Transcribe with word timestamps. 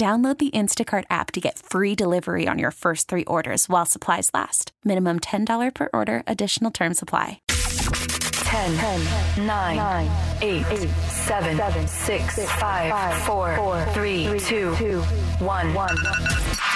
Download 0.00 0.38
the 0.38 0.50
Instacart 0.52 1.04
app 1.10 1.30
to 1.32 1.40
get 1.40 1.58
free 1.58 1.94
delivery 1.94 2.48
on 2.48 2.58
your 2.58 2.70
first 2.70 3.06
three 3.06 3.24
orders 3.26 3.68
while 3.68 3.84
supplies 3.84 4.30
last. 4.32 4.72
Minimum 4.82 5.20
$10 5.20 5.74
per 5.74 5.90
order, 5.92 6.22
additional 6.26 6.70
term 6.70 6.94
supply. 6.94 7.42
10, 7.48 8.78
10 8.78 9.46
9, 9.46 9.76
9 9.76 10.08
8, 10.40 10.66
8 10.70 10.88
7, 10.88 11.56
7 11.58 11.86
6, 11.86 12.34
6 12.34 12.52
5, 12.52 13.22
4, 13.24 13.56
4 13.56 13.84
3, 13.92 14.24
2, 14.38 14.76
2 14.76 15.00
1 15.02 15.74
1 15.74 15.96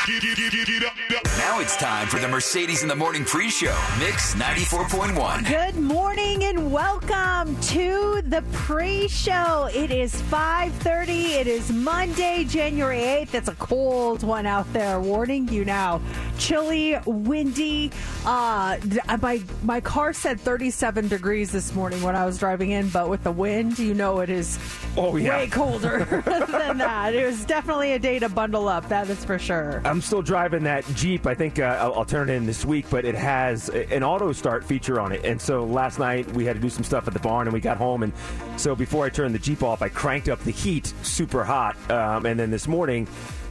Now 0.07 1.61
it's 1.61 1.79
time 1.79 2.09
for 2.09 2.19
the 2.19 2.29
Mercedes 2.29 2.83
in 2.83 2.91
the 2.91 2.95
Morning 2.95 3.25
pre-show. 3.25 3.75
Mix 3.99 4.35
94.1. 4.35 5.49
Good 5.49 5.77
morning 5.81 6.45
and 6.45 6.71
welcome 6.71 7.59
to 7.63 8.21
the 8.27 8.43
pre-show. 8.53 9.71
It 9.73 9.91
is 9.91 10.15
5:30. 10.31 11.37
It 11.41 11.47
is 11.47 11.73
Monday, 11.73 12.45
January 12.45 12.99
8th. 12.99 13.33
It's 13.35 13.49
a 13.49 13.55
cold 13.55 14.23
one 14.23 14.45
out 14.45 14.71
there. 14.75 15.01
Warning 15.01 15.49
you 15.49 15.65
now. 15.65 16.03
Chilly, 16.39 16.99
windy. 17.07 17.91
Uh 18.27 18.77
my 19.23 19.43
my 19.63 19.81
car 19.81 20.13
said 20.13 20.39
37 20.39 21.09
degrees 21.09 21.51
this 21.51 21.75
morning 21.75 22.03
when 22.03 22.15
I 22.15 22.27
was 22.27 22.37
driving 22.37 22.73
in, 22.73 22.91
but 22.91 23.09
with 23.09 23.25
the 23.25 23.33
wind, 23.33 23.79
you 23.79 23.95
know 23.95 24.21
it 24.21 24.29
is 24.29 24.59
Oh, 24.97 25.17
yeah. 25.17 25.39
way 25.39 25.47
colder 25.49 26.05
than 26.27 26.79
that. 26.79 27.15
It 27.15 27.25
was 27.27 27.45
definitely 27.47 27.95
a 27.95 27.99
day 27.99 28.19
to 28.21 28.29
bundle 28.29 28.69
up, 28.69 28.89
that 28.91 29.09
is 29.09 29.25
for 29.25 29.39
sure. 29.39 29.81
I'm 29.95 30.03
still 30.03 30.23
driving 30.23 30.65
that 30.65 30.85
Jeep. 30.97 31.25
I 31.25 31.35
think 31.35 31.61
uh, 31.61 31.79
I'll, 31.81 31.95
I'll 31.95 32.05
turn 32.05 32.29
it 32.29 32.33
in 32.33 32.47
this 32.47 32.65
week, 32.65 32.87
but 32.91 33.05
it 33.05 33.15
has 33.15 33.69
an 33.69 34.03
auto 34.03 34.33
start 34.33 34.65
feature 34.65 34.99
on 34.99 35.13
it. 35.13 35.25
And 35.25 35.41
so 35.41 35.63
last 35.63 36.01
night 36.01 36.29
we 36.33 36.45
had 36.45 36.57
to 36.57 36.61
do 36.61 36.69
some 36.69 36.83
stuff 36.83 37.07
at 37.07 37.15
the 37.15 37.21
barn, 37.21 37.47
and 37.47 37.55
we 37.55 37.61
got 37.61 37.77
home. 37.77 38.03
And 38.03 38.13
so 38.57 38.75
before 38.75 39.05
I 39.05 39.09
turned 39.09 39.37
the 39.37 39.39
Jeep 39.39 39.63
off, 39.63 39.83
I 39.83 39.89
cranked 39.89 40.29
up 40.29 40.41
the 40.41 40.51
heat 40.51 40.93
super 41.03 41.45
hot. 41.45 41.77
Um, 41.93 42.27
and 42.27 42.41
then 42.41 42.51
this 42.51 42.67
morning. 42.67 43.07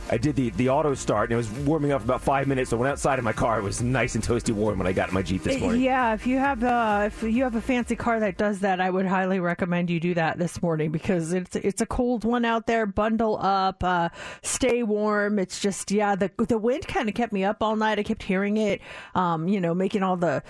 I 0.10 0.18
did 0.18 0.36
the, 0.36 0.50
the 0.52 0.70
auto 0.70 0.94
start 0.94 1.30
and 1.30 1.34
it 1.34 1.38
was 1.38 1.50
warming 1.50 1.92
up 1.92 2.04
about 2.04 2.22
five 2.22 2.48
minutes. 2.48 2.70
So 2.70 2.78
I 2.78 2.80
went 2.82 2.92
outside 2.92 3.20
in 3.20 3.26
my 3.26 3.34
car. 3.34 3.60
It 3.60 3.64
was 3.64 3.82
nice 3.82 4.16
and 4.16 4.24
toasty 4.24 4.54
warm 4.54 4.78
when 4.78 4.88
I 4.88 4.92
got 4.92 5.10
in 5.10 5.14
my 5.14 5.22
Jeep 5.22 5.44
this 5.44 5.60
morning. 5.60 5.82
Yeah, 5.82 6.14
if 6.14 6.28
you 6.28 6.38
have 6.38 6.64
uh, 6.64 7.04
if 7.08 7.24
you 7.24 7.44
have 7.44 7.56
a 7.56 7.62
fancy 7.62 7.96
car 7.96 8.20
that 8.20 8.38
does 8.38 8.60
that, 8.60 8.82
I 8.82 8.90
would 8.90 9.06
highly 9.06 9.40
recommend 9.40 9.90
you 9.90 10.00
do 10.00 10.14
that 10.16 10.38
this 10.38 10.62
morning 10.62 10.92
because 10.92 11.34
it's 11.34 11.56
it's 11.56 11.82
a 11.82 11.86
cold 11.86 12.26
one 12.26 12.46
out 12.46 12.68
there. 12.68 12.86
Bundle 12.86 13.40
up, 13.42 13.84
uh, 13.84 14.10
stay 14.42 14.84
warm. 14.84 15.40
It's 15.40 15.60
just 15.60 15.92
yeah, 15.92 16.16
the 16.16 16.32
the 16.38 16.58
wind 16.58 16.88
kind 16.88 17.08
of 17.08 17.16
kept 17.16 17.34
me 17.34 17.44
up 17.44 17.58
all 17.62 17.76
night. 17.76 18.00
I 18.00 18.04
kept 18.04 18.24
hearing 18.24 18.58
it, 18.58 18.82
um, 19.16 19.48
you 19.48 19.62
know, 19.62 19.74
making 19.74 20.04
all 20.04 20.18
the 20.18 20.44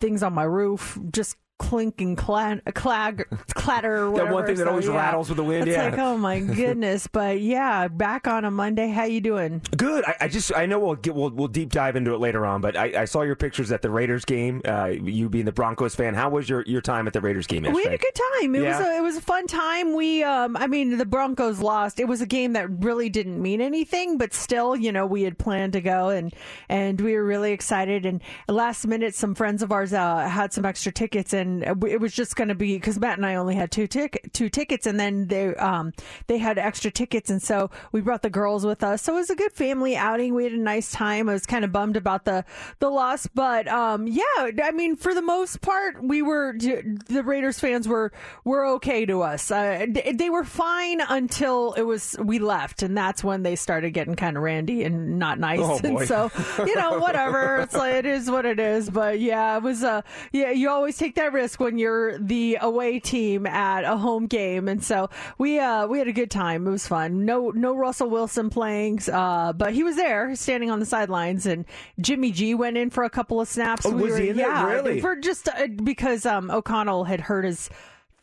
things 0.00 0.22
on 0.22 0.32
my 0.32 0.44
roof 0.44 0.98
just 1.10 1.36
clink 1.58 2.00
and 2.00 2.16
clan, 2.16 2.62
clag, 2.74 3.26
clatter. 3.54 4.10
That 4.12 4.32
one 4.32 4.46
thing 4.46 4.56
that 4.56 4.64
So, 4.64 4.70
always 4.70 4.86
yeah. 4.86 4.96
rattles 4.96 5.28
with 5.28 5.36
the 5.36 5.44
wind, 5.44 5.68
It's 5.68 5.76
yeah. 5.76 5.90
like 5.90 5.98
oh 5.98 6.16
my 6.16 6.40
goodness, 6.58 7.06
but 7.06 7.40
yeah, 7.40 7.88
back 7.88 8.26
on 8.26 8.44
a 8.44 8.50
Monday. 8.50 8.88
How 8.88 9.04
you 9.04 9.20
doing? 9.20 9.62
Good. 9.76 10.04
I, 10.04 10.16
I 10.22 10.28
just 10.28 10.54
I 10.54 10.66
know 10.66 10.78
we'll 10.78 10.94
get 10.94 11.14
we'll, 11.14 11.30
we'll 11.30 11.48
deep 11.48 11.70
dive 11.70 11.96
into 11.96 12.14
it 12.14 12.18
later 12.18 12.46
on, 12.46 12.60
but 12.60 12.76
I, 12.76 13.02
I 13.02 13.04
saw 13.04 13.22
your 13.22 13.36
pictures 13.36 13.72
at 13.72 13.82
the 13.82 13.90
Raiders 13.90 14.24
game. 14.24 14.62
Uh, 14.66 14.86
you 14.86 15.28
being 15.28 15.44
the 15.44 15.52
Broncos 15.52 15.94
fan, 15.94 16.14
how 16.14 16.30
was 16.30 16.48
your, 16.48 16.62
your 16.62 16.80
time 16.80 17.06
at 17.06 17.12
the 17.12 17.20
Raiders 17.20 17.46
game 17.46 17.64
We 17.64 17.82
had 17.82 17.92
a 17.92 17.98
good 17.98 18.14
time. 18.40 18.54
It 18.54 18.62
was 18.62 18.80
a, 18.80 18.96
it 18.96 19.02
was 19.02 19.16
a 19.16 19.20
fun 19.20 19.46
time. 19.46 19.94
We 19.94 20.22
um 20.22 20.56
I 20.56 20.66
mean 20.66 20.96
the 20.96 21.06
Broncos 21.06 21.60
lost. 21.60 21.98
It 22.00 22.06
was 22.06 22.20
a 22.20 22.26
game 22.26 22.52
that 22.54 22.68
really 22.84 23.08
didn't 23.08 23.40
mean 23.40 23.60
anything, 23.60 24.18
but 24.18 24.32
still, 24.32 24.76
you 24.76 24.92
know, 24.92 25.06
we 25.06 25.22
had 25.22 25.38
planned 25.38 25.72
to 25.74 25.80
go 25.80 26.08
and 26.10 26.32
and 26.68 27.00
we 27.00 27.14
were 27.14 27.24
really 27.24 27.52
excited 27.52 28.06
and 28.06 28.22
last 28.48 28.86
minute 28.86 29.14
some 29.14 29.34
friends 29.34 29.62
of 29.62 29.72
ours 29.72 29.92
uh, 29.92 30.28
had 30.28 30.52
some 30.52 30.64
extra 30.64 30.92
tickets 30.92 31.32
and 31.32 31.47
it 31.62 32.00
was 32.00 32.12
just 32.12 32.36
going 32.36 32.48
to 32.48 32.54
be 32.54 32.78
cuz 32.78 32.98
Matt 32.98 33.18
and 33.18 33.26
I 33.26 33.34
only 33.36 33.54
had 33.54 33.70
two 33.70 33.86
tick 33.86 34.30
two 34.32 34.48
tickets 34.48 34.86
and 34.86 34.98
then 34.98 35.26
they 35.28 35.54
um 35.56 35.92
they 36.26 36.38
had 36.38 36.58
extra 36.58 36.90
tickets 36.90 37.30
and 37.30 37.42
so 37.42 37.70
we 37.92 38.00
brought 38.00 38.22
the 38.22 38.30
girls 38.30 38.64
with 38.64 38.82
us. 38.82 39.02
So 39.02 39.14
it 39.14 39.16
was 39.16 39.30
a 39.30 39.36
good 39.36 39.52
family 39.52 39.96
outing. 39.96 40.34
We 40.34 40.44
had 40.44 40.52
a 40.52 40.58
nice 40.58 40.90
time. 40.92 41.28
I 41.28 41.32
was 41.32 41.46
kind 41.46 41.64
of 41.64 41.72
bummed 41.72 41.96
about 41.96 42.24
the 42.24 42.44
the 42.78 42.88
loss, 42.88 43.26
but 43.26 43.68
um 43.68 44.06
yeah, 44.06 44.22
I 44.62 44.70
mean 44.72 44.96
for 44.96 45.14
the 45.14 45.22
most 45.22 45.60
part 45.60 46.02
we 46.02 46.22
were 46.22 46.54
the 46.58 47.22
Raiders 47.24 47.58
fans 47.60 47.88
were 47.88 48.12
were 48.44 48.66
okay 48.66 49.06
to 49.06 49.22
us. 49.22 49.50
Uh, 49.50 49.86
they, 49.88 50.12
they 50.12 50.30
were 50.30 50.44
fine 50.44 51.00
until 51.00 51.72
it 51.74 51.82
was 51.82 52.16
we 52.22 52.38
left, 52.38 52.82
and 52.82 52.96
that's 52.96 53.22
when 53.22 53.42
they 53.42 53.56
started 53.56 53.90
getting 53.90 54.14
kind 54.14 54.36
of 54.36 54.42
randy 54.42 54.84
and 54.84 55.18
not 55.18 55.38
nice. 55.38 55.60
Oh, 55.62 55.80
and 55.82 56.00
so 56.06 56.30
you 56.58 56.74
know 56.74 56.98
whatever, 56.98 57.58
it's 57.58 57.74
like 57.74 57.94
it 57.94 58.06
is 58.06 58.30
what 58.30 58.46
it 58.46 58.58
is. 58.58 58.90
But 58.90 59.20
yeah, 59.20 59.56
it 59.56 59.62
was 59.62 59.84
uh 59.84 60.02
yeah 60.32 60.50
you 60.50 60.70
always 60.70 60.96
take 60.96 61.14
that 61.16 61.32
risk 61.38 61.60
when 61.60 61.78
you're 61.78 62.18
the 62.18 62.58
away 62.60 62.98
team 62.98 63.46
at 63.46 63.84
a 63.84 63.96
home 63.96 64.26
game, 64.26 64.66
and 64.66 64.82
so 64.82 65.08
we 65.38 65.58
uh 65.60 65.86
we 65.86 65.98
had 65.98 66.08
a 66.08 66.12
good 66.12 66.30
time. 66.30 66.66
It 66.66 66.70
was 66.70 66.86
fun. 66.86 67.24
No 67.24 67.50
no 67.50 67.76
Russell 67.76 68.10
Wilson 68.10 68.50
playing, 68.50 69.00
uh, 69.12 69.52
but 69.52 69.72
he 69.72 69.84
was 69.84 69.96
there 69.96 70.34
standing 70.34 70.70
on 70.70 70.80
the 70.80 70.86
sidelines, 70.86 71.46
and 71.46 71.64
Jimmy 72.00 72.32
G 72.32 72.54
went 72.54 72.76
in 72.76 72.90
for 72.90 73.04
a 73.04 73.10
couple 73.10 73.40
of 73.40 73.46
snaps. 73.48 73.86
Oh, 73.86 73.90
we 73.90 74.02
was 74.02 74.12
were, 74.12 74.18
he 74.18 74.28
in 74.30 74.36
there? 74.36 74.48
yeah, 74.48 74.64
Really? 74.64 75.00
for 75.00 75.14
just 75.16 75.48
uh, 75.48 75.68
because 75.84 76.26
um, 76.26 76.50
O'Connell 76.50 77.04
had 77.04 77.20
hurt 77.20 77.44
his 77.44 77.70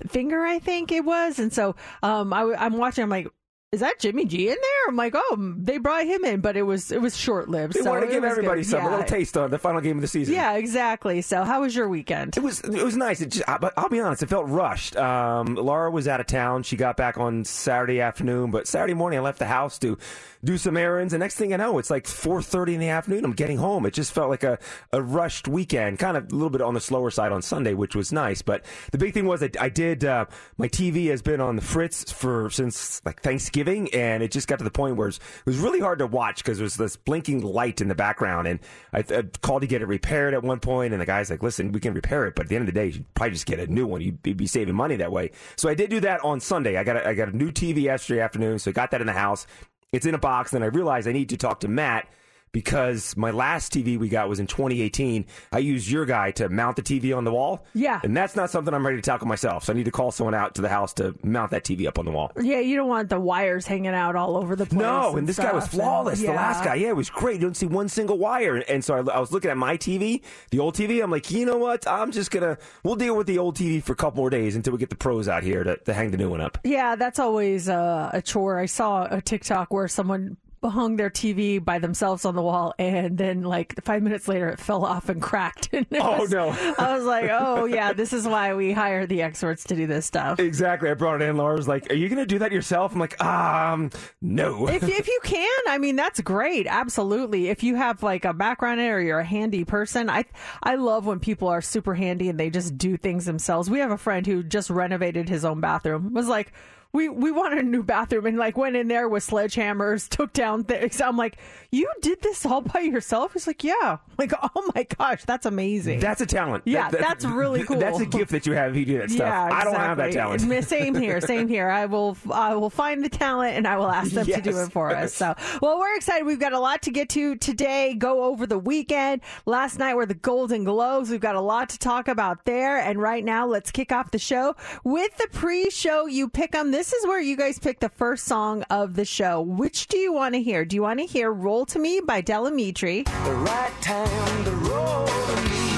finger, 0.07 0.43
I 0.43 0.59
think 0.59 0.91
it 0.91 1.05
was, 1.05 1.39
and 1.39 1.53
so 1.53 1.75
um, 2.03 2.33
I, 2.33 2.65
am 2.65 2.77
watching. 2.77 3.03
I'm 3.03 3.09
like, 3.09 3.27
is 3.75 3.81
that 3.81 3.99
Jimmy 3.99 4.25
G 4.25 4.47
in 4.47 4.55
there? 4.55 4.87
I'm 4.87 4.95
like, 4.95 5.13
oh, 5.15 5.53
they 5.57 5.77
brought 5.77 6.05
him 6.05 6.23
in, 6.23 6.39
but 6.39 6.55
it 6.57 6.63
was 6.63 6.91
it 6.91 7.01
was 7.01 7.15
short 7.15 7.49
lived. 7.49 7.73
They 7.73 7.81
so 7.81 7.89
wanted 7.91 8.07
to 8.07 8.11
give 8.13 8.23
everybody 8.23 8.61
good. 8.61 8.69
some 8.69 8.85
a 8.85 8.89
little 8.89 9.05
taste 9.05 9.35
on 9.37 9.51
the 9.51 9.59
final 9.59 9.81
game 9.81 9.97
of 9.97 10.01
the 10.01 10.07
season. 10.07 10.33
Yeah, 10.33 10.53
exactly. 10.53 11.21
So, 11.21 11.43
how 11.43 11.61
was 11.61 11.75
your 11.75 11.89
weekend? 11.89 12.37
It 12.37 12.43
was 12.43 12.61
it 12.61 12.83
was 12.83 12.95
nice. 12.95 13.21
It 13.21 13.31
just, 13.31 13.47
I- 13.49 13.57
but 13.57 13.73
I'll 13.77 13.89
be 13.89 13.99
honest, 13.99 14.23
it 14.23 14.29
felt 14.29 14.47
rushed. 14.47 14.95
Um, 14.95 15.55
Laura 15.55 15.91
was 15.91 16.07
out 16.07 16.19
of 16.19 16.27
town. 16.27 16.63
She 16.63 16.77
got 16.77 16.95
back 16.97 17.17
on 17.17 17.43
Saturday 17.45 17.99
afternoon, 18.01 18.51
but 18.51 18.67
Saturday 18.67 18.93
morning 18.93 19.19
I 19.19 19.21
left 19.21 19.39
the 19.39 19.45
house 19.45 19.77
to 19.79 19.97
do 20.43 20.57
some 20.57 20.77
errands. 20.77 21.13
And 21.13 21.19
next 21.19 21.35
thing 21.35 21.53
I 21.53 21.57
know, 21.57 21.77
it's 21.79 21.89
like 21.89 22.05
4:30 22.05 22.75
in 22.75 22.79
the 22.79 22.89
afternoon. 22.89 23.25
I'm 23.25 23.33
getting 23.33 23.57
home. 23.57 23.85
It 23.85 23.93
just 23.93 24.13
felt 24.13 24.29
like 24.29 24.43
a, 24.43 24.57
a 24.93 25.01
rushed 25.01 25.47
weekend. 25.47 25.99
Kind 25.99 26.15
of 26.15 26.31
a 26.31 26.35
little 26.35 26.49
bit 26.49 26.61
on 26.61 26.73
the 26.73 26.81
slower 26.81 27.11
side 27.11 27.31
on 27.31 27.41
Sunday, 27.41 27.73
which 27.73 27.95
was 27.95 28.13
nice. 28.13 28.41
But 28.41 28.63
the 28.91 28.97
big 28.97 29.13
thing 29.13 29.25
was 29.25 29.43
I, 29.43 29.49
I 29.59 29.69
did. 29.69 30.05
Uh, 30.05 30.25
my 30.57 30.67
TV 30.69 31.09
has 31.09 31.21
been 31.21 31.41
on 31.41 31.55
the 31.55 31.61
fritz 31.61 32.11
for 32.11 32.49
since 32.51 33.01
like 33.05 33.21
Thanksgiving, 33.21 33.55
and 33.67 34.23
it 34.23 34.31
just 34.31 34.47
got 34.47 34.57
to 34.59 34.63
the 34.63 34.71
point 34.71 34.95
where 34.95 35.07
it 35.07 35.09
was, 35.09 35.17
it 35.17 35.45
was 35.45 35.57
really 35.57 35.79
hard 35.79 35.99
to 35.99 36.07
watch 36.07 36.37
because 36.37 36.57
there 36.57 36.63
was 36.63 36.75
this 36.75 36.95
blinking 36.95 37.41
light 37.41 37.81
in 37.81 37.87
the 37.87 37.95
background. 37.95 38.47
And 38.47 38.59
I, 38.93 38.99
I 38.99 39.23
called 39.41 39.61
to 39.61 39.67
get 39.67 39.81
it 39.81 39.87
repaired 39.87 40.33
at 40.33 40.43
one 40.43 40.59
point, 40.59 40.93
and 40.93 41.01
the 41.01 41.05
guy's 41.05 41.29
like, 41.29 41.43
"Listen, 41.43 41.71
we 41.71 41.79
can 41.79 41.93
repair 41.93 42.25
it, 42.25 42.35
but 42.35 42.45
at 42.45 42.49
the 42.49 42.55
end 42.55 42.67
of 42.67 42.73
the 42.73 42.79
day, 42.79 42.87
you 42.87 42.91
should 42.93 43.13
probably 43.13 43.33
just 43.33 43.45
get 43.45 43.59
a 43.59 43.67
new 43.67 43.85
one. 43.85 44.01
You'd, 44.01 44.19
you'd 44.23 44.37
be 44.37 44.47
saving 44.47 44.75
money 44.75 44.95
that 44.97 45.11
way." 45.11 45.31
So 45.55 45.69
I 45.69 45.75
did 45.75 45.89
do 45.89 45.99
that 46.01 46.23
on 46.23 46.39
Sunday. 46.39 46.77
I 46.77 46.83
got 46.83 46.97
a, 46.97 47.07
I 47.07 47.13
got 47.13 47.29
a 47.29 47.35
new 47.35 47.51
TV 47.51 47.83
yesterday 47.83 48.21
afternoon, 48.21 48.59
so 48.59 48.71
I 48.71 48.73
got 48.73 48.91
that 48.91 49.01
in 49.01 49.07
the 49.07 49.13
house. 49.13 49.47
It's 49.91 50.05
in 50.05 50.15
a 50.15 50.19
box, 50.19 50.53
and 50.53 50.63
I 50.63 50.67
realized 50.67 51.07
I 51.07 51.11
need 51.13 51.29
to 51.29 51.37
talk 51.37 51.61
to 51.61 51.67
Matt 51.67 52.07
because 52.55 53.17
my 53.17 53.31
last 53.31 53.73
TV 53.73 53.99
we 53.99 54.07
got 54.07 54.29
was 54.29 54.39
in 54.39 54.47
2018. 54.47 55.25
I 55.51 55.57
used 55.57 55.89
your 55.89 56.05
guy 56.05 56.31
to 56.31 56.47
mount 56.47 56.77
the 56.77 56.81
TV 56.81 57.13
on 57.15 57.25
the 57.25 57.31
wall. 57.33 57.65
Yeah. 57.73 57.99
And 58.01 58.15
that's 58.15 58.37
not 58.37 58.49
something 58.49 58.73
I'm 58.73 58.85
ready 58.85 58.95
to 58.95 59.01
tackle 59.01 59.27
myself. 59.27 59.65
So 59.65 59.73
I 59.73 59.75
need 59.75 59.83
to 59.83 59.91
call 59.91 60.09
someone 60.09 60.33
out 60.33 60.55
to 60.55 60.61
the 60.61 60.69
house 60.69 60.93
to 60.93 61.13
mount 61.21 61.51
that 61.51 61.65
TV 61.65 61.85
up 61.85 61.99
on 61.99 62.05
the 62.05 62.11
wall. 62.11 62.31
Yeah, 62.41 62.59
you 62.61 62.77
don't 62.77 62.87
want 62.87 63.09
the 63.09 63.19
wires 63.19 63.67
hanging 63.67 63.93
out 63.93 64.15
all 64.15 64.37
over 64.37 64.55
the 64.55 64.65
place. 64.65 64.79
No, 64.79 65.17
and 65.17 65.27
this 65.27 65.35
guy 65.37 65.51
was 65.51 65.67
flawless. 65.67 66.19
and- 66.21 66.29
The 66.29 66.33
last 66.33 66.63
guy, 66.63 66.75
yeah, 66.75 66.87
it 66.87 66.95
was 66.95 67.09
great. 67.09 67.35
You 67.35 67.41
don't 67.41 67.57
see 67.57 67.65
one 67.65 67.89
single 67.89 68.17
wire. 68.17 68.55
And 68.55 68.85
so 68.85 68.93
I, 68.93 68.99
I 69.15 69.19
was 69.19 69.33
looking 69.33 69.51
at 69.51 69.57
my 69.57 69.75
TV, 69.75 70.21
the 70.51 70.59
old 70.59 70.75
TV. 70.75 71.03
I'm 71.03 71.11
like, 71.11 71.29
you 71.31 71.45
know 71.45 71.57
what? 71.57 71.85
I'm 71.85 72.11
just 72.13 72.31
gonna 72.31 72.57
we'll 72.83 72.95
deal 72.95 73.17
with 73.17 73.27
the 73.27 73.37
old 73.37 73.57
TV 73.57 73.83
for 73.83 73.91
a 73.91 73.97
couple 73.97 74.19
more 74.21 74.29
days 74.29 74.55
until 74.55 74.71
we 74.71 74.79
get 74.79 74.89
the 74.89 74.95
pros 74.95 75.27
out 75.27 75.43
here 75.43 75.65
to, 75.65 75.75
to 75.75 75.93
hang 75.93 76.11
the 76.11 76.17
new 76.17 76.29
one 76.29 76.39
up. 76.39 76.57
Yeah, 76.63 76.95
that's 76.95 77.19
always 77.19 77.67
uh, 77.67 78.11
a 78.13 78.21
chore. 78.21 78.57
I 78.59 78.65
saw 78.67 79.07
a 79.11 79.19
TikTok 79.21 79.73
where 79.73 79.89
someone 79.89 80.37
hung 80.69 80.95
their 80.97 81.09
TV 81.09 81.63
by 81.63 81.79
themselves 81.79 82.25
on 82.25 82.35
the 82.35 82.41
wall, 82.41 82.73
and 82.79 83.17
then 83.17 83.43
like 83.43 83.75
five 83.83 84.01
minutes 84.03 84.27
later, 84.27 84.49
it 84.49 84.59
fell 84.59 84.85
off 84.85 85.09
and 85.09 85.21
cracked. 85.21 85.69
And 85.71 85.85
Oh, 85.93 86.19
was- 86.21 86.31
no. 86.31 86.49
I 86.77 86.95
was 86.95 87.03
like, 87.05 87.29
oh 87.31 87.65
yeah, 87.65 87.93
this 87.93 88.13
is 88.13 88.27
why 88.27 88.53
we 88.53 88.71
hire 88.71 89.05
the 89.05 89.21
experts 89.21 89.63
to 89.65 89.75
do 89.75 89.87
this 89.87 90.05
stuff. 90.05 90.39
Exactly. 90.39 90.89
I 90.89 90.93
brought 90.93 91.21
it 91.21 91.29
in. 91.29 91.37
Laura 91.37 91.55
was 91.55 91.67
like, 91.67 91.91
"Are 91.91 91.95
you 91.95 92.09
gonna 92.09 92.25
do 92.25 92.39
that 92.39 92.51
yourself?" 92.51 92.93
I'm 92.93 92.99
like, 92.99 93.21
um, 93.23 93.89
no. 94.21 94.67
if 94.69 94.83
if 94.87 95.07
you 95.07 95.19
can, 95.23 95.49
I 95.67 95.77
mean 95.77 95.95
that's 95.95 96.19
great. 96.21 96.67
Absolutely. 96.67 97.49
If 97.49 97.63
you 97.63 97.75
have 97.75 98.03
like 98.03 98.25
a 98.25 98.33
background 98.33 98.79
in 98.79 98.87
it 98.87 98.89
or 98.89 99.01
you're 99.01 99.19
a 99.19 99.25
handy 99.25 99.63
person, 99.65 100.09
I 100.09 100.25
I 100.63 100.75
love 100.75 101.05
when 101.05 101.19
people 101.19 101.47
are 101.47 101.61
super 101.61 101.95
handy 101.95 102.29
and 102.29 102.39
they 102.39 102.49
just 102.49 102.77
do 102.77 102.97
things 102.97 103.25
themselves. 103.25 103.69
We 103.69 103.79
have 103.79 103.91
a 103.91 103.97
friend 103.97 104.25
who 104.25 104.43
just 104.43 104.69
renovated 104.69 105.29
his 105.29 105.45
own 105.45 105.61
bathroom. 105.61 106.13
Was 106.13 106.27
like 106.27 106.53
we, 106.95 107.09
we 107.09 107.31
wanted 107.31 107.59
a 107.59 107.63
new 107.63 107.83
bathroom 107.83 108.25
and 108.25 108.37
like 108.37 108.57
went 108.57 108.75
in 108.75 108.87
there 108.87 109.07
with 109.09 109.27
sledgehammers, 109.27 110.07
took 110.09 110.33
down 110.33 110.63
things. 110.63 111.01
I'm 111.01 111.17
like, 111.17 111.37
you 111.71 111.91
did 112.01 112.21
this 112.21 112.45
all 112.45 112.61
by 112.61 112.79
yourself? 112.81 113.33
He's 113.33 113.47
like, 113.47 113.63
yeah. 113.63 113.73
I'm 113.81 113.97
like, 114.17 114.33
oh 114.41 114.71
my 114.73 114.83
gosh, 114.97 115.23
that's 115.25 115.45
amazing. 115.45 115.99
That's 115.99 116.21
a 116.21 116.25
talent. 116.25 116.63
Yeah, 116.65 116.83
That- 116.89 116.91
that- 116.93 117.01
that's 117.01 117.25
really 117.25 117.63
cool. 117.63 117.75
That's 117.85 117.99
a 117.99 118.05
gift 118.05 118.31
that 118.31 118.45
you 118.45 118.53
have. 118.53 118.71
if 118.71 118.77
You 118.77 118.85
do 118.85 118.97
that 118.99 119.11
stuff. 119.11 119.27
Yeah, 119.27 119.49
I 119.51 119.63
don't 119.63 119.75
have 119.75 119.97
that 119.97 120.07
exactly. 120.07 120.37
talent. 120.47 120.65
Same 120.65 120.95
here, 120.95 121.19
same 121.21 121.47
here. 121.47 121.69
I 121.69 121.85
will, 121.85 122.17
I 122.31 122.55
will 122.55 122.69
find 122.69 123.03
the 123.03 123.09
talent 123.09 123.55
and 123.57 123.67
I 123.67 123.77
will 123.77 123.89
ask 123.91 124.11
them 124.11 124.25
to 124.25 124.41
do 124.41 124.57
it 124.57 124.71
for 124.71 124.95
us. 124.95 125.13
So, 125.13 125.35
well, 125.61 125.77
we're 125.77 125.95
excited. 125.95 126.25
We've 126.25 126.39
got 126.39 126.53
a 126.53 126.59
lot 126.59 126.81
to 126.83 126.91
get 126.91 127.09
to 127.09 127.35
today. 127.35 127.93
Go 127.93 128.23
over 128.23 128.47
the 128.47 128.57
weekend. 128.57 129.21
Last 129.45 129.77
night 129.77 129.95
were 129.95 130.05
the 130.05 130.13
Golden 130.13 130.63
Globes. 130.63 131.09
We've 131.09 131.19
got 131.19 131.35
a 131.35 131.41
lot 131.41 131.69
to 131.69 131.79
talk 131.79 132.07
about 132.07 132.45
there. 132.45 132.77
And 132.79 133.01
right 133.01 133.23
now, 133.23 133.45
let's 133.45 133.69
kick 133.71 133.91
off 133.91 134.11
the 134.11 134.19
show 134.19 134.55
with 134.83 135.15
the 135.17 135.27
pre-show. 135.31 136.05
You 136.07 136.29
pick 136.29 136.55
'em. 136.55 136.71
This 136.71 136.84
is 136.93 137.05
where 137.07 137.19
you 137.19 137.35
guys 137.35 137.57
pick 137.59 137.79
the 137.79 137.89
first 137.89 138.25
song 138.25 138.63
of 138.69 138.95
the 138.95 139.05
show. 139.05 139.41
Which 139.41 139.87
do 139.87 139.97
you 139.97 140.13
want 140.13 140.35
to 140.35 140.41
hear? 140.41 140.65
Do 140.65 140.75
you 140.75 140.81
want 140.81 140.99
to 140.99 141.05
hear 141.05 141.31
"Roll 141.31 141.65
to 141.67 141.79
Me" 141.79 141.99
by 141.99 142.21
Del 142.21 142.45
Amitri? 142.49 143.05
The 143.05 143.31
right 143.31 143.73
time 143.81 144.43
to 144.45 144.51
roll 144.51 145.05
to 145.07 145.41
me. 145.49 145.71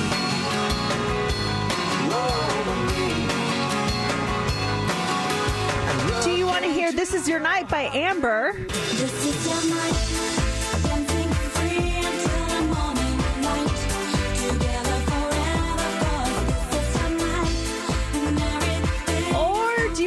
Roll 2.09 2.63
to 2.63 2.75
me. 2.87 3.13
Do 6.23 6.31
you 6.37 6.45
want 6.45 6.63
to 6.65 6.71
hear 6.71 6.91
"This 6.91 7.13
Is 7.13 7.27
Your 7.27 7.39
Night" 7.39 7.69
by 7.69 7.89
Amber? 7.93 8.53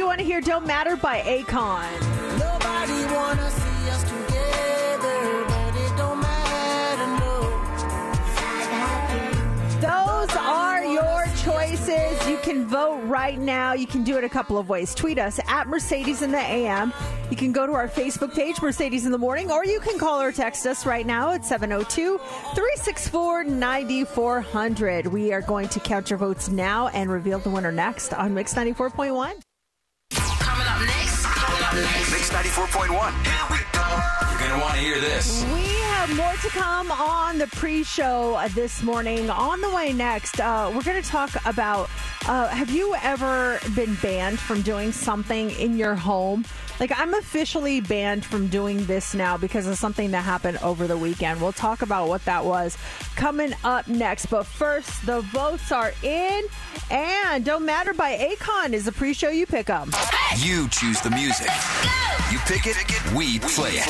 You 0.01 0.07
want 0.07 0.17
to 0.17 0.25
hear 0.25 0.41
"Don't 0.41 0.65
Matter" 0.65 0.95
by 0.95 1.21
Akon? 1.21 1.87
Nobody 2.39 3.05
wanna 3.13 3.51
see 3.51 3.89
us 3.91 4.01
together, 4.01 5.45
but 5.47 5.75
it 5.75 5.95
don't 5.95 6.19
matter, 6.19 7.05
no. 7.21 7.61
Those 9.79 10.35
are 10.37 10.83
your 10.83 11.25
choices. 11.43 12.27
You 12.27 12.37
can 12.41 12.65
vote 12.65 13.03
right 13.03 13.37
now. 13.37 13.73
You 13.73 13.85
can 13.85 14.03
do 14.03 14.17
it 14.17 14.23
a 14.23 14.29
couple 14.29 14.57
of 14.57 14.69
ways. 14.69 14.95
Tweet 14.95 15.19
us 15.19 15.39
at 15.47 15.67
Mercedes 15.67 16.23
in 16.23 16.31
the 16.31 16.39
AM. 16.39 16.91
You 17.29 17.37
can 17.37 17.51
go 17.51 17.67
to 17.67 17.73
our 17.73 17.87
Facebook 17.87 18.33
page, 18.33 18.59
Mercedes 18.59 19.05
in 19.05 19.11
the 19.11 19.19
Morning, 19.19 19.51
or 19.51 19.63
you 19.65 19.79
can 19.79 19.99
call 19.99 20.19
or 20.19 20.31
text 20.31 20.65
us 20.65 20.83
right 20.83 21.05
now 21.05 21.31
at 21.33 21.45
702 21.45 22.17
364 22.17 23.43
9400. 23.43 25.05
We 25.05 25.31
are 25.31 25.41
going 25.41 25.69
to 25.69 25.79
count 25.79 26.09
your 26.09 26.17
votes 26.17 26.49
now 26.49 26.87
and 26.87 27.11
reveal 27.11 27.37
the 27.37 27.51
winner 27.51 27.71
next 27.71 28.15
on 28.15 28.33
Mix 28.33 28.55
94.1. 28.55 29.43
Coming 30.51 30.67
up 30.67 30.81
next. 30.81 31.23
Coming 31.23 31.63
up 31.63 31.73
next. 31.75 32.11
Mix 32.11 32.29
94.1. 32.29 32.91
You're 32.91 34.39
going 34.39 34.51
to 34.51 34.59
want 34.59 34.73
to 34.73 34.81
hear 34.81 34.99
this. 34.99 35.45
We 35.53 35.63
have 35.63 36.13
more 36.13 36.33
to 36.33 36.49
come 36.49 36.91
on 36.91 37.37
the 37.37 37.47
pre-show 37.47 38.35
uh, 38.35 38.49
this 38.49 38.83
morning. 38.83 39.29
On 39.29 39.61
the 39.61 39.69
way 39.69 39.93
next, 39.93 40.41
uh, 40.41 40.69
we're 40.75 40.83
going 40.83 41.01
to 41.01 41.07
talk 41.07 41.29
about: 41.45 41.89
uh, 42.27 42.47
Have 42.47 42.69
you 42.71 42.95
ever 43.01 43.59
been 43.75 43.95
banned 43.95 44.39
from 44.39 44.61
doing 44.61 44.91
something 44.91 45.51
in 45.51 45.77
your 45.77 45.95
home? 45.95 46.45
Like 46.79 46.91
I'm 46.97 47.13
officially 47.13 47.79
banned 47.79 48.25
from 48.25 48.47
doing 48.47 48.85
this 48.87 49.13
now 49.13 49.37
because 49.37 49.67
of 49.67 49.77
something 49.77 50.11
that 50.11 50.23
happened 50.23 50.57
over 50.63 50.87
the 50.87 50.97
weekend. 50.97 51.39
We'll 51.39 51.51
talk 51.51 51.83
about 51.83 52.07
what 52.07 52.25
that 52.25 52.43
was 52.43 52.75
coming 53.15 53.53
up 53.63 53.87
next. 53.87 54.27
But 54.27 54.47
first, 54.47 55.05
the 55.05 55.21
votes 55.21 55.71
are 55.71 55.93
in, 56.01 56.43
and 56.89 57.45
"Don't 57.45 57.65
Matter" 57.65 57.93
by 57.93 58.17
Akon 58.17 58.73
is 58.73 58.85
the 58.85 58.91
pre-show. 58.91 59.29
You 59.29 59.45
pick 59.45 59.67
them. 59.67 59.91
You 60.37 60.67
choose 60.69 61.01
the 61.01 61.11
music. 61.11 61.49
You 62.31 62.39
pick 62.45 62.65
it, 62.65 62.77
we 63.13 63.37
play 63.39 63.73
it. 63.73 63.87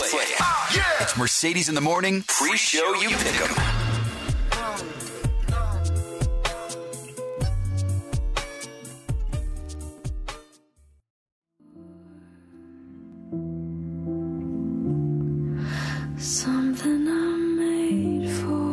It's 0.99 1.15
Mercedes 1.15 1.69
in 1.69 1.75
the 1.75 1.81
morning. 1.81 2.23
Pre-show 2.27 2.93
you 2.95 3.09
pick 3.09 3.19
pick 3.19 3.49
'em. 3.49 3.80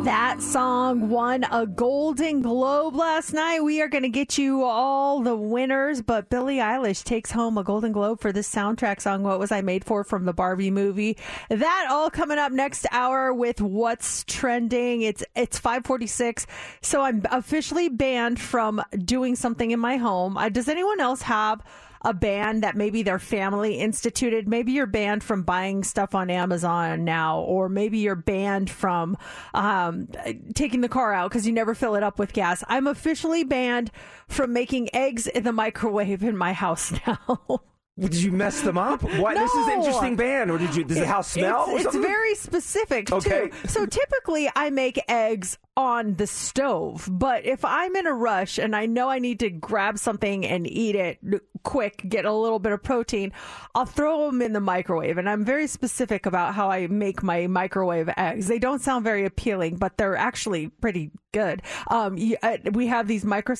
That 0.09 0.41
song 0.41 1.09
won 1.09 1.45
a 1.51 1.67
Golden 1.67 2.41
Globe 2.41 2.95
last 2.95 3.31
night. 3.31 3.59
We 3.59 3.79
are 3.83 3.87
going 3.87 4.01
to 4.01 4.09
get 4.09 4.39
you 4.39 4.63
all 4.63 5.21
the 5.21 5.35
winners, 5.35 6.01
but 6.01 6.31
Billie 6.31 6.57
Eilish 6.57 7.03
takes 7.03 7.29
home 7.29 7.59
a 7.59 7.63
Golden 7.63 7.91
Globe 7.91 8.19
for 8.19 8.31
this 8.31 8.51
soundtrack 8.51 9.01
song, 9.01 9.21
What 9.21 9.37
Was 9.37 9.51
I 9.51 9.61
Made 9.61 9.85
For, 9.85 10.03
from 10.03 10.25
the 10.25 10.33
Barbie 10.33 10.71
movie. 10.71 11.15
That 11.49 11.87
all 11.91 12.09
coming 12.09 12.39
up 12.39 12.51
next 12.51 12.87
hour 12.89 13.31
with 13.31 13.61
What's 13.61 14.23
Trending. 14.23 15.03
It's, 15.03 15.23
it's 15.35 15.59
546. 15.59 16.47
So 16.81 17.01
I'm 17.01 17.21
officially 17.29 17.87
banned 17.87 18.41
from 18.41 18.81
doing 19.05 19.35
something 19.35 19.69
in 19.69 19.79
my 19.79 19.97
home. 19.97 20.37
Uh, 20.37 20.49
does 20.49 20.67
anyone 20.67 20.99
else 20.99 21.21
have 21.21 21.63
a 22.03 22.13
ban 22.13 22.61
that 22.61 22.75
maybe 22.75 23.03
their 23.03 23.19
family 23.19 23.75
instituted. 23.75 24.47
Maybe 24.47 24.71
you're 24.71 24.85
banned 24.85 25.23
from 25.23 25.43
buying 25.43 25.83
stuff 25.83 26.15
on 26.15 26.29
Amazon 26.29 27.03
now, 27.03 27.39
or 27.41 27.69
maybe 27.69 27.97
you're 27.99 28.15
banned 28.15 28.69
from 28.69 29.17
um, 29.53 30.07
taking 30.55 30.81
the 30.81 30.89
car 30.89 31.13
out 31.13 31.29
because 31.29 31.45
you 31.45 31.53
never 31.53 31.75
fill 31.75 31.95
it 31.95 32.03
up 32.03 32.19
with 32.19 32.33
gas. 32.33 32.63
I'm 32.67 32.87
officially 32.87 33.43
banned 33.43 33.91
from 34.27 34.53
making 34.53 34.93
eggs 34.95 35.27
in 35.27 35.43
the 35.43 35.51
microwave 35.53 36.23
in 36.23 36.37
my 36.37 36.53
house 36.53 36.93
now. 37.07 37.61
Did 37.99 38.15
you 38.15 38.31
mess 38.31 38.61
them 38.61 38.77
up? 38.77 39.03
What? 39.03 39.35
This 39.35 39.51
is 39.51 39.67
an 39.67 39.73
interesting 39.73 40.15
band. 40.15 40.49
Or 40.51 40.57
did 40.57 40.73
you? 40.73 40.85
Does 40.85 40.99
the 40.99 41.05
house 41.05 41.29
smell? 41.29 41.65
It's, 41.71 41.83
it's 41.83 41.95
very 41.97 42.33
specific 42.35 43.11
Okay. 43.11 43.49
too. 43.49 43.67
So 43.67 43.85
typically, 43.85 44.49
I 44.55 44.69
make 44.69 45.01
eggs 45.09 45.57
on 45.79 46.15
the 46.15 46.27
stove, 46.27 47.07
but 47.09 47.45
if 47.45 47.63
I'm 47.63 47.95
in 47.95 48.05
a 48.05 48.11
rush 48.11 48.57
and 48.57 48.75
I 48.75 48.85
know 48.85 49.07
I 49.07 49.19
need 49.19 49.39
to 49.39 49.49
grab 49.49 49.97
something 49.97 50.45
and 50.45 50.69
eat 50.69 50.93
it 50.93 51.19
quick, 51.63 52.03
get 52.09 52.25
a 52.25 52.33
little 52.33 52.59
bit 52.59 52.73
of 52.73 52.83
protein, 52.83 53.31
I'll 53.73 53.85
throw 53.85 54.25
them 54.25 54.41
in 54.41 54.51
the 54.51 54.59
microwave. 54.59 55.17
And 55.17 55.29
I'm 55.29 55.45
very 55.45 55.67
specific 55.67 56.25
about 56.25 56.53
how 56.53 56.69
I 56.69 56.87
make 56.87 57.23
my 57.23 57.47
microwave 57.47 58.09
eggs. 58.17 58.47
They 58.47 58.59
don't 58.59 58.81
sound 58.81 59.05
very 59.05 59.23
appealing, 59.23 59.77
but 59.77 59.95
they're 59.95 60.17
actually 60.17 60.67
pretty 60.67 61.11
good. 61.31 61.61
Um, 61.89 62.17
uh, 62.43 62.57
we 62.73 62.87
have 62.87 63.07
these 63.07 63.23
micro 63.23 63.55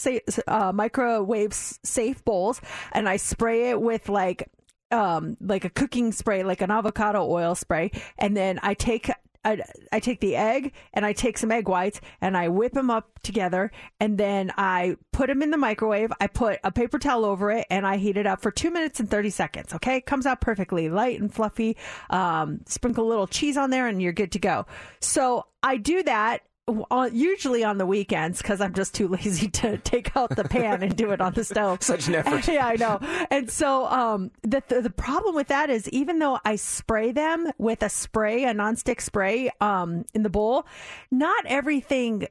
uh, 0.46 0.74
microwave 0.74 1.54
safe 1.54 2.26
bowls, 2.26 2.60
and 2.92 3.08
I 3.08 3.16
spray 3.16 3.70
it 3.70 3.82
with 3.82 4.10
like 4.10 4.52
um 4.92 5.38
like 5.40 5.66
a 5.66 5.70
cooking 5.70 6.12
spray 6.12 6.42
like 6.42 6.62
an 6.62 6.72
avocado 6.72 7.24
oil 7.30 7.54
spray 7.54 7.92
and 8.18 8.36
then 8.36 8.60
i 8.64 8.74
take 8.74 9.12
I, 9.44 9.62
I 9.92 10.00
take 10.00 10.20
the 10.20 10.36
egg 10.36 10.74
and 10.94 11.06
I 11.06 11.14
take 11.14 11.38
some 11.38 11.52
egg 11.52 11.70
whites 11.70 12.02
and 12.20 12.36
I 12.36 12.50
whip 12.50 12.74
them 12.74 12.90
up 12.90 13.20
together 13.24 13.72
and 14.00 14.18
then 14.18 14.52
I 14.58 14.98
put 15.14 15.28
them 15.28 15.42
in 15.42 15.52
the 15.52 15.58
microwave. 15.58 16.12
I 16.20 16.28
put 16.28 16.60
a 16.64 16.72
paper 16.72 17.00
towel 17.00 17.24
over 17.24 17.52
it 17.52 17.66
and 17.70 17.88
I 17.88 17.98
heat 17.98 18.18
it 18.18 18.28
up 18.28 18.42
for 18.42 18.52
two 18.52 18.70
minutes 18.70 19.00
and 19.00 19.10
30 19.10 19.30
seconds. 19.30 19.74
Okay. 19.74 19.98
It 19.98 20.06
comes 20.06 20.26
out 20.26 20.42
perfectly 20.42 20.90
light 20.90 21.20
and 21.20 21.34
fluffy. 21.34 21.78
Um, 22.10 22.62
sprinkle 22.66 23.08
a 23.08 23.10
little 23.10 23.28
cheese 23.28 23.56
on 23.56 23.70
there 23.70 23.88
and 23.88 24.02
you're 24.02 24.14
good 24.14 24.34
to 24.34 24.40
go. 24.40 24.66
So 25.00 25.46
I 25.64 25.78
do 25.78 26.04
that 26.04 26.42
usually 27.12 27.64
on 27.64 27.78
the 27.78 27.86
weekends 27.86 28.42
because 28.42 28.62
I'm 28.62 28.74
just 28.74 28.94
too 28.94 29.08
lazy 29.08 29.48
to 29.62 29.78
take 29.78 30.16
out 30.16 30.36
the 30.36 30.44
pan 30.44 30.84
and 30.84 30.96
do 30.96 31.12
it 31.12 31.22
on 31.22 31.34
the 31.34 31.44
stove. 31.44 31.82
Such 31.84 32.08
an 32.08 32.16
effort. 32.16 32.48
yeah, 32.52 32.68
I 32.68 32.76
know. 32.76 33.00
And 33.32 33.50
so 33.50 33.86
um, 33.88 34.32
the, 34.42 34.64
the 34.68 34.82
the 34.82 34.90
problem 34.90 35.36
with 35.36 35.48
that 35.48 35.70
is 35.70 35.88
even 35.90 36.20
though 36.20 36.40
I 36.46 36.56
spray 36.56 37.12
them 37.12 37.52
with 37.58 37.84
a 37.84 37.90
spray, 37.90 38.46
a 38.46 38.54
nonstick 38.54 39.02
spray, 39.02 39.52
um, 39.62 40.06
in 40.14 40.24
the 40.24 40.30
bowl, 40.30 40.66
not 41.12 41.46
everything 41.46 42.28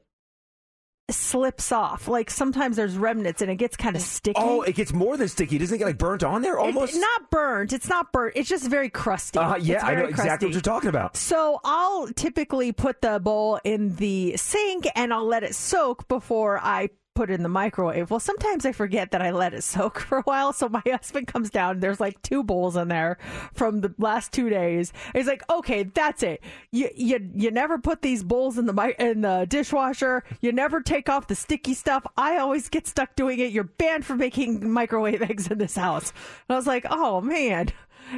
slips 1.13 1.71
off. 1.71 2.07
Like 2.07 2.29
sometimes 2.29 2.75
there's 2.75 2.97
remnants 2.97 3.41
and 3.41 3.49
it 3.51 3.55
gets 3.55 3.75
kind 3.77 3.95
of 3.95 4.01
sticky. 4.01 4.39
Oh, 4.41 4.61
it 4.61 4.75
gets 4.75 4.93
more 4.93 5.17
than 5.17 5.27
sticky. 5.27 5.57
Doesn't 5.57 5.75
it 5.75 5.79
get 5.79 5.85
like 5.85 5.97
burnt 5.97 6.23
on 6.23 6.41
there 6.41 6.59
almost? 6.59 6.95
not 6.95 7.29
burnt. 7.29 7.73
It's 7.73 7.89
not 7.89 8.11
burnt. 8.11 8.33
It's 8.35 8.49
just 8.49 8.67
very 8.69 8.89
crusty. 8.89 9.39
uh, 9.39 9.55
yeah, 9.57 9.75
It's 9.75 9.83
I 9.83 9.89
know 9.91 9.95
very 9.97 10.09
exactly 10.09 10.47
what 10.47 10.53
you're 10.53 10.61
talking 10.61 10.89
about. 10.89 11.17
So 11.17 11.59
I'll 11.63 12.07
typically 12.07 12.71
put 12.71 13.01
the 13.01 13.19
bowl 13.19 13.59
in 13.63 13.95
the 13.95 14.37
sink 14.37 14.87
and 14.95 15.13
I'll 15.13 15.25
let 15.27 15.43
it 15.43 15.55
soak 15.55 16.07
before 16.07 16.59
I 16.59 16.89
put 17.19 17.29
it 17.29 17.33
in 17.33 17.43
the 17.43 17.49
microwave. 17.49 18.09
Well, 18.09 18.21
sometimes 18.21 18.65
I 18.65 18.71
forget 18.71 19.11
that 19.11 19.21
I 19.21 19.31
let 19.31 19.53
it 19.53 19.61
soak 19.61 19.99
for 20.07 20.19
a 20.19 20.21
while. 20.21 20.53
So 20.53 20.69
my 20.69 20.81
husband 20.87 21.27
comes 21.27 21.49
down. 21.49 21.81
There's 21.81 21.99
like 21.99 22.21
two 22.21 22.45
bowls 22.45 22.77
in 22.77 22.87
there 22.87 23.17
from 23.53 23.81
the 23.81 23.93
last 23.97 24.31
two 24.31 24.49
days. 24.49 24.93
He's 25.13 25.27
like, 25.27 25.43
"Okay, 25.49 25.83
that's 25.83 26.23
it. 26.23 26.41
You 26.71 26.89
you 26.95 27.29
you 27.35 27.51
never 27.51 27.77
put 27.77 28.01
these 28.01 28.23
bowls 28.23 28.57
in 28.57 28.67
the 28.67 28.73
mi- 28.73 28.95
in 28.97 29.19
the 29.19 29.45
dishwasher. 29.49 30.23
You 30.39 30.53
never 30.53 30.79
take 30.79 31.09
off 31.09 31.27
the 31.27 31.35
sticky 31.35 31.73
stuff. 31.73 32.07
I 32.15 32.37
always 32.37 32.69
get 32.69 32.87
stuck 32.87 33.17
doing 33.17 33.39
it. 33.39 33.51
You're 33.51 33.65
banned 33.65 34.05
from 34.05 34.19
making 34.19 34.71
microwave 34.79 35.21
eggs 35.21 35.47
in 35.47 35.57
this 35.57 35.75
house." 35.75 36.11
And 36.47 36.55
I 36.55 36.57
was 36.57 36.67
like, 36.67 36.85
"Oh 36.89 37.19
man." 37.19 37.67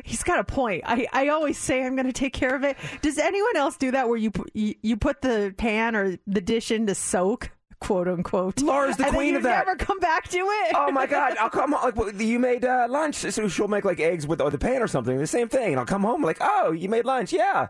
He's 0.05 0.23
got 0.23 0.39
a 0.39 0.43
point. 0.45 0.83
I, 0.85 1.05
I 1.11 1.27
always 1.29 1.57
say 1.57 1.83
I'm 1.83 1.95
going 1.95 2.05
to 2.05 2.13
take 2.13 2.31
care 2.31 2.55
of 2.55 2.63
it. 2.63 2.77
Does 3.01 3.17
anyone 3.17 3.57
else 3.57 3.75
do 3.75 3.91
that 3.91 4.07
where 4.07 4.15
you 4.17 4.31
you, 4.53 4.75
you 4.81 4.95
put 4.95 5.21
the 5.21 5.53
pan 5.57 5.97
or 5.97 6.17
the 6.27 6.39
dish 6.39 6.71
in 6.71 6.87
to 6.87 6.95
soak, 6.95 7.51
quote 7.81 8.07
unquote? 8.07 8.61
Laura's 8.61 8.95
the 8.95 9.05
and 9.05 9.13
queen 9.13 9.35
of 9.35 9.43
that. 9.43 9.65
Never 9.65 9.75
come 9.75 9.99
back 9.99 10.29
to 10.29 10.37
it. 10.37 10.75
Oh 10.75 10.91
my 10.91 11.05
god! 11.05 11.35
I'll 11.37 11.49
come 11.49 11.73
home. 11.73 11.91
Like 11.93 12.21
you 12.21 12.39
made 12.39 12.63
uh, 12.63 12.87
lunch, 12.89 13.15
so 13.15 13.47
she'll 13.49 13.67
make 13.67 13.83
like 13.83 13.99
eggs 13.99 14.25
with, 14.25 14.41
with 14.41 14.53
the 14.53 14.59
pan 14.59 14.81
or 14.81 14.87
something. 14.87 15.17
The 15.17 15.27
same 15.27 15.49
thing, 15.49 15.71
and 15.71 15.79
I'll 15.79 15.85
come 15.85 16.03
home 16.03 16.23
like, 16.23 16.37
oh, 16.39 16.71
you 16.71 16.87
made 16.87 17.05
lunch? 17.05 17.33
Yeah. 17.33 17.67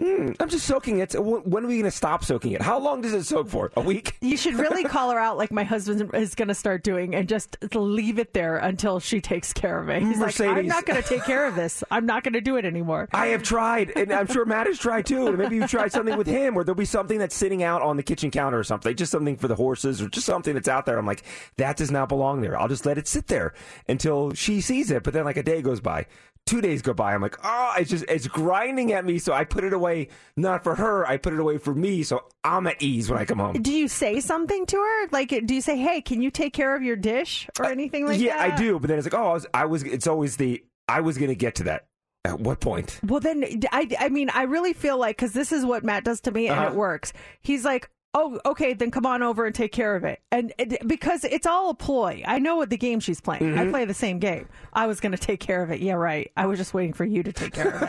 Mm, 0.00 0.36
I'm 0.38 0.48
just 0.48 0.64
soaking 0.64 0.98
it. 0.98 1.14
When 1.18 1.64
are 1.64 1.66
we 1.66 1.74
going 1.74 1.84
to 1.84 1.90
stop 1.90 2.24
soaking 2.24 2.52
it? 2.52 2.62
How 2.62 2.78
long 2.78 3.00
does 3.00 3.12
it 3.12 3.24
soak 3.24 3.48
for? 3.48 3.72
A 3.76 3.80
week? 3.80 4.16
You 4.20 4.36
should 4.36 4.54
really 4.54 4.84
call 4.88 5.10
her 5.10 5.18
out 5.18 5.36
like 5.36 5.50
my 5.50 5.64
husband 5.64 6.14
is 6.14 6.36
going 6.36 6.48
to 6.48 6.54
start 6.54 6.84
doing 6.84 7.16
and 7.16 7.28
just 7.28 7.56
leave 7.74 8.20
it 8.20 8.32
there 8.32 8.58
until 8.58 9.00
she 9.00 9.20
takes 9.20 9.52
care 9.52 9.80
of 9.80 9.88
it. 9.88 10.02
He's 10.02 10.18
like, 10.20 10.40
I'm 10.40 10.66
not 10.66 10.86
going 10.86 11.02
to 11.02 11.08
take 11.08 11.24
care 11.24 11.46
of 11.46 11.56
this. 11.56 11.82
I'm 11.90 12.06
not 12.06 12.22
going 12.22 12.34
to 12.34 12.40
do 12.40 12.56
it 12.56 12.64
anymore. 12.64 13.08
I 13.12 13.28
have 13.28 13.42
tried, 13.42 13.90
and 13.96 14.12
I'm 14.12 14.28
sure 14.28 14.44
Matt 14.44 14.68
has 14.68 14.78
tried 14.78 15.04
too. 15.06 15.26
And 15.26 15.38
maybe 15.38 15.56
you 15.56 15.66
tried 15.66 15.90
something 15.90 16.16
with 16.16 16.28
him, 16.28 16.56
or 16.56 16.62
there'll 16.62 16.76
be 16.76 16.84
something 16.84 17.18
that's 17.18 17.34
sitting 17.34 17.64
out 17.64 17.82
on 17.82 17.96
the 17.96 18.04
kitchen 18.04 18.30
counter 18.30 18.58
or 18.58 18.64
something, 18.64 18.94
just 18.94 19.10
something 19.10 19.36
for 19.36 19.48
the 19.48 19.56
horses, 19.56 20.00
or 20.00 20.08
just 20.08 20.26
something 20.26 20.54
that's 20.54 20.68
out 20.68 20.86
there. 20.86 20.96
I'm 20.96 21.06
like, 21.06 21.24
that 21.56 21.76
does 21.76 21.90
not 21.90 22.08
belong 22.08 22.40
there. 22.40 22.58
I'll 22.58 22.68
just 22.68 22.86
let 22.86 22.98
it 22.98 23.08
sit 23.08 23.26
there 23.26 23.52
until 23.88 24.32
she 24.32 24.60
sees 24.60 24.92
it. 24.92 25.02
But 25.02 25.12
then, 25.12 25.24
like 25.24 25.36
a 25.36 25.42
day 25.42 25.60
goes 25.60 25.80
by, 25.80 26.06
two 26.48 26.60
days 26.60 26.82
go 26.82 26.94
by. 26.94 27.14
I'm 27.14 27.20
like, 27.22 27.36
oh, 27.44 27.74
it's 27.78 27.90
just 27.90 28.04
it's 28.08 28.26
grinding 28.26 28.92
at 28.92 29.04
me. 29.04 29.18
So 29.18 29.32
I 29.32 29.44
put 29.44 29.64
it 29.64 29.72
away, 29.72 30.08
not 30.36 30.64
for 30.64 30.74
her. 30.74 31.06
I 31.06 31.16
put 31.16 31.32
it 31.32 31.40
away 31.40 31.58
for 31.58 31.74
me, 31.74 32.02
so 32.02 32.24
I'm 32.42 32.66
at 32.66 32.80
ease 32.82 33.10
when 33.10 33.18
I 33.18 33.24
come 33.24 33.38
home. 33.38 33.60
Do 33.60 33.72
you 33.72 33.88
say 33.88 34.20
something 34.20 34.66
to 34.66 34.76
her? 34.76 35.08
Like, 35.10 35.28
do 35.46 35.54
you 35.54 35.60
say, 35.60 35.76
"Hey, 35.76 36.00
can 36.00 36.22
you 36.22 36.30
take 36.30 36.52
care 36.52 36.74
of 36.74 36.82
your 36.82 36.96
dish" 36.96 37.48
or 37.58 37.66
anything 37.66 38.06
like 38.06 38.18
Uh, 38.18 38.22
yeah, 38.22 38.38
that? 38.48 38.54
I 38.54 38.56
do. 38.56 38.78
But 38.78 38.88
then 38.88 38.98
it's 38.98 39.06
like, 39.06 39.20
oh, 39.20 39.28
I 39.28 39.32
was, 39.34 39.46
I 39.54 39.64
was. 39.66 39.82
It's 39.84 40.06
always 40.06 40.36
the 40.36 40.64
I 40.88 41.00
was 41.00 41.18
going 41.18 41.28
to 41.30 41.36
get 41.36 41.56
to 41.56 41.64
that. 41.64 41.86
At 42.24 42.40
what 42.40 42.58
point? 42.60 42.98
Well, 43.06 43.20
then 43.20 43.44
I, 43.70 43.88
I 43.98 44.08
mean, 44.08 44.28
I 44.34 44.42
really 44.42 44.72
feel 44.72 44.98
like 44.98 45.16
because 45.16 45.32
this 45.32 45.52
is 45.52 45.64
what 45.64 45.84
Matt 45.84 46.04
does 46.04 46.20
to 46.22 46.32
me, 46.32 46.48
and 46.48 46.58
Uh-huh. 46.58 46.68
it 46.70 46.74
works. 46.74 47.12
He's 47.40 47.64
like, 47.64 47.88
"Oh, 48.18 48.40
okay, 48.44 48.74
then 48.74 48.90
come 48.90 49.06
on 49.06 49.22
over 49.22 49.46
and 49.46 49.54
take 49.54 49.70
care 49.70 49.94
of 49.94 50.02
it," 50.02 50.20
and 50.32 50.52
it, 50.58 50.86
because 50.88 51.22
it's 51.22 51.46
all 51.46 51.70
a 51.70 51.74
ploy. 51.74 52.22
I 52.26 52.40
know 52.40 52.56
what 52.56 52.70
the 52.70 52.76
game 52.76 52.98
she's 52.98 53.20
playing. 53.20 53.42
Mm-hmm. 53.42 53.60
I 53.60 53.70
play 53.70 53.84
the 53.84 53.94
same 53.94 54.18
game. 54.18 54.48
I 54.72 54.86
was 54.86 54.98
going 54.98 55.12
to 55.12 55.18
take 55.18 55.38
care 55.38 55.62
of 55.62 55.70
it. 55.70 55.80
Yeah, 55.80 55.94
right. 55.94 56.32
I 56.36 56.46
was 56.46 56.58
just 56.58 56.74
waiting 56.74 56.92
for 56.92 57.04
you 57.04 57.22
to 57.22 57.32
take 57.32 57.52
care 57.52 57.70
of 57.70 57.82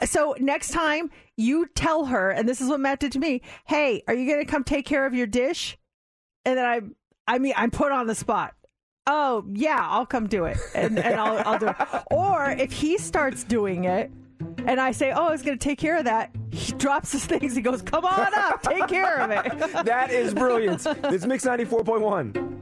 it. 0.00 0.08
so 0.08 0.34
next 0.40 0.68
time 0.68 1.10
you 1.36 1.66
tell 1.74 2.06
her, 2.06 2.30
and 2.30 2.48
this 2.48 2.62
is 2.62 2.68
what 2.70 2.80
Matt 2.80 3.00
did 3.00 3.12
to 3.12 3.18
me. 3.18 3.42
Hey, 3.66 4.02
are 4.08 4.14
you 4.14 4.26
going 4.26 4.44
to 4.44 4.50
come 4.50 4.64
take 4.64 4.86
care 4.86 5.04
of 5.04 5.14
your 5.14 5.26
dish? 5.26 5.76
And 6.46 6.56
then 6.56 6.64
I, 6.64 6.80
I 7.34 7.38
mean, 7.38 7.52
I'm 7.56 7.70
put 7.70 7.92
on 7.92 8.06
the 8.06 8.14
spot. 8.14 8.54
Oh 9.06 9.44
yeah, 9.52 9.78
I'll 9.80 10.06
come 10.06 10.26
do 10.26 10.44
it, 10.44 10.56
and, 10.74 10.98
and 10.98 11.20
I'll, 11.20 11.42
I'll 11.46 11.58
do 11.58 11.68
it. 11.68 11.76
Or 12.10 12.50
if 12.50 12.70
he 12.70 12.96
starts 12.98 13.44
doing 13.44 13.84
it, 13.84 14.10
and 14.66 14.80
I 14.80 14.92
say, 14.92 15.12
"Oh, 15.12 15.26
I 15.28 15.30
was 15.30 15.42
going 15.42 15.58
to 15.58 15.62
take 15.62 15.78
care 15.78 15.96
of 15.96 16.04
that," 16.04 16.30
he 16.50 16.72
drops 16.72 17.12
his 17.12 17.24
things. 17.24 17.54
He 17.54 17.62
goes, 17.62 17.82
"Come 17.82 18.04
on 18.04 18.32
up, 18.34 18.62
take 18.62 18.88
care 18.88 19.18
of 19.18 19.30
it." 19.30 19.84
That 19.84 20.10
is 20.10 20.34
brilliant. 20.34 20.86
It's 20.86 21.26
Mix 21.26 21.44
94.1. 21.44 22.59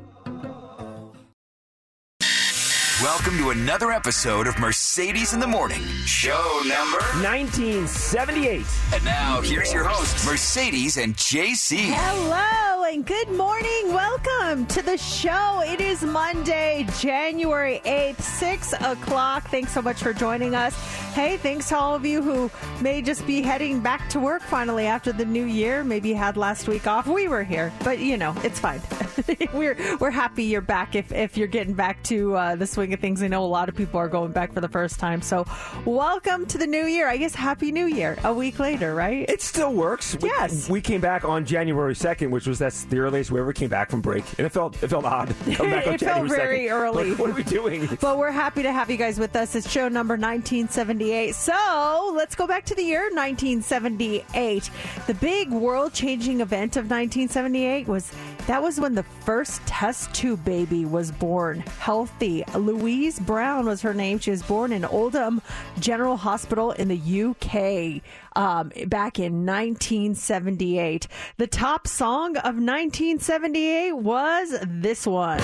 Welcome 3.02 3.38
to 3.38 3.50
another 3.50 3.92
episode 3.92 4.48
of 4.48 4.58
Mercedes 4.58 5.32
in 5.32 5.38
the 5.38 5.46
Morning, 5.46 5.82
show 6.04 6.60
number. 6.66 6.98
1978. 7.22 8.66
And 8.92 9.04
now, 9.04 9.40
here's 9.40 9.72
your 9.72 9.84
hosts, 9.84 10.26
Mercedes 10.26 10.96
and 10.96 11.14
JC. 11.14 11.92
Hello 11.94 12.82
and 12.82 13.06
good 13.06 13.30
morning. 13.30 13.92
Welcome 13.92 14.66
to 14.66 14.82
the 14.82 14.96
show. 14.96 15.62
It 15.64 15.80
is 15.80 16.02
Monday, 16.02 16.88
January 16.98 17.80
8th, 17.84 18.20
6 18.20 18.72
o'clock. 18.72 19.48
Thanks 19.48 19.72
so 19.72 19.80
much 19.80 20.02
for 20.02 20.12
joining 20.12 20.56
us. 20.56 20.74
Hey, 21.12 21.36
thanks 21.36 21.68
to 21.68 21.76
all 21.76 21.94
of 21.94 22.04
you 22.04 22.20
who 22.20 22.50
may 22.82 23.02
just 23.02 23.26
be 23.26 23.42
heading 23.42 23.80
back 23.80 24.08
to 24.10 24.18
work 24.18 24.42
finally 24.42 24.86
after 24.86 25.12
the 25.12 25.24
new 25.24 25.44
year. 25.44 25.84
Maybe 25.84 26.08
you 26.08 26.16
had 26.16 26.36
last 26.36 26.66
week 26.66 26.86
off. 26.86 27.06
We 27.06 27.28
were 27.28 27.44
here, 27.44 27.72
but 27.84 27.98
you 27.98 28.16
know, 28.16 28.34
it's 28.42 28.58
fine. 28.58 28.80
we're 29.52 29.76
we're 29.98 30.10
happy 30.10 30.44
you're 30.44 30.60
back 30.60 30.94
if, 30.94 31.12
if 31.12 31.36
you're 31.36 31.48
getting 31.48 31.74
back 31.74 32.02
to 32.04 32.36
uh, 32.36 32.56
the 32.56 32.66
swing 32.66 32.87
of 32.94 33.00
things. 33.00 33.22
I 33.22 33.28
know 33.28 33.44
a 33.44 33.46
lot 33.46 33.68
of 33.68 33.74
people 33.76 33.98
are 34.00 34.08
going 34.08 34.32
back 34.32 34.52
for 34.52 34.60
the 34.60 34.68
first 34.68 34.98
time. 34.98 35.22
So, 35.22 35.46
welcome 35.84 36.46
to 36.46 36.58
the 36.58 36.66
new 36.66 36.84
year. 36.86 37.08
I 37.08 37.16
guess 37.16 37.34
Happy 37.34 37.72
New 37.72 37.86
Year 37.86 38.16
a 38.24 38.32
week 38.32 38.58
later, 38.58 38.94
right? 38.94 39.28
It 39.28 39.42
still 39.42 39.72
works. 39.72 40.16
We, 40.20 40.28
Yes. 40.28 40.68
We 40.68 40.80
came 40.80 41.00
back 41.00 41.24
on 41.24 41.44
January 41.44 41.94
2nd, 41.94 42.30
which 42.30 42.46
was 42.46 42.58
that's 42.58 42.84
the 42.84 42.98
earliest 42.98 43.30
we 43.30 43.40
ever 43.40 43.52
came 43.52 43.68
back 43.70 43.90
from 43.90 44.00
break. 44.00 44.24
And 44.38 44.46
it 44.46 44.50
felt 44.50 44.80
it 44.82 44.88
felt 44.88 45.04
odd. 45.04 45.28
Come 45.54 45.70
back 45.70 45.86
on 45.86 45.94
It 45.94 46.00
felt 46.00 46.28
January 46.28 46.28
very 46.38 46.58
2nd. 46.66 46.70
early. 46.72 47.10
Like, 47.10 47.18
what 47.18 47.30
are 47.30 47.34
we 47.34 47.42
doing? 47.42 47.88
But 48.00 48.18
we're 48.18 48.30
happy 48.30 48.62
to 48.62 48.72
have 48.72 48.90
you 48.90 48.96
guys 48.96 49.18
with 49.18 49.34
us. 49.36 49.54
It's 49.54 49.70
show 49.70 49.88
number 49.88 50.14
1978. 50.14 51.34
So 51.34 52.12
let's 52.14 52.34
go 52.34 52.46
back 52.46 52.64
to 52.66 52.74
the 52.74 52.82
year 52.82 53.10
1978. 53.12 54.70
The 55.06 55.14
big 55.14 55.50
world 55.50 55.92
changing 55.92 56.40
event 56.40 56.76
of 56.76 56.84
1978 56.84 57.88
was 57.88 58.12
that 58.48 58.62
was 58.62 58.80
when 58.80 58.94
the 58.94 59.02
first 59.02 59.60
test 59.66 60.14
tube 60.14 60.42
baby 60.42 60.86
was 60.86 61.12
born. 61.12 61.60
Healthy. 61.60 62.44
Louise 62.54 63.20
Brown 63.20 63.66
was 63.66 63.82
her 63.82 63.92
name. 63.92 64.18
She 64.18 64.30
was 64.30 64.42
born 64.42 64.72
in 64.72 64.86
Oldham 64.86 65.42
General 65.78 66.16
Hospital 66.16 66.72
in 66.72 66.88
the 66.88 67.24
UK 67.26 68.02
um, 68.34 68.72
back 68.86 69.18
in 69.18 69.44
1978. 69.44 71.08
The 71.36 71.46
top 71.46 71.86
song 71.86 72.38
of 72.38 72.54
1978 72.56 73.92
was 73.92 74.56
this 74.66 75.06
one. 75.06 75.40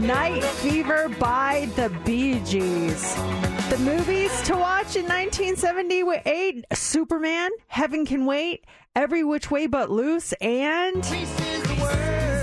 Night 0.00 0.42
Fever 0.42 1.10
by 1.18 1.68
the 1.76 1.90
Bee 2.06 2.40
Gees. 2.40 3.59
The 3.70 3.78
movies 3.78 4.42
to 4.42 4.54
watch 4.54 4.96
in 4.96 5.06
1978 5.06 6.64
Superman, 6.72 7.50
Heaven 7.68 8.04
Can 8.04 8.26
Wait, 8.26 8.64
Every 8.96 9.22
Which 9.22 9.48
Way 9.52 9.68
But 9.68 9.90
Loose, 9.92 10.32
and 10.40 11.04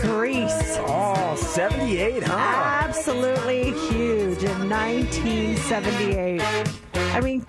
Grease. 0.03 0.77
Oh, 0.79 1.35
78, 1.37 2.23
huh? 2.23 2.33
Absolutely 2.33 3.71
huge 3.89 4.41
in 4.41 4.69
1978. 4.69 6.41
I 6.93 7.19
mean, 7.19 7.45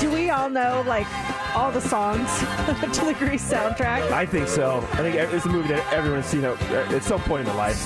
do 0.00 0.10
we 0.10 0.30
all 0.30 0.48
know 0.48 0.82
like 0.86 1.06
all 1.54 1.70
the 1.72 1.80
songs 1.80 2.28
to 2.96 3.04
the 3.04 3.14
Grease 3.18 3.50
soundtrack? 3.50 4.10
I 4.12 4.24
think 4.24 4.48
so. 4.48 4.78
I 4.92 4.96
think 4.96 5.16
it's 5.16 5.44
a 5.46 5.48
movie 5.48 5.68
that 5.68 5.92
everyone's 5.92 6.26
seen 6.26 6.44
at, 6.44 6.60
at 6.70 7.02
some 7.02 7.20
point 7.22 7.40
in 7.40 7.46
their 7.46 7.56
life. 7.56 7.76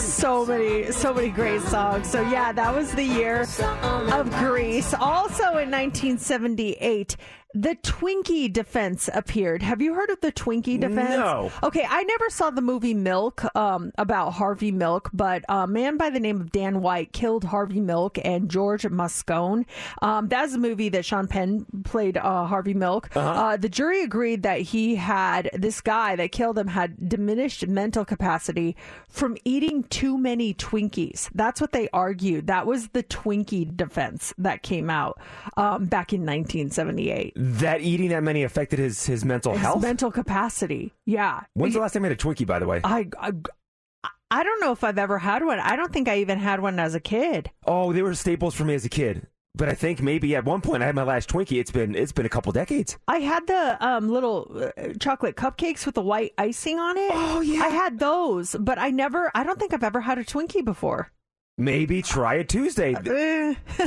so 0.00 0.44
many 0.46 0.92
so 0.92 1.14
many 1.14 1.28
great 1.30 1.62
songs 1.62 2.10
so 2.10 2.20
yeah 2.22 2.52
that 2.52 2.74
was 2.74 2.92
the 2.94 3.02
year 3.04 3.46
of 4.12 4.30
Grease 4.38 4.94
also 4.94 5.44
in 5.58 5.70
1978 5.70 7.16
the 7.54 7.76
Twinkie 7.76 8.52
defense 8.52 9.08
appeared. 9.14 9.62
Have 9.62 9.80
you 9.80 9.94
heard 9.94 10.10
of 10.10 10.20
the 10.20 10.32
Twinkie 10.32 10.80
defense? 10.80 11.10
No. 11.10 11.52
Okay, 11.62 11.86
I 11.88 12.02
never 12.02 12.28
saw 12.28 12.50
the 12.50 12.60
movie 12.60 12.94
Milk 12.94 13.44
um, 13.56 13.92
about 13.96 14.32
Harvey 14.32 14.72
Milk, 14.72 15.10
but 15.12 15.44
a 15.48 15.66
man 15.66 15.96
by 15.96 16.10
the 16.10 16.18
name 16.20 16.40
of 16.40 16.50
Dan 16.50 16.82
White 16.82 17.12
killed 17.12 17.44
Harvey 17.44 17.80
Milk 17.80 18.18
and 18.24 18.50
George 18.50 18.82
Moscone. 18.82 19.66
Um, 20.02 20.28
that's 20.28 20.54
a 20.54 20.58
movie 20.58 20.88
that 20.90 21.04
Sean 21.04 21.28
Penn 21.28 21.64
played 21.84 22.16
uh, 22.16 22.44
Harvey 22.46 22.74
Milk. 22.74 23.08
uh 23.16 23.56
the 23.56 23.68
jury 23.68 24.02
agreed 24.02 24.42
that 24.42 24.60
he 24.60 24.96
had 24.96 25.48
this 25.54 25.80
guy 25.80 26.16
that 26.16 26.32
killed 26.32 26.58
him 26.58 26.66
had 26.66 27.08
diminished 27.08 27.66
mental 27.68 28.04
capacity 28.04 28.76
from 29.08 29.36
eating 29.44 29.84
too 29.84 30.18
many 30.18 30.52
Twinkies. 30.54 31.30
That's 31.34 31.60
what 31.60 31.72
they 31.72 31.88
argued. 31.92 32.48
That 32.48 32.66
was 32.66 32.88
the 32.88 33.02
Twinkie 33.04 33.76
defense 33.76 34.34
that 34.38 34.62
came 34.62 34.90
out 34.90 35.20
um, 35.56 35.86
back 35.86 36.12
in 36.12 36.22
1978. 36.22 37.34
That 37.46 37.82
eating 37.82 38.08
that 38.08 38.22
many 38.22 38.42
affected 38.42 38.78
his 38.78 39.04
his 39.04 39.22
mental 39.24 39.52
His 39.52 39.60
health. 39.60 39.82
mental 39.82 40.10
capacity. 40.10 40.94
Yeah. 41.04 41.42
When's 41.52 41.74
the 41.74 41.80
last 41.80 41.92
time 41.92 42.04
you 42.04 42.08
had 42.10 42.18
a 42.18 42.22
Twinkie, 42.22 42.46
by 42.46 42.58
the 42.58 42.66
way? 42.66 42.80
I, 42.82 43.08
I 43.20 43.32
I 44.30 44.42
don't 44.42 44.60
know 44.60 44.72
if 44.72 44.82
I've 44.82 44.98
ever 44.98 45.18
had 45.18 45.44
one. 45.44 45.60
I 45.60 45.76
don't 45.76 45.92
think 45.92 46.08
I 46.08 46.18
even 46.18 46.38
had 46.38 46.60
one 46.60 46.78
as 46.80 46.94
a 46.94 47.00
kid. 47.00 47.50
Oh, 47.66 47.92
they 47.92 48.02
were 48.02 48.14
staples 48.14 48.54
for 48.54 48.64
me 48.64 48.74
as 48.74 48.84
a 48.84 48.88
kid. 48.88 49.26
But 49.56 49.68
I 49.68 49.74
think 49.74 50.02
maybe 50.02 50.34
at 50.34 50.44
one 50.44 50.62
point 50.62 50.82
I 50.82 50.86
had 50.86 50.96
my 50.96 51.04
last 51.04 51.28
Twinkie. 51.28 51.60
It's 51.60 51.70
been 51.70 51.94
it's 51.94 52.10
been 52.12 52.26
a 52.26 52.30
couple 52.30 52.50
decades. 52.50 52.96
I 53.06 53.18
had 53.18 53.46
the 53.46 53.76
um, 53.86 54.08
little 54.08 54.70
uh, 54.76 54.94
chocolate 54.98 55.36
cupcakes 55.36 55.86
with 55.86 55.94
the 55.94 56.02
white 56.02 56.32
icing 56.38 56.80
on 56.80 56.96
it. 56.96 57.10
Oh, 57.12 57.40
yeah. 57.40 57.62
I 57.62 57.68
had 57.68 57.98
those, 58.00 58.56
but 58.58 58.78
I 58.80 58.90
never. 58.90 59.30
I 59.34 59.44
don't 59.44 59.58
think 59.58 59.72
I've 59.72 59.84
ever 59.84 60.00
had 60.00 60.18
a 60.18 60.24
Twinkie 60.24 60.64
before. 60.64 61.12
Maybe 61.56 62.02
try 62.02 62.34
it 62.36 62.48
Tuesday. 62.48 62.94
Eh, 62.96 63.54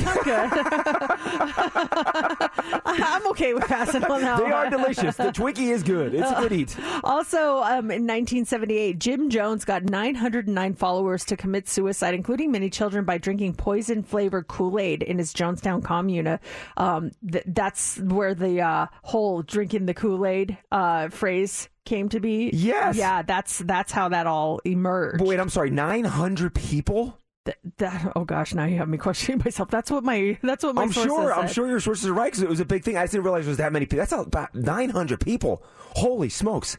I'm 2.86 3.26
okay 3.28 3.52
with 3.52 3.64
passing 3.64 4.02
on 4.04 4.22
that. 4.22 4.38
They 4.38 4.44
one. 4.44 4.52
are 4.52 4.70
delicious. 4.70 5.16
The 5.16 5.24
Twinkie 5.24 5.70
is 5.70 5.82
good. 5.82 6.14
It's 6.14 6.30
a 6.30 6.34
good 6.36 6.52
eat. 6.52 6.76
Also, 7.04 7.58
um, 7.58 7.90
in 7.90 8.06
1978, 8.06 8.98
Jim 8.98 9.30
Jones 9.30 9.64
got 9.64 9.84
909 9.84 10.74
followers 10.74 11.24
to 11.26 11.36
commit 11.36 11.68
suicide, 11.68 12.14
including 12.14 12.50
many 12.50 12.70
children, 12.70 13.04
by 13.04 13.18
drinking 13.18 13.54
poison 13.54 14.02
flavored 14.02 14.48
Kool 14.48 14.78
Aid 14.78 15.02
in 15.02 15.18
his 15.18 15.32
Jonestown 15.32 15.82
commune. 15.84 16.38
Um, 16.76 17.12
th- 17.30 17.44
that's 17.46 17.98
where 17.98 18.34
the 18.34 18.60
uh, 18.62 18.86
whole 19.02 19.42
drinking 19.42 19.86
the 19.86 19.94
Kool 19.94 20.26
Aid 20.26 20.56
uh, 20.72 21.08
phrase 21.08 21.68
came 21.84 22.08
to 22.10 22.20
be. 22.20 22.50
Yes. 22.52 22.96
Yeah, 22.96 23.22
that's 23.22 23.58
that's 23.58 23.92
how 23.92 24.08
that 24.10 24.26
all 24.26 24.60
emerged. 24.64 25.18
But 25.18 25.28
wait, 25.28 25.40
I'm 25.40 25.50
sorry. 25.50 25.70
900 25.70 26.54
people? 26.54 27.18
Th- 27.48 27.56
that, 27.78 28.12
oh 28.14 28.24
gosh, 28.24 28.52
now 28.52 28.66
you 28.66 28.76
have 28.76 28.88
me 28.90 28.98
questioning 28.98 29.38
myself. 29.44 29.70
That's 29.70 29.90
what 29.90 30.04
my 30.04 30.38
that's 30.42 30.62
what 30.62 30.74
my 30.74 30.82
I'm 30.82 30.92
sure. 30.92 31.32
I'm 31.32 31.48
sure 31.48 31.66
your 31.66 31.80
sources 31.80 32.06
are 32.06 32.12
right 32.12 32.26
because 32.26 32.42
it 32.42 32.48
was 32.48 32.60
a 32.60 32.66
big 32.66 32.84
thing. 32.84 32.98
I 32.98 33.06
didn't 33.06 33.24
realize 33.24 33.46
it 33.46 33.48
was 33.48 33.56
that 33.56 33.72
many 33.72 33.86
people. 33.86 34.00
That's 34.00 34.12
about 34.12 34.54
900 34.54 35.18
people. 35.20 35.62
Holy 35.94 36.28
smokes! 36.28 36.76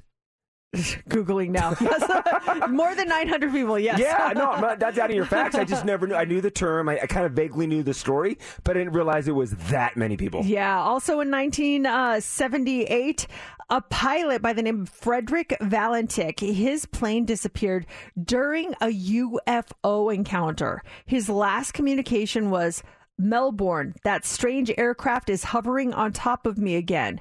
Googling 1.09 1.49
now. 1.49 1.73
Yes, 1.81 2.69
more 2.69 2.93
than 2.93 3.07
900 3.07 3.51
people. 3.51 3.79
Yes. 3.79 3.99
Yeah, 3.99 4.31
no, 4.35 4.51
I'm 4.51 4.61
not, 4.61 4.79
that's 4.79 4.99
out 4.99 5.09
of 5.09 5.15
your 5.15 5.25
facts. 5.37 5.55
I 5.55 5.63
just 5.63 5.83
never 5.83 6.05
knew. 6.05 6.13
I 6.15 6.25
knew 6.25 6.41
the 6.41 6.51
term. 6.51 6.89
I, 6.89 6.99
I 7.01 7.07
kind 7.07 7.25
of 7.25 7.31
vaguely 7.31 7.65
knew 7.65 7.81
the 7.81 7.93
story, 7.93 8.37
but 8.63 8.77
I 8.77 8.81
didn't 8.81 8.93
realize 8.93 9.27
it 9.27 9.33
was 9.33 9.51
that 9.69 9.97
many 9.97 10.15
people. 10.15 10.43
Yeah. 10.45 10.79
Also 10.79 11.13
in 11.21 11.31
1978, 11.31 13.25
a 13.71 13.81
pilot 13.81 14.43
by 14.43 14.53
the 14.53 14.61
name 14.61 14.81
of 14.81 14.89
Frederick 14.89 15.55
Valentich, 15.59 16.39
his 16.39 16.85
plane 16.85 17.25
disappeared 17.25 17.87
during 18.23 18.73
a 18.81 18.87
UFO 18.87 20.13
encounter. 20.13 20.83
His 21.05 21.29
last 21.29 21.73
communication 21.73 22.51
was 22.51 22.83
Melbourne, 23.17 23.95
that 24.03 24.25
strange 24.25 24.71
aircraft 24.77 25.29
is 25.29 25.45
hovering 25.45 25.93
on 25.93 26.13
top 26.13 26.45
of 26.45 26.57
me 26.57 26.75
again. 26.75 27.19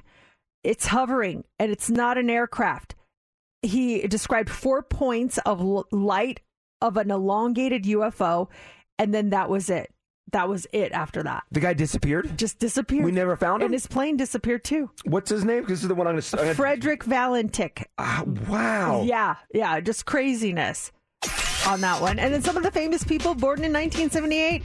It's 0.63 0.87
hovering 0.87 1.43
and 1.59 1.71
it's 1.71 1.89
not 1.89 2.17
an 2.17 2.29
aircraft. 2.29 2.95
He 3.61 4.07
described 4.07 4.49
four 4.49 4.81
points 4.81 5.37
of 5.39 5.61
light 5.91 6.39
of 6.81 6.95
an 6.97 7.11
elongated 7.11 7.83
UFO, 7.83 8.47
and 8.97 9.13
then 9.13 9.31
that 9.31 9.49
was 9.49 9.69
it. 9.69 9.91
That 10.31 10.47
was 10.47 10.67
it 10.71 10.91
after 10.91 11.23
that 11.23 11.43
The 11.51 11.59
guy 11.59 11.73
disappeared. 11.73 12.37
just 12.37 12.59
disappeared. 12.59 13.03
We 13.03 13.11
never 13.11 13.35
found 13.35 13.61
him? 13.63 13.65
and 13.67 13.73
his 13.73 13.87
plane 13.87 14.15
disappeared 14.15 14.63
too. 14.63 14.91
What's 15.03 15.29
his 15.31 15.43
name? 15.43 15.63
'Cause 15.63 15.69
This 15.69 15.81
is 15.81 15.87
the 15.87 15.95
one 15.95 16.05
I'm 16.07 16.13
going 16.13 16.21
to. 16.21 16.53
Frederick 16.53 17.03
Valentich. 17.03 17.83
Ah, 17.97 18.23
wow. 18.47 19.01
Yeah, 19.03 19.35
yeah, 19.53 19.79
just 19.79 20.05
craziness 20.05 20.91
on 21.67 21.81
that 21.81 21.99
one. 21.99 22.19
And 22.19 22.31
then 22.33 22.43
some 22.43 22.55
of 22.57 22.63
the 22.63 22.69
famous 22.71 23.03
people 23.03 23.33
born 23.33 23.63
in 23.63 23.73
1978: 23.73 24.63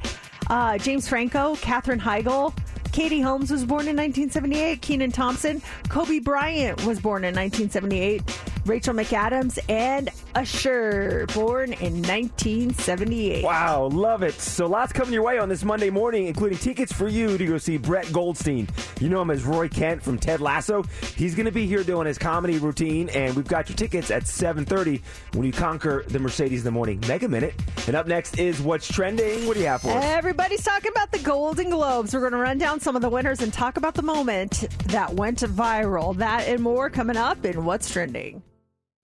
uh, 0.51 0.77
James 0.79 1.09
Franco, 1.09 1.57
Katherine 1.57 2.01
Heigl. 2.01 2.55
Katie 2.93 3.23
Holmes 3.23 3.51
was 3.51 3.65
born 3.65 3.89
in 3.89 3.97
1978. 3.97 4.81
Kenan 4.83 5.11
Thompson. 5.13 5.61
Kobe 5.89 6.21
Bryant 6.21 6.85
was 6.85 7.01
born 7.01 7.25
in 7.25 7.35
1978. 7.35 8.23
Rachel 8.67 8.95
McAdams 8.95 9.59
and 9.69 10.09
Usher, 10.35 11.27
born 11.35 11.75
in 11.75 12.03
1978. 12.03 13.45
Wow, 13.45 13.87
love 13.93 14.23
it. 14.23 14.35
So 14.35 14.67
lots 14.67 14.93
coming 14.93 15.13
your 15.13 15.23
way 15.23 15.39
on 15.39 15.49
this 15.49 15.65
Monday 15.65 15.91
morning, 15.91 16.27
including 16.27 16.59
tickets 16.59 16.93
for 16.93 17.07
you 17.07 17.37
to 17.37 17.47
go 17.47 17.59
see 17.59 17.77
Brett 17.77 18.11
Goldstein. 18.13 18.69
You 19.01 19.11
know 19.11 19.21
him 19.21 19.31
as 19.31 19.45
Roy 19.45 19.69
Kent 19.69 20.03
from 20.03 20.19
Ted 20.19 20.41
Lasso. 20.41 20.83
He's 21.15 21.35
going 21.35 21.47
to 21.47 21.53
be 21.53 21.67
here 21.67 21.85
doing 21.85 22.07
his 22.07 22.17
comedy 22.17 22.59
routine, 22.59 23.11
and 23.11 23.37
we've 23.37 23.47
got 23.47 23.69
your 23.69 23.77
tickets 23.77 24.11
at 24.11 24.25
7.30 24.25 25.03
when 25.35 25.47
you 25.47 25.53
conquer 25.53 26.05
the 26.09 26.19
Mercedes 26.19 26.61
in 26.61 26.65
the 26.65 26.71
Morning 26.71 27.03
Mega 27.07 27.29
Minute. 27.29 27.55
And 27.87 27.95
up 27.95 28.07
next 28.07 28.39
is 28.39 28.63
What's 28.63 28.89
Trending. 28.91 29.47
What 29.47 29.55
do 29.55 29.61
you 29.61 29.67
have 29.67 29.83
for 29.83 29.91
us? 29.91 30.05
Everybody's 30.05 30.65
talking 30.65 30.91
about 30.91 31.13
the 31.13 31.19
Golden 31.19 31.69
Globes. 31.69 32.15
We're 32.15 32.21
going 32.21 32.33
to 32.33 32.39
run 32.39 32.57
down 32.59 32.81
some 32.81 32.97
of 32.97 33.03
the 33.03 33.11
winners 33.11 33.43
and 33.43 33.53
talk 33.53 33.77
about 33.77 33.95
the 33.95 34.03
moment 34.03 34.65
that 34.87 35.13
went 35.13 35.41
viral. 35.41 36.17
That 36.17 36.49
and 36.49 36.63
more 36.63 36.89
coming 36.89 37.17
up 37.17 37.45
in 37.45 37.65
What's 37.65 37.93
Trending. 37.93 38.43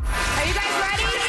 Are 0.07 0.47
you 0.47 0.55
guys 0.55 0.81
ready? 0.81 1.20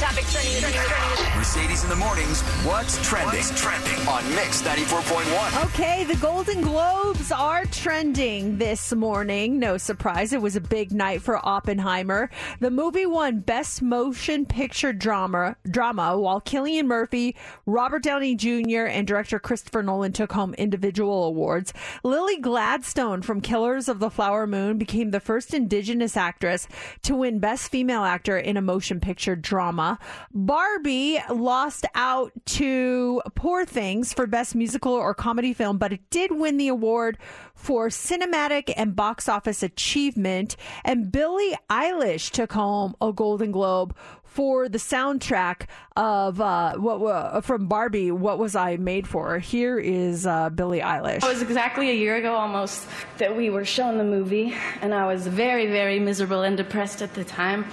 All 0.00 0.04
right, 0.04 0.14
let's 0.14 0.32
check 0.32 0.44
in 0.44 0.50
on 0.50 0.60
the 0.60 0.62
hot 0.62 0.62
topics 0.62 0.62
trending, 0.62 0.62
trending, 0.62 0.80
trending. 0.80 1.38
Mercedes 1.38 1.82
in 1.82 1.90
the 1.90 1.96
mornings. 1.96 2.40
What's 2.64 3.08
trending? 3.08 3.42
trending 3.56 4.08
on 4.08 4.28
Mix 4.34 4.62
94.1. 4.62 5.64
Okay, 5.66 6.04
the 6.04 6.16
Golden 6.16 6.60
Globes 6.60 7.32
are 7.32 7.64
trending 7.66 8.58
this 8.58 8.92
morning. 8.92 9.58
No 9.58 9.76
surprise, 9.76 10.32
it 10.32 10.40
was 10.40 10.56
a 10.56 10.60
big 10.60 10.92
night 10.92 11.22
for 11.22 11.44
Oppenheimer. 11.44 12.30
The 12.60 12.70
movie 12.70 13.06
won 13.06 13.40
Best 13.40 13.82
Motion 13.82 14.46
Picture 14.46 14.92
Drama, 14.92 15.56
drama 15.68 16.18
while 16.18 16.40
Cillian 16.40 16.86
Murphy, 16.86 17.34
Robert 17.66 18.02
Downey 18.02 18.36
Jr., 18.36 18.86
and 18.86 19.06
director 19.06 19.38
Christopher 19.38 19.82
Nolan 19.82 20.12
took 20.12 20.32
home 20.32 20.54
individual 20.54 21.24
awards. 21.24 21.72
Lily 22.04 22.38
Gladstone 22.38 23.22
from 23.22 23.40
Killers 23.40 23.88
of 23.88 23.98
the 23.98 24.10
Flower 24.10 24.46
Moon 24.46 24.78
became 24.78 25.10
the 25.10 25.20
first 25.20 25.54
Indigenous 25.54 26.16
actress 26.16 26.68
to 27.02 27.14
win 27.16 27.38
Best 27.40 27.70
Female 27.70 28.04
Actor 28.04 28.38
in 28.38 28.56
a 28.56 28.62
Motion 28.62 29.00
Picture 29.00 29.34
Drama. 29.36 29.87
Barbie 30.32 31.20
lost 31.30 31.86
out 31.94 32.32
to 32.46 33.22
Poor 33.34 33.64
Things 33.64 34.12
for 34.12 34.26
Best 34.26 34.54
Musical 34.54 34.92
or 34.92 35.14
Comedy 35.14 35.52
Film, 35.52 35.78
but 35.78 35.92
it 35.92 36.10
did 36.10 36.32
win 36.32 36.56
the 36.56 36.68
award 36.68 37.18
for 37.54 37.88
Cinematic 37.88 38.72
and 38.76 38.94
Box 38.94 39.28
Office 39.28 39.62
Achievement. 39.62 40.56
And 40.84 41.10
Billie 41.10 41.56
Eilish 41.70 42.30
took 42.30 42.52
home 42.52 42.94
a 43.00 43.12
Golden 43.12 43.50
Globe 43.52 43.96
for 44.28 44.68
the 44.68 44.78
soundtrack 44.78 45.66
of 45.96 46.40
uh, 46.40 46.74
what 46.74 46.98
uh, 47.00 47.40
from 47.40 47.66
Barbie. 47.66 48.12
What 48.12 48.38
was 48.38 48.54
I 48.54 48.76
made 48.76 49.08
for? 49.08 49.38
Here 49.38 49.78
is 49.78 50.26
uh, 50.26 50.50
Billie 50.50 50.80
Eilish. 50.80 51.24
It 51.24 51.24
was 51.24 51.42
exactly 51.42 51.90
a 51.90 51.94
year 51.94 52.16
ago 52.16 52.34
almost 52.34 52.86
that 53.16 53.36
we 53.36 53.50
were 53.50 53.64
shown 53.64 53.98
the 53.98 54.04
movie, 54.04 54.54
and 54.80 54.94
I 54.94 55.06
was 55.06 55.26
very, 55.26 55.66
very 55.66 55.98
miserable 55.98 56.42
and 56.42 56.56
depressed 56.56 57.02
at 57.02 57.14
the 57.14 57.24
time. 57.24 57.66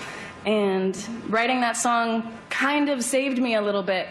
And 0.46 0.98
writing 1.28 1.62
that 1.62 1.76
song 1.76 2.32
kind 2.50 2.90
of 2.90 3.04
saved 3.04 3.40
me 3.40 3.56
a 3.56 3.62
little 3.62 3.84
bit. 3.84 4.08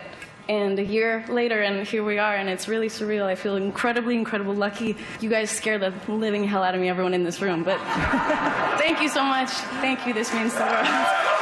And 0.47 0.79
a 0.79 0.85
year 0.85 1.25
later, 1.31 1.63
and 1.63 1.87
here 1.87 2.05
we 2.05 2.19
are, 2.19 2.35
and 2.35 2.51
it's 2.51 2.69
really 2.69 2.89
surreal. 2.89 3.25
I 3.25 3.35
feel 3.35 3.57
incredibly, 3.57 4.15
incredibly 4.15 4.57
lucky. 4.57 4.97
You 5.21 5.31
guys 5.31 5.51
scare 5.51 5.79
the 5.79 5.95
living 6.07 6.45
hell 6.45 6.63
out 6.63 6.75
of 6.75 6.81
me, 6.83 6.91
everyone 6.91 7.15
in 7.15 7.25
this 7.25 7.41
room. 7.41 7.63
But 7.63 7.79
thank 8.79 9.01
you 9.01 9.09
so 9.09 9.25
much. 9.25 9.49
Thank 9.81 10.07
you. 10.07 10.13
This 10.13 10.35
means 10.35 10.53
the 10.55 10.65
world. 10.65 11.31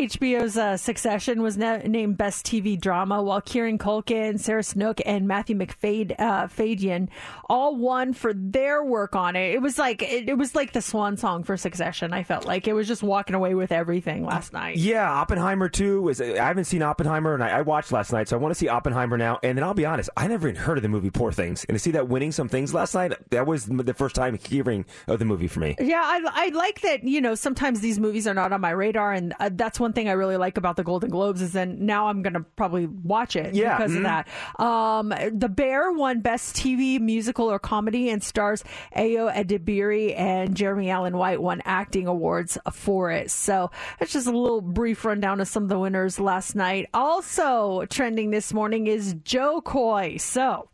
HBO's 0.00 0.56
uh, 0.56 0.76
Succession 0.76 1.42
was 1.42 1.56
na- 1.56 1.78
named 1.78 2.18
Best 2.18 2.44
TV 2.44 2.78
Drama, 2.78 3.22
while 3.22 3.40
Kieran 3.40 3.78
Culkin, 3.78 4.38
Sarah 4.38 4.62
Snook, 4.62 5.00
and 5.06 5.26
Matthew 5.26 5.56
McFade 5.56 6.14
uh, 6.18 6.48
Fadian 6.48 7.08
all 7.48 7.76
won 7.76 8.12
for 8.12 8.34
their 8.34 8.84
work 8.84 9.16
on 9.16 9.36
it. 9.36 9.54
It 9.54 9.62
was 9.62 9.78
like 9.78 10.02
it, 10.02 10.28
it 10.28 10.36
was 10.36 10.54
like 10.54 10.72
the 10.72 10.82
swan 10.82 11.16
song 11.16 11.44
for 11.44 11.56
Succession. 11.56 12.12
I 12.12 12.22
felt 12.24 12.44
like 12.44 12.68
it 12.68 12.74
was 12.74 12.86
just 12.86 13.02
walking 13.02 13.34
away 13.34 13.54
with 13.54 13.72
everything 13.72 14.24
last 14.24 14.52
night. 14.52 14.76
Yeah, 14.76 15.10
Oppenheimer 15.10 15.68
too. 15.68 16.08
Is 16.08 16.20
I 16.20 16.36
haven't 16.36 16.64
seen 16.64 16.82
Oppenheimer, 16.82 17.32
and 17.32 17.42
I, 17.42 17.58
I 17.58 17.62
watched 17.62 17.90
last 17.90 18.12
night, 18.12 18.28
so 18.28 18.36
I 18.36 18.40
want 18.40 18.52
to 18.52 18.58
see 18.58 18.68
Oppenheimer 18.68 19.16
now. 19.16 19.38
And 19.42 19.56
then 19.56 19.64
I'll 19.64 19.74
be 19.74 19.86
honest, 19.86 20.10
I 20.16 20.26
never 20.26 20.48
even 20.48 20.60
heard 20.60 20.76
of 20.76 20.82
the 20.82 20.88
movie 20.88 21.10
Poor 21.10 21.32
Things, 21.32 21.64
and 21.64 21.74
to 21.74 21.78
see 21.78 21.92
that 21.92 22.08
winning 22.08 22.32
some 22.32 22.48
things 22.48 22.74
last 22.74 22.94
night, 22.94 23.12
that 23.30 23.46
was 23.46 23.64
the 23.66 23.94
first 23.94 24.14
time 24.14 24.38
hearing 24.46 24.84
of 25.06 25.18
the 25.18 25.24
movie 25.24 25.48
for 25.48 25.60
me. 25.60 25.74
Yeah, 25.80 26.02
I, 26.04 26.20
I 26.32 26.48
like 26.48 26.82
that. 26.82 27.02
You 27.04 27.20
know, 27.20 27.34
sometimes 27.34 27.80
these 27.80 27.98
movies 27.98 28.26
are 28.26 28.34
not 28.34 28.52
on 28.52 28.60
my 28.60 28.70
radar, 28.70 29.12
and 29.12 29.34
uh, 29.40 29.50
that's 29.52 29.80
one 29.86 29.92
thing 29.92 30.08
I 30.08 30.12
really 30.12 30.36
like 30.36 30.56
about 30.56 30.74
the 30.74 30.82
Golden 30.82 31.10
Globes 31.10 31.40
is 31.40 31.52
then 31.52 31.86
now 31.86 32.08
I'm 32.08 32.22
going 32.22 32.32
to 32.32 32.40
probably 32.40 32.86
watch 32.86 33.36
it 33.36 33.54
Yeah, 33.54 33.76
because 33.76 33.92
mhm. 33.92 33.98
of 33.98 34.02
that. 34.02 34.28
Um, 34.60 35.14
the 35.38 35.48
Bear 35.48 35.92
won 35.92 36.22
Best 36.22 36.56
TV 36.56 36.98
Musical 37.00 37.48
or 37.48 37.60
Comedy 37.60 38.10
and 38.10 38.20
stars 38.20 38.64
Ayo 38.96 39.32
Edebiri 39.32 40.18
and 40.18 40.56
Jeremy 40.56 40.90
Allen 40.90 41.16
White 41.16 41.40
won 41.40 41.62
acting 41.64 42.08
awards 42.08 42.58
for 42.72 43.12
it. 43.12 43.30
So 43.30 43.70
that's 44.00 44.12
just 44.12 44.26
a 44.26 44.36
little 44.36 44.60
brief 44.60 45.04
rundown 45.04 45.40
of 45.40 45.46
some 45.46 45.62
of 45.62 45.68
the 45.68 45.78
winners 45.78 46.18
last 46.18 46.56
night. 46.56 46.88
Also 46.92 47.84
trending 47.88 48.32
this 48.32 48.52
morning 48.52 48.88
is 48.88 49.14
Jo 49.22 49.60
Koy. 49.60 50.16
So 50.16 50.68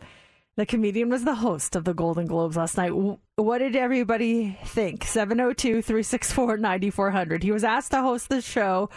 The 0.57 0.67
comedian 0.67 1.09
was 1.09 1.25
the 1.25 1.37
host 1.37 1.77
of 1.77 1.85
the 1.85 1.95
Golden 1.95 2.27
Globes 2.27 2.59
last 2.59 2.77
night. 2.77 2.93
What 3.37 3.59
did 3.59 3.75
everybody 3.75 4.59
think? 4.67 5.05
702 5.05 5.81
364 5.81 6.59
9400. 6.59 7.43
He 7.43 7.51
was 7.51 7.65
asked 7.65 7.93
to 7.93 8.03
host 8.03 8.29
the 8.29 8.43
show 8.43 8.91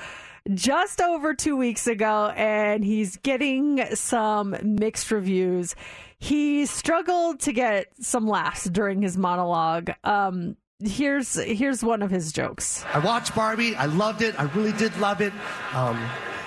just 0.54 1.00
over 1.00 1.34
two 1.34 1.56
weeks 1.56 1.88
ago, 1.88 2.28
and 2.36 2.84
he's 2.84 3.16
getting 3.18 3.86
some 3.96 4.56
mixed 4.64 5.10
reviews. 5.12 5.76
He 6.20 6.66
struggled 6.66 7.40
to 7.42 7.54
get 7.54 7.88
some 8.02 8.28
laughs 8.28 8.66
during 8.66 9.02
his 9.02 9.16
monologue. 9.18 9.92
Um, 10.04 10.58
here's 10.80 11.36
here's 11.36 11.82
one 11.82 12.02
of 12.02 12.12
his 12.12 12.34
jokes. 12.34 12.84
I 12.94 13.00
watched 13.00 13.34
Barbie. 13.34 13.76
I 13.76 13.86
loved 13.86 14.22
it. 14.22 14.38
I 14.38 14.44
really 14.56 14.74
did 14.74 14.98
love 15.00 15.22
it. 15.22 15.32
Um, 15.74 15.98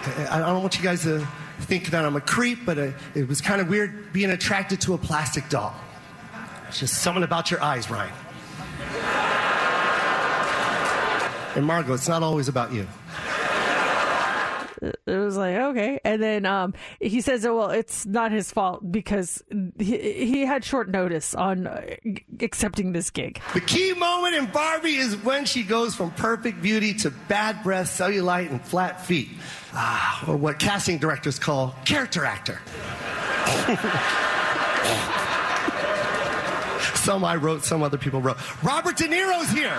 I, 0.05 0.29
I 0.33 0.39
don't 0.41 0.61
want 0.61 0.77
you 0.77 0.85
guys 0.85 1.03
to 1.05 1.27
think 1.61 1.91
that 1.91 2.05
I'm 2.05 2.17
a 2.17 2.21
creep, 2.21 2.65
but 2.65 2.79
uh 2.79 2.91
it 3.15 3.29
was 3.29 3.41
kind 3.41 3.61
of 3.61 3.69
weird 3.69 4.13
being 4.13 4.31
attracted 4.31 4.81
to 4.83 4.95
a 4.95 4.99
plastic 4.99 5.49
doll. 5.49 5.75
It's 6.69 6.81
just 6.81 7.03
something 7.03 7.23
about 7.23 7.51
your 7.51 7.63
eyes, 7.63 7.91
Ryan. 7.91 8.13
And 11.57 11.67
Margot, 11.67 11.95
it's 11.95 12.09
not 12.09 12.23
always 12.23 12.49
about 12.49 12.73
you. 12.73 12.87
It 14.83 14.99
was 15.07 15.37
like 15.37 15.57
okay 15.57 16.01
and 16.05 16.23
then 16.23 16.47
um 16.47 16.73
he 17.01 17.21
says 17.21 17.45
oh, 17.45 17.57
well 17.57 17.71
it's 17.71 18.07
not 18.07 18.33
his 18.33 18.51
fault 18.53 18.91
because 18.91 19.43
he, 19.79 20.27
he 20.27 20.47
had 20.47 20.65
short 20.65 20.89
notice 20.89 21.35
on 21.35 21.67
uh, 21.67 21.83
accepting 22.41 22.93
this 22.93 23.11
gig 23.11 23.41
The 23.55 23.61
key 23.61 23.93
moment 23.95 24.37
in 24.37 24.47
Barbie 24.47 24.97
is 24.97 25.17
when 25.17 25.45
she 25.45 25.63
goes 25.63 25.95
from 25.95 26.11
perfect 26.13 26.63
beauty 26.63 26.95
to 26.95 27.11
bad 27.11 27.63
breath, 27.63 27.89
cellulite, 27.89 28.51
and 28.51 28.65
flat 28.65 29.05
feet. 29.05 29.29
Ah, 29.73 30.25
or 30.29 30.37
what 30.37 30.59
casting 30.59 30.99
directors 30.99 31.39
call 31.39 31.75
character 31.85 32.25
actor. 32.25 32.59
some 36.97 37.25
I 37.25 37.37
wrote, 37.37 37.65
some 37.65 37.83
other 37.83 37.99
people 37.99 38.21
wrote. 38.21 38.39
Robert 38.63 38.97
De 38.97 39.09
Niro's 39.09 39.51
here. 39.51 39.79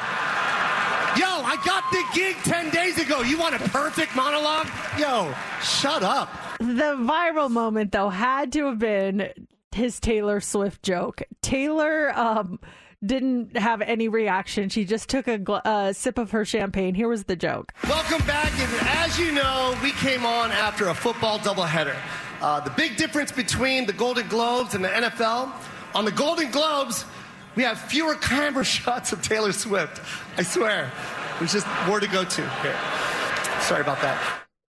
Yo, 1.17 1.26
I 1.26 1.58
got 1.65 1.84
the 1.91 2.04
gig 2.13 2.36
10 2.43 2.69
days 2.69 2.98
ago. 3.00 3.22
You 3.22 3.38
want 3.38 3.56
a 3.56 3.60
perfect 3.69 4.15
monologue? 4.15 4.67
Yo, 4.98 5.34
shut 5.62 6.04
up. 6.04 6.30
the 6.60 6.95
viral 6.98 7.50
moment 7.50 7.91
though 7.91 8.10
had 8.10 8.52
to 8.54 8.65
have 8.67 8.80
been 8.80 9.30
his 9.72 10.00
taylor 10.00 10.41
swift 10.41 10.82
joke 10.84 11.22
taylor 11.41 12.12
um 12.17 12.60
didn't 13.06 13.56
have 13.56 13.82
any 13.82 14.10
reaction 14.10 14.67
she 14.67 14.84
just 14.84 15.08
took 15.08 15.28
a 15.28 15.38
gl- 15.39 15.62
uh, 15.63 15.93
sip 15.93 16.17
of 16.17 16.32
her 16.32 16.43
champagne 16.43 16.93
here 16.95 17.08
was 17.08 17.24
the 17.26 17.36
joke 17.36 17.72
Welcome 17.88 18.26
back. 18.28 18.52
And 18.60 18.88
as 18.89 19.17
you 19.17 19.32
know, 19.32 19.78
we 19.82 19.91
came 19.91 20.26
on 20.26 20.52
after 20.52 20.89
a 20.89 20.93
football 20.93 21.39
doubleheader. 21.39 21.95
Uh, 22.41 22.60
the 22.60 22.72
big 22.72 22.98
difference 22.98 23.32
between 23.32 23.86
the 23.86 23.93
Golden 23.93 24.28
Globes 24.28 24.74
and 24.76 24.84
the 24.84 24.89
NFL 24.89 25.52
on 25.95 26.04
the 26.06 26.12
Golden 26.12 26.52
Globes, 26.52 27.06
we 27.60 27.65
have 27.65 27.78
fewer 27.78 28.15
camera 28.15 28.63
shots 28.78 29.12
of 29.12 29.22
Taylor 29.22 29.52
Swift. 29.52 30.02
I 30.38 30.43
swear. 30.43 30.89
There's 31.39 31.52
just 31.52 31.67
more 31.86 32.00
to 32.00 32.08
go 32.08 32.24
to 32.24 32.50
here. 32.62 32.78
Sorry 33.60 33.82
about 33.82 34.02
that. 34.02 34.17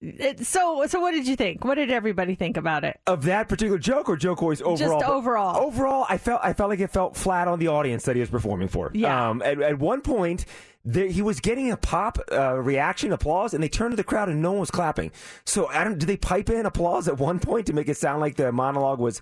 It- 0.00 0.46
so 0.46 0.86
so 0.86 0.98
what 0.98 1.10
did 1.10 1.26
you 1.28 1.36
think 1.36 1.64
what 1.66 1.74
did 1.74 1.90
everybody 1.90 2.34
think 2.34 2.56
about 2.56 2.84
it 2.84 2.98
of 3.06 3.24
that 3.24 3.46
particular 3.48 3.78
joke 3.78 4.08
or 4.08 4.16
Jo 4.16 4.34
Koy's 4.34 4.62
overall? 4.62 4.76
Just 4.76 5.04
But 5.06 5.10
overall. 5.10 5.66
Overall, 5.66 6.06
I 6.08 6.16
felt 6.16 6.40
I 6.42 6.54
felt 6.54 6.70
like 6.70 6.80
it 6.80 6.88
felt 6.88 7.14
flat 7.14 7.46
on 7.46 7.58
the 7.58 7.68
audience 7.68 8.04
that 8.04 8.16
he 8.16 8.20
was 8.20 8.30
performing 8.30 8.68
for. 8.68 8.90
Yeah. 8.94 9.28
Um, 9.28 9.42
at, 9.42 9.60
at 9.60 9.78
one 9.78 10.00
point, 10.00 10.46
there, 10.82 11.08
he 11.08 11.20
was 11.20 11.40
getting 11.40 11.70
a 11.70 11.76
pop 11.76 12.18
uh, 12.32 12.54
reaction, 12.54 13.12
applause, 13.12 13.52
and 13.52 13.62
they 13.62 13.68
turned 13.68 13.92
to 13.92 13.96
the 13.96 14.04
crowd 14.04 14.30
and 14.30 14.40
no 14.40 14.52
one 14.52 14.60
was 14.60 14.70
clapping. 14.70 15.10
So, 15.44 15.66
I 15.66 15.84
don't. 15.84 15.98
Did 15.98 16.08
they 16.08 16.16
pipe 16.16 16.48
in 16.48 16.64
applause 16.64 17.06
at 17.06 17.18
one 17.18 17.38
point 17.38 17.66
to 17.66 17.74
make 17.74 17.88
it 17.90 17.98
sound 17.98 18.20
like 18.20 18.36
the 18.36 18.50
monologue 18.50 19.00
was? 19.00 19.20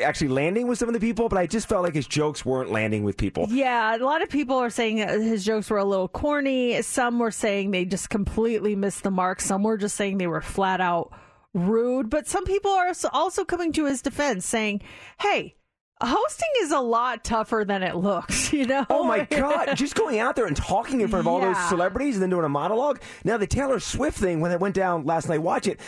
Actually, 0.00 0.28
landing 0.28 0.68
with 0.68 0.78
some 0.78 0.88
of 0.88 0.94
the 0.94 1.00
people, 1.00 1.28
but 1.28 1.38
I 1.38 1.46
just 1.48 1.68
felt 1.68 1.82
like 1.82 1.94
his 1.94 2.06
jokes 2.06 2.44
weren't 2.44 2.70
landing 2.70 3.02
with 3.02 3.16
people. 3.16 3.46
Yeah, 3.50 3.96
a 3.96 3.98
lot 3.98 4.22
of 4.22 4.28
people 4.28 4.56
are 4.56 4.70
saying 4.70 4.98
his 4.98 5.44
jokes 5.44 5.68
were 5.70 5.78
a 5.78 5.84
little 5.84 6.06
corny. 6.06 6.80
Some 6.82 7.18
were 7.18 7.32
saying 7.32 7.72
they 7.72 7.84
just 7.84 8.08
completely 8.08 8.76
missed 8.76 9.02
the 9.02 9.10
mark. 9.10 9.40
Some 9.40 9.64
were 9.64 9.76
just 9.76 9.96
saying 9.96 10.18
they 10.18 10.28
were 10.28 10.40
flat 10.40 10.80
out 10.80 11.10
rude. 11.52 12.10
But 12.10 12.28
some 12.28 12.44
people 12.44 12.70
are 12.70 12.92
also- 13.12 13.44
coming 13.44 13.72
to 13.72 13.86
his 13.86 14.02
defense 14.02 14.46
saying, 14.46 14.82
hey, 15.20 15.56
hosting 16.00 16.48
is 16.60 16.70
a 16.70 16.80
lot 16.80 17.24
tougher 17.24 17.64
than 17.66 17.82
it 17.82 17.96
looks, 17.96 18.52
you 18.52 18.66
know? 18.66 18.86
Oh 18.88 19.02
my 19.02 19.24
god! 19.30 19.74
Just 19.76 19.96
going 19.96 20.20
out 20.20 20.36
there 20.36 20.46
and 20.46 20.56
talking 20.56 21.00
in 21.00 21.08
front 21.08 21.20
of 21.20 21.26
all 21.26 21.40
those 21.40 21.58
celebrities 21.68 22.14
and 22.14 22.22
then 22.22 22.30
doing 22.30 22.44
a 22.44 22.48
monologue. 22.48 23.00
Now 23.24 23.36
the 23.36 23.46
Taylor 23.48 23.80
Swift 23.80 24.16
thing, 24.18 24.40
when 24.40 24.52
it 24.52 24.60
went 24.60 24.76
down 24.76 25.04
last 25.06 25.28
night, 25.28 25.38
watch 25.42 25.66
it. 25.66 25.80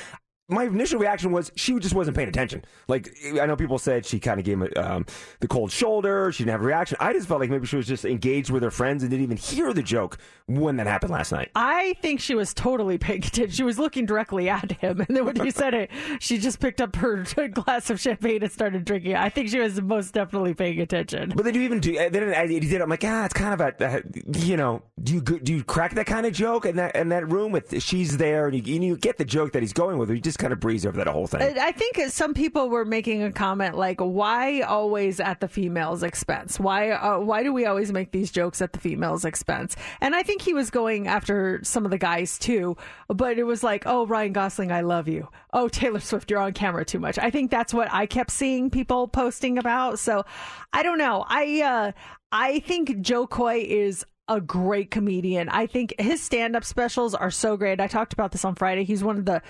My 0.48 0.64
initial 0.64 0.98
reaction 0.98 1.32
was 1.32 1.50
she 1.56 1.78
just 1.78 1.94
wasn't 1.94 2.16
paying 2.16 2.28
attention. 2.28 2.64
Like 2.86 3.10
I 3.40 3.46
know 3.46 3.56
people 3.56 3.78
said 3.78 4.04
she 4.04 4.20
kind 4.20 4.38
of 4.38 4.44
gave 4.44 4.60
him 4.60 4.68
um, 4.76 5.06
the 5.40 5.48
cold 5.48 5.72
shoulder. 5.72 6.30
She 6.32 6.44
didn't 6.44 6.52
have 6.52 6.60
a 6.60 6.66
reaction. 6.66 6.98
I 7.00 7.12
just 7.12 7.26
felt 7.26 7.40
like 7.40 7.50
maybe 7.50 7.66
she 7.66 7.76
was 7.76 7.86
just 7.86 8.04
engaged 8.04 8.50
with 8.50 8.62
her 8.62 8.70
friends 8.70 9.02
and 9.02 9.10
didn't 9.10 9.24
even 9.24 9.36
hear 9.36 9.72
the 9.72 9.82
joke 9.82 10.18
when 10.46 10.76
that 10.76 10.86
happened 10.86 11.12
last 11.12 11.32
night. 11.32 11.50
I 11.54 11.96
think 12.02 12.20
she 12.20 12.34
was 12.34 12.52
totally 12.52 12.98
paying 12.98 13.24
attention. 13.24 13.50
She 13.50 13.62
was 13.62 13.78
looking 13.78 14.04
directly 14.04 14.48
at 14.48 14.72
him, 14.72 15.00
and 15.00 15.16
then 15.16 15.24
when 15.24 15.36
he 15.36 15.50
said 15.50 15.72
it, 15.72 15.90
she 16.20 16.38
just 16.38 16.60
picked 16.60 16.80
up 16.80 16.94
her 16.96 17.24
glass 17.48 17.88
of 17.88 18.00
champagne 18.00 18.42
and 18.42 18.52
started 18.52 18.84
drinking. 18.84 19.16
I 19.16 19.30
think 19.30 19.48
she 19.48 19.58
was 19.58 19.80
most 19.80 20.12
definitely 20.12 20.52
paying 20.52 20.80
attention. 20.80 21.32
But 21.34 21.44
then 21.44 21.54
you 21.54 21.62
even 21.62 21.80
do. 21.80 21.94
Then 22.10 22.34
as 22.34 22.50
he 22.50 22.60
did. 22.60 22.82
I'm 22.82 22.90
like, 22.90 23.04
ah, 23.04 23.24
it's 23.24 23.34
kind 23.34 23.60
of 23.60 23.60
a, 23.60 24.02
you 24.38 24.56
know, 24.56 24.82
do 25.02 25.14
you 25.14 25.20
do 25.20 25.54
you 25.54 25.64
crack 25.64 25.94
that 25.94 26.06
kind 26.06 26.26
of 26.26 26.32
joke 26.32 26.66
in 26.66 26.76
that 26.76 26.94
in 26.96 27.08
that 27.08 27.28
room 27.30 27.52
with 27.52 27.82
she's 27.82 28.16
there 28.16 28.46
and 28.48 28.66
you, 28.66 28.74
and 28.74 28.84
you 28.84 28.96
get 28.96 29.16
the 29.16 29.24
joke 29.24 29.52
that 29.52 29.62
he's 29.62 29.72
going 29.72 29.98
with, 29.98 30.10
you 30.10 30.20
just 30.20 30.33
kind 30.36 30.52
of 30.52 30.60
breeze 30.60 30.86
over 30.86 30.96
that 30.98 31.06
whole 31.06 31.26
thing. 31.26 31.42
I 31.42 31.68
I 31.68 31.72
think 31.72 31.98
some 32.10 32.34
people 32.34 32.68
were 32.68 32.84
making 32.84 33.22
a 33.22 33.32
comment 33.32 33.76
like, 33.76 34.00
"Why 34.00 34.60
always 34.60 35.20
at 35.20 35.40
the 35.40 35.48
female's 35.48 36.02
expense? 36.02 36.60
Why 36.60 36.90
uh, 36.90 37.18
why 37.18 37.42
do 37.42 37.52
we 37.52 37.66
always 37.66 37.92
make 37.92 38.12
these 38.12 38.30
jokes 38.30 38.62
at 38.62 38.72
the 38.72 38.78
female's 38.78 39.24
expense?" 39.24 39.76
And 40.00 40.14
I 40.14 40.22
think 40.22 40.42
he 40.42 40.54
was 40.54 40.70
going 40.70 41.08
after 41.08 41.60
some 41.64 41.84
of 41.84 41.90
the 41.90 41.98
guys 41.98 42.38
too, 42.38 42.76
but 43.08 43.38
it 43.38 43.44
was 43.44 43.62
like, 43.62 43.84
"Oh, 43.86 44.06
Ryan 44.06 44.32
Gosling, 44.32 44.72
I 44.72 44.82
love 44.82 45.08
you. 45.08 45.28
Oh, 45.52 45.68
Taylor 45.68 46.00
Swift, 46.00 46.30
you're 46.30 46.40
on 46.40 46.52
camera 46.52 46.84
too 46.84 47.00
much." 47.00 47.18
I 47.18 47.30
think 47.30 47.50
that's 47.50 47.74
what 47.74 47.92
I 47.92 48.06
kept 48.06 48.30
seeing 48.30 48.70
people 48.70 49.08
posting 49.08 49.58
about. 49.58 49.98
So, 49.98 50.24
I 50.72 50.82
don't 50.82 50.98
know. 50.98 51.24
I 51.26 51.62
uh, 51.62 51.92
I 52.30 52.60
think 52.60 53.00
Jo 53.00 53.26
Koy 53.26 53.64
is 53.66 54.04
a 54.28 54.40
great 54.40 54.90
comedian. 54.90 55.48
I 55.48 55.66
think 55.66 55.94
his 55.98 56.22
stand 56.22 56.56
up 56.56 56.64
specials 56.64 57.14
are 57.14 57.30
so 57.30 57.56
great. 57.56 57.80
I 57.80 57.86
talked 57.86 58.12
about 58.12 58.32
this 58.32 58.44
on 58.44 58.54
Friday. 58.54 58.84
He's 58.84 59.04
one 59.04 59.18
of 59.18 59.24
the 59.24 59.42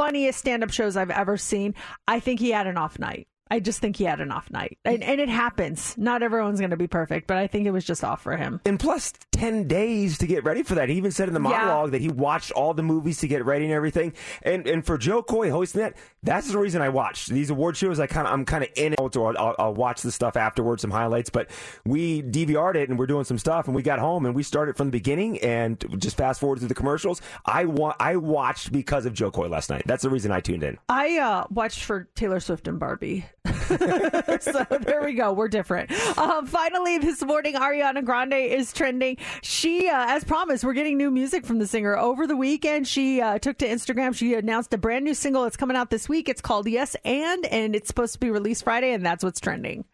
funniest 0.00 0.38
stand 0.38 0.64
up 0.64 0.70
shows 0.70 0.96
I've 0.96 1.10
ever 1.10 1.36
seen. 1.36 1.74
I 2.08 2.20
think 2.20 2.40
he 2.40 2.52
had 2.52 2.66
an 2.66 2.78
off 2.78 2.98
night. 2.98 3.28
I 3.50 3.60
just 3.60 3.80
think 3.80 3.96
he 3.96 4.04
had 4.04 4.20
an 4.20 4.30
off 4.30 4.50
night. 4.50 4.78
And, 4.84 5.02
and 5.02 5.20
it 5.20 5.28
happens. 5.28 5.96
Not 5.98 6.22
everyone's 6.22 6.60
going 6.60 6.70
to 6.70 6.76
be 6.76 6.86
perfect, 6.86 7.26
but 7.26 7.36
I 7.36 7.46
think 7.46 7.66
it 7.66 7.72
was 7.72 7.84
just 7.84 8.04
off 8.04 8.22
for 8.22 8.36
him. 8.36 8.60
And 8.64 8.78
plus, 8.78 9.12
10 9.32 9.66
days 9.66 10.18
to 10.18 10.26
get 10.26 10.44
ready 10.44 10.62
for 10.62 10.74
that. 10.76 10.88
He 10.88 10.96
even 10.96 11.10
said 11.10 11.28
in 11.28 11.34
the 11.34 11.40
Yeah. 11.40 11.58
monologue 11.58 11.90
that 11.92 12.00
he 12.00 12.08
watched 12.08 12.52
all 12.52 12.74
the 12.74 12.82
movies 12.82 13.18
to 13.20 13.28
get 13.28 13.44
ready 13.44 13.64
and 13.64 13.72
everything. 13.74 14.12
And 14.42 14.66
and 14.66 14.84
for 14.86 14.96
Jo 14.98 15.22
Koy 15.22 15.50
hosting 15.50 15.80
that, 15.80 15.96
that's 16.22 16.50
the 16.52 16.58
reason 16.58 16.82
I 16.82 16.90
watched 16.90 17.28
these 17.30 17.50
award 17.50 17.76
shows. 17.76 17.98
I 17.98 18.06
kind 18.06 18.26
of 18.26 18.32
I'm 18.32 18.44
kind 18.44 18.62
of 18.64 18.70
in 18.76 18.92
it, 18.92 19.16
or 19.16 19.36
I'll, 19.38 19.54
I'll 19.58 19.74
watch 19.74 20.02
the 20.02 20.12
stuff 20.12 20.36
afterwards, 20.36 20.82
some 20.82 20.90
highlights. 20.90 21.30
But 21.30 21.50
we 21.84 22.22
DVR'd 22.22 22.76
it 22.76 22.88
and 22.88 22.98
we're 22.98 23.06
doing 23.06 23.24
some 23.24 23.38
stuff, 23.38 23.66
and 23.66 23.74
we 23.74 23.82
got 23.82 23.98
home 23.98 24.26
and 24.26 24.34
we 24.34 24.42
started 24.42 24.76
from 24.76 24.88
the 24.88 24.92
beginning 24.92 25.38
and 25.40 25.82
just 25.98 26.16
fast 26.16 26.40
forward 26.40 26.58
through 26.58 26.68
the 26.68 26.74
commercials. 26.74 27.20
I 27.46 27.64
wa- 27.64 27.96
I 27.98 28.16
watched 28.16 28.70
because 28.72 29.06
of 29.06 29.12
Jo 29.14 29.30
Koy 29.30 29.48
last 29.48 29.70
night. 29.70 29.82
That's 29.86 30.02
the 30.02 30.10
reason 30.10 30.30
I 30.30 30.40
tuned 30.40 30.62
in. 30.62 30.78
I 30.88 31.18
uh, 31.18 31.44
watched 31.50 31.84
for 31.84 32.08
Taylor 32.14 32.40
Swift 32.40 32.68
and 32.68 32.78
Barbie. 32.78 33.24
so 34.40 34.66
there 34.80 35.02
we 35.02 35.14
go. 35.14 35.32
We're 35.32 35.48
different. 35.48 35.90
Um, 36.18 36.46
finally, 36.46 36.98
this 36.98 37.22
morning, 37.22 37.54
Ariana 37.54 38.04
Grande 38.04 38.34
is 38.34 38.72
trending. 38.72 39.16
She, 39.42 39.88
uh, 39.88 40.06
as 40.08 40.24
promised, 40.24 40.64
we're 40.64 40.74
getting 40.74 40.96
new 40.96 41.10
music 41.10 41.46
from 41.46 41.58
the 41.58 41.66
singer. 41.66 41.96
Over 41.96 42.26
the 42.26 42.36
weekend, 42.36 42.86
she 42.86 43.20
uh, 43.20 43.38
took 43.38 43.58
to 43.58 43.66
Instagram. 43.66 44.14
She 44.14 44.34
announced 44.34 44.74
a 44.74 44.78
brand 44.78 45.04
new 45.04 45.14
single. 45.14 45.44
It's 45.44 45.56
coming 45.56 45.76
out 45.76 45.90
this 45.90 46.08
week. 46.08 46.28
It's 46.28 46.40
called 46.40 46.68
Yes 46.68 46.96
and, 47.04 47.46
and 47.46 47.74
it's 47.74 47.88
supposed 47.88 48.14
to 48.14 48.20
be 48.20 48.30
released 48.30 48.64
Friday, 48.64 48.92
and 48.92 49.04
that's 49.04 49.24
what's 49.24 49.40
trending. 49.40 49.84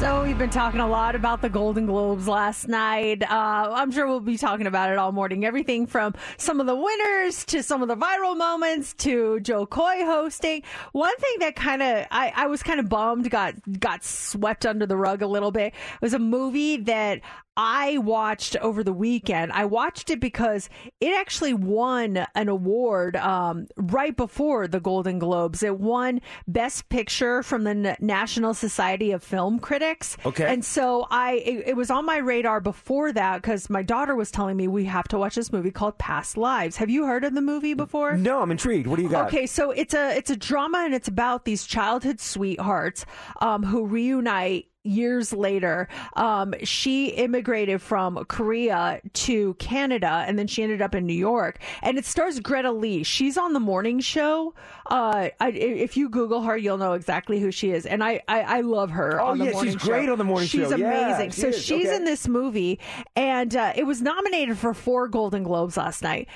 So 0.00 0.24
we've 0.24 0.36
been 0.36 0.50
talking 0.50 0.80
a 0.80 0.86
lot 0.86 1.14
about 1.14 1.40
the 1.40 1.48
Golden 1.48 1.86
Globes 1.86 2.28
last 2.28 2.68
night. 2.68 3.22
Uh, 3.22 3.72
I'm 3.74 3.90
sure 3.90 4.06
we'll 4.06 4.20
be 4.20 4.36
talking 4.36 4.66
about 4.66 4.90
it 4.92 4.98
all 4.98 5.10
morning. 5.10 5.46
Everything 5.46 5.86
from 5.86 6.12
some 6.36 6.60
of 6.60 6.66
the 6.66 6.76
winners 6.76 7.46
to 7.46 7.62
some 7.62 7.80
of 7.80 7.88
the 7.88 7.96
viral 7.96 8.36
moments 8.36 8.92
to 8.98 9.40
Jo 9.40 9.64
Koy 9.64 10.04
hosting. 10.04 10.62
One 10.92 11.16
thing 11.16 11.36
that 11.40 11.56
kind 11.56 11.82
of 11.82 12.06
I, 12.10 12.30
I 12.36 12.46
was 12.46 12.62
kind 12.62 12.78
of 12.78 12.90
bummed 12.90 13.30
got 13.30 13.54
got 13.80 14.04
swept 14.04 14.66
under 14.66 14.84
the 14.84 14.98
rug 14.98 15.22
a 15.22 15.26
little 15.26 15.50
bit 15.50 15.72
was 16.02 16.12
a 16.12 16.18
movie 16.18 16.76
that 16.76 17.22
I 17.56 17.98
watched 17.98 18.56
over 18.56 18.84
the 18.84 18.92
weekend. 18.92 19.52
I 19.52 19.64
watched 19.64 20.10
it 20.10 20.20
because 20.20 20.68
it 21.00 21.14
actually 21.14 21.54
won 21.54 22.26
an 22.34 22.48
award 22.48 23.16
um, 23.16 23.66
right 23.76 24.16
before 24.16 24.68
the 24.68 24.80
Golden 24.80 25.18
Globes. 25.18 25.62
It 25.62 25.78
won 25.78 26.20
Best 26.46 26.88
Picture 26.88 27.42
from 27.42 27.64
the 27.64 27.70
N- 27.70 27.96
National 28.00 28.52
Society 28.54 29.12
of 29.12 29.22
Film 29.22 29.58
Critics. 29.58 30.16
Okay. 30.26 30.44
And 30.44 30.64
so 30.64 31.06
I, 31.10 31.34
it, 31.34 31.68
it 31.68 31.76
was 31.76 31.90
on 31.90 32.04
my 32.04 32.18
radar 32.18 32.60
before 32.60 33.12
that 33.12 33.42
because 33.42 33.70
my 33.70 33.82
daughter 33.82 34.14
was 34.14 34.30
telling 34.30 34.56
me 34.56 34.68
we 34.68 34.84
have 34.84 35.08
to 35.08 35.18
watch 35.18 35.34
this 35.34 35.52
movie 35.52 35.70
called 35.70 35.98
Past 35.98 36.36
Lives. 36.36 36.76
Have 36.76 36.90
you 36.90 37.06
heard 37.06 37.24
of 37.24 37.34
the 37.34 37.40
movie 37.40 37.74
before? 37.74 38.16
No, 38.16 38.42
I'm 38.42 38.50
intrigued. 38.50 38.86
What 38.86 38.96
do 38.96 39.02
you 39.02 39.08
got? 39.08 39.28
Okay, 39.28 39.46
so 39.46 39.70
it's 39.70 39.94
a 39.94 40.16
it's 40.16 40.30
a 40.30 40.36
drama 40.36 40.82
and 40.84 40.94
it's 40.94 41.08
about 41.08 41.44
these 41.44 41.64
childhood 41.64 42.20
sweethearts 42.20 43.06
um, 43.40 43.62
who 43.62 43.86
reunite 43.86 44.66
years 44.86 45.32
later. 45.32 45.88
Um, 46.14 46.54
she 46.62 47.08
immigrated 47.08 47.82
from 47.82 48.24
Korea 48.26 49.00
to 49.12 49.54
Canada 49.54 50.24
and 50.26 50.38
then 50.38 50.46
she 50.46 50.62
ended 50.62 50.82
up 50.82 50.94
in 50.94 51.06
New 51.06 51.14
York. 51.14 51.58
And 51.82 51.98
it 51.98 52.04
stars 52.04 52.40
Greta 52.40 52.72
Lee. 52.72 53.02
She's 53.02 53.36
on 53.36 53.52
the 53.52 53.60
morning 53.60 54.00
show. 54.00 54.54
Uh, 54.90 55.28
I, 55.40 55.50
if 55.50 55.96
you 55.96 56.08
Google 56.08 56.42
her, 56.42 56.56
you'll 56.56 56.78
know 56.78 56.92
exactly 56.92 57.40
who 57.40 57.50
she 57.50 57.70
is. 57.70 57.86
And 57.86 58.02
I, 58.04 58.22
I, 58.28 58.40
I 58.42 58.60
love 58.60 58.90
her. 58.90 59.20
Oh, 59.20 59.26
on 59.26 59.38
the 59.38 59.46
yeah, 59.46 59.50
she's 59.52 59.56
morning 59.62 59.76
great 59.78 60.08
on 60.08 60.18
the 60.18 60.24
morning 60.24 60.48
she's 60.48 60.62
show. 60.68 60.76
She's 60.76 60.80
amazing. 60.80 61.30
she 61.30 61.40
so 61.40 61.48
is. 61.48 61.62
she's 61.62 61.86
Okay. 61.86 61.96
in 61.96 62.04
this 62.04 62.26
movie, 62.28 62.80
and 63.14 63.54
uh, 63.54 63.72
it 63.76 63.84
was 63.84 64.02
nominated 64.02 64.58
for 64.58 64.74
four 64.74 65.08
Golden 65.08 65.42
Globes 65.42 65.76
last 65.76 66.02
night. 66.02 66.28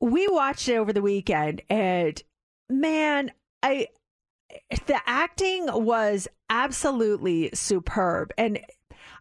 We 0.00 0.26
watched 0.28 0.68
it 0.68 0.76
over 0.76 0.92
the 0.92 1.02
weekend, 1.02 1.62
and 1.70 2.22
man, 2.68 3.32
I 3.62 3.88
the 4.86 5.00
acting 5.06 5.66
was 5.70 6.28
absolutely 6.48 7.50
superb, 7.54 8.32
and 8.38 8.60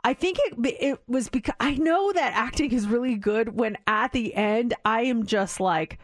I 0.04 0.13
think 0.13 0.38
it 0.39 0.78
it 0.80 1.02
was 1.08 1.30
because 1.30 1.56
I 1.60 1.76
know 1.76 2.12
that 2.13 2.34
acting 2.34 2.72
is 2.72 2.88
really 2.88 3.15
good 3.15 3.56
when 3.58 3.78
at 3.88 4.13
the 4.13 4.34
end 4.36 4.74
I 4.86 5.02
am 5.04 5.26
just 5.26 5.60
like 5.60 6.00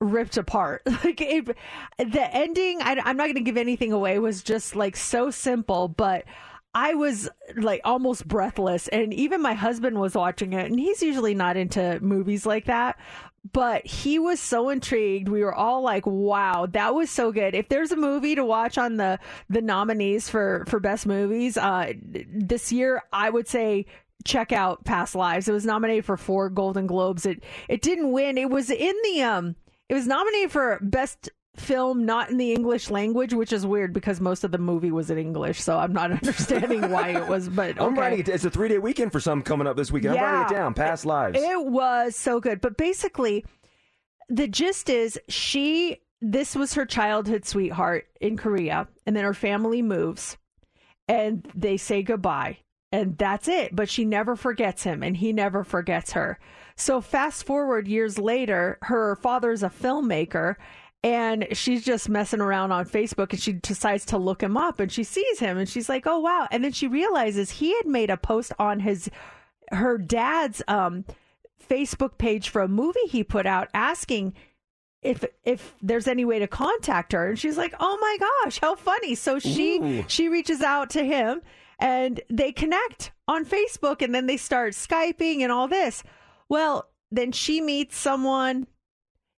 ripped 0.00 0.36
apart. 0.36 0.82
Like 1.04 1.20
it, 1.20 1.56
the 1.98 2.34
ending, 2.34 2.82
I, 2.82 3.00
I'm 3.04 3.16
not 3.16 3.24
going 3.24 3.36
to 3.36 3.40
give 3.40 3.56
anything 3.56 3.92
away. 3.92 4.18
Was 4.18 4.42
just 4.42 4.76
like 4.76 4.96
so 4.96 5.30
simple, 5.30 5.88
but 5.88 6.24
I 6.74 6.94
was 6.94 7.28
like 7.56 7.80
almost 7.84 8.28
breathless. 8.28 8.88
And 8.88 9.14
even 9.14 9.40
my 9.40 9.54
husband 9.54 9.98
was 9.98 10.14
watching 10.14 10.52
it, 10.52 10.66
and 10.66 10.78
he's 10.78 11.02
usually 11.02 11.34
not 11.34 11.56
into 11.56 11.98
movies 12.00 12.44
like 12.44 12.66
that. 12.66 12.98
But 13.52 13.86
he 13.86 14.18
was 14.18 14.38
so 14.38 14.68
intrigued. 14.68 15.28
We 15.28 15.42
were 15.42 15.54
all 15.54 15.82
like, 15.82 16.04
"Wow, 16.06 16.66
that 16.72 16.94
was 16.94 17.10
so 17.10 17.32
good!" 17.32 17.54
If 17.54 17.68
there's 17.68 17.90
a 17.90 17.96
movie 17.96 18.34
to 18.34 18.44
watch 18.44 18.76
on 18.76 18.96
the 18.96 19.18
the 19.48 19.62
nominees 19.62 20.28
for 20.28 20.64
for 20.68 20.78
best 20.78 21.06
movies 21.06 21.56
uh, 21.56 21.94
this 22.04 22.70
year, 22.70 23.02
I 23.12 23.30
would 23.30 23.48
say 23.48 23.86
check 24.24 24.52
out 24.52 24.84
Past 24.84 25.14
Lives. 25.14 25.48
It 25.48 25.52
was 25.52 25.64
nominated 25.64 26.04
for 26.04 26.16
four 26.16 26.50
Golden 26.50 26.86
Globes. 26.86 27.24
It 27.24 27.42
it 27.68 27.82
didn't 27.82 28.12
win. 28.12 28.36
It 28.36 28.50
was 28.50 28.70
in 28.70 28.94
the 29.04 29.22
um. 29.22 29.56
It 29.88 29.94
was 29.94 30.06
nominated 30.06 30.52
for 30.52 30.78
best 30.82 31.30
film 31.60 32.04
not 32.04 32.30
in 32.30 32.36
the 32.36 32.52
English 32.52 32.90
language, 32.90 33.32
which 33.32 33.52
is 33.52 33.66
weird 33.66 33.92
because 33.92 34.20
most 34.20 34.42
of 34.44 34.50
the 34.50 34.58
movie 34.58 34.90
was 34.90 35.10
in 35.10 35.18
English. 35.18 35.60
So 35.60 35.78
I'm 35.78 35.92
not 35.92 36.10
understanding 36.12 36.90
why 36.90 37.10
it 37.10 37.28
was. 37.28 37.48
But 37.48 37.80
I'm 37.80 37.94
writing 37.94 38.20
it. 38.20 38.28
It's 38.28 38.44
a 38.44 38.50
three 38.50 38.68
day 38.68 38.78
weekend 38.78 39.12
for 39.12 39.20
some 39.20 39.42
coming 39.42 39.66
up 39.66 39.76
this 39.76 39.92
weekend. 39.92 40.18
I'm 40.18 40.22
writing 40.24 40.56
it 40.56 40.58
down. 40.58 40.74
Past 40.74 41.06
lives. 41.06 41.38
It 41.40 41.66
was 41.66 42.16
so 42.16 42.40
good. 42.40 42.60
But 42.60 42.76
basically, 42.76 43.44
the 44.28 44.48
gist 44.48 44.88
is 44.88 45.20
she, 45.28 46.00
this 46.20 46.56
was 46.56 46.74
her 46.74 46.86
childhood 46.86 47.46
sweetheart 47.46 48.06
in 48.20 48.36
Korea, 48.36 48.88
and 49.06 49.14
then 49.14 49.24
her 49.24 49.34
family 49.34 49.82
moves 49.82 50.36
and 51.10 51.50
they 51.56 51.76
say 51.76 52.02
goodbye. 52.02 52.58
And 52.92 53.18
that's 53.18 53.48
it. 53.48 53.74
But 53.74 53.88
she 53.88 54.04
never 54.04 54.36
forgets 54.36 54.84
him, 54.84 55.02
and 55.02 55.16
he 55.16 55.32
never 55.32 55.64
forgets 55.64 56.12
her. 56.12 56.38
So, 56.76 57.00
fast 57.00 57.44
forward 57.44 57.88
years 57.88 58.18
later, 58.18 58.78
her 58.82 59.16
father's 59.16 59.62
a 59.62 59.68
filmmaker, 59.68 60.56
and 61.02 61.46
she's 61.52 61.84
just 61.84 62.08
messing 62.08 62.40
around 62.40 62.72
on 62.72 62.84
Facebook 62.84 63.30
and 63.30 63.40
she 63.40 63.54
decides 63.54 64.04
to 64.06 64.18
look 64.18 64.42
him 64.42 64.56
up 64.56 64.80
and 64.80 64.92
she 64.92 65.04
sees 65.04 65.38
him 65.38 65.56
and 65.56 65.68
she's 65.68 65.88
like, 65.88 66.06
oh, 66.06 66.18
wow. 66.18 66.46
And 66.50 66.62
then 66.62 66.72
she 66.72 66.86
realizes 66.86 67.50
he 67.50 67.74
had 67.76 67.86
made 67.86 68.10
a 68.10 68.16
post 68.16 68.52
on 68.58 68.80
his 68.80 69.10
her 69.72 69.96
dad's 69.96 70.62
um, 70.68 71.04
Facebook 71.68 72.18
page 72.18 72.48
for 72.48 72.60
a 72.60 72.68
movie 72.68 73.06
he 73.08 73.22
put 73.22 73.46
out 73.46 73.68
asking 73.72 74.34
if 75.00 75.24
if 75.44 75.74
there's 75.80 76.08
any 76.08 76.24
way 76.24 76.38
to 76.38 76.46
contact 76.46 77.12
her. 77.12 77.30
And 77.30 77.38
she's 77.38 77.56
like 77.56 77.74
oh 77.80 77.98
my 78.00 78.18
gosh 78.44 78.58
how 78.58 78.74
funny. 78.74 79.14
So 79.14 79.38
she 79.38 79.78
Ooh. 79.78 80.04
she 80.06 80.28
reaches 80.28 80.60
out 80.60 80.90
to 80.90 81.04
him 81.04 81.40
and 81.78 82.20
they 82.28 82.52
connect 82.52 83.12
on 83.26 83.46
Facebook 83.46 84.02
and 84.02 84.14
then 84.14 84.26
they 84.26 84.36
start 84.36 84.74
skyping 84.74 85.40
and 85.40 85.50
all 85.50 85.68
this. 85.68 86.02
Well 86.50 86.90
then 87.10 87.32
she 87.32 87.62
meets 87.62 87.96
someone. 87.96 88.66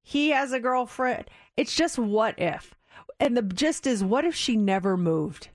He 0.02 0.30
has 0.30 0.50
a 0.50 0.58
girlfriend 0.58 1.26
it's 1.56 1.74
just 1.74 1.98
what 1.98 2.38
if 2.38 2.74
and 3.20 3.36
the 3.36 3.42
gist 3.42 3.86
is 3.86 4.02
what 4.02 4.24
if 4.24 4.34
she 4.34 4.56
never 4.56 4.96
moved 4.96 5.48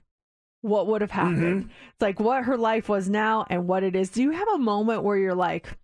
what 0.60 0.86
would 0.86 1.00
have 1.00 1.10
happened 1.10 1.64
mm-hmm. 1.64 1.70
it's 1.92 2.00
like 2.00 2.18
what 2.18 2.44
her 2.44 2.56
life 2.56 2.88
was 2.88 3.08
now 3.08 3.46
and 3.48 3.68
what 3.68 3.82
it 3.82 3.94
is 3.94 4.10
do 4.10 4.22
you 4.22 4.32
have 4.32 4.48
a 4.48 4.58
moment 4.58 5.02
where 5.02 5.16
you're 5.16 5.34
like 5.34 5.76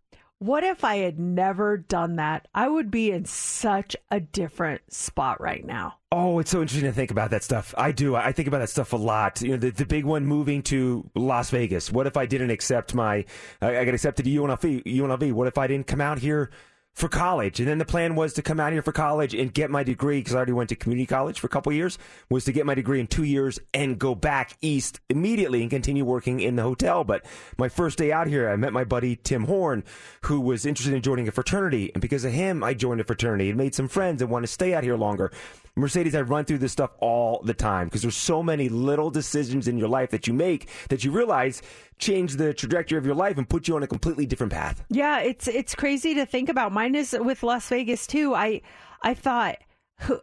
what 0.45 0.63
if 0.63 0.85
I 0.85 0.97
had 0.97 1.19
never 1.19 1.79
done 1.79 2.17
that? 2.17 2.49
I 2.55 2.69
would 2.69 2.91
be 2.91 3.11
in 3.11 3.25
such 3.25 3.97
a 4.11 4.21
different 4.21 4.83
spot 4.93 5.41
right 5.41 5.65
now. 5.65 5.97
Oh, 6.13 6.39
it's 6.39 6.51
so 6.51 6.61
interesting 6.61 6.89
to 6.89 6.95
think 6.95 7.11
about 7.11 7.31
that 7.31 7.43
stuff. 7.43 7.75
I 7.79 7.93
do. 7.93 8.15
I 8.15 8.33
think 8.33 8.49
about 8.49 8.59
that 8.59 8.69
stuff 8.69 8.93
a 8.93 8.97
lot. 8.97 9.41
You 9.41 9.53
know, 9.53 9.57
the, 9.57 9.71
the 9.71 9.87
big 9.87 10.05
one 10.05 10.27
moving 10.27 10.63
to 10.65 11.09
Las 11.15 11.49
Vegas. 11.49 11.91
What 11.91 12.07
if 12.07 12.19
I 12.19 12.27
didn't 12.27 12.51
accept 12.51 12.95
my, 12.95 13.25
I, 13.63 13.79
I 13.79 13.85
got 13.87 13.95
accepted 13.95 14.27
to 14.27 14.31
UNLV, 14.31 14.85
UNLV. 14.85 15.33
What 15.33 15.49
if 15.49 15.57
I 15.57 15.67
didn't 15.67 15.87
come 15.87 16.03
out 16.03 16.19
here 16.19 16.51
for 16.95 17.09
college? 17.09 17.61
And 17.61 17.69
then 17.69 17.79
the 17.79 17.85
plan 17.85 18.15
was 18.15 18.33
to 18.35 18.43
come 18.43 18.59
out 18.59 18.73
here 18.73 18.83
for 18.83 18.93
college 18.93 19.35
and 19.35 19.53
get 19.53 19.71
my 19.71 19.83
degree 19.83 20.21
because 20.21 20.35
I 20.35 20.39
already 20.39 20.53
went 20.53 20.71
to 20.71 20.77
community 20.77 21.07
college 21.07 21.41
for 21.41 21.47
a 21.47 21.51
couple 21.51 21.73
years, 21.73 21.99
was 22.31 22.45
to 22.45 22.53
get 22.53 22.67
my 22.67 22.75
degree 22.75 23.01
in 23.01 23.07
two 23.07 23.25
years 23.25 23.59
and 23.73 23.99
go 23.99 24.15
back 24.15 24.57
east 24.63 25.01
immediately 25.11 25.61
and 25.61 25.71
continue 25.71 26.05
working 26.05 26.41
in 26.41 26.57
the 26.57 26.63
hotel. 26.63 27.05
But 27.05 27.27
my 27.59 27.69
first 27.69 27.99
day 27.99 28.13
out 28.13 28.29
here, 28.29 28.49
I 28.49 28.57
met 28.57 28.73
my 28.73 28.85
buddy 28.85 29.17
Tim 29.17 29.45
Horn, 29.45 29.85
who 30.23 30.41
was 30.41 30.65
interested 30.65 30.95
in 30.95 31.03
joining 31.03 31.29
a 31.29 31.33
fraternity. 31.33 31.91
And 31.95 32.01
because 32.01 32.25
of 32.25 32.33
him, 32.33 32.63
I 32.63 32.75
joined 32.75 33.01
a 33.01 33.05
fraternity 33.05 33.49
and 33.49 33.59
made 33.59 33.75
some 33.75 33.89
friends 33.89 34.23
and 34.23 34.31
wanted 34.31 34.47
to 34.47 34.53
stay 34.53 34.75
out 34.75 34.85
here 34.85 34.97
longer. 34.97 35.33
Mercedes, 35.77 36.15
I 36.15 36.21
run 36.21 36.45
through 36.45 36.59
this 36.59 36.71
stuff 36.71 36.93
all 37.01 37.43
the 37.43 37.53
time 37.53 37.89
because 37.89 38.03
there's 38.03 38.17
so 38.17 38.45
many 38.45 38.69
little 38.69 39.11
decisions 39.11 39.67
in 39.67 39.77
your 39.77 39.89
life 39.89 40.11
that 40.11 40.29
you 40.29 40.33
make 40.33 40.69
that 40.89 41.03
you 41.03 41.11
realize 41.11 41.63
change 41.99 42.37
the 42.37 42.55
trajectory 42.55 42.97
of 42.97 43.05
your 43.05 43.17
life 43.17 43.39
and 43.39 43.49
put 43.49 43.67
you 43.67 43.75
on 43.75 43.83
a 43.83 43.89
completely 43.89 44.25
different 44.25 44.53
path. 44.53 44.85
Yeah, 44.89 45.19
it's 45.19 45.49
it's 45.49 45.75
crazy 45.75 46.15
to 46.15 46.27
think 46.27 46.49
about. 46.49 46.71
Mine 46.71 46.95
is 46.95 47.17
with 47.19 47.43
Las 47.43 47.69
Vegas 47.69 48.07
too. 48.07 48.37
I 48.37 48.61
I 49.03 49.15
thought 49.15 49.57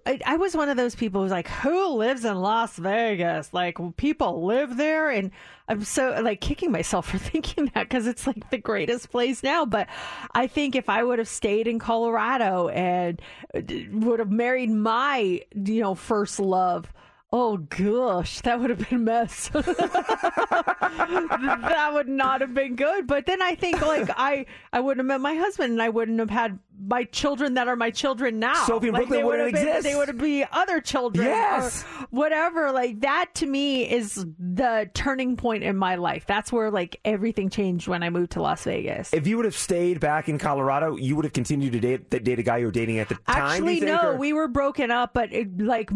I, 0.06 0.20
I 0.26 0.38
was 0.38 0.56
one 0.56 0.70
of 0.70 0.78
those 0.78 0.96
people 0.96 1.22
who's 1.22 1.32
like, 1.32 1.48
who 1.48 1.94
lives 1.94 2.26
in 2.26 2.36
Las 2.40 2.78
Vegas? 2.78 3.54
Like 3.54 3.78
people 3.98 4.46
live 4.46 4.78
there, 4.78 5.10
and 5.10 5.32
I'm 5.68 5.84
so 5.84 6.20
like 6.22 6.42
kicking 6.42 6.72
myself 6.72 7.08
for 7.12 7.18
thinking 7.18 7.72
that 7.74 7.90
because 7.90 8.08
it's 8.08 8.28
like 8.28 8.50
the 8.50 8.58
greatest 8.58 9.12
place 9.12 9.44
now. 9.44 9.66
But 9.66 9.88
I 10.34 10.48
think 10.48 10.76
if 10.76 10.90
I 10.90 11.04
would 11.04 11.20
have 11.20 11.28
stayed 11.28 11.68
in 11.68 11.80
Colorado 11.80 12.70
and 12.70 13.22
uh, 13.56 13.62
would 13.92 14.20
have 14.20 14.32
married 14.32 14.70
my 14.70 15.42
you 15.54 15.82
know 15.82 15.96
first 15.96 16.40
love. 16.40 16.92
Oh 17.34 17.56
gosh, 17.56 18.42
that 18.42 18.60
would 18.60 18.70
have 18.72 18.90
been 18.90 19.00
a 19.00 19.04
mess. 19.04 19.48
that 19.54 19.64
would 21.94 22.10
not 22.10 22.42
have 22.42 22.54
been 22.54 22.76
good. 22.76 23.08
But 23.08 23.26
then 23.26 23.42
I 23.42 23.56
think 23.56 23.82
like 23.82 24.10
I 24.18 24.48
I 24.74 24.82
wouldn't 24.82 25.00
have 25.00 25.08
met 25.08 25.22
my 25.22 25.36
husband 25.36 25.72
and 25.72 25.82
I 25.82 25.88
wouldn't 25.88 26.20
have 26.20 26.30
had 26.30 26.60
my 26.78 27.06
children 27.06 27.54
that 27.54 27.70
are 27.70 27.78
my 27.78 27.90
children 27.90 28.40
now. 28.40 28.66
Sophie 28.66 28.88
and 28.88 28.96
like, 28.96 29.08
Brooklyn 29.08 29.20
they 29.20 29.24
would 29.24 29.40
wouldn't 29.40 29.56
have 29.56 29.64
been, 29.64 29.76
exist. 29.78 29.88
They 29.88 29.96
would 29.96 30.10
have 30.10 30.18
be 30.18 30.44
other 30.52 30.82
children. 30.82 31.26
Yes. 31.26 31.84
Or 31.84 32.08
whatever. 32.10 32.74
Like 32.74 33.00
that 33.02 33.30
to 33.36 33.46
me 33.46 33.90
is 33.90 34.26
the 34.38 34.90
turning 34.94 35.38
point 35.38 35.64
in 35.64 35.78
my 35.78 35.96
life. 35.96 36.26
That's 36.26 36.52
where 36.52 36.70
like 36.70 37.00
everything 37.06 37.50
changed 37.50 37.88
when 37.88 38.04
I 38.04 38.10
moved 38.10 38.34
to 38.34 38.42
Las 38.42 38.66
Vegas. 38.66 39.14
If 39.14 39.26
you 39.26 39.38
would 39.38 39.46
have 39.46 39.56
stayed 39.56 40.02
back 40.02 40.28
in 40.28 40.38
Colorado, 40.38 40.98
you 40.98 41.16
would 41.16 41.24
have 41.24 41.32
continued 41.34 41.72
to 41.74 41.80
date, 41.80 42.10
date 42.10 42.40
a 42.40 42.44
guy 42.44 42.58
you 42.58 42.66
were 42.66 42.72
dating 42.72 43.00
at 43.00 43.08
the 43.08 43.16
time. 43.16 43.52
Actually, 43.52 43.80
no, 43.80 44.10
or- 44.10 44.18
we 44.18 44.34
were 44.34 44.50
broken 44.50 44.92
up, 44.92 45.14
but 45.14 45.32
it, 45.32 45.58
like 45.60 45.90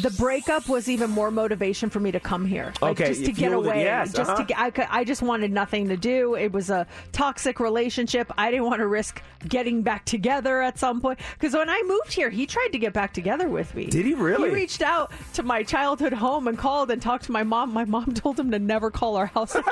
the 0.00 0.10
breakup 0.18 0.68
was 0.68 0.88
even 0.88 1.10
more 1.10 1.30
motivation 1.30 1.90
for 1.90 2.00
me 2.00 2.10
to 2.12 2.20
come 2.20 2.44
here. 2.44 2.72
Like 2.80 3.00
Okay, 3.00 3.08
just 3.10 3.24
to 3.24 3.30
it 3.30 3.36
get 3.36 3.48
fueled 3.48 3.66
it, 3.66 3.68
away. 3.68 3.84
yes, 3.84 4.12
just 4.12 4.30
uh-huh. 4.30 4.38
to 4.40 4.44
get, 4.44 4.58
I, 4.58 4.70
could, 4.70 4.86
I 4.90 5.04
just 5.04 5.22
wanted 5.22 5.52
nothing 5.52 5.88
to 5.88 5.96
do. 5.96 6.34
It 6.34 6.52
was 6.52 6.70
a 6.70 6.86
toxic 7.12 7.60
relationship. 7.60 8.30
I 8.36 8.50
didn't 8.50 8.66
want 8.66 8.80
to 8.80 8.86
risk 8.86 9.22
getting 9.48 9.82
back 9.82 10.04
together 10.04 10.62
at 10.62 10.78
some 10.78 11.00
point. 11.00 11.20
Because 11.34 11.54
when 11.54 11.68
I 11.68 11.82
moved 11.86 12.12
here, 12.12 12.30
he 12.30 12.46
tried 12.46 12.68
to 12.72 12.78
get 12.78 12.92
back 12.92 13.12
together 13.12 13.48
with 13.48 13.74
me. 13.74 13.86
Did 13.86 14.06
he 14.06 14.14
really? 14.14 14.48
He 14.50 14.54
reached 14.54 14.82
out 14.82 15.12
to 15.34 15.42
my 15.42 15.62
childhood 15.62 16.12
home 16.12 16.48
and 16.48 16.58
called 16.58 16.90
and 16.90 17.00
talked 17.00 17.24
to 17.24 17.32
my 17.32 17.42
mom. 17.42 17.72
My 17.72 17.84
mom 17.84 18.12
told 18.14 18.38
him 18.38 18.50
to 18.50 18.58
never 18.58 18.90
call 18.90 19.16
our 19.16 19.26
house 19.26 19.54
again. 19.54 19.64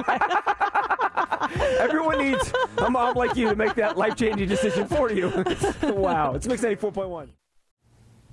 Everyone 1.79 2.19
needs 2.19 2.53
a 2.79 2.91
mom 2.91 3.17
like 3.17 3.37
you 3.37 3.49
to 3.49 3.57
make 3.57 3.75
that 3.75 3.97
life 3.97 4.17
changing 4.17 4.49
decision 4.49 4.87
for 4.87 5.11
you. 5.11 5.29
wow. 5.83 6.35
It's 6.35 6.47
Mix 6.47 6.63
94.1. 6.63 7.29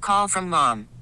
Call 0.01 0.27
from 0.27 0.49
mom. 0.49 0.87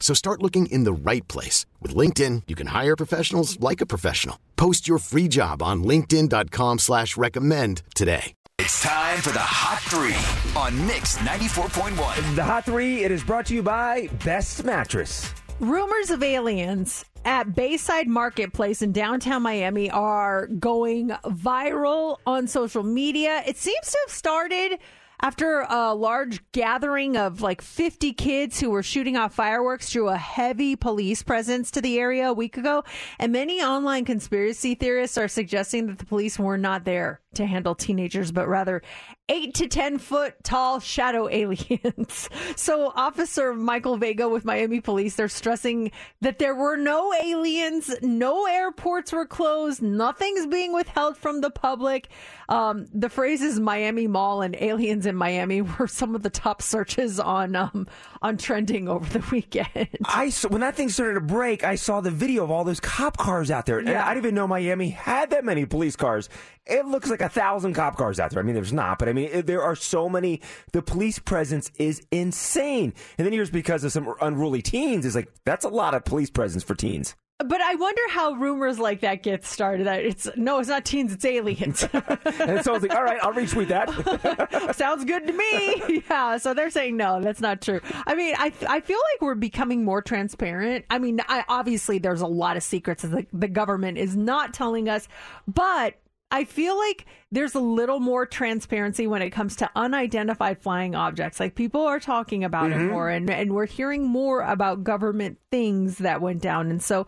So 0.00 0.12
start 0.14 0.42
looking 0.42 0.66
in 0.66 0.82
the 0.82 0.92
right 0.92 1.26
place. 1.28 1.66
With 1.80 1.94
LinkedIn, 1.94 2.42
you 2.48 2.56
can 2.56 2.68
hire 2.68 2.96
professionals 2.96 3.60
like 3.60 3.80
a 3.80 3.86
professional. 3.86 4.40
Post 4.56 4.88
your 4.88 4.98
free 4.98 5.28
job 5.28 5.62
on 5.62 5.84
linkedin.com 5.84 6.80
slash 6.80 7.16
recommend 7.16 7.82
today. 7.94 8.34
It's 8.58 8.82
time 8.82 9.22
for 9.22 9.32
the 9.32 9.38
Hot 9.38 9.80
Three 9.84 10.60
on 10.60 10.86
Mix 10.86 11.16
94.1. 11.18 12.34
The 12.34 12.44
Hot 12.44 12.64
Three, 12.66 13.04
it 13.04 13.10
is 13.10 13.24
brought 13.24 13.46
to 13.46 13.54
you 13.54 13.62
by 13.62 14.08
Best 14.24 14.64
Mattress. 14.64 15.32
Rumors 15.60 16.10
of 16.10 16.22
aliens 16.22 17.04
at 17.24 17.54
Bayside 17.54 18.08
Marketplace 18.08 18.82
in 18.82 18.92
downtown 18.92 19.42
Miami 19.42 19.90
are 19.90 20.46
going 20.46 21.08
viral 21.24 22.18
on 22.26 22.46
social 22.46 22.82
media. 22.82 23.42
It 23.46 23.56
seems 23.56 23.90
to 23.90 23.98
have 24.06 24.14
started 24.14 24.78
after 25.20 25.66
a 25.68 25.94
large 25.94 26.40
gathering 26.52 27.16
of 27.16 27.40
like 27.40 27.62
50 27.62 28.12
kids 28.12 28.60
who 28.60 28.70
were 28.70 28.82
shooting 28.82 29.16
off 29.16 29.34
fireworks 29.34 29.90
drew 29.90 30.08
a 30.08 30.16
heavy 30.16 30.76
police 30.76 31.22
presence 31.22 31.70
to 31.72 31.80
the 31.80 31.98
area 31.98 32.30
a 32.30 32.34
week 32.34 32.56
ago. 32.56 32.84
And 33.18 33.32
many 33.32 33.62
online 33.62 34.04
conspiracy 34.04 34.74
theorists 34.74 35.18
are 35.18 35.28
suggesting 35.28 35.86
that 35.86 35.98
the 35.98 36.06
police 36.06 36.38
were 36.38 36.58
not 36.58 36.84
there 36.84 37.20
to 37.34 37.46
handle 37.46 37.74
teenagers, 37.74 38.32
but 38.32 38.48
rather 38.48 38.82
eight 39.28 39.54
to 39.54 39.68
10 39.68 39.98
foot 39.98 40.34
tall 40.42 40.80
shadow 40.80 41.28
aliens. 41.28 42.28
so, 42.56 42.92
Officer 42.94 43.54
Michael 43.54 43.96
Vega 43.96 44.28
with 44.28 44.44
Miami 44.44 44.80
Police, 44.80 45.16
they're 45.16 45.28
stressing 45.28 45.92
that 46.20 46.38
there 46.38 46.54
were 46.54 46.76
no 46.76 47.12
aliens, 47.22 47.94
no 48.02 48.46
airports 48.46 49.12
were 49.12 49.26
closed, 49.26 49.80
nothing's 49.80 50.46
being 50.46 50.72
withheld 50.72 51.16
from 51.16 51.40
the 51.40 51.50
public. 51.50 52.08
Um, 52.48 52.86
the 52.92 53.08
phrases 53.08 53.60
Miami 53.60 54.08
Mall 54.08 54.42
and 54.42 54.56
aliens 54.60 55.06
in 55.06 55.14
Miami 55.14 55.62
were 55.78 55.86
some 55.86 56.14
of 56.14 56.22
the 56.22 56.30
top 56.30 56.62
searches 56.62 57.20
on 57.20 57.54
um, 57.54 57.86
on 58.22 58.36
trending 58.36 58.88
over 58.88 59.18
the 59.18 59.24
weekend. 59.30 59.88
I 60.04 60.28
saw, 60.30 60.48
when 60.48 60.60
that 60.60 60.76
thing 60.76 60.88
started 60.90 61.14
to 61.14 61.20
break, 61.20 61.64
I 61.64 61.74
saw 61.76 62.00
the 62.00 62.10
video 62.10 62.44
of 62.44 62.50
all 62.50 62.64
those 62.64 62.80
cop 62.80 63.16
cars 63.16 63.50
out 63.50 63.66
there. 63.66 63.78
And 63.78 63.88
I 63.88 64.12
didn't 64.14 64.24
even 64.26 64.34
know 64.34 64.46
Miami 64.46 64.90
had 64.90 65.30
that 65.30 65.44
many 65.44 65.64
police 65.66 65.96
cars. 65.96 66.28
It 66.66 66.84
looks 66.86 67.08
like 67.10 67.20
a 67.22 67.28
thousand 67.28 67.74
cop 67.74 67.96
cars 67.96 68.20
out 68.20 68.30
there. 68.30 68.40
I 68.40 68.42
mean, 68.42 68.54
there's 68.54 68.72
not, 68.72 68.98
but 68.98 69.08
I 69.08 69.12
mean, 69.12 69.30
it- 69.32 69.46
there 69.46 69.62
are 69.62 69.74
so 69.74 70.08
many. 70.08 70.40
The 70.72 70.82
police 70.82 71.18
presence 71.18 71.70
is 71.78 72.02
insane. 72.10 72.92
And 73.18 73.26
then 73.26 73.32
here's 73.32 73.50
because 73.50 73.84
of 73.84 73.92
some 73.92 74.14
unruly 74.20 74.62
teens. 74.62 75.04
Is 75.06 75.14
like 75.14 75.28
that's 75.44 75.64
a 75.64 75.68
lot 75.70 75.94
of 75.94 76.04
police 76.04 76.30
presence 76.30 76.62
for 76.62 76.74
teens. 76.74 77.16
But 77.44 77.60
I 77.60 77.74
wonder 77.74 78.02
how 78.10 78.32
rumors 78.32 78.78
like 78.78 79.00
that 79.00 79.22
get 79.22 79.44
started. 79.44 79.86
That 79.86 80.04
it's 80.04 80.28
no, 80.36 80.58
it's 80.58 80.68
not 80.68 80.84
teens, 80.84 81.12
it's 81.12 81.24
aliens. 81.24 81.86
And 82.40 82.64
so 82.64 82.72
I 82.72 82.74
was 82.74 82.82
like, 82.82 82.94
all 82.94 83.02
right, 83.02 83.18
I'll 83.22 83.32
retweet 83.32 83.68
that. 83.68 84.74
Sounds 84.76 85.04
good 85.04 85.26
to 85.26 85.32
me. 85.32 86.02
Yeah. 86.10 86.38
So 86.38 86.54
they're 86.54 86.70
saying 86.70 86.96
no, 86.96 87.20
that's 87.20 87.40
not 87.40 87.60
true. 87.60 87.80
I 88.06 88.14
mean, 88.14 88.34
I 88.38 88.52
I 88.68 88.80
feel 88.80 88.98
like 89.12 89.22
we're 89.22 89.34
becoming 89.34 89.84
more 89.84 90.02
transparent. 90.02 90.84
I 90.90 90.98
mean, 90.98 91.20
I, 91.28 91.44
obviously 91.48 91.98
there's 91.98 92.20
a 92.20 92.26
lot 92.26 92.56
of 92.56 92.62
secrets 92.62 93.02
that 93.02 93.08
the, 93.08 93.26
the 93.32 93.48
government 93.48 93.98
is 93.98 94.16
not 94.16 94.54
telling 94.54 94.88
us, 94.88 95.08
but 95.46 95.94
I 96.30 96.44
feel 96.44 96.76
like 96.78 97.06
there's 97.32 97.54
a 97.56 97.60
little 97.60 97.98
more 98.00 98.24
transparency 98.24 99.06
when 99.06 99.20
it 99.20 99.30
comes 99.30 99.56
to 99.56 99.70
unidentified 99.74 100.62
flying 100.62 100.94
objects. 100.94 101.40
Like 101.40 101.54
people 101.56 101.82
are 101.82 101.98
talking 102.00 102.44
about 102.44 102.70
it 102.70 102.78
Mhm. 102.78 102.90
more, 102.90 103.08
and 103.08 103.28
and 103.28 103.52
we're 103.52 103.66
hearing 103.66 104.06
more 104.06 104.40
about 104.42 104.84
government 104.84 105.38
things 105.50 105.98
that 105.98 106.20
went 106.20 106.40
down, 106.40 106.70
and 106.70 106.80
so 106.82 107.06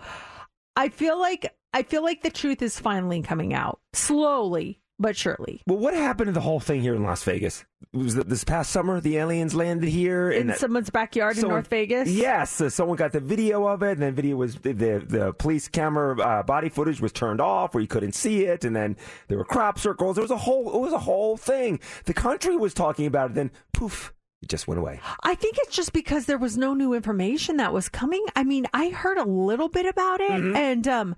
I 0.77 0.89
feel 0.89 1.19
like 1.19 1.55
I 1.73 1.83
feel 1.85 2.03
like 2.03 2.23
the 2.23 2.31
truth 2.31 2.61
is 2.63 2.79
finally 2.79 3.23
coming 3.23 3.55
out 3.55 3.81
slowly 3.95 4.82
but 5.03 5.17
surely. 5.17 5.61
Well, 5.67 5.79
what 5.79 5.93
happened 5.95 6.29
to 6.29 6.33
the 6.33 6.41
whole 6.41 6.61
thing 6.61 6.81
here 6.81 6.95
in 6.95 7.03
Las 7.03 7.23
Vegas? 7.25 7.65
Was 7.93 8.15
this 8.15 8.45
past 8.45 8.71
summer 8.71 9.01
the 9.01 9.19
aliens 9.19 9.55
landed 9.55 9.89
here 9.91 10.31
In 10.31 10.47
that- 10.47 10.59
someone's 10.59 10.89
backyard 10.89 11.37
in 11.37 11.47
North 11.49 11.67
Vegas. 11.69 12.09
Yes, 12.09 12.59
uh, 12.61 12.71
someone 12.71 12.97
got 12.97 13.13
the 13.13 13.21
video 13.21 13.67
of 13.67 13.83
it, 13.83 13.93
and 13.93 14.01
then 14.03 14.15
video 14.15 14.37
was 14.37 14.55
the 14.57 14.73
the, 14.73 15.05
the 15.07 15.33
police 15.35 15.69
camera 15.69 16.19
uh, 16.19 16.43
body 16.43 16.71
footage 16.71 17.01
was 17.03 17.13
turned 17.13 17.41
off 17.43 17.75
where 17.75 17.83
you 17.83 17.89
couldn't 17.89 18.15
see 18.15 18.45
it, 18.47 18.65
and 18.65 18.75
then 18.75 18.97
there 19.29 19.37
were 19.37 19.45
crop 19.45 19.79
circles. 19.79 20.17
There 20.17 20.23
was 20.23 20.31
a 20.31 20.37
whole 20.39 20.75
it 20.75 20.81
was 20.81 20.93
a 20.95 20.99
whole 20.99 21.37
thing. 21.37 21.81
The 22.07 22.15
country 22.15 22.57
was 22.57 22.73
talking 22.73 23.05
about 23.05 23.33
it, 23.33 23.35
then 23.35 23.51
poof, 23.75 24.15
it 24.41 24.49
just 24.49 24.67
went 24.67 24.79
away. 24.81 25.01
I 25.23 25.35
think 25.35 25.57
it's 25.59 25.77
just 25.77 25.93
because 25.93 26.25
there 26.27 26.39
was 26.39 26.57
no 26.57 26.73
new 26.75 26.95
information 26.95 27.59
that 27.59 27.73
was 27.75 27.89
coming. 27.89 28.25
I 28.37 28.45
mean, 28.45 28.67
I 28.73 28.89
heard 28.89 29.19
a 29.19 29.25
little 29.25 29.69
bit 29.69 29.85
about 29.87 30.21
it, 30.21 30.31
Mm-hmm. 30.31 30.57
and 30.57 30.89
um, 30.89 31.17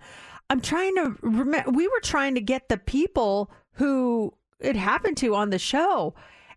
I'm 0.51 0.61
trying 0.61 0.95
to 0.97 1.17
remember. 1.23 1.71
We 1.71 1.87
were 1.89 2.01
trying 2.03 2.35
to 2.35 2.41
get 2.41 2.69
the 2.69 2.79
people 2.79 3.51
who 3.75 4.35
it 4.61 4.77
happened 4.77 5.17
to 5.19 5.35
on 5.35 5.51
the 5.51 5.59
show, 5.59 6.15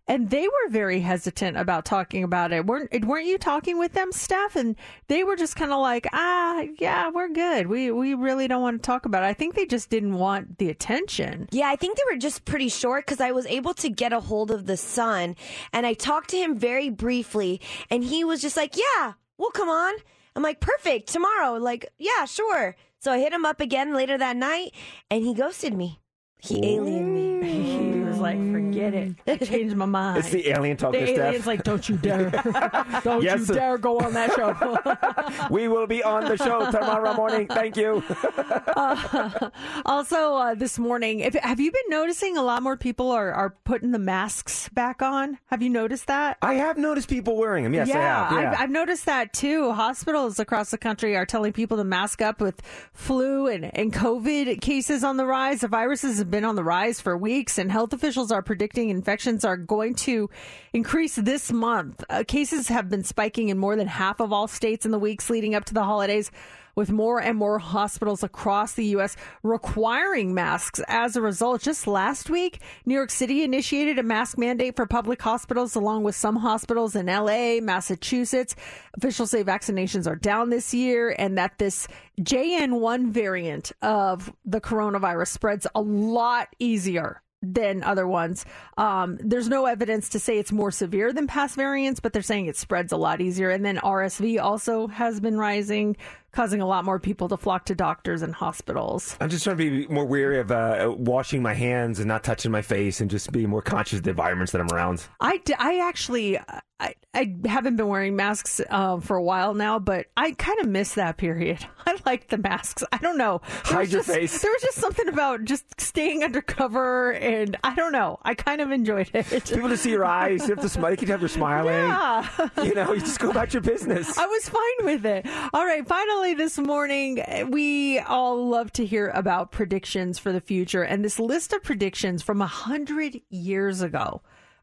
and 0.08 0.30
they 0.30 0.48
were 0.48 0.70
very 0.70 1.00
hesitant 1.00 1.58
about 1.58 1.84
talking 1.84 2.24
about 2.24 2.50
it. 2.50 2.64
weren't 2.64 3.04
Weren't 3.04 3.26
you 3.26 3.36
talking 3.36 3.78
with 3.78 3.92
them, 3.92 4.10
Steph? 4.10 4.56
And 4.56 4.74
they 5.06 5.22
were 5.22 5.36
just 5.36 5.54
kind 5.54 5.70
of 5.70 5.80
like, 5.80 6.06
ah, 6.12 6.64
yeah, 6.78 7.10
we're 7.10 7.28
good. 7.28 7.66
We 7.66 7.90
we 7.90 8.14
really 8.14 8.48
don't 8.48 8.62
want 8.62 8.82
to 8.82 8.86
talk 8.86 9.04
about 9.04 9.22
it. 9.22 9.26
I 9.26 9.34
think 9.34 9.54
they 9.54 9.66
just 9.66 9.90
didn't 9.90 10.14
want 10.14 10.58
the 10.58 10.70
attention. 10.70 11.48
Yeah, 11.52 11.68
I 11.68 11.76
think 11.76 11.98
they 11.98 12.14
were 12.14 12.18
just 12.18 12.46
pretty 12.46 12.70
short 12.70 13.04
because 13.06 13.20
I 13.20 13.32
was 13.32 13.46
able 13.46 13.74
to 13.74 13.90
get 13.90 14.14
a 14.14 14.20
hold 14.20 14.50
of 14.50 14.64
the 14.64 14.78
son 14.78 15.36
and 15.74 15.86
I 15.86 15.92
talked 15.92 16.30
to 16.30 16.38
him 16.38 16.56
very 16.56 16.88
briefly 16.88 17.60
and 17.90 18.02
he 18.02 18.24
was 18.24 18.40
just 18.40 18.56
like, 18.56 18.76
Yeah, 18.76 19.12
we'll 19.36 19.50
come 19.50 19.68
on. 19.68 19.94
I'm 20.34 20.42
like, 20.42 20.60
Perfect, 20.60 21.08
tomorrow. 21.08 21.54
Like, 21.58 21.86
yeah, 21.98 22.24
sure. 22.24 22.76
So 23.00 23.12
I 23.12 23.18
hit 23.18 23.32
him 23.32 23.44
up 23.44 23.60
again 23.60 23.94
later 23.94 24.16
that 24.16 24.36
night 24.36 24.72
and 25.10 25.22
he 25.22 25.34
ghosted 25.34 25.74
me. 25.74 26.00
He 26.40 26.60
aliened 26.60 27.40
me. 27.40 27.40
Mm. 27.42 27.97
He 28.18 28.22
was 28.22 28.36
like, 28.36 28.52
forget 28.52 28.94
it. 28.94 29.14
I 29.26 29.36
changed 29.44 29.76
my 29.76 29.86
mind. 29.86 30.18
It's 30.18 30.30
the 30.30 30.48
alien 30.50 30.76
talker, 30.76 30.98
The 31.00 31.06
Steph. 31.06 31.28
alien's 31.28 31.46
like, 31.46 31.62
don't 31.62 31.88
you 31.88 31.96
dare. 31.96 32.30
don't 33.04 33.22
Yes, 33.22 33.40
you 33.40 33.44
sir. 33.46 33.54
dare 33.58 33.78
go 33.78 33.98
on 34.00 34.12
that 34.14 34.32
show. 34.34 35.48
we 35.50 35.68
will 35.68 35.86
be 35.86 36.02
on 36.02 36.24
the 36.24 36.36
show 36.36 36.70
tomorrow 36.70 37.14
morning. 37.14 37.46
Thank 37.46 37.76
you. 37.76 38.02
Uh, 38.08 39.50
also, 39.86 40.34
uh, 40.34 40.54
this 40.54 40.78
morning, 40.78 41.20
if, 41.20 41.34
have 41.34 41.60
you 41.60 41.70
been 41.70 41.80
noticing 41.88 42.36
a 42.36 42.42
lot 42.42 42.62
more 42.62 42.76
people 42.76 43.10
are, 43.10 43.32
are 43.32 43.50
putting 43.64 43.92
the 43.92 43.98
masks 43.98 44.68
back 44.70 45.02
on? 45.02 45.38
Have 45.46 45.62
you 45.62 45.70
noticed 45.70 46.06
that? 46.08 46.38
I 46.42 46.54
have 46.54 46.76
noticed 46.78 47.08
people 47.08 47.36
wearing 47.36 47.64
them. 47.64 47.74
Yes, 47.74 47.88
yeah, 47.88 47.98
I 47.98 48.00
have. 48.00 48.32
Yeah. 48.32 48.50
I've, 48.52 48.60
I've 48.62 48.70
noticed 48.70 49.06
that 49.06 49.32
too. 49.32 49.72
Hospitals 49.72 50.38
across 50.38 50.70
the 50.70 50.78
country 50.78 51.16
are 51.16 51.26
telling 51.26 51.52
people 51.52 51.76
to 51.76 51.84
mask 51.84 52.20
up 52.22 52.40
with 52.40 52.60
flu 52.92 53.46
and, 53.46 53.64
and 53.76 53.92
COVID 53.92 54.60
cases 54.60 55.04
on 55.04 55.16
the 55.16 55.24
rise. 55.26 55.60
The 55.60 55.68
viruses 55.68 56.18
have 56.18 56.30
been 56.30 56.44
on 56.44 56.56
the 56.56 56.64
rise 56.64 57.00
for 57.00 57.16
weeks, 57.16 57.58
and 57.58 57.70
health 57.70 57.92
officials 57.92 58.07
are 58.16 58.42
predicting 58.42 58.88
infections 58.88 59.44
are 59.44 59.56
going 59.56 59.94
to 59.94 60.30
increase 60.72 61.16
this 61.16 61.52
month. 61.52 62.02
Uh, 62.08 62.24
cases 62.26 62.68
have 62.68 62.88
been 62.88 63.04
spiking 63.04 63.48
in 63.48 63.58
more 63.58 63.76
than 63.76 63.86
half 63.86 64.20
of 64.20 64.32
all 64.32 64.48
states 64.48 64.86
in 64.86 64.92
the 64.92 64.98
weeks 64.98 65.28
leading 65.28 65.54
up 65.54 65.64
to 65.66 65.74
the 65.74 65.84
holidays. 65.84 66.30
with 66.74 66.92
more 66.92 67.20
and 67.20 67.36
more 67.36 67.58
hospitals 67.58 68.22
across 68.22 68.74
the 68.74 68.84
U.S. 68.94 69.16
requiring 69.42 70.32
masks. 70.32 70.80
As 70.86 71.16
a 71.16 71.20
result, 71.20 71.60
just 71.60 71.88
last 71.88 72.30
week, 72.30 72.60
New 72.86 72.94
York 72.94 73.10
City 73.10 73.42
initiated 73.42 73.98
a 73.98 74.04
mask 74.04 74.38
mandate 74.38 74.76
for 74.76 74.86
public 74.86 75.20
hospitals, 75.20 75.74
along 75.74 76.04
with 76.04 76.14
some 76.14 76.36
hospitals 76.36 76.94
in 76.94 77.08
L.A., 77.08 77.58
Massachusetts. 77.58 78.54
Officials 78.96 79.32
say 79.32 79.42
vaccinations 79.42 80.06
are 80.06 80.14
down 80.14 80.50
this 80.50 80.72
year 80.72 81.16
and 81.18 81.36
that 81.36 81.58
this 81.58 81.88
JN1 82.20 83.10
variant 83.10 83.72
of 83.82 84.32
the 84.44 84.60
coronavirus 84.60 85.28
spreads 85.28 85.66
a 85.74 85.80
lot 85.80 86.54
easier 86.60 87.22
than 87.42 87.82
other 87.84 88.06
ones. 88.06 88.44
Um, 88.76 89.18
there's 89.20 89.48
no 89.48 89.66
evidence 89.66 90.08
to 90.10 90.18
say 90.18 90.38
it's 90.38 90.52
more 90.52 90.70
severe 90.70 91.12
than 91.12 91.26
past 91.26 91.54
variants, 91.54 92.00
but 92.00 92.12
they're 92.12 92.22
saying 92.22 92.46
it 92.46 92.56
spreads 92.56 92.92
a 92.92 92.96
lot 92.96 93.20
easier. 93.20 93.50
And 93.50 93.64
then 93.64 93.76
RSV 93.76 94.42
also 94.42 94.88
has 94.88 95.20
been 95.20 95.38
rising, 95.38 95.96
causing 96.32 96.60
a 96.60 96.66
lot 96.66 96.84
more 96.84 96.98
people 96.98 97.28
to 97.28 97.36
flock 97.36 97.64
to 97.66 97.74
doctors 97.74 98.22
and 98.22 98.34
hospitals. 98.34 99.16
I'm 99.20 99.28
just 99.28 99.44
trying 99.44 99.56
to 99.58 99.86
be 99.86 99.86
more 99.92 100.04
wary 100.04 100.38
of 100.40 100.50
uh, 100.50 100.94
washing 100.96 101.42
my 101.42 101.54
hands 101.54 101.98
and 101.98 102.08
not 102.08 102.24
touching 102.24 102.50
my 102.50 102.62
face 102.62 103.00
and 103.00 103.10
just 103.10 103.32
being 103.32 103.48
more 103.48 103.62
conscious 103.62 103.98
of 103.98 104.04
the 104.04 104.10
environments 104.10 104.52
that 104.52 104.60
I'm 104.60 104.68
around. 104.70 105.04
I, 105.20 105.38
d- 105.38 105.54
I 105.58 105.78
actually 105.88 106.38
I, 106.80 106.94
I 107.12 107.34
haven't 107.46 107.74
been 107.76 107.88
wearing 107.88 108.14
masks 108.14 108.60
uh, 108.70 109.00
for 109.00 109.16
a 109.16 109.22
while 109.22 109.52
now, 109.54 109.80
but 109.80 110.06
I 110.16 110.30
kind 110.32 110.60
of 110.60 110.68
miss 110.68 110.94
that 110.94 111.16
period. 111.16 111.58
I 111.88 111.96
like 112.06 112.28
the 112.28 112.38
masks. 112.38 112.84
I 112.92 112.98
don't 112.98 113.16
know. 113.18 113.40
There 113.64 113.72
Hide 113.74 113.78
was 113.80 113.92
your 113.92 114.02
just- 114.02 114.14
face. 114.14 114.42
There 114.42 114.52
was 114.52 114.62
just 114.62 114.76
something 114.78 115.08
about 115.08 115.44
just 115.44 115.80
staying 115.80 116.22
undercover, 116.22 117.12
and 117.12 117.56
I 117.64 117.74
don't 117.74 117.90
know. 117.92 118.18
I 118.22 118.34
kind 118.34 118.60
of 118.60 118.70
enjoyed 118.70 119.10
it. 119.14 119.26
People 119.46 119.70
to 119.70 119.76
see 119.76 119.90
your 119.90 120.04
eyes, 120.04 120.42
you 120.46 120.54
have 120.54 120.62
to 120.62 120.68
smile. 120.68 120.90
You 120.92 120.96
can 120.98 121.08
have 121.08 121.20
your 121.20 121.28
smiling. 121.30 121.72
Yeah. 121.74 122.28
You 122.62 122.74
know, 122.74 122.92
you 122.92 123.00
just 123.00 123.18
go 123.18 123.30
about 123.30 123.52
your 123.54 123.62
business. 123.62 124.16
I 124.18 124.26
was 124.26 124.48
fine 124.48 124.84
with 124.86 125.04
it. 125.06 125.26
All 125.52 125.64
right, 125.64 125.86
finally 126.18 126.34
this 126.34 126.58
morning, 126.58 127.22
we 127.50 128.00
all 128.00 128.48
love 128.48 128.72
to 128.72 128.84
hear 128.84 129.06
about 129.14 129.52
predictions 129.52 130.18
for 130.18 130.32
the 130.32 130.40
future, 130.40 130.82
and 130.82 131.04
this 131.04 131.20
list 131.20 131.52
of 131.52 131.62
predictions 131.62 132.24
from 132.24 132.42
a 132.42 132.46
hundred 132.46 133.20
years 133.30 133.82
ago. 133.82 134.20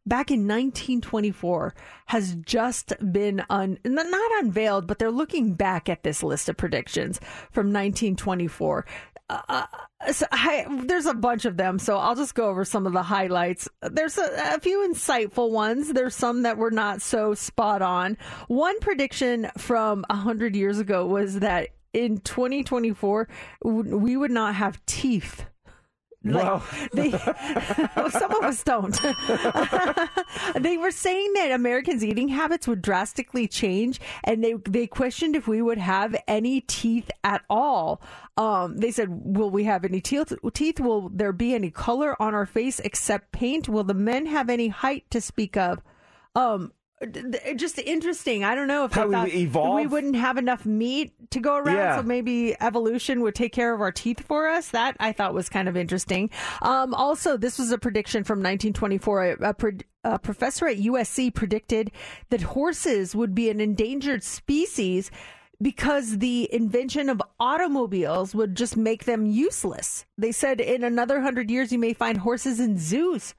Back 0.08 0.30
in 0.30 0.42
1924 0.42 1.74
has 2.08 2.36
just 2.36 2.94
been 3.12 3.44
un, 3.50 3.80
not 3.84 4.32
unveiled, 4.44 4.86
but 4.86 5.00
they're 5.00 5.10
looking 5.12 5.54
back 5.54 5.90
at 5.90 6.04
this 6.04 6.22
list 6.22 6.48
of 6.48 6.58
predictions 6.58 7.20
from 7.52 7.74
1924. 7.74 8.86
Uh, 9.28 9.66
so 10.12 10.26
I, 10.32 10.66
there's 10.86 11.08
a 11.08 11.14
bunch 11.16 11.46
of 11.46 11.58
them, 11.58 11.80
so 11.80 11.98
I'll 11.98 12.16
just 12.16 12.36
go 12.36 12.48
over 12.50 12.64
some 12.64 12.86
of 12.86 12.94
the 12.94 13.02
highlights. 13.02 13.68
There's 13.82 14.20
a, 14.20 14.56
a 14.56 14.60
few 14.60 14.88
insightful 14.88 15.50
ones. 15.50 15.92
There's 15.92 16.16
some 16.16 16.44
that 16.44 16.58
were 16.58 16.72
not 16.72 17.02
so 17.02 17.34
spot 17.34 17.82
on. 17.82 18.18
One 18.48 18.80
prediction 18.80 19.50
from 19.58 20.06
100 20.10 20.56
years 20.56 20.78
ago 20.78 21.08
was 21.08 21.40
that 21.40 21.70
in 21.94 22.20
2024, 22.20 23.28
we 23.64 24.18
would 24.18 24.32
not 24.32 24.54
have 24.54 24.86
teeth. 24.86 25.46
Like, 26.26 26.44
Well. 26.44 26.64
they, 26.94 27.12
some 28.10 28.32
of 28.32 28.44
us 28.44 28.64
don't. 28.64 29.00
they 30.60 30.76
were 30.76 30.90
saying 30.90 31.34
that 31.34 31.52
Americans' 31.52 32.04
eating 32.04 32.30
habits 32.30 32.68
would 32.68 32.82
drastically 32.82 33.48
change, 33.48 34.02
and 34.24 34.44
they 34.44 34.54
they 34.68 34.88
questioned 34.88 35.36
if 35.36 35.48
we 35.48 35.62
would 35.62 35.78
have 35.78 36.16
any 36.28 36.62
teeth 36.62 37.12
at 37.24 37.44
all. 37.48 38.02
Um, 38.38 38.78
they 38.78 38.90
said, 38.92 39.08
"Will 39.12 39.52
we 39.52 39.66
have 39.66 39.86
any 39.86 40.02
teeth? 40.02 40.34
Teeth? 40.54 40.80
Will 40.80 41.10
there 41.10 41.32
be 41.32 41.54
any 41.54 41.70
color 41.70 42.20
on 42.22 42.34
our 42.34 42.48
face 42.48 42.80
except 42.80 43.32
paint? 43.32 43.70
Will 43.70 43.84
the 43.84 43.94
men 43.94 44.26
have 44.26 44.50
any 44.50 44.70
height 44.70 45.06
to 45.12 45.22
speak 45.22 45.56
of?" 45.56 45.80
Um, 46.36 46.74
just 47.56 47.78
interesting. 47.80 48.44
I 48.44 48.56
don't 48.56 48.68
know 48.68 48.86
if 48.86 48.94
How 48.94 49.08
we 49.08 49.32
evolve? 49.34 49.76
we 49.76 49.88
wouldn't 49.88 50.16
have 50.16 50.38
enough 50.38 50.66
meat 50.66 51.14
to 51.32 51.40
go 51.40 51.56
around, 51.58 51.76
Yeah. 51.76 51.98
so 51.98 52.04
maybe 52.04 52.56
evolution 52.62 53.22
would 53.22 53.36
take 53.36 53.52
care 53.52 53.74
of 53.74 53.82
our 53.82 53.92
teeth 53.92 54.22
for 54.26 54.48
us. 54.48 54.70
That 54.70 54.96
I 55.00 55.12
thought 55.12 55.34
was 55.34 55.50
kind 55.50 55.68
of 55.68 55.76
interesting. 55.76 56.30
Um, 56.62 56.94
also, 56.94 57.38
this 57.38 57.60
was 57.60 57.72
a 57.72 57.78
prediction 57.78 58.24
from 58.24 58.40
1924. 58.40 59.24
A, 59.24 59.32
a, 59.50 59.54
pred- 59.54 59.84
a 60.04 60.18
professor 60.20 60.68
at 60.68 60.78
USC 60.78 61.34
predicted 61.34 61.92
that 62.30 62.42
horses 62.42 63.14
would 63.16 63.36
be 63.36 63.50
an 63.50 63.60
endangered 63.60 64.24
species 64.24 65.12
because 65.62 66.18
the 66.20 66.50
invention 66.54 67.10
of 67.10 67.22
automobiles 67.40 68.36
would 68.36 68.56
just 68.56 68.76
make 68.78 69.06
them 69.06 69.26
useless. 69.26 70.06
They 70.18 70.32
said 70.32 70.60
in 70.62 70.84
another 70.84 71.22
hundred 71.22 71.50
years 71.50 71.72
you 71.72 71.80
may 71.80 71.94
find 71.94 72.18
horses 72.20 72.60
in 72.60 72.78
zoos. 72.78 73.34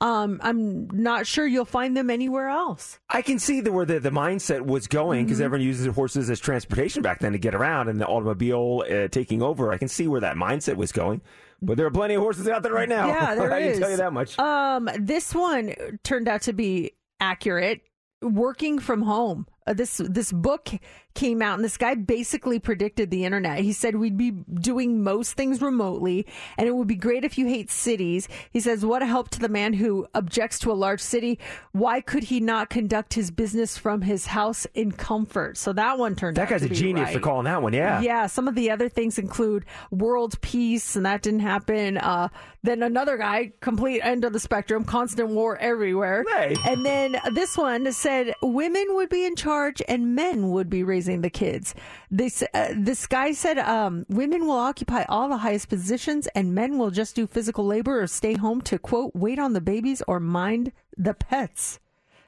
Um, 0.00 0.40
I'm 0.42 0.88
not 0.92 1.26
sure 1.26 1.46
you'll 1.46 1.64
find 1.64 1.96
them 1.96 2.10
anywhere 2.10 2.48
else. 2.48 2.98
I 3.08 3.22
can 3.22 3.38
see 3.38 3.60
the, 3.62 3.72
where 3.72 3.86
the, 3.86 3.98
the 3.98 4.10
mindset 4.10 4.60
was 4.60 4.86
going 4.88 5.24
because 5.24 5.38
Mm-hmm. 5.38 5.44
everyone 5.46 5.66
uses 5.66 5.86
horses 5.94 6.28
as 6.28 6.38
transportation 6.38 7.00
back 7.02 7.20
then 7.20 7.32
to 7.32 7.38
get 7.38 7.54
around, 7.54 7.88
and 7.88 7.98
the 8.00 8.06
automobile 8.06 8.84
uh, 8.90 9.08
taking 9.08 9.42
over. 9.42 9.72
I 9.72 9.78
can 9.78 9.88
see 9.88 10.06
where 10.06 10.20
that 10.20 10.36
mindset 10.36 10.76
was 10.76 10.92
going. 10.92 11.22
But 11.62 11.78
there 11.78 11.86
are 11.86 11.90
plenty 11.90 12.14
of 12.14 12.20
horses 12.20 12.46
out 12.48 12.62
there 12.62 12.72
right 12.74 12.88
now. 12.88 13.06
Yeah, 13.08 13.34
there 13.36 13.50
I 13.52 13.60
is. 13.60 13.72
can 13.74 13.80
tell 13.80 13.90
you 13.90 13.96
that 13.96 14.12
much. 14.12 14.38
Um, 14.38 14.90
this 14.98 15.34
one 15.34 15.74
turned 16.02 16.28
out 16.28 16.42
to 16.42 16.52
be 16.52 16.92
accurate. 17.20 17.80
Working 18.22 18.78
from 18.78 19.02
home. 19.02 19.46
Uh, 19.66 19.72
this 19.72 20.00
this 20.04 20.32
book 20.32 20.70
came 21.14 21.40
out, 21.40 21.54
and 21.54 21.64
this 21.64 21.78
guy 21.78 21.94
basically 21.94 22.58
predicted 22.58 23.10
the 23.10 23.24
internet. 23.24 23.60
He 23.60 23.72
said 23.72 23.96
we'd 23.96 24.18
be 24.18 24.30
doing 24.30 25.02
most 25.02 25.32
things 25.32 25.62
remotely, 25.62 26.26
and 26.58 26.68
it 26.68 26.74
would 26.76 26.86
be 26.86 26.94
great 26.94 27.24
if 27.24 27.38
you 27.38 27.46
hate 27.46 27.70
cities. 27.70 28.28
He 28.50 28.60
says, 28.60 28.84
"What 28.84 29.02
a 29.02 29.06
help 29.06 29.30
to 29.30 29.40
the 29.40 29.48
man 29.48 29.72
who 29.72 30.06
objects 30.14 30.58
to 30.60 30.70
a 30.70 30.74
large 30.74 31.00
city. 31.00 31.38
Why 31.72 32.00
could 32.00 32.24
he 32.24 32.38
not 32.38 32.70
conduct 32.70 33.14
his 33.14 33.30
business 33.30 33.78
from 33.78 34.02
his 34.02 34.26
house 34.26 34.66
in 34.74 34.92
comfort?" 34.92 35.56
So 35.56 35.72
that 35.72 35.98
one 35.98 36.14
turned. 36.14 36.36
That 36.36 36.44
out 36.44 36.50
guy's 36.50 36.62
a 36.62 36.68
genius 36.68 37.12
for 37.12 37.20
calling 37.20 37.44
that 37.44 37.62
one. 37.62 37.72
Yeah. 37.72 38.00
Yeah, 38.00 38.26
some 38.26 38.46
of 38.46 38.54
the 38.54 38.70
other 38.70 38.88
things 38.88 39.18
include 39.18 39.64
world 39.90 40.40
peace, 40.42 40.96
and 40.96 41.06
that 41.06 41.22
didn't 41.22 41.40
happen. 41.40 41.96
Uh, 41.96 42.28
then 42.62 42.82
another 42.82 43.16
guy, 43.16 43.52
complete 43.60 44.00
end 44.00 44.24
of 44.24 44.32
the 44.32 44.40
spectrum, 44.40 44.84
constant 44.84 45.30
war 45.30 45.56
everywhere. 45.56 46.24
Hey. 46.28 46.56
And 46.66 46.84
then 46.84 47.16
this 47.32 47.56
one 47.56 47.90
said 47.92 48.34
women 48.42 48.86
would 48.90 49.08
be 49.08 49.24
in 49.24 49.34
charge 49.34 49.55
and 49.88 50.14
men 50.14 50.50
would 50.50 50.68
be 50.68 50.82
raising 50.82 51.20
the 51.20 51.30
kids. 51.30 51.74
This 52.10 52.42
uh, 52.54 52.72
this 52.76 53.06
guy 53.06 53.32
said 53.32 53.58
um, 53.58 54.06
women 54.08 54.46
will 54.46 54.56
occupy 54.56 55.04
all 55.08 55.28
the 55.28 55.38
highest 55.38 55.68
positions, 55.68 56.26
and 56.34 56.54
men 56.54 56.78
will 56.78 56.90
just 56.90 57.16
do 57.16 57.26
physical 57.26 57.64
labor 57.64 58.02
or 58.02 58.06
stay 58.06 58.34
home 58.34 58.60
to 58.62 58.78
quote 58.78 59.12
wait 59.14 59.38
on 59.38 59.52
the 59.52 59.60
babies 59.60 60.02
or 60.06 60.20
mind 60.20 60.72
the 60.96 61.14
pets. 61.14 61.80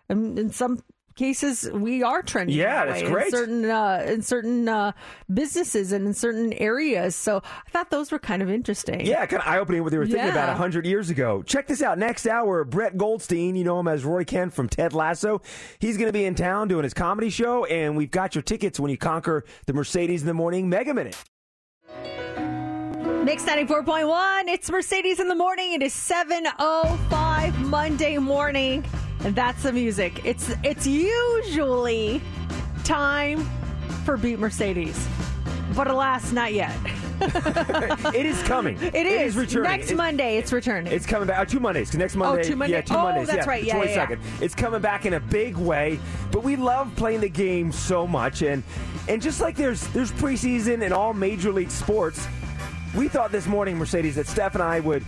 And 0.08 0.38
in 0.38 0.50
some 0.50 0.82
cases, 1.18 1.68
we 1.72 2.02
are 2.02 2.22
trending. 2.22 2.56
Yeah, 2.56 2.86
that 2.86 2.92
that's 2.92 3.02
way 3.02 3.10
great. 3.10 3.26
In 3.26 3.30
certain 3.32 3.64
uh, 3.66 4.04
in 4.08 4.22
certain 4.22 4.68
uh, 4.68 4.92
businesses 5.32 5.92
and 5.92 6.06
in 6.06 6.14
certain 6.14 6.52
areas. 6.54 7.14
So 7.14 7.42
I 7.44 7.70
thought 7.70 7.90
those 7.90 8.10
were 8.10 8.18
kind 8.18 8.40
of 8.40 8.48
interesting. 8.50 9.04
Yeah, 9.04 9.26
kind 9.26 9.42
of 9.42 9.48
eye 9.48 9.58
opening 9.58 9.82
what 9.82 9.92
they 9.92 9.98
were 9.98 10.06
thinking 10.06 10.24
Yeah. 10.24 10.30
about 10.32 10.48
100 10.48 10.86
years 10.86 11.10
ago. 11.10 11.42
Check 11.42 11.66
this 11.66 11.82
out. 11.82 11.98
Next 11.98 12.26
hour, 12.26 12.64
Brett 12.64 12.96
Goldstein, 12.96 13.56
you 13.56 13.64
know 13.64 13.78
him 13.80 13.88
as 13.88 14.04
Roy 14.04 14.24
Kent 14.24 14.54
from 14.54 14.68
Ted 14.68 14.94
Lasso. 14.94 15.42
He's 15.78 15.96
going 15.98 16.08
to 16.08 16.12
be 16.12 16.24
in 16.24 16.34
town 16.34 16.68
doing 16.68 16.84
his 16.84 16.94
comedy 16.94 17.28
show, 17.28 17.64
and 17.66 17.96
we've 17.96 18.10
got 18.10 18.34
your 18.34 18.42
tickets 18.42 18.80
when 18.80 18.90
you 18.90 18.96
conquer 18.96 19.44
the 19.66 19.72
Mercedes 19.74 20.22
in 20.22 20.26
the 20.28 20.34
Morning 20.34 20.68
Mega 20.68 20.94
Minute. 20.94 21.16
Mix 23.24 23.42
94.1. 23.44 24.44
It's 24.46 24.70
Mercedes 24.70 25.20
in 25.20 25.28
the 25.28 25.34
morning. 25.34 25.74
It 25.74 25.82
is 25.82 25.92
7.05 25.92 27.58
Monday 27.68 28.16
morning. 28.16 28.84
And 29.24 29.34
that's 29.34 29.62
the 29.62 29.72
music. 29.72 30.24
It's 30.24 30.50
it's 30.62 30.86
usually 30.86 32.20
time 32.84 33.44
for 34.04 34.16
Beat 34.16 34.38
Mercedes. 34.38 35.08
But 35.74 35.88
alas, 35.90 36.32
not 36.32 36.52
yet. 36.54 36.74
it 37.20 38.24
is 38.26 38.40
coming. 38.44 38.78
It 38.82 39.06
is. 39.06 39.36
returning. 39.36 39.70
Next 39.70 39.84
It's- 39.86 39.96
Monday, 39.96 40.38
it's 40.38 40.52
returning. 40.52 40.92
It's 40.92 41.04
coming 41.04 41.26
back. 41.26 41.38
Uh, 41.40 41.44
two 41.44 41.58
Mondays. 41.60 41.92
next 41.94 42.14
Monday. 42.16 42.42
two 42.44 42.56
Monday- 42.56 42.76
Yeah, 42.76 42.80
two 42.82 42.94
oh, 42.94 43.02
Mondays. 43.02 43.26
that's 43.26 43.38
yeah, 43.44 43.50
right. 43.50 43.64
Yeah, 43.64 43.82
yeah, 43.82 44.06
yeah. 44.10 44.16
It's 44.40 44.54
coming 44.54 44.80
back 44.80 45.04
in 45.04 45.14
a 45.14 45.20
big 45.20 45.56
way. 45.56 45.98
But 46.30 46.44
we 46.44 46.54
love 46.56 46.94
playing 46.96 47.20
the 47.20 47.28
game 47.28 47.72
so 47.72 48.06
much, 48.06 48.42
and 48.42 48.62
and 49.08 49.20
just 49.20 49.40
like 49.40 49.56
there's 49.56 49.86
there's 49.88 50.12
preseason 50.12 50.82
in 50.82 50.92
all 50.92 51.12
major 51.12 51.50
league 51.52 51.70
sports, 51.72 52.26
we 52.98 53.08
thought 53.08 53.30
this 53.32 53.46
morning, 53.46 53.76
Mercedes, 53.78 54.16
that 54.16 54.26
Steph 54.26 54.54
and 54.54 54.62
I 54.62 54.80
would 54.80 55.02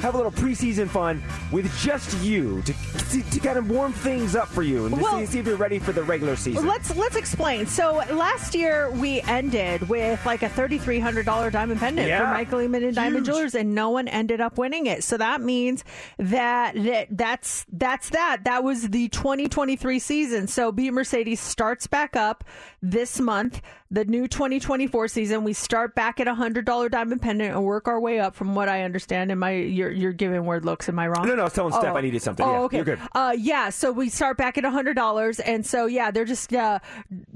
have 0.00 0.12
a 0.14 0.16
little 0.18 0.32
preseason 0.32 0.88
fun 0.88 1.22
with 1.50 1.74
just 1.78 2.14
you 2.22 2.60
to 2.62 2.74
to, 3.10 3.22
to 3.30 3.40
kind 3.40 3.56
of 3.56 3.70
warm 3.70 3.92
things 3.92 4.36
up 4.36 4.48
for 4.48 4.62
you 4.62 4.84
and 4.86 5.00
Well- 5.00 5.18
see, 5.20 5.26
see 5.26 5.38
if 5.38 5.46
you're 5.46 5.56
ready 5.56 5.78
for 5.78 5.92
the 5.92 6.02
regular 6.02 6.36
season. 6.36 6.66
Let's 6.66 6.94
let's 6.96 7.16
explain. 7.16 7.66
So 7.66 7.94
last 8.12 8.54
year 8.54 8.90
we 8.90 9.20
ended 9.22 9.88
with 9.88 10.24
like 10.26 10.42
a 10.42 10.48
thirty 10.48 10.76
three 10.78 10.98
hundred 10.98 11.24
dollar 11.24 11.50
diamond 11.50 11.80
pendant 11.80 12.08
Yeah. 12.08 12.20
from 12.20 12.30
Michael 12.30 12.58
Lehman 12.58 12.84
and 12.84 12.94
Diamond 12.94 13.24
Jewelers, 13.24 13.54
and 13.54 13.74
no 13.74 13.90
one 13.90 14.08
ended 14.08 14.40
up 14.40 14.58
winning 14.58 14.86
it. 14.86 15.02
So 15.04 15.16
that 15.16 15.40
means 15.40 15.84
that, 16.18 16.74
that 16.74 17.06
that's 17.10 17.64
that's 17.72 18.10
that. 18.10 18.42
That 18.44 18.64
was 18.64 18.88
the 18.90 19.08
twenty 19.08 19.48
twenty 19.48 19.76
three 19.76 19.98
season. 19.98 20.46
So 20.48 20.72
Beat 20.72 20.90
Mercedes 20.92 21.40
starts 21.40 21.86
back 21.86 22.16
up 22.16 22.44
this 22.90 23.20
month. 23.20 23.60
The 23.88 24.04
new 24.04 24.26
twenty 24.26 24.58
twenty 24.58 24.88
four 24.88 25.06
season. 25.06 25.44
We 25.44 25.52
start 25.52 25.94
back 25.94 26.18
at 26.18 26.26
a 26.26 26.34
hundred 26.34 26.64
dollar 26.64 26.88
diamond 26.88 27.22
pendant 27.22 27.54
and 27.54 27.64
work 27.64 27.86
our 27.86 28.00
way 28.00 28.18
up. 28.18 28.34
From 28.34 28.56
what 28.56 28.68
I 28.68 28.82
understand, 28.82 29.30
and 29.30 29.38
my 29.38 29.52
your 29.52 29.90
you're 29.90 29.90
you're 29.92 30.12
giving 30.12 30.44
word 30.44 30.64
looks. 30.64 30.88
Am 30.88 30.98
I 30.98 31.06
wrong? 31.06 31.26
No, 31.28 31.36
no, 31.36 31.42
I 31.42 31.44
was 31.44 31.52
telling 31.52 31.72
Steph 31.72 31.94
I 31.94 32.00
needed 32.00 32.20
something. 32.20 32.44
Oh, 32.44 32.50
Yeah, 32.52 32.58
okay. 32.62 32.76
you're 32.78 32.84
good. 32.84 32.98
Uh, 33.14 33.34
yeah. 33.38 33.70
So 33.70 33.92
we 33.92 34.08
start 34.08 34.36
back 34.38 34.58
at 34.58 34.64
a 34.64 34.70
hundred 34.70 34.94
dollars, 34.94 35.38
and 35.38 35.64
so 35.64 35.86
yeah, 35.86 36.10
they're 36.10 36.24
just 36.24 36.52
uh, 36.52 36.80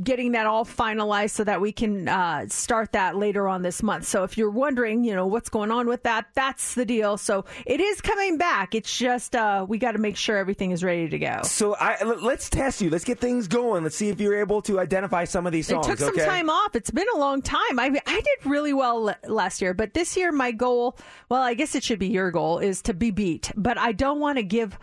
getting 0.03 0.33
that 0.33 0.47
all 0.47 0.65
finalized 0.65 1.31
so 1.31 1.45
that 1.45 1.61
we 1.61 1.71
can 1.71 2.09
uh, 2.09 2.47
start 2.49 2.91
that 2.93 3.15
later 3.17 3.47
on 3.47 3.63
this 3.63 3.81
month. 3.81 4.07
So 4.07 4.25
if 4.25 4.37
you're 4.37 4.51
wondering, 4.51 5.05
you 5.05 5.15
know, 5.15 5.27
what's 5.29 5.51
going 5.51 5.71
on 5.71 5.87
with 5.87 6.03
that, 6.03 6.27
that's 6.35 6.75
the 6.75 6.85
deal. 6.85 7.17
So 7.17 7.45
it 7.65 7.81
is 7.81 8.01
coming 8.01 8.39
back. 8.39 8.75
It's 8.75 8.99
just 8.99 9.37
uh, 9.37 9.65
we 9.69 9.79
got 9.79 9.93
to 9.93 9.99
make 9.99 10.17
sure 10.17 10.37
everything 10.37 10.73
is 10.73 10.83
ready 10.83 11.09
to 11.09 11.19
go. 11.21 11.43
So 11.45 11.75
I, 11.77 11.97
l- 12.01 12.19
let's 12.21 12.51
test 12.51 12.81
you. 12.81 12.91
Let's 12.91 13.05
get 13.05 13.21
things 13.21 13.47
going. 13.47 13.85
Let's 13.85 13.95
see 13.97 14.09
if 14.09 14.21
you're 14.21 14.37
able 14.41 14.63
to 14.63 14.81
identify 14.81 15.25
some 15.25 15.40
of 15.47 15.53
these 15.53 15.67
songs. 15.67 15.87
It 15.87 15.91
took 15.91 15.99
some 15.99 16.11
okay? 16.11 16.25
time 16.25 16.51
off. 16.51 16.75
It's 16.75 16.91
been 16.91 17.07
a 17.15 17.19
long 17.19 17.43
time. 17.43 17.79
I 17.79 18.01
I 18.07 18.21
did 18.21 18.47
really 18.47 18.73
well 18.73 19.15
last 19.27 19.61
year, 19.61 19.75
but 19.75 19.95
this 19.95 20.17
year 20.17 20.33
my 20.33 20.53
goal, 20.53 20.99
well, 21.29 21.43
I 21.43 21.55
guess 21.55 21.75
it 21.75 21.83
should 21.85 21.99
be 21.99 22.09
your 22.09 22.31
goal, 22.31 22.59
is 22.59 22.83
to 22.83 22.95
be 22.95 23.11
beat. 23.11 23.51
But 23.57 23.79
I 23.79 23.93
don't 23.93 24.21
want 24.21 24.39
to 24.39 24.43
give 24.43 24.79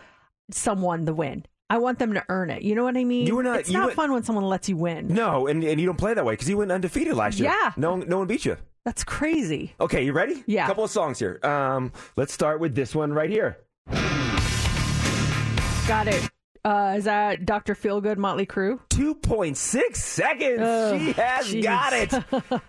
someone 0.50 1.04
the 1.04 1.14
win. 1.14 1.44
I 1.70 1.76
want 1.78 1.98
them 1.98 2.14
to 2.14 2.24
earn 2.30 2.48
it. 2.48 2.62
You 2.62 2.74
know 2.74 2.84
what 2.84 2.96
I 2.96 3.04
mean? 3.04 3.26
You 3.26 3.36
were 3.36 3.42
not- 3.42 3.60
It's 3.60 3.68
not 3.70 3.88
went- 3.88 3.96
fun 3.96 4.12
when 4.12 4.22
someone 4.22 4.44
lets 4.44 4.70
you 4.70 4.76
win. 4.78 5.08
No, 5.08 5.46
and, 5.48 5.62
and 5.62 5.78
you 5.78 5.84
don't 5.86 5.98
play 5.98 6.14
that 6.14 6.24
way 6.24 6.32
because 6.32 6.48
you 6.48 6.56
went 6.56 6.72
undefeated 6.72 7.14
last 7.14 7.38
year. 7.38 7.50
Yeah. 7.50 7.72
No, 7.76 7.96
no 7.96 8.16
one 8.18 8.26
beat 8.26 8.46
you. 8.46 8.56
That's 8.86 9.04
crazy. 9.04 9.74
Okay, 9.78 10.02
you 10.06 10.12
ready? 10.14 10.42
Yeah. 10.46 10.64
A 10.64 10.66
couple 10.66 10.84
of 10.84 10.90
songs 10.90 11.18
here. 11.18 11.38
Um, 11.42 11.92
let's 12.16 12.32
start 12.32 12.58
with 12.58 12.74
this 12.74 12.94
one 12.94 13.12
right 13.12 13.28
here. 13.28 13.58
Got 15.86 16.08
it. 16.08 16.30
Uh, 16.68 16.94
is 16.98 17.04
that 17.04 17.46
Dr. 17.46 17.74
Feelgood 17.74 18.18
Motley 18.18 18.44
Crue? 18.44 18.78
2.6 18.90 19.96
seconds. 19.96 20.60
Ugh, 20.60 21.00
she 21.00 21.12
has 21.12 21.46
jeez. 21.46 21.62
got 21.62 21.92
it. 21.94 22.10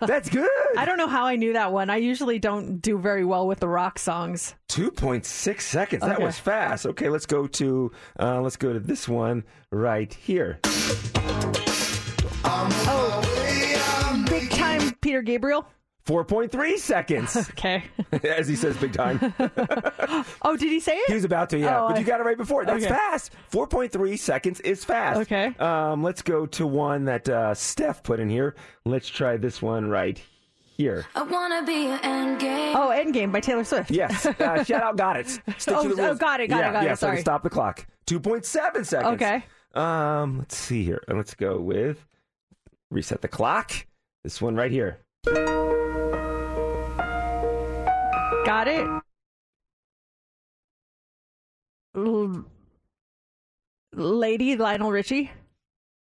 That's 0.00 0.30
good. 0.30 0.48
I 0.78 0.86
don't 0.86 0.96
know 0.96 1.06
how 1.06 1.26
I 1.26 1.36
knew 1.36 1.52
that 1.52 1.70
one. 1.70 1.90
I 1.90 1.96
usually 1.98 2.38
don't 2.38 2.78
do 2.80 2.96
very 2.98 3.26
well 3.26 3.46
with 3.46 3.60
the 3.60 3.68
rock 3.68 3.98
songs. 3.98 4.54
2.6 4.70 5.60
seconds. 5.60 6.00
That 6.02 6.14
Okay. 6.14 6.24
was 6.24 6.38
fast. 6.38 6.86
Okay, 6.86 7.10
let's 7.10 7.26
go 7.26 7.46
to 7.46 7.92
uh, 8.18 8.40
let's 8.40 8.56
go 8.56 8.72
to 8.72 8.80
this 8.80 9.06
one 9.06 9.44
right 9.70 10.12
here. 10.14 10.60
Oh, 12.42 14.24
big 14.30 14.50
time 14.50 14.92
Peter 15.02 15.20
Gabriel. 15.20 15.66
4.3 16.06 16.78
seconds. 16.78 17.36
Okay. 17.50 17.84
As 18.24 18.48
he 18.48 18.56
says, 18.56 18.76
big 18.76 18.92
time. 18.92 19.34
Oh, 20.42 20.56
did 20.56 20.68
he 20.70 20.80
say 20.80 20.96
it? 20.96 21.04
He 21.08 21.14
was 21.14 21.24
about 21.24 21.50
to, 21.50 21.58
yeah. 21.58 21.82
Oh, 21.82 21.88
but 21.88 21.96
I- 21.96 22.00
you 22.00 22.04
got 22.06 22.20
it 22.20 22.24
right 22.24 22.36
before. 22.36 22.64
That's 22.64 22.84
Okay. 22.84 22.92
fast. 22.94 23.32
4.3 23.52 24.18
seconds 24.18 24.60
is 24.60 24.84
fast. 24.84 25.20
Okay. 25.20 25.54
Um, 25.58 26.02
let's 26.02 26.22
go 26.22 26.46
to 26.46 26.66
one 26.66 27.04
that 27.04 27.28
uh, 27.28 27.54
Steph 27.54 28.02
put 28.02 28.18
in 28.20 28.28
here. 28.30 28.54
Let's 28.84 29.08
try 29.08 29.36
this 29.36 29.60
one 29.62 29.88
right 29.88 30.20
here. 30.76 31.04
I 31.14 31.22
wanna 31.22 31.62
be 31.64 31.86
an 31.86 32.00
end 32.02 32.40
game. 32.40 32.74
Oh, 32.76 32.88
Endgame 32.88 33.30
by 33.32 33.40
Taylor 33.40 33.64
Swift. 33.64 33.90
Yes. 33.90 34.24
Uh, 34.26 34.64
shout 34.64 34.82
out, 34.82 34.96
got 34.96 35.16
it. 35.16 35.28
Stick 35.28 35.74
Oh, 35.76 35.86
to 35.88 35.94
the 35.94 36.10
oh, 36.10 36.14
got 36.14 36.40
it, 36.40 36.48
got 36.48 36.60
it, 36.60 36.72
yeah, 36.72 36.80
it, 36.80 36.84
Yeah, 36.84 36.94
so 36.94 37.08
sorry. 37.08 37.20
stop 37.20 37.42
the 37.42 37.50
clock. 37.50 37.86
2.7 38.06 38.44
seconds. 38.86 38.90
Okay. 39.22 39.44
Um, 39.74 40.38
let's 40.38 40.56
see 40.56 40.82
here. 40.84 41.02
Let's 41.06 41.34
go 41.34 41.60
with 41.60 42.04
reset 42.90 43.20
the 43.20 43.28
clock. 43.28 43.72
This 44.24 44.40
one 44.40 44.56
right 44.56 44.72
here. 44.72 44.98
Got 48.44 48.68
it. 48.68 48.86
L- 51.96 52.44
Lady 53.94 54.56
Lionel 54.56 54.90
Richie. 54.90 55.30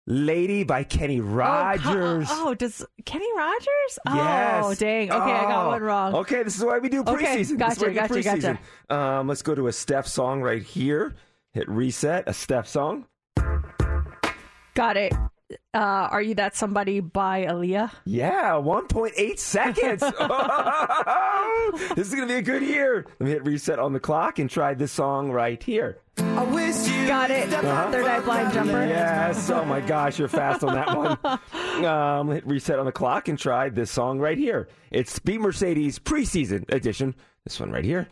Lady 0.08 0.64
by 0.64 0.84
Kenny 0.84 1.20
Rogers. 1.20 2.28
Oh, 2.30 2.50
oh, 2.50 2.54
does 2.54 2.86
Kenny 3.06 3.26
Rogers? 3.36 4.00
Yes. 4.06 4.64
Oh, 4.66 4.76
dang. 4.76 5.12
Okay, 5.12 5.32
I 5.32 5.42
got 5.44 5.66
Oh. 5.66 5.70
one 5.70 5.82
wrong. 5.82 6.16
Okay, 6.16 6.44
this 6.44 6.56
is 6.58 6.64
why 6.64 6.78
we 6.78 6.90
do 6.90 7.02
Okay, 7.02 7.12
preseason. 7.14 7.38
This 7.38 7.50
is 7.52 7.58
gotcha, 7.58 7.82
why 7.82 7.88
we 7.88 7.94
do 7.94 8.00
gotcha, 8.00 8.22
gotcha. 8.24 8.60
preseason. 8.90 8.96
Um, 8.96 9.28
let's 9.28 9.42
go 9.42 9.56
to 9.56 9.68
a 9.68 9.74
Steph 9.74 10.06
song 10.06 10.42
right 10.42 10.62
here. 10.62 11.16
Hit 11.54 11.68
reset. 11.70 12.26
A 12.28 12.34
Steph 12.34 12.68
song. 12.68 13.06
Got 14.76 14.98
it. 14.98 15.14
Uh, 15.74 15.78
Are 15.78 16.22
You 16.22 16.36
That 16.36 16.56
Somebody 16.56 17.00
by 17.02 17.46
Aaliyah? 17.46 17.92
Yeah, 18.06 18.54
1.8 18.54 19.40
seconds. 19.40 20.02
this 21.96 22.08
is 22.08 22.16
going 22.16 22.28
to 22.28 22.34
be 22.34 22.40
a 22.40 22.42
good 22.42 22.64
year. 22.64 23.06
Let 23.20 23.22
me 23.22 23.32
hit 23.32 23.46
reset 23.46 23.78
on 23.78 23.94
the 23.94 24.00
clock 24.00 24.40
and 24.40 24.50
try 24.50 24.74
this 24.74 24.92
song 24.92 25.32
right 25.32 25.62
here. 25.62 26.00
I 26.18 26.44
wish 26.44 26.88
you 26.88 27.06
Got 27.08 27.30
it. 27.30 27.54
Uh-huh. 27.54 27.92
Third 27.92 28.06
Eye 28.06 28.20
Blind 28.22 28.54
Jumper. 28.54 28.86
Yes. 28.88 29.50
Oh 29.52 29.64
my 29.66 29.80
gosh, 29.80 30.18
you're 30.18 30.28
fast 30.28 30.64
on 30.64 30.74
that 30.74 30.98
one. 30.98 31.18
Um, 31.76 32.32
hit 32.32 32.48
reset 32.48 32.80
on 32.80 32.86
the 32.86 32.92
clock 32.92 33.28
and 33.28 33.38
try 33.38 33.68
this 33.68 33.92
song 33.92 34.18
right 34.20 34.38
here. 34.38 34.70
It's 34.92 35.20
Beat 35.20 35.42
Mercedes 35.42 36.00
preseason 36.00 36.64
edition. 36.72 37.14
This 37.44 37.60
one 37.60 37.70
right 37.70 37.84
here. 37.84 38.08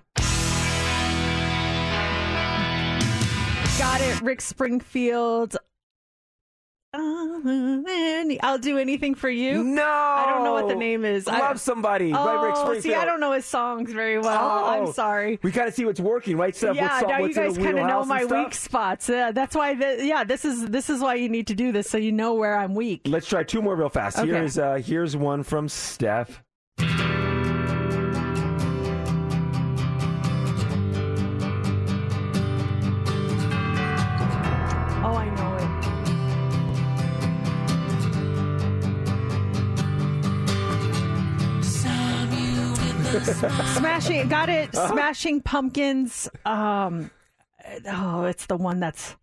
Got 3.80 4.02
it. 4.02 4.22
Rick 4.22 4.42
Springfield. 4.42 5.56
I'll 6.96 8.58
do 8.60 8.78
anything 8.78 9.16
for 9.16 9.30
you. 9.30 9.64
No, 9.64 9.84
I 9.84 10.26
don't 10.30 10.44
know 10.44 10.54
what 10.54 10.68
the 10.68 10.76
name 10.76 11.06
is. 11.06 11.28
I- 11.28 11.40
Love 11.40 11.60
somebody 11.60 12.12
by 12.12 12.34
Rick 12.46 12.54
Oh, 12.56 12.62
Springfield. 12.66 12.84
see, 12.84 12.94
I 12.94 13.06
don't 13.06 13.20
know 13.20 13.32
his 13.32 13.46
songs 13.46 13.92
very 13.92 14.20
well. 14.20 14.38
Oh. 14.40 14.70
I'm 14.88 14.94
sorry. 14.94 15.40
We 15.42 15.52
got 15.52 15.66
to 15.66 15.72
see 15.72 15.86
what's 15.86 16.00
working, 16.00 16.38
right? 16.38 16.56
Steph? 16.56 16.76
yeah, 16.76 17.02
what's, 17.02 17.08
now 17.10 17.20
you 17.20 17.34
guys 17.34 17.58
kind 17.58 17.80
of 17.80 17.88
know 17.88 18.06
my 18.06 18.26
weak 18.26 18.54
spots. 18.54 19.10
Uh, 19.10 19.32
that's 19.32 19.56
why. 19.56 19.74
The, 19.74 20.06
yeah, 20.06 20.24
this 20.24 20.46
is 20.46 20.68
this 20.68 20.90
is 20.90 21.02
why 21.02 21.16
you 21.16 21.30
need 21.30 21.48
to 21.48 21.56
do 21.56 21.72
this 21.72 21.90
so 21.90 21.98
you 21.98 22.12
know 22.12 22.36
where 22.36 22.56
I'm 22.58 22.76
weak. 22.76 23.02
Let's 23.06 23.28
try 23.28 23.44
two 23.44 23.62
more 23.62 23.76
real 23.76 23.90
fast. 23.90 24.20
Okay. 24.20 24.30
Here's 24.30 24.58
uh, 24.58 24.76
here's 24.76 25.16
one 25.18 25.44
from 25.44 25.68
Steph. 25.70 26.43
Smashing, 43.50 44.28
got 44.30 44.50
it. 44.50 44.76
Uh-huh. 44.76 44.88
Smashing 44.94 45.42
Pumpkins. 45.42 46.30
Um, 46.46 47.12
oh, 47.88 48.26
it's 48.26 48.46
the 48.46 48.58
one 48.58 48.80
that's. 48.80 49.16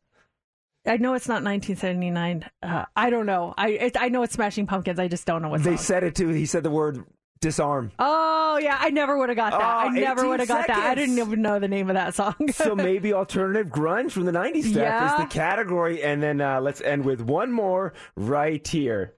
I 0.87 0.97
know 0.97 1.13
it's 1.15 1.29
not 1.29 1.45
1979. 1.45 2.49
Uh, 2.63 2.85
I 2.97 3.11
don't 3.11 3.27
know. 3.27 3.53
I 3.59 3.69
it, 3.71 3.97
I 4.01 4.09
know 4.09 4.23
it's 4.23 4.35
Smashing 4.35 4.67
Pumpkins. 4.67 4.99
I 4.99 5.09
just 5.09 5.27
don't 5.27 5.43
know 5.43 5.49
what. 5.51 5.63
They 5.63 5.77
song. 5.77 5.85
said 5.85 6.05
it 6.05 6.15
too. 6.15 6.29
He 6.29 6.47
said 6.47 6.63
the 6.63 6.71
word 6.71 7.05
disarm. 7.41 7.93
Oh 7.99 8.59
yeah, 8.63 8.77
I 8.81 8.91
never 8.91 9.17
would 9.19 9.29
have 9.31 9.37
got 9.37 9.53
that. 9.53 9.61
I 9.63 9.87
Oh, 9.87 9.91
never 9.91 10.27
would 10.29 10.41
have 10.41 10.49
got 10.49 10.67
that. 10.67 10.79
I 10.79 10.95
didn't 10.95 11.19
even 11.19 11.41
know 11.43 11.59
the 11.59 11.69
name 11.69 11.89
of 11.91 11.95
that 11.95 12.15
song. 12.15 12.35
so 12.53 12.75
maybe 12.75 13.13
alternative 13.15 13.69
grunge 13.69 14.11
from 14.13 14.25
the 14.25 14.33
90s 14.33 14.65
Steph 14.65 14.75
Yeah. 14.77 15.15
is 15.15 15.21
the 15.23 15.27
category. 15.27 16.03
And 16.03 16.23
then 16.23 16.41
uh, 16.41 16.61
let's 16.61 16.81
end 16.83 17.05
with 17.05 17.21
one 17.23 17.51
more 17.53 17.93
right 18.17 18.67
here. 18.67 19.15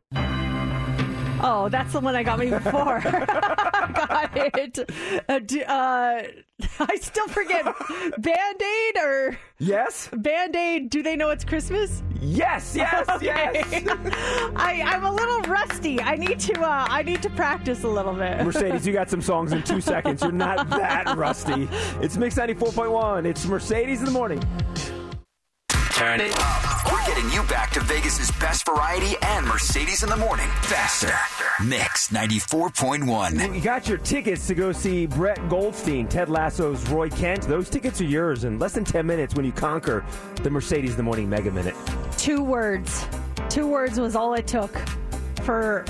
Oh, 1.45 1.69
that's 1.69 1.93
the 1.93 1.99
one 2.01 2.15
I 2.15 2.23
got 2.23 2.39
me 2.39 2.51
before. 2.51 3.01
got 3.93 4.31
it. 4.35 4.79
Uh, 5.29 5.41
uh, 5.73 6.23
I 6.81 6.97
still 7.01 7.29
forget 7.29 7.65
Band 8.19 8.63
Aid 8.63 8.97
or 9.03 9.39
Yes? 9.59 10.09
Band 10.13 10.55
Aid. 10.57 10.91
Do 10.91 11.03
they 11.03 11.17
know 11.17 11.31
it's 11.31 11.45
Christmas? 11.45 12.03
Yes, 12.21 12.75
yes, 12.77 13.09
Okay. 13.09 13.27
yes. 13.27 13.73
I, 14.57 14.83
I'm 14.85 15.05
a 15.05 15.13
little 15.13 15.41
rusty. 15.43 16.01
I 16.01 16.17
need 16.17 16.39
to. 16.41 16.61
Uh, 16.61 16.87
I 16.89 17.03
need 17.03 17.23
to 17.23 17.31
practice 17.31 17.83
a 17.85 17.89
little 17.89 18.15
bit. 18.15 18.45
Mercedes, 18.45 18.87
you 18.87 18.93
got 18.93 19.11
some 19.11 19.23
songs 19.23 19.53
in 19.53 19.63
two 19.63 19.81
seconds. 19.81 20.23
You're 20.23 20.33
not 20.33 20.69
that 20.71 21.17
rusty. 21.17 21.69
It's 22.01 22.17
Mix 22.17 22.37
94.1. 22.37 23.25
It's 23.27 23.45
Mercedes 23.47 23.99
in 24.01 24.05
the 24.07 24.13
morning. 24.13 24.43
Turn 26.03 26.21
it 26.21 26.37
up. 26.37 26.91
We're 26.91 27.07
getting 27.07 27.31
you 27.31 27.45
back 27.45 27.71
to 27.75 27.81
Vegas's 27.81 28.33
best 28.33 28.67
variety 28.67 29.15
and 29.23 29.47
Mercedes 29.47 30.03
in 30.03 30.09
the 30.09 30.17
morning 30.17 30.49
faster. 30.63 31.15
Mix 31.65 32.09
94.1. 32.09 33.55
You 33.55 33.61
got 33.61 33.87
your 33.87 33.99
tickets 33.99 34.49
to 34.49 34.57
go 34.57 34.73
see 34.73 35.07
Brett 35.07 35.49
Goldstein, 35.49 36.09
Ted 36.09 36.29
Lasso's 36.29 36.89
Roy 36.89 37.09
Kent. 37.09 37.43
Those 37.43 37.71
tickets 37.71 38.01
are 38.01 38.07
yours 38.07 38.43
in 38.43 38.59
less 38.59 38.73
than 38.73 38.85
10 38.85 39.07
minutes 39.07 39.37
when 39.37 39.45
you 39.45 39.53
conquer 39.53 40.05
the 40.43 40.51
Mercedes 40.51 40.91
in 40.91 40.97
the 40.97 41.05
Morning 41.05 41.31
Mega 41.31 41.53
Minute. 41.53 41.77
Two 42.19 42.43
words. 42.43 43.07
Two 43.49 43.69
words 43.69 44.01
was 44.01 44.17
all 44.17 44.35
it 44.35 44.49
took 44.49 44.77
for 45.43 45.85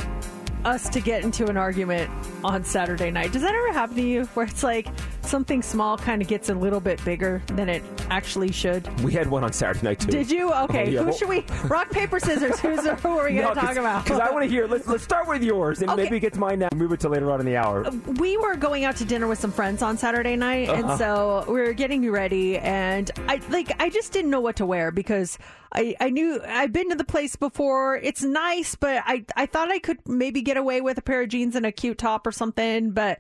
us 0.67 0.91
to 0.91 1.01
get 1.01 1.25
into 1.25 1.47
an 1.47 1.57
argument 1.57 2.11
on 2.45 2.65
Saturday 2.65 3.11
night. 3.11 3.33
Does 3.33 3.41
that 3.41 3.55
ever 3.55 3.73
happen 3.73 3.97
to 3.97 4.03
you 4.03 4.25
where 4.35 4.45
it's 4.45 4.63
like 4.63 4.89
something 5.33 5.63
small 5.63 5.97
kind 5.97 6.21
of 6.21 6.29
gets 6.29 6.51
a 6.51 6.55
little 6.55 6.79
bit 6.79 7.03
bigger 7.07 7.41
than 7.47 7.71
it 7.71 7.83
actually 8.11 8.53
should? 8.53 8.87
We 9.01 9.13
had 9.13 9.29
one 9.31 9.43
on 9.45 9.53
Saturday 9.55 9.83
night, 9.83 9.99
too. 10.01 10.11
Did 10.13 10.31
you? 10.31 10.53
Okay. 10.53 10.85
Oh, 10.87 10.91
yeah. 10.91 10.99
Who 11.01 11.05
Well- 11.07 11.15
should 11.17 11.29
we? 11.31 11.45
Rock, 11.65 11.91
paper, 11.91 12.21
scissors. 12.21 12.61
Who's, 12.61 12.85
who 12.87 13.09
are 13.19 13.25
we 13.25 13.35
going 13.37 13.55
to 13.55 13.61
talk 13.61 13.77
about? 13.77 14.05
Because 14.05 14.21
I 14.21 14.31
want 14.31 14.45
to 14.45 14.51
hear. 14.51 14.67
Let's 14.67 14.87
let's 14.87 15.03
start 15.03 15.27
with 15.27 15.43
yours, 15.43 15.81
and 15.81 15.91
Okay. 15.91 16.03
maybe 16.05 16.21
get 16.21 16.35
to 16.35 16.39
mine 16.39 16.59
now. 16.59 16.69
Move 16.75 16.93
it 16.93 17.01
to 17.01 17.09
later 17.09 17.31
on 17.33 17.41
in 17.41 17.47
the 17.47 17.57
hour. 17.57 17.83
we 18.21 18.37
were 18.37 18.55
going 18.57 18.85
out 18.85 18.97
to 18.97 19.07
dinner 19.07 19.27
with 19.27 19.39
some 19.41 19.51
friends 19.53 19.81
on 19.81 19.97
Saturday 19.97 20.37
night, 20.37 20.69
Uh-huh. 20.69 20.89
and 20.91 20.99
so 20.99 21.45
we 21.49 21.61
were 21.61 21.73
getting 21.73 22.11
ready, 22.11 22.59
and 22.59 23.11
I 23.27 23.41
like 23.49 23.73
I 23.81 23.89
just 23.89 24.13
didn't 24.13 24.31
know 24.31 24.41
what 24.43 24.57
to 24.57 24.67
wear 24.67 24.91
because 24.91 25.39
I 25.75 25.97
I 25.99 26.11
knew 26.11 26.41
I've 26.47 26.73
been 26.75 26.91
to 26.91 26.97
the 26.97 27.05
place 27.05 27.37
before. 27.37 27.97
It's 27.97 28.23
nice, 28.23 28.75
but 28.75 29.03
I 29.07 29.25
I 29.35 29.47
thought 29.47 29.71
I 29.71 29.79
could 29.79 29.99
maybe 30.07 30.43
get 30.43 30.59
away 30.59 30.83
with 30.83 30.99
a 30.99 31.03
pair 31.03 31.23
of 31.23 31.31
jeans 31.31 31.57
and 31.57 31.65
a 31.65 31.73
cute 31.73 31.97
top 31.97 32.27
or 32.27 32.33
something, 32.33 32.91
but. 32.91 33.19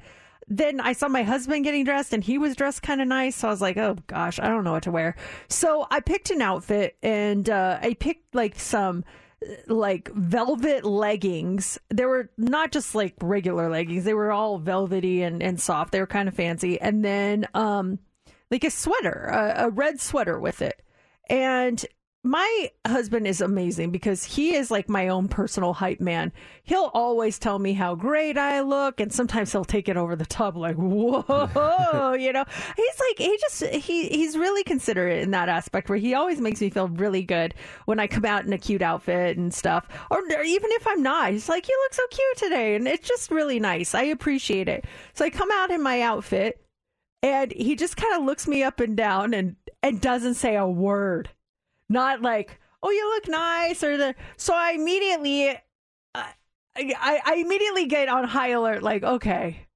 Then 0.57 0.80
I 0.80 0.92
saw 0.92 1.09
my 1.09 1.22
husband 1.22 1.64
getting 1.64 1.84
dressed 1.84 2.12
and 2.12 2.22
he 2.22 2.36
was 2.36 2.55
dressed 2.55 2.82
kind 2.82 3.00
of 3.00 3.09
nice. 3.09 3.36
So 3.36 3.48
I 3.48 3.50
was 3.50 3.62
like, 3.62 3.78
oh 3.78 3.96
gosh, 4.07 4.38
I 4.38 4.48
don't 4.48 4.64
know 4.64 4.72
what 4.72 4.82
to 4.82 4.90
wear. 4.90 5.16
So 5.48 5.86
I 5.90 6.00
picked 6.00 6.30
an 6.30 6.42
outfit 6.42 6.96
and 7.03 7.48
uh, 7.48 7.78
I 7.80 7.94
picked 7.94 8.34
like 8.34 8.59
some 8.59 9.05
uh, 9.42 9.55
like 9.66 10.11
velvet 10.12 10.84
leggings. 10.84 11.78
They 11.88 12.05
were 12.05 12.30
not 12.36 12.70
just 12.70 12.94
like 12.94 13.14
regular 13.22 13.70
leggings, 13.70 14.05
they 14.05 14.14
were 14.14 14.30
all 14.30 14.59
velvety 14.59 15.22
and, 15.22 15.42
and 15.42 15.59
soft. 15.59 15.92
They 15.92 16.00
were 16.00 16.07
kind 16.07 16.28
of 16.28 16.34
fancy. 16.34 16.78
And 16.78 17.03
then 17.03 17.48
um, 17.55 17.98
like 18.50 18.64
a 18.64 18.70
sweater, 18.70 19.30
a, 19.32 19.66
a 19.66 19.70
red 19.70 20.00
sweater 20.00 20.38
with 20.38 20.61
it. 20.61 20.82
And 21.30 21.82
my 22.25 22.70
husband 22.87 23.27
is 23.27 23.41
amazing 23.41 23.91
because 23.91 24.23
he 24.23 24.55
is 24.55 24.70
like 24.70 24.89
my 24.89 25.09
own 25.09 25.27
personal 25.27 25.73
hype 25.73 26.01
man. 26.01 26.33
He'll 26.62 26.91
always 26.95 27.37
tell 27.37 27.59
me 27.59 27.73
how 27.73 27.97
great 27.97 28.39
I 28.39 28.61
look, 28.61 29.01
and 29.01 29.12
sometimes 29.12 29.51
he'll 29.51 29.64
take 29.64 29.89
it 29.89 29.97
over 29.97 30.14
the 30.14 30.25
top, 30.25 30.55
like 30.55 30.77
whoa, 30.77 32.12
you 32.18 32.33
know. 32.33 32.45
He's 32.77 33.01
like 33.01 33.18
he 33.18 33.39
just 33.41 33.64
he 33.64 34.09
he's 34.09 34.39
really 34.39 34.62
considerate 34.62 35.23
in 35.23 35.33
that 35.33 35.49
aspect 35.49 35.89
where 35.89 35.99
he 35.99 36.14
always 36.14 36.41
makes 36.41 36.61
me 36.61 36.70
feel 36.70 36.87
really 36.89 37.25
good 37.25 37.55
when 37.87 37.99
I 37.99 38.07
come 38.07 38.25
out 38.25 38.45
in 38.45 38.53
a 38.53 38.59
cute 38.59 38.83
outfit 38.83 39.37
and 39.37 39.53
stuff, 39.53 39.89
or 40.09 40.20
even 40.20 40.70
if 40.73 40.87
I'm 40.87 41.03
not, 41.03 41.33
he's 41.33 41.49
like 41.49 41.68
you 41.68 41.77
look 41.85 41.95
so 41.95 42.07
cute 42.11 42.37
today, 42.37 42.77
and 42.77 42.87
it's 42.87 43.09
just 43.09 43.33
really 43.33 43.59
nice. 43.59 43.97
I 43.97 44.05
appreciate 44.05 44.68
it. 44.68 44.85
So 45.14 45.25
I 45.25 45.31
come 45.31 45.51
out 45.51 45.73
in 45.73 45.83
my 45.83 46.01
outfit, 46.03 46.64
and 47.20 47.53
he 47.53 47.75
just 47.75 47.97
kind 47.97 48.14
of 48.14 48.23
looks 48.23 48.47
me 48.47 48.62
up 48.62 48.79
and 48.79 48.97
down 48.97 49.35
and 49.35 49.57
and 49.83 50.01
doesn't 50.01 50.35
say 50.35 50.55
a 50.55 50.68
word 50.68 51.29
not 51.89 52.22
like 52.22 52.61
oh 52.83 52.91
you 52.91 53.09
look 53.11 53.28
nice 53.28 53.83
or 53.83 53.97
the 53.97 54.14
so 54.37 54.55
i 54.55 54.72
immediately 54.72 55.51
uh, 56.14 56.24
I, 56.74 57.20
I 57.24 57.35
immediately 57.35 57.87
get 57.87 58.09
on 58.09 58.24
high 58.24 58.51
alert 58.51 58.83
like 58.83 59.03
okay 59.03 59.66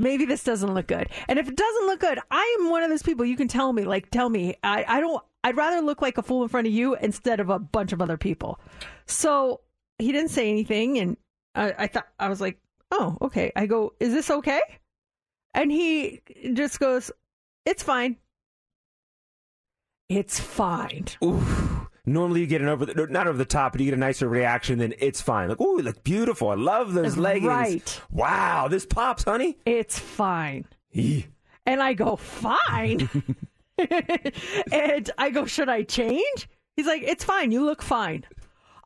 maybe 0.00 0.24
this 0.24 0.42
doesn't 0.42 0.72
look 0.72 0.86
good. 0.86 1.10
And 1.28 1.38
if 1.38 1.46
it 1.46 1.56
doesn't 1.56 1.86
look 1.86 2.00
good 2.00 2.18
i 2.30 2.58
am 2.58 2.70
one 2.70 2.82
of 2.82 2.90
those 2.90 3.02
people 3.02 3.24
you 3.24 3.36
can 3.36 3.48
tell 3.48 3.72
me 3.72 3.84
like 3.84 4.10
tell 4.10 4.28
me 4.28 4.56
i, 4.62 4.84
I 4.86 5.00
don't 5.00 5.22
i'd 5.44 5.56
rather 5.56 5.80
look 5.80 6.02
like 6.02 6.18
a 6.18 6.22
fool 6.22 6.42
in 6.42 6.48
front 6.48 6.66
of 6.66 6.72
you 6.72 6.96
instead 6.96 7.40
of 7.40 7.50
a 7.50 7.58
bunch 7.58 7.92
of 7.92 8.02
other 8.02 8.16
people. 8.16 8.60
So 9.06 9.60
he 9.98 10.12
didn't 10.12 10.30
say 10.30 10.48
anything 10.48 10.98
and 10.98 11.16
i, 11.54 11.74
I 11.78 11.86
thought 11.86 12.08
i 12.18 12.28
was 12.28 12.40
like 12.40 12.58
oh 12.90 13.16
okay. 13.22 13.52
I 13.54 13.66
go 13.66 13.94
is 14.00 14.12
this 14.12 14.30
okay? 14.30 14.60
And 15.54 15.70
he 15.70 16.22
just 16.54 16.80
goes 16.80 17.10
it's 17.66 17.82
fine 17.82 18.16
it's 20.10 20.40
fine. 20.40 21.06
Ooh. 21.24 21.86
Normally 22.04 22.40
you 22.40 22.46
get 22.46 22.60
an 22.60 22.68
over 22.68 22.84
the, 22.84 23.06
not 23.06 23.28
over 23.28 23.38
the 23.38 23.44
top, 23.44 23.72
but 23.72 23.80
you 23.80 23.86
get 23.86 23.94
a 23.94 24.00
nicer 24.00 24.28
reaction 24.28 24.78
than 24.80 24.92
it's 24.98 25.20
fine. 25.20 25.48
Like, 25.48 25.60
ooh, 25.60 25.76
you 25.76 25.84
look 25.84 26.02
beautiful. 26.02 26.48
I 26.48 26.54
love 26.54 26.94
those 26.94 27.16
leggings. 27.16 27.46
Right. 27.46 28.00
Wow, 28.10 28.66
this 28.68 28.84
pops, 28.84 29.22
honey. 29.22 29.58
It's 29.64 29.98
fine. 29.98 30.66
Eeh. 30.94 31.26
And 31.64 31.80
I 31.80 31.94
go, 31.94 32.16
fine. 32.16 33.08
and 34.72 35.10
I 35.16 35.30
go, 35.30 35.46
should 35.46 35.68
I 35.68 35.84
change? 35.84 36.48
He's 36.74 36.86
like, 36.86 37.02
it's 37.02 37.22
fine. 37.22 37.52
You 37.52 37.64
look 37.64 37.80
fine. 37.80 38.24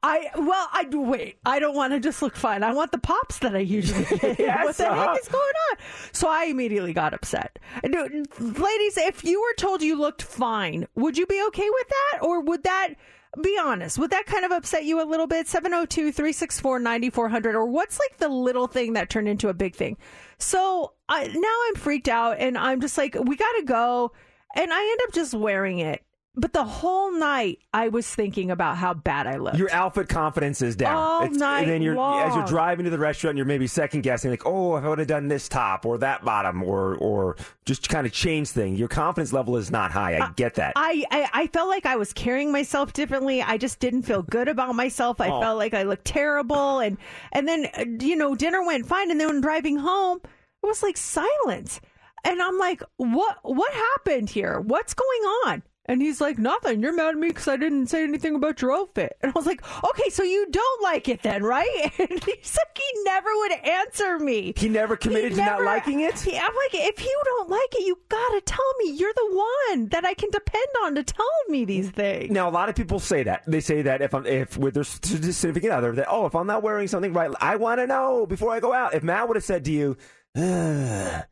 I 0.05 0.29
well, 0.37 0.69
I 0.71 0.85
do 0.85 1.01
wait. 1.01 1.39
I 1.47 1.59
don't 1.59 1.75
want 1.75 1.95
to 1.95 2.01
just 2.01 2.21
look 2.21 2.37
fine. 2.37 2.63
I 2.63 2.75
want 2.75 2.93
the 2.93 2.99
pops 2.99 3.39
that 3.39 3.57
I 3.57 3.61
usually 3.61 4.05
get. 4.19 4.39
Yes, 4.39 4.65
what 4.65 4.77
the 4.77 4.91
uh-huh. 4.91 5.13
heck 5.13 5.23
is 5.23 5.29
going 5.29 5.43
on? 5.43 5.79
So 6.13 6.29
I 6.29 6.45
immediately 6.45 6.93
got 6.93 7.15
upset. 7.15 7.59
And, 7.83 7.95
ladies, 8.39 8.99
if 8.99 9.25
you 9.25 9.41
were 9.41 9.55
told 9.57 9.81
you 9.81 9.99
looked 9.99 10.21
fine, 10.21 10.87
would 10.95 11.17
you 11.17 11.25
be 11.25 11.43
okay 11.49 11.69
with 11.71 11.89
that, 11.89 12.23
or 12.23 12.43
would 12.43 12.65
that? 12.65 12.95
Be 13.43 13.59
honest. 13.61 13.99
Would 13.99 14.11
that 14.11 14.27
kind 14.27 14.45
of 14.45 14.53
upset 14.53 14.85
you 14.85 15.03
a 15.03 15.09
little 15.09 15.27
bit? 15.27 15.49
702 15.49 16.13
364 16.13 16.79
9400. 16.79 17.57
Or 17.57 17.67
what's 17.67 17.99
like 17.99 18.19
the 18.19 18.29
little 18.29 18.69
thing 18.69 18.93
that 18.93 19.11
turned 19.11 19.27
into 19.27 19.49
a 19.49 19.55
big 19.55 19.75
thing? 19.75 19.97
So 20.39 20.93
I, 21.09 21.27
now 21.27 21.57
I'm 21.67 21.75
freaked 21.75 22.07
out 22.07 22.37
and 22.39 22.57
I'm 22.57 22.81
just 22.81 22.97
like, 22.97 23.17
we 23.21 23.35
got 23.35 23.51
to 23.59 23.65
go. 23.65 24.13
And 24.55 24.73
I 24.73 24.81
end 24.81 25.01
up 25.09 25.13
just 25.13 25.35
wearing 25.35 25.81
it. 25.81 26.05
But 26.37 26.53
the 26.53 26.65
whole 26.65 27.13
night, 27.13 27.61
I 27.73 27.89
was 27.89 28.13
thinking 28.13 28.51
about 28.51 28.77
how 28.77 28.93
bad 28.93 29.29
I 29.29 29.37
looked. 29.37 29.57
Your 29.57 29.71
outfit 29.71 30.09
confidence 30.09 30.63
is 30.63 30.75
down. 30.75 30.97
All 30.97 31.31
night 31.31 31.61
and 31.63 31.71
then 31.71 31.81
you're 31.81 31.97
as 31.97 32.35
you're 32.35 32.45
driving 32.45 32.85
to 32.87 32.91
the 32.91 32.99
restaurant, 32.99 33.37
you're 33.37 33.47
maybe 33.47 33.69
second 33.69 34.01
guessing, 34.03 34.33
like, 34.33 34.45
oh, 34.45 34.75
if 34.77 34.83
I 34.85 34.89
would 34.89 34.99
have 34.99 35.07
done 35.07 35.29
this 35.29 35.49
top 35.49 35.87
or 35.87 35.99
that 35.99 36.25
bottom, 36.25 36.65
or 36.65 36.97
or 36.97 37.37
just 37.65 37.89
kind 37.89 38.05
of 38.05 38.13
change 38.13 38.49
thing. 38.49 38.75
Your 38.75 38.89
confidence 38.89 39.33
level 39.33 39.57
is 39.57 39.71
not 39.71 39.93
high. 39.93 40.19
I 40.19 40.33
get 40.35 40.55
that. 40.55 40.73
I, 40.75 41.05
I, 41.11 41.29
I 41.33 41.47
felt 41.47 41.69
like 41.69 41.87
I 41.87 41.95
was 41.95 42.13
carrying 42.13 42.51
myself 42.51 42.93
differently. 42.93 43.41
I 43.41 43.57
just 43.57 43.79
didn't 43.79 44.03
feel 44.03 44.23
good 44.23 44.49
about 44.49 44.75
myself. 44.75 45.21
I 45.21 45.29
Oh. 45.29 45.41
felt 45.41 45.57
like 45.59 45.73
I 45.73 45.85
looked 45.85 46.05
terrible. 46.05 46.81
And, 46.81 46.99
and 47.31 47.47
then, 47.47 47.67
uh, 47.79 47.85
you 48.01 48.17
know, 48.17 48.35
dinner 48.35 48.65
went 48.67 48.87
fine. 48.87 49.11
And 49.13 49.21
then 49.21 49.29
when 49.29 49.41
driving 49.41 49.77
home, 49.77 50.19
it 50.25 50.67
was 50.67 50.83
like 50.83 50.97
silence. 50.97 51.81
And 52.25 52.43
I'm 52.43 52.59
like, 52.59 52.83
what, 52.97 53.39
what 53.43 53.73
happened 53.73 54.31
here? 54.31 54.59
What's 54.61 54.95
going 54.95 55.23
on? 55.47 55.63
And 55.87 56.01
he's 56.01 56.19
like, 56.19 56.39
nothing. 56.39 56.81
You're 56.81 56.95
mad 56.95 57.11
at 57.11 57.17
me 57.19 57.29
because 57.29 57.47
I 57.47 57.59
didn't 57.59 57.89
say 57.89 58.05
anything 58.05 58.35
about 58.35 58.63
your 58.63 58.73
outfit. 58.73 59.19
And 59.21 59.31
I 59.31 59.39
was 59.39 59.45
like, 59.45 59.63
okay, 59.85 60.09
so 60.09 60.23
you 60.23 60.47
don't 60.51 60.83
like 60.83 61.09
it 61.11 61.23
then, 61.23 61.43
right? 61.43 61.93
And 61.99 62.25
he's 62.25 62.57
like, 62.57 62.79
he 62.79 63.03
never 63.05 63.29
would 63.35 63.53
answer 63.53 64.19
me. 64.19 64.55
he 64.57 64.71
never 64.71 64.97
committed 64.97 65.33
He 65.33 65.37
to 65.37 65.45
never- 65.45 65.63
not 65.63 65.67
liking 65.75 66.01
it. 66.01 66.19
He- 66.19 66.39
I'm 66.39 66.55
like, 66.55 66.71
if 66.73 67.05
you 67.05 67.23
don't 67.27 67.51
like 67.51 67.75
it, 67.75 67.85
you 67.87 67.99
gotta 68.09 68.41
tell 68.41 68.65
me. 68.79 68.93
You're 68.93 69.13
the 69.15 69.45
one 69.69 69.89
that 69.89 70.07
I 70.07 70.15
can 70.15 70.31
depend 70.31 70.67
on 70.85 70.95
to 70.95 71.03
tell 71.05 71.27
me 71.49 71.67
these 71.67 71.91
things. 71.91 72.31
Now, 72.31 72.49
a 72.49 72.51
lot 72.51 72.71
of 72.71 72.75
people 72.75 72.99
say 72.99 73.23
that. 73.25 73.43
They 73.47 73.61
say 73.61 73.83
that 73.83 74.01
if 74.01 74.15
I'm 74.15 74.25
if 74.27 74.57
with 74.57 74.73
their 74.75 74.85
significant 74.85 75.73
other, 75.73 75.93
that 75.93 76.07
oh, 76.09 76.25
if 76.25 76.35
I'm 76.35 76.47
not 76.47 76.63
wearing 76.63 76.89
something 76.89 77.13
right, 77.13 77.31
I 77.43 77.57
want 77.57 77.81
to 77.81 77.87
know 77.87 78.25
before 78.25 78.51
I 78.53 78.61
go 78.61 78.73
out. 78.73 78.95
If 78.95 79.03
Matt 79.03 79.29
would 79.29 79.37
have 79.37 79.45
said 79.45 79.65
to 79.67 79.71
you, 79.71 79.97
"Ugh, 80.35 81.25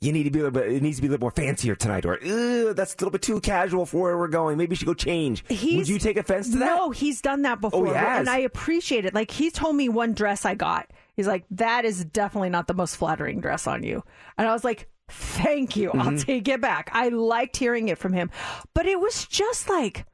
you 0.00 0.12
need 0.12 0.24
to 0.24 0.30
be 0.30 0.38
a 0.40 0.44
little 0.44 0.60
bit, 0.60 0.72
it 0.72 0.82
needs 0.82 0.96
to 0.98 1.02
be 1.02 1.08
a 1.08 1.10
little 1.10 1.24
more 1.24 1.30
fancier 1.30 1.74
tonight, 1.74 2.06
or 2.06 2.14
"Ugh, 2.14 2.76
that's 2.76 2.94
a 2.94 2.96
little 2.98 3.10
bit 3.10 3.22
too 3.22 3.40
casual 3.40 3.84
for 3.86 4.02
where 4.02 4.18
we're 4.18 4.28
going. 4.28 4.56
Maybe 4.56 4.72
you 4.72 4.76
should 4.76 4.86
go 4.86 4.94
change. 4.94 5.44
would 5.48 5.88
you 5.88 5.98
take 5.98 6.16
offense 6.16 6.50
to 6.50 6.58
that? 6.58 6.66
No, 6.76 6.90
he's 6.90 7.20
done 7.20 7.42
that 7.42 7.60
before, 7.60 7.86
he 7.86 7.92
has? 7.94 8.20
and 8.20 8.28
I 8.30 8.38
appreciate 8.38 9.04
it. 9.04 9.14
Like 9.14 9.30
he 9.30 9.50
told 9.50 9.74
me 9.76 9.88
one 9.88 10.12
dress 10.14 10.44
I 10.44 10.54
got. 10.54 10.90
He's 11.16 11.26
like, 11.26 11.44
that 11.50 11.84
is 11.84 12.04
definitely 12.04 12.50
not 12.50 12.68
the 12.68 12.74
most 12.74 12.94
flattering 12.96 13.40
dress 13.40 13.66
on 13.66 13.82
you, 13.82 14.04
and 14.36 14.46
I 14.46 14.52
was 14.52 14.62
like, 14.64 14.88
thank 15.08 15.74
you. 15.74 15.90
I'll 15.92 16.12
Mhm. 16.12 16.24
take 16.24 16.46
it 16.48 16.60
back. 16.60 16.90
I 16.92 17.08
liked 17.08 17.56
hearing 17.56 17.88
it 17.88 17.98
from 17.98 18.12
him, 18.12 18.30
but 18.74 18.86
it 18.86 19.00
was 19.00 19.26
just 19.26 19.68
like. 19.68 20.04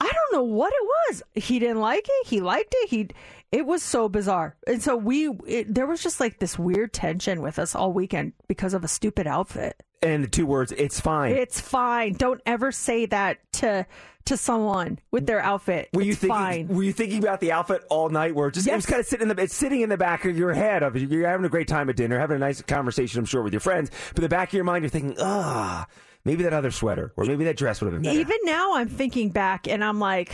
I 0.00 0.10
don't 0.10 0.32
know 0.32 0.42
what 0.42 0.72
it 0.72 0.88
was. 1.12 1.22
He 1.32 1.60
didn't 1.60 1.78
like 1.78 2.04
it. 2.04 2.26
He 2.26 2.40
liked 2.40 2.74
it. 2.76 2.88
He, 2.88 3.06
it 3.52 3.66
was 3.66 3.82
so 3.82 4.08
bizarre. 4.08 4.56
And 4.66 4.82
so 4.82 4.96
we, 4.96 5.28
it, 5.46 5.72
there 5.72 5.86
was 5.86 6.02
just 6.02 6.18
like 6.18 6.38
this 6.38 6.58
weird 6.58 6.92
tension 6.92 7.42
with 7.42 7.58
us 7.58 7.74
all 7.74 7.92
weekend 7.92 8.32
because 8.48 8.74
of 8.74 8.82
a 8.82 8.88
stupid 8.88 9.26
outfit. 9.26 9.80
And 10.02 10.24
the 10.24 10.28
two 10.28 10.46
words, 10.46 10.72
it's 10.72 10.98
fine. 10.98 11.32
It's 11.36 11.60
fine. 11.60 12.14
Don't 12.14 12.40
ever 12.44 12.72
say 12.72 13.06
that 13.06 13.38
to 13.54 13.86
to 14.24 14.36
someone 14.36 15.00
with 15.10 15.26
their 15.26 15.40
outfit. 15.40 15.88
Were 15.92 16.02
you 16.02 16.12
It's 16.12 16.20
thinking? 16.20 16.36
fine. 16.36 16.68
Were 16.68 16.82
you 16.84 16.92
thinking 16.92 17.18
about 17.18 17.40
the 17.40 17.50
outfit 17.52 17.84
all 17.90 18.08
night? 18.08 18.34
Where 18.36 18.50
just 18.52 18.66
it 18.68 18.74
was 18.74 18.86
kind 18.86 19.00
of 19.00 19.06
sitting 19.06 19.28
in 19.28 19.36
the 19.36 19.42
it's 19.42 19.54
sitting 19.54 19.80
in 19.80 19.88
the 19.88 19.96
back 19.96 20.24
of 20.24 20.36
your 20.36 20.52
head. 20.52 20.82
Of 20.82 20.96
you're 20.96 21.28
having 21.28 21.44
a 21.46 21.48
great 21.48 21.68
time 21.68 21.88
at 21.90 21.96
dinner, 21.96 22.18
having 22.18 22.36
a 22.36 22.40
nice 22.40 22.62
conversation, 22.62 23.18
I'm 23.20 23.24
sure, 23.26 23.42
with 23.42 23.52
your 23.52 23.60
friends. 23.60 23.90
But 24.14 24.22
the 24.22 24.28
back 24.28 24.48
of 24.48 24.54
your 24.54 24.64
mind, 24.64 24.82
you're 24.84 24.90
thinking, 24.90 25.16
ah, 25.20 25.86
maybe 26.24 26.42
that 26.44 26.52
other 26.52 26.70
sweater 26.70 27.12
or 27.16 27.24
maybe 27.24 27.44
that 27.44 27.56
dress 27.56 27.80
would 27.80 27.92
have 27.92 28.00
been 28.02 28.10
better. 28.10 28.20
Even 28.20 28.38
now, 28.44 28.76
I'm 28.76 28.88
thinking 28.88 29.30
back, 29.30 29.66
and 29.68 29.84
I'm 29.84 29.98
like, 29.98 30.32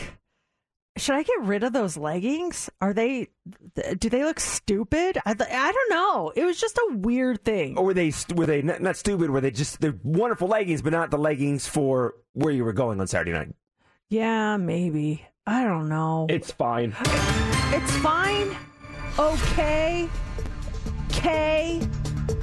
should 0.99 1.15
I 1.15 1.23
get 1.23 1.41
rid 1.41 1.63
of 1.63 1.73
those 1.73 1.97
leggings? 1.97 2.69
Are 2.81 2.93
they? 2.93 3.29
Do 3.97 4.09
they 4.09 4.23
look 4.23 4.39
stupid? 4.39 5.17
I, 5.25 5.31
I 5.31 5.71
don't 5.71 5.89
know. 5.89 6.31
It 6.35 6.45
was 6.45 6.59
just 6.59 6.77
a 6.77 6.95
weird 6.95 7.43
thing. 7.43 7.77
or 7.77 7.85
were 7.85 7.93
they 7.93 8.11
were 8.35 8.45
they 8.45 8.61
not, 8.61 8.81
not 8.81 8.97
stupid? 8.97 9.29
Were 9.29 9.41
they 9.41 9.51
just 9.51 9.81
they're 9.81 9.97
wonderful 10.03 10.47
leggings, 10.47 10.81
but 10.81 10.91
not 10.93 11.09
the 11.11 11.17
leggings 11.17 11.67
for 11.67 12.15
where 12.33 12.53
you 12.53 12.63
were 12.63 12.73
going 12.73 12.99
on 13.01 13.07
Saturday 13.07 13.31
night? 13.31 13.53
Yeah, 14.09 14.57
maybe. 14.57 15.25
I 15.47 15.63
don't 15.63 15.89
know. 15.89 16.27
It's 16.29 16.51
fine. 16.51 16.95
It's 17.71 17.95
fine. 17.97 18.55
Okay. 19.17 20.07
K. 21.09 21.81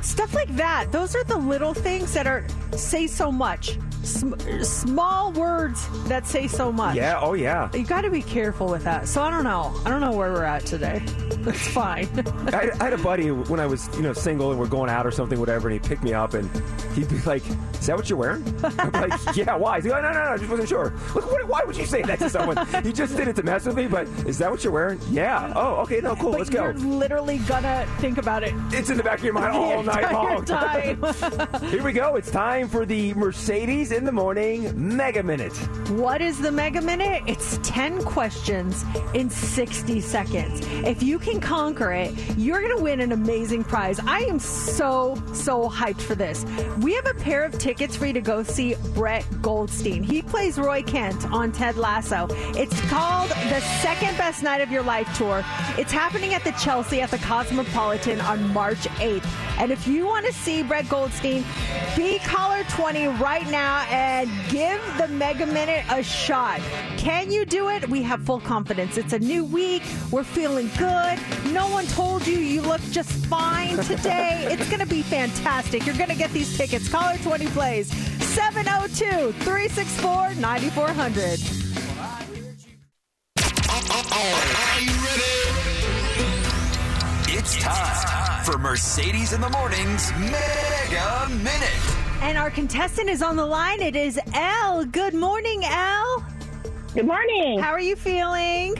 Stuff 0.03 0.34
like 0.34 0.55
that. 0.57 0.91
Those 0.93 1.14
are 1.14 1.24
the 1.24 1.37
little 1.37 1.74
things 1.74 2.12
that 2.14 2.26
are 2.26 2.45
say 2.76 3.07
so 3.07 3.30
much. 3.32 3.78
Sm- 4.03 4.39
small 4.62 5.32
words 5.32 5.89
that 6.09 6.26
say 6.26 6.47
so 6.47 6.70
much. 6.70 6.95
Yeah. 6.97 7.18
Oh 7.20 7.34
yeah. 7.34 7.68
You 7.74 7.84
got 7.84 8.03
to 8.03 8.11
be 8.11 8.22
careful 8.22 8.68
with 8.68 8.84
that. 8.84 9.09
So 9.09 9.22
I 9.22 9.30
don't 9.30 9.45
know. 9.45 9.74
I 9.84 9.91
don't 9.91 10.01
know 10.01 10.12
where 10.12 10.32
we're 10.32 10.45
at 10.45 10.64
today. 10.66 11.03
It's 11.47 11.68
fine. 11.68 12.09
I, 12.53 12.72
I 12.80 12.84
had 12.84 12.93
a 12.93 12.99
buddy 12.99 13.30
when 13.30 13.61
I 13.61 13.66
was, 13.66 13.89
you 13.95 14.03
know, 14.03 14.12
single 14.12 14.51
and 14.51 14.59
we're 14.59 14.66
going 14.66 14.91
out 14.91 15.07
or 15.07 15.12
something, 15.12 15.39
whatever, 15.39 15.68
and 15.68 15.80
he 15.80 15.89
picked 15.89 16.03
me 16.03 16.12
up 16.12 16.34
and 16.34 16.51
he'd 16.97 17.09
be 17.09 17.20
like, 17.20 17.45
"Is 17.74 17.87
that 17.87 17.95
what 17.97 18.11
you're 18.11 18.18
wearing?" 18.18 18.43
I'm 18.64 18.91
like, 18.91 19.12
"Yeah, 19.37 19.55
why?" 19.55 19.80
He's 19.80 19.89
like, 19.93 20.03
"No, 20.03 20.12
no, 20.12 20.24
no, 20.24 20.30
I 20.30 20.39
just 20.39 20.51
wasn't 20.51 20.68
sure." 20.68 20.93
Look, 21.14 21.30
what, 21.30 21.47
why 21.47 21.62
would 21.64 21.76
you 21.76 21.87
say 21.87 22.03
that 22.03 22.18
to 22.18 22.28
someone? 22.28 22.66
he 22.82 22.93
just 22.93 23.16
did 23.16 23.28
it 23.28 23.37
to 23.37 23.45
mess 23.45 23.64
with 23.64 23.76
me, 23.76 23.87
but 23.87 24.09
is 24.26 24.39
that 24.39 24.51
what 24.51 24.64
you're 24.64 24.72
wearing? 24.72 24.99
Yeah. 25.09 25.53
Oh, 25.55 25.76
okay, 25.82 26.01
no, 26.01 26.16
cool, 26.16 26.32
but 26.32 26.39
let's 26.39 26.51
go. 26.51 26.64
You're 26.64 26.72
literally 26.74 27.39
gonna 27.39 27.87
think 28.01 28.18
about 28.18 28.43
it. 28.43 28.53
It's 28.72 28.91
in 28.91 28.97
the 28.97 29.05
back 29.05 29.20
of 29.20 29.24
your 29.24 29.34
mind 29.34 29.53
all 29.53 29.76
all 29.77 29.83
night 30.47 31.01
long. 31.01 31.61
Here 31.70 31.83
we 31.83 31.93
go. 31.93 32.16
It's 32.16 32.31
time 32.31 32.68
for 32.68 32.87
the 32.87 33.14
Mercedes 33.14 33.93
in 33.93 34.05
the 34.05 34.12
Morning 34.12 34.97
Mega 34.97 35.22
Minute. 35.22 35.57
What 35.91 36.20
is 36.20 36.39
the 36.41 36.51
Mega 36.51 36.81
Minute? 36.81 37.22
It's 37.27 37.59
10 37.62 38.03
questions 38.05 38.85
in 39.14 39.31
60 39.31 40.01
seconds. 40.01 40.61
If 40.85 41.03
you 41.03 41.18
can 41.18 41.41
conquer 41.41 41.93
it, 41.93 42.12
you're 42.37 42.61
going 42.61 42.77
to 42.77 42.83
win 42.83 43.01
an 43.01 43.12
amazing 43.12 43.64
prize. 43.64 44.01
I 44.01 44.20
am 44.20 44.39
so, 44.39 45.20
so 45.33 45.68
hyped 45.68 46.01
for 46.01 46.14
this. 46.14 46.45
We 46.81 46.95
have 46.95 47.07
a 47.07 47.14
pair 47.14 47.45
of 47.45 47.59
tickets 47.59 47.97
for 47.97 48.07
you 48.07 48.12
to 48.14 48.20
go 48.20 48.43
see 48.43 48.74
Brett 48.95 49.24
Goldstein. 49.43 50.03
He 50.03 50.22
plays 50.22 50.59
Roy 50.59 50.83
Kent 50.83 51.31
on 51.31 51.53
Ted 51.53 51.77
Lasso. 51.77 52.29
It's 52.55 52.81
called 52.83 53.31
the 53.31 53.61
Second 53.81 54.16
Best 54.16 54.43
Night 54.43 54.61
of 54.61 54.70
Your 54.70 54.83
Life 54.83 55.12
Tour. 55.16 55.45
It's 55.79 55.93
happening 55.93 56.35
at 56.35 56.45
the 56.45 56.53
Chelsea 56.53 57.01
at 57.01 57.11
the 57.11 57.18
Cosmopolitan 57.18 58.20
on 58.22 58.53
March 58.53 58.79
8th. 58.99 59.27
And 59.67 59.73
if 59.73 59.89
you 59.89 60.07
want 60.07 60.25
to 60.27 60.33
see 60.33 60.62
Brett 60.62 60.89
Goldstein, 60.89 61.45
be 61.97 62.21
caller 62.21 62.62
20 62.69 63.09
right 63.09 63.51
now 63.51 63.85
and 63.91 64.31
give 64.49 64.81
the 64.97 65.09
Mega 65.09 65.45
Minute 65.45 65.85
a 65.91 66.05
shot. 66.05 66.61
Can 66.97 67.33
you 67.33 67.45
do 67.45 67.71
it? 67.71 67.89
We 67.89 68.01
have 68.03 68.23
full 68.23 68.39
confidence. 68.39 68.97
It's 68.97 69.12
a 69.12 69.19
new 69.19 69.45
week. 69.45 69.83
We're 70.12 70.23
feeling 70.23 70.71
good. 70.79 71.19
No 71.53 71.67
one 71.67 71.85
told 71.89 72.29
you 72.29 72.39
you 72.39 72.62
look 72.62 72.81
just 72.93 73.11
fine 73.27 73.79
today. 73.79 74.47
it's 74.53 74.69
going 74.69 74.79
to 74.79 74.87
be 74.87 75.03
fantastic. 75.03 75.85
You're 75.85 75.97
going 75.97 76.11
to 76.11 76.14
get 76.14 76.31
these 76.31 76.57
tickets. 76.57 76.89
Caller 76.89 77.19
20 77.25 77.49
plays 77.49 77.89
702 78.23 79.33
364 79.33 80.37
9400. 80.37 81.67
It's 87.39 87.55
time 87.62 88.45
for 88.45 88.57
Mercedes 88.57 89.34
in 89.34 89.43
the 89.43 89.51
Morning's 89.51 90.11
Mega 90.12 91.28
Minute. 91.28 91.97
And 92.22 92.39
our 92.39 92.49
contestant 92.49 93.11
is 93.11 93.20
on 93.20 93.37
the 93.37 93.45
line. 93.45 93.82
It 93.82 93.95
is 93.95 94.18
Elle. 94.32 94.87
Good 94.87 95.12
morning, 95.12 95.62
Elle. 95.62 96.24
Good 96.95 97.07
morning. 97.07 97.59
How 97.59 97.72
are 97.72 97.80
you 97.80 97.95
feeling? 97.95 98.74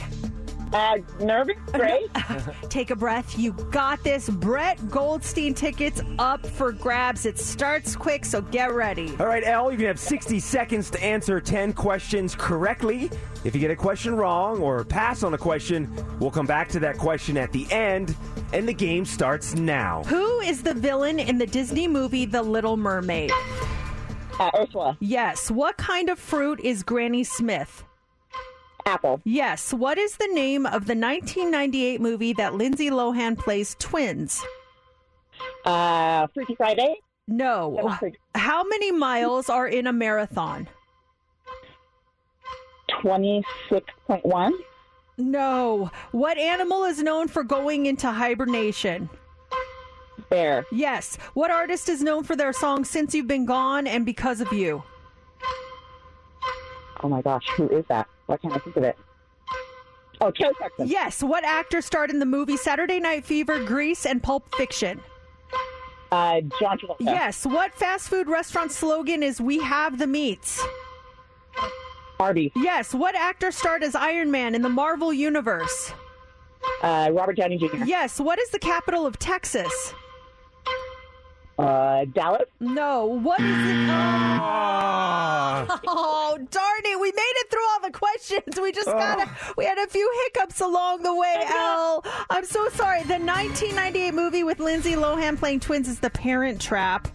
Uh, 0.73 0.97
nervous, 1.19 1.55
great. 1.73 2.09
Take 2.69 2.91
a 2.91 2.95
breath. 2.95 3.37
You 3.37 3.53
got 3.71 4.03
this. 4.03 4.29
Brett 4.29 4.89
Goldstein 4.89 5.53
tickets 5.53 6.01
up 6.19 6.45
for 6.45 6.71
grabs. 6.71 7.25
It 7.25 7.39
starts 7.39 7.95
quick, 7.95 8.25
so 8.25 8.41
get 8.41 8.73
ready. 8.73 9.15
All 9.19 9.27
right, 9.27 9.43
Elle, 9.45 9.71
you 9.71 9.77
can 9.77 9.87
have 9.87 9.99
60 9.99 10.39
seconds 10.39 10.89
to 10.91 11.03
answer 11.03 11.39
10 11.39 11.73
questions 11.73 12.35
correctly. 12.35 13.09
If 13.43 13.55
you 13.55 13.61
get 13.61 13.71
a 13.71 13.75
question 13.75 14.15
wrong 14.15 14.59
or 14.61 14.83
pass 14.83 15.23
on 15.23 15.33
a 15.33 15.37
question, 15.37 15.89
we'll 16.19 16.31
come 16.31 16.45
back 16.45 16.67
to 16.69 16.79
that 16.81 16.97
question 16.97 17.37
at 17.37 17.51
the 17.51 17.65
end, 17.71 18.15
and 18.51 18.67
the 18.67 18.73
game 18.73 19.05
starts 19.05 19.55
now. 19.55 20.03
Who 20.03 20.39
is 20.41 20.63
the 20.63 20.73
villain 20.73 21.19
in 21.19 21.37
the 21.37 21.47
Disney 21.47 21.87
movie 21.87 22.25
The 22.25 22.43
Little 22.43 22.75
Mermaid? 22.77 23.31
Uh, 24.39 24.51
Ursula. 24.55 24.97
Yes. 24.99 25.49
What 25.49 25.77
kind 25.77 26.09
of 26.09 26.19
fruit 26.19 26.59
is 26.59 26.83
Granny 26.83 27.23
Smith? 27.23 27.83
Apple. 28.87 29.21
Yes. 29.25 29.73
What 29.73 29.97
is 29.97 30.17
the 30.17 30.27
name 30.27 30.65
of 30.65 30.87
the 30.87 30.95
1998 30.95 32.01
movie 32.01 32.33
that 32.33 32.53
Lindsay 32.55 32.89
Lohan 32.89 33.37
plays 33.37 33.75
twins? 33.79 34.43
Uh, 35.65 36.27
Freaky 36.33 36.55
Friday. 36.55 36.95
No. 37.27 37.97
How 38.33 38.63
many 38.63 38.91
miles 38.91 39.49
are 39.49 39.67
in 39.67 39.85
a 39.87 39.93
marathon? 39.93 40.67
26.1. 43.03 44.51
No. 45.17 45.91
What 46.11 46.37
animal 46.37 46.85
is 46.85 47.03
known 47.03 47.27
for 47.27 47.43
going 47.43 47.85
into 47.87 48.09
hibernation? 48.09 49.09
Bear. 50.29 50.65
Yes. 50.71 51.17
What 51.33 51.51
artist 51.51 51.89
is 51.89 52.01
known 52.01 52.23
for 52.23 52.35
their 52.35 52.53
song 52.53 52.85
Since 52.85 53.13
You've 53.13 53.27
Been 53.27 53.45
Gone 53.45 53.85
and 53.87 54.05
Because 54.05 54.39
of 54.39 54.51
You? 54.53 54.83
Oh 57.03 57.09
my 57.09 57.21
gosh, 57.21 57.47
who 57.55 57.67
is 57.69 57.85
that? 57.89 58.07
Why 58.25 58.37
can't 58.37 58.53
I 58.53 58.59
think 58.59 58.75
of 58.75 58.83
it? 58.83 58.97
Oh, 60.19 60.31
Kelly 60.31 60.53
Clarkson. 60.57 60.87
Yes. 60.87 61.21
What 61.21 61.43
actor 61.43 61.81
starred 61.81 62.09
in 62.09 62.19
the 62.19 62.25
movie 62.25 62.57
Saturday 62.57 62.99
Night 62.99 63.23
Fever, 63.23 63.63
Grease, 63.63 64.05
and 64.05 64.21
Pulp 64.21 64.53
Fiction? 64.55 64.99
Uh, 66.11 66.41
John 66.59 66.79
Travolta. 66.79 66.95
Yes. 67.01 67.45
What 67.45 67.73
fast 67.75 68.09
food 68.09 68.27
restaurant 68.27 68.71
slogan 68.71 69.21
is 69.21 69.39
We 69.39 69.59
have 69.59 69.99
the 69.99 70.07
meats? 70.07 70.65
Arby's. 72.19 72.51
Yes. 72.55 72.93
What 72.95 73.15
actor 73.15 73.51
starred 73.51 73.83
as 73.83 73.93
Iron 73.93 74.31
Man 74.31 74.55
in 74.55 74.63
the 74.63 74.69
Marvel 74.69 75.13
Universe? 75.13 75.93
Uh, 76.81 77.09
Robert 77.13 77.37
Downey 77.37 77.57
Jr. 77.57 77.85
Yes. 77.85 78.19
What 78.19 78.39
is 78.39 78.49
the 78.49 78.59
capital 78.59 79.05
of 79.05 79.19
Texas? 79.19 79.93
Uh, 81.57 82.05
Dallas. 82.13 82.47
No. 82.59 83.05
What 83.05 83.39
is 83.39 83.45
it? 83.47 83.89
Oh. 83.89 85.79
oh, 85.87 86.37
darn 86.51 86.81
it. 86.85 86.99
We 86.99 87.11
made 87.11 87.33
it 87.35 87.49
through 87.49 87.67
all 87.69 87.81
the 87.81 87.91
questions. 87.91 88.59
We 88.61 88.71
just 88.71 88.87
got 88.87 89.27
we 89.57 89.65
had 89.65 89.77
a 89.79 89.87
few 89.87 90.09
hiccups 90.25 90.61
along 90.61 91.03
the 91.03 91.15
way, 91.15 91.43
Al. 91.47 92.05
I'm 92.29 92.45
so 92.45 92.69
sorry. 92.69 93.01
The 93.03 93.17
1998 93.17 94.13
movie 94.13 94.43
with 94.43 94.59
Lindsay 94.59 94.93
Lohan 94.93 95.37
playing 95.37 95.61
twins 95.61 95.87
is 95.87 95.99
The 95.99 96.11
Parent 96.11 96.61
Trap. 96.61 97.07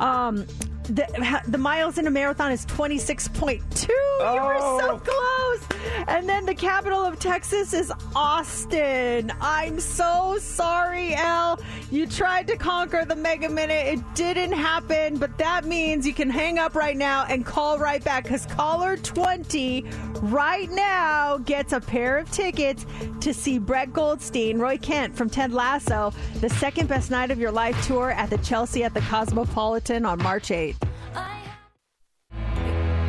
Um, 0.00 0.46
the, 0.84 1.42
the 1.48 1.58
miles 1.58 1.98
in 1.98 2.06
a 2.06 2.10
marathon 2.10 2.52
is 2.52 2.66
26.2. 2.66 3.88
You 3.88 4.42
were 4.42 4.58
so 4.58 4.90
oh. 4.92 5.00
close. 5.02 5.80
And 6.08 6.28
then 6.28 6.44
the 6.44 6.54
capital 6.54 7.02
of 7.02 7.18
Texas 7.18 7.72
is 7.72 7.92
Austin. 8.14 9.32
I'm 9.40 9.80
so 9.80 10.36
sorry, 10.38 11.14
Elle. 11.14 11.60
You 11.90 12.06
tried 12.06 12.46
to 12.48 12.56
conquer 12.56 13.04
the 13.04 13.16
Mega 13.16 13.48
Minute. 13.48 13.86
It 13.86 14.14
didn't 14.14 14.52
happen, 14.52 15.16
but 15.16 15.36
that 15.38 15.64
means 15.64 16.06
you 16.06 16.12
can 16.12 16.28
hang 16.28 16.58
up 16.58 16.74
right 16.74 16.96
now 16.96 17.24
and 17.28 17.44
call 17.44 17.78
right 17.78 18.02
back 18.04 18.24
because 18.24 18.46
caller 18.46 18.96
20 18.96 19.84
right 20.22 20.70
now 20.70 21.38
gets 21.38 21.72
a 21.72 21.80
pair 21.80 22.18
of 22.18 22.30
tickets 22.30 22.84
to 23.20 23.32
see 23.32 23.58
Brett 23.58 23.92
Goldstein, 23.92 24.58
Roy 24.58 24.78
Kent 24.78 25.16
from 25.16 25.30
Ted 25.30 25.52
Lasso, 25.52 26.12
the 26.40 26.50
second 26.50 26.88
best 26.88 27.10
night 27.10 27.30
of 27.30 27.38
your 27.38 27.52
life 27.52 27.86
tour 27.86 28.10
at 28.10 28.30
the 28.30 28.38
Chelsea 28.38 28.84
at 28.84 28.92
the 28.94 29.00
Cosmopolitan 29.02 30.04
on 30.04 30.22
March 30.22 30.48
8th. 30.48 30.73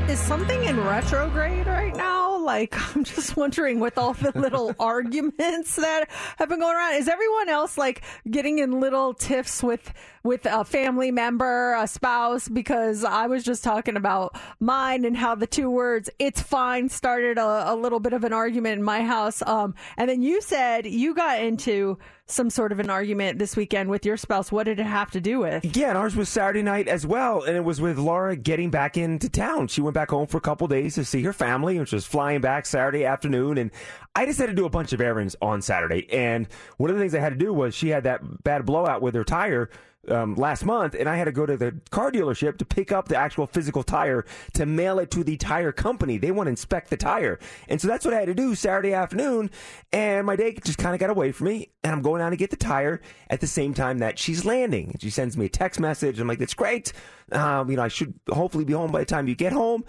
Is 0.08 0.20
something 0.20 0.64
in 0.64 0.80
retrograde 0.82 1.66
right 1.66 1.96
now? 1.96 2.38
Like, 2.38 2.76
I'm 2.96 3.04
just 3.04 3.36
wondering 3.36 3.80
with 3.80 3.98
all 3.98 4.14
the 4.14 4.32
little 4.40 4.76
arguments 4.80 5.78
that 5.78 6.10
have 6.38 6.48
been 6.48 6.60
going 6.60 6.76
around. 6.76 6.94
Is 6.94 7.08
everyone 7.08 7.50
else 7.50 7.76
like 7.76 8.04
getting 8.30 8.60
in 8.60 8.80
little 8.80 9.16
tiffs 9.16 9.64
with 9.64 9.92
with 10.24 10.46
a 10.46 10.64
family 10.64 11.10
member, 11.10 11.74
a 11.74 11.88
spouse? 11.88 12.48
Because 12.48 13.04
I 13.04 13.26
was 13.26 13.44
just 13.44 13.64
talking 13.64 13.98
about 13.98 14.38
mine 14.60 15.06
and 15.06 15.18
how 15.18 15.34
the 15.34 15.48
two 15.48 15.72
words 15.72 16.08
"it's 16.20 16.42
fine" 16.42 16.88
started 16.90 17.40
a, 17.40 17.74
a 17.74 17.76
little 17.76 18.00
bit 18.00 18.14
of 18.14 18.24
an 18.24 18.32
argument 18.32 18.78
in 18.78 18.84
my 18.84 19.02
house. 19.02 19.42
Um, 19.42 19.74
and 19.98 20.08
then 20.08 20.22
you 20.22 20.40
said 20.40 20.86
you 20.86 21.16
got 21.16 21.42
into 21.42 21.98
some 22.28 22.50
sort 22.50 22.72
of 22.72 22.80
an 22.80 22.90
argument 22.90 23.38
this 23.38 23.56
weekend 23.56 23.90
with 23.90 24.06
your 24.06 24.18
spouse. 24.18 24.52
What 24.52 24.64
did 24.64 24.80
it 24.80 24.86
have 24.86 25.12
to 25.12 25.22
do 25.22 25.40
with? 25.40 25.76
Yeah, 25.76 25.90
and 25.90 25.98
ours 25.98 26.16
was 26.16 26.28
Saturday 26.28 26.64
night 26.64 26.88
as 26.88 27.06
well, 27.06 27.44
and 27.44 27.56
it 27.56 27.64
was 27.64 27.80
with 27.80 28.00
Laura 28.00 28.36
getting 28.36 28.72
back 28.72 28.98
into 28.98 29.30
town. 29.30 29.68
She 29.68 29.82
went 29.82 29.94
back 29.94 30.10
home 30.10 30.26
for 30.26 30.38
a 30.38 30.42
couple 30.42 30.68
days 30.68 30.96
to 30.96 31.06
see 31.06 31.22
her 31.24 31.34
family, 31.34 31.78
which 31.78 31.94
was 31.94 32.06
flying 32.06 32.42
back 32.42 32.66
Saturday 32.66 33.06
afternoon. 33.06 33.58
And 33.58 33.72
I 34.16 34.26
just 34.26 34.40
had 34.40 34.48
to 34.48 34.56
do 34.56 34.66
a 34.66 34.70
bunch 34.70 34.92
of 34.92 35.02
errands 35.02 35.36
on 35.42 35.62
Saturday. 35.62 36.12
And 36.12 36.48
one 36.78 36.90
of 36.90 36.96
the 36.96 37.02
things 37.02 37.14
I 37.14 37.20
had 37.20 37.34
to 37.34 37.46
do 37.46 37.54
was 37.54 37.76
she 37.76 37.90
had 37.90 38.04
that 38.06 38.44
bad 38.44 38.66
blowout 38.66 39.02
with 39.02 39.14
her 39.14 39.24
tire 39.24 39.70
um, 40.10 40.36
last 40.36 40.66
month, 40.66 40.96
and 40.98 41.10
I 41.10 41.16
had 41.16 41.26
to 41.26 41.32
go 41.32 41.46
to 41.46 41.58
the 41.58 41.80
car 41.90 42.12
dealership 42.12 42.58
to 42.58 42.66
pick 42.66 42.92
up 42.92 43.08
the 43.08 43.18
actual 43.18 43.48
physical 43.48 43.84
tire 43.84 44.26
to 44.54 44.66
mail 44.66 45.00
it 45.00 45.12
to 45.12 45.24
the 45.24 45.38
tire 45.38 45.72
company. 45.72 46.18
They 46.18 46.32
want 46.32 46.48
to 46.48 46.52
inspect 46.52 46.90
the 46.90 46.98
tire. 46.98 47.40
And 47.68 47.80
so 47.82 47.88
that's 47.88 48.06
what 48.06 48.14
I 48.14 48.20
had 48.20 48.28
to 48.28 48.34
do 48.34 48.56
Saturday 48.56 48.94
afternoon. 48.94 49.52
And 49.92 50.26
my 50.26 50.36
day 50.36 50.58
just 50.64 50.78
kind 50.78 50.94
of 50.94 51.00
got 51.00 51.10
away 51.10 51.32
from 51.32 51.48
me. 51.48 51.70
And 51.84 51.94
I'm 51.94 52.02
going 52.02 52.20
down 52.20 52.32
to 52.32 52.38
get 52.38 52.50
the 52.50 52.58
tire 52.58 53.02
at 53.30 53.42
the 53.42 53.48
same 53.48 53.74
time 53.74 54.00
that 54.00 54.20
she's 54.20 54.46
landing. 54.46 54.92
And 54.92 55.02
she 55.02 55.10
sends 55.10 55.38
me 55.38 55.46
a 55.46 55.50
text 55.50 55.80
message. 55.80 56.20
I'm 56.20 56.28
like, 56.28 56.40
that's 56.40 56.54
great. 56.54 56.94
Um, 57.32 57.70
you 57.70 57.78
know, 57.78 57.84
I 57.84 57.88
should 57.88 58.14
hopefully 58.30 58.66
be 58.66 58.74
home 58.74 58.92
by 58.92 59.00
the 59.00 59.06
time 59.06 59.28
you 59.28 59.36
get 59.36 59.54
home. 59.54 59.84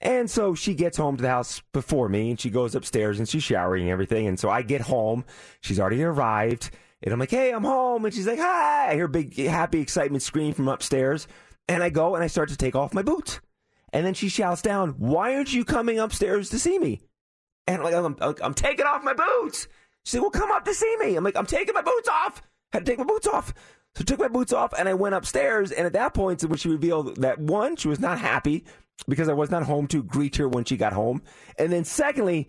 And 0.00 0.30
so 0.30 0.54
she 0.54 0.74
gets 0.74 0.96
home 0.98 1.16
to 1.16 1.22
the 1.22 1.28
house 1.28 1.62
before 1.72 2.08
me 2.08 2.30
and 2.30 2.38
she 2.38 2.50
goes 2.50 2.74
upstairs 2.74 3.18
and 3.18 3.28
she's 3.28 3.42
showering 3.42 3.84
and 3.84 3.90
everything. 3.90 4.26
And 4.26 4.38
so 4.38 4.50
I 4.50 4.62
get 4.62 4.82
home. 4.82 5.24
She's 5.60 5.80
already 5.80 6.02
arrived. 6.02 6.70
And 7.06 7.12
I'm 7.12 7.20
like, 7.20 7.30
hey, 7.30 7.52
I'm 7.52 7.62
home. 7.62 8.04
And 8.04 8.12
she's 8.12 8.26
like, 8.26 8.40
hi. 8.40 8.90
I 8.90 8.94
hear 8.94 9.04
a 9.04 9.08
big, 9.08 9.36
happy 9.36 9.80
excitement 9.80 10.24
scream 10.24 10.52
from 10.52 10.66
upstairs. 10.66 11.28
And 11.68 11.80
I 11.80 11.88
go 11.88 12.16
and 12.16 12.24
I 12.24 12.26
start 12.26 12.48
to 12.48 12.56
take 12.56 12.74
off 12.74 12.92
my 12.92 13.02
boots. 13.02 13.40
And 13.92 14.04
then 14.04 14.12
she 14.12 14.28
shouts 14.28 14.60
down, 14.60 14.90
why 14.98 15.36
aren't 15.36 15.54
you 15.54 15.64
coming 15.64 16.00
upstairs 16.00 16.50
to 16.50 16.58
see 16.58 16.80
me? 16.80 17.02
And 17.68 17.84
like, 17.84 17.94
I'm, 17.94 18.16
I'm 18.42 18.54
taking 18.54 18.86
off 18.86 19.04
my 19.04 19.14
boots. 19.14 19.68
She 20.04 20.12
said, 20.12 20.20
well, 20.20 20.30
come 20.30 20.50
up 20.50 20.64
to 20.64 20.74
see 20.74 20.96
me. 20.98 21.14
I'm 21.14 21.22
like, 21.22 21.36
I'm 21.36 21.46
taking 21.46 21.74
my 21.74 21.82
boots 21.82 22.08
off. 22.08 22.42
had 22.72 22.84
to 22.84 22.90
take 22.90 22.98
my 22.98 23.04
boots 23.04 23.28
off. 23.28 23.54
So 23.94 24.02
I 24.02 24.04
took 24.04 24.18
my 24.18 24.28
boots 24.28 24.52
off 24.52 24.74
and 24.76 24.88
I 24.88 24.94
went 24.94 25.14
upstairs. 25.14 25.70
And 25.70 25.86
at 25.86 25.92
that 25.92 26.12
point, 26.12 26.42
when 26.42 26.58
she 26.58 26.68
revealed 26.68 27.18
that 27.18 27.38
one, 27.38 27.76
she 27.76 27.86
was 27.86 28.00
not 28.00 28.18
happy 28.18 28.64
because 29.06 29.28
I 29.28 29.32
was 29.32 29.52
not 29.52 29.62
home 29.62 29.86
to 29.88 30.02
greet 30.02 30.34
her 30.36 30.48
when 30.48 30.64
she 30.64 30.76
got 30.76 30.92
home. 30.92 31.22
And 31.56 31.72
then 31.72 31.84
secondly, 31.84 32.48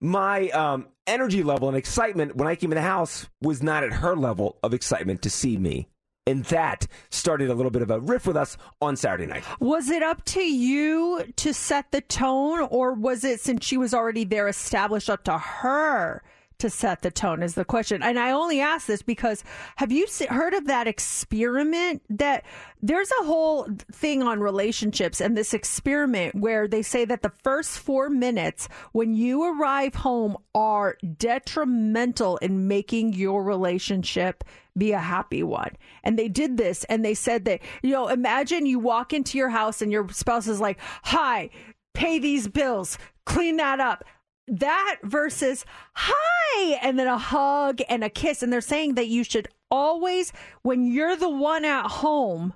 my 0.00 0.48
um, 0.50 0.86
energy 1.06 1.42
level 1.42 1.68
and 1.68 1.76
excitement 1.76 2.36
when 2.36 2.48
I 2.48 2.54
came 2.54 2.72
in 2.72 2.76
the 2.76 2.82
house 2.82 3.28
was 3.40 3.62
not 3.62 3.82
at 3.82 3.92
her 3.92 4.16
level 4.16 4.58
of 4.62 4.74
excitement 4.74 5.22
to 5.22 5.30
see 5.30 5.56
me. 5.56 5.88
And 6.26 6.44
that 6.46 6.86
started 7.10 7.48
a 7.48 7.54
little 7.54 7.70
bit 7.70 7.80
of 7.80 7.90
a 7.90 8.00
riff 8.00 8.26
with 8.26 8.36
us 8.36 8.58
on 8.82 8.96
Saturday 8.96 9.24
night. 9.24 9.44
Was 9.60 9.88
it 9.88 10.02
up 10.02 10.24
to 10.26 10.42
you 10.42 11.24
to 11.36 11.54
set 11.54 11.90
the 11.90 12.02
tone, 12.02 12.68
or 12.70 12.92
was 12.92 13.24
it 13.24 13.40
since 13.40 13.64
she 13.64 13.78
was 13.78 13.94
already 13.94 14.24
there 14.24 14.46
established 14.46 15.08
up 15.08 15.24
to 15.24 15.38
her 15.38 16.22
to 16.58 16.70
set 16.70 17.02
the 17.02 17.10
tone? 17.10 17.42
Is 17.42 17.54
the 17.54 17.64
question. 17.64 18.02
And 18.02 18.18
I 18.18 18.30
only 18.30 18.60
ask 18.60 18.86
this 18.86 19.02
because 19.02 19.44
have 19.76 19.92
you 19.92 20.06
heard 20.28 20.54
of 20.54 20.66
that 20.66 20.86
experiment 20.86 22.02
that 22.10 22.44
there's 22.82 23.10
a 23.20 23.24
whole 23.24 23.68
thing 23.92 24.22
on 24.22 24.40
relationships 24.40 25.20
and 25.20 25.36
this 25.36 25.54
experiment 25.54 26.34
where 26.34 26.68
they 26.68 26.82
say 26.82 27.04
that 27.04 27.22
the 27.22 27.32
first 27.42 27.78
four 27.78 28.08
minutes 28.08 28.68
when 28.92 29.14
you 29.14 29.44
arrive 29.44 29.94
home 29.94 30.36
are 30.54 30.96
detrimental 31.16 32.36
in 32.38 32.68
making 32.68 33.12
your 33.12 33.42
relationship 33.42 34.44
be 34.76 34.92
a 34.92 34.98
happy 34.98 35.42
one. 35.42 35.76
And 36.04 36.18
they 36.18 36.28
did 36.28 36.56
this 36.56 36.84
and 36.84 37.04
they 37.04 37.14
said 37.14 37.44
that, 37.46 37.60
you 37.82 37.90
know, 37.90 38.08
imagine 38.08 38.66
you 38.66 38.78
walk 38.78 39.12
into 39.12 39.36
your 39.36 39.48
house 39.48 39.82
and 39.82 39.90
your 39.90 40.08
spouse 40.10 40.46
is 40.46 40.60
like, 40.60 40.78
hi, 41.02 41.50
pay 41.94 42.18
these 42.18 42.46
bills, 42.46 42.96
clean 43.24 43.56
that 43.56 43.80
up. 43.80 44.04
That 44.48 44.96
versus 45.02 45.64
hi, 45.94 46.78
and 46.82 46.98
then 46.98 47.06
a 47.06 47.18
hug 47.18 47.80
and 47.88 48.02
a 48.02 48.10
kiss. 48.10 48.42
And 48.42 48.52
they're 48.52 48.60
saying 48.60 48.94
that 48.94 49.08
you 49.08 49.24
should 49.24 49.48
always, 49.70 50.32
when 50.62 50.86
you're 50.86 51.16
the 51.16 51.28
one 51.28 51.64
at 51.64 51.86
home, 51.86 52.54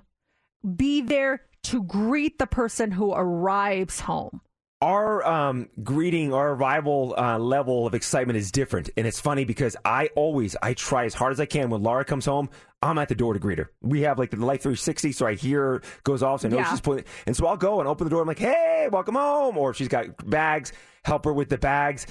be 0.75 1.01
there 1.01 1.41
to 1.63 1.83
greet 1.83 2.39
the 2.39 2.47
person 2.47 2.91
who 2.91 3.13
arrives 3.13 3.99
home. 4.01 4.41
our 4.81 5.25
um, 5.25 5.69
greeting, 5.83 6.33
our 6.33 6.51
arrival 6.53 7.15
uh, 7.17 7.37
level 7.39 7.87
of 7.87 7.93
excitement 7.93 8.35
is 8.37 8.51
different, 8.51 8.89
and 8.97 9.07
it's 9.07 9.19
funny 9.19 9.45
because 9.45 9.77
I 9.85 10.09
always 10.15 10.57
I 10.61 10.73
try 10.73 11.05
as 11.05 11.13
hard 11.13 11.31
as 11.31 11.39
I 11.39 11.45
can 11.45 11.69
when 11.69 11.83
Laura 11.83 12.03
comes 12.03 12.25
home. 12.25 12.49
I'm 12.81 12.97
at 12.97 13.07
the 13.07 13.15
door 13.15 13.31
to 13.33 13.39
greet 13.39 13.59
her. 13.59 13.71
We 13.81 14.01
have 14.01 14.19
like 14.19 14.31
the 14.31 14.37
Light 14.45 14.61
360, 14.61 15.13
so 15.13 15.25
I 15.25 15.35
hear 15.35 15.61
her 15.61 15.81
goes 16.03 16.21
off, 16.21 16.41
so 16.41 16.47
I 16.49 16.51
know 16.51 16.57
Yeah. 16.57 16.69
she's 16.69 16.81
putting, 16.81 17.05
and 17.25 17.33
so 17.37 17.45
I'll 17.47 17.55
go 17.55 17.79
and 17.79 17.87
open 17.87 18.03
the 18.05 18.09
door. 18.09 18.21
I'm 18.21 18.27
like, 18.27 18.39
"Hey, 18.39 18.89
welcome 18.91 19.15
home!" 19.15 19.57
Or 19.57 19.69
if 19.69 19.77
she's 19.77 19.87
got 19.87 20.29
bags, 20.29 20.73
help 21.03 21.25
her 21.25 21.33
with 21.33 21.49
the 21.49 21.57
bags. 21.57 22.07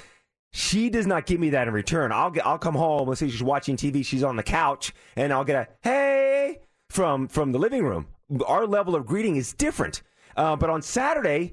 She 0.53 0.91
does 0.91 1.07
not 1.07 1.27
give 1.27 1.41
me 1.41 1.51
that 1.51 1.67
in 1.67 1.75
return. 1.75 2.13
I'll 2.13 2.31
get, 2.31 2.47
I'll 2.47 2.59
come 2.59 2.75
home. 2.75 3.09
Let's 3.09 3.21
say 3.21 3.29
she's 3.29 3.43
watching 3.43 3.77
TV, 3.77 4.05
she's 4.05 4.23
on 4.23 4.37
the 4.37 4.43
couch, 4.43 4.93
and 5.17 5.33
I'll 5.33 5.45
get 5.45 5.57
a 5.57 5.69
"Hey" 5.89 6.59
from 6.91 7.29
from 7.29 7.53
the 7.53 7.59
living 7.59 7.85
room. 7.85 8.09
Our 8.47 8.67
level 8.67 8.95
of 8.95 9.07
greeting 9.07 9.37
is 9.37 9.53
different. 9.55 10.03
Uh, 10.37 10.57
but 10.57 10.71
on 10.71 10.83
Saturday, 10.83 11.53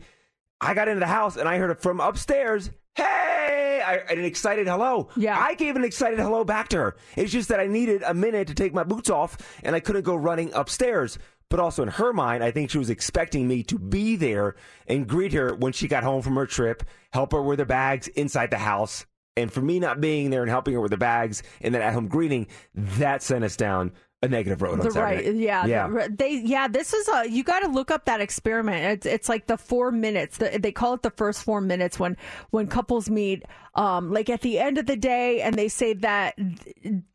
I 0.62 0.74
got 0.74 0.88
into 0.88 1.00
the 1.00 1.08
house 1.08 1.38
and 1.38 1.48
I 1.48 1.58
heard 1.58 1.72
it 1.72 1.82
from 1.82 2.00
upstairs. 2.00 2.70
Hey, 2.96 3.82
I, 3.86 3.96
an 4.10 4.24
excited 4.24 4.68
hello. 4.68 5.10
Yeah, 5.16 5.40
I 5.40 5.54
gave 5.54 5.76
an 5.76 5.84
excited 5.84 6.20
hello 6.20 6.44
back 6.44 6.70
to 6.70 6.78
her. 6.78 6.96
It's 7.16 7.32
just 7.32 7.50
that 7.50 7.60
I 7.60 7.68
needed 7.68 8.04
a 8.06 8.14
minute 8.14 8.48
to 8.48 8.54
take 8.54 8.74
my 8.74 8.84
boots 8.84 9.10
off 9.10 9.38
and 9.64 9.76
I 9.76 9.80
couldn't 9.80 10.04
go 10.04 10.16
running 10.16 10.54
upstairs. 10.54 11.18
But 11.50 11.60
also 11.60 11.82
in 11.84 11.90
her 11.90 12.14
mind, 12.14 12.44
I 12.44 12.52
think 12.52 12.70
she 12.70 12.78
was 12.78 12.90
expecting 12.90 13.48
me 13.48 13.64
to 13.64 13.80
be 13.80 14.16
there 14.16 14.56
and 14.88 15.08
greet 15.08 15.34
her 15.34 15.56
when 15.56 15.74
she 15.74 15.88
got 15.88 16.04
home 16.04 16.22
from 16.22 16.36
her 16.36 16.46
trip, 16.46 16.84
help 17.12 17.32
her 17.32 17.42
with 17.42 17.60
her 17.60 17.66
bags 17.66 18.08
inside 18.10 18.52
the 18.52 18.58
house. 18.58 19.06
And 19.36 19.52
for 19.52 19.62
me 19.62 19.80
not 19.80 20.02
being 20.02 20.30
there 20.30 20.42
and 20.42 20.50
helping 20.50 20.74
her 20.74 20.82
with 20.82 20.92
the 20.92 20.98
bags 20.98 21.44
and 21.62 21.74
that 21.74 21.82
at 21.82 21.94
home 21.94 22.08
greeting, 22.08 22.48
that 22.76 23.24
sent 23.24 23.44
us 23.44 23.56
down 23.56 23.94
a 24.22 24.28
negative 24.28 24.62
road. 24.62 24.74
on 24.74 24.80
The 24.80 24.92
Saturday 24.92 25.28
right, 25.28 25.36
yeah, 25.36 25.66
yeah. 25.66 26.08
they, 26.10 26.42
yeah. 26.44 26.68
This 26.68 26.94
is 26.94 27.08
a 27.08 27.30
you 27.30 27.44
got 27.44 27.62
to 27.62 27.68
look 27.68 27.90
up 27.90 28.06
that 28.06 28.20
experiment. 28.20 28.84
It's 28.84 29.06
it's 29.06 29.30
like 29.30 29.48
the 29.48 29.58
four 29.58 29.92
minutes. 29.92 30.38
The, 30.38 30.60
they 30.60 30.72
call 30.72 30.94
it 30.94 31.04
the 31.04 31.12
first 31.12 31.44
four 31.44 31.62
minutes 31.62 32.00
when 32.00 32.18
when 32.50 32.68
couples 32.68 33.10
meet. 33.10 33.44
Um, 33.76 34.12
like 34.12 34.30
at 34.30 34.42
the 34.42 34.60
end 34.60 34.78
of 34.78 34.88
the 34.88 34.98
day, 34.98 35.42
and 35.42 35.56
they 35.56 35.70
say 35.70 35.94
that 35.94 36.38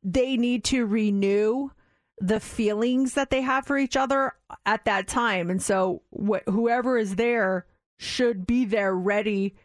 they 0.02 0.36
need 0.36 0.64
to 0.64 0.86
renew 0.86 1.70
the 2.18 2.40
feelings 2.40 3.14
that 3.14 3.30
they 3.30 3.42
have 3.42 3.66
for 3.66 3.76
each 3.76 3.96
other 3.96 4.32
at 4.66 4.84
that 4.84 5.08
time, 5.08 5.50
and 5.50 5.62
so 5.62 6.02
wh- 6.12 6.48
whoever 6.48 6.96
is 6.96 7.16
there 7.16 7.66
should 7.98 8.46
be 8.46 8.64
there 8.64 8.94
ready 8.94 9.56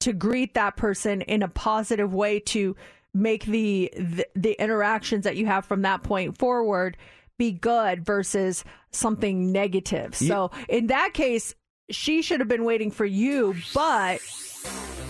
to 0.00 0.12
greet 0.12 0.54
that 0.54 0.76
person 0.76 1.22
in 1.22 1.42
a 1.42 1.48
positive 1.48 2.12
way 2.12 2.38
to 2.38 2.76
make 3.14 3.44
the, 3.46 3.90
the 3.96 4.26
the 4.34 4.52
interactions 4.62 5.24
that 5.24 5.36
you 5.36 5.46
have 5.46 5.64
from 5.64 5.82
that 5.82 6.02
point 6.02 6.36
forward 6.36 6.96
be 7.38 7.50
good 7.50 8.04
versus 8.04 8.64
something 8.90 9.52
negative. 9.52 10.14
So 10.14 10.50
in 10.68 10.88
that 10.88 11.12
case, 11.12 11.54
she 11.90 12.22
should 12.22 12.40
have 12.40 12.48
been 12.48 12.64
waiting 12.64 12.90
for 12.90 13.04
you, 13.04 13.54
but 13.74 14.20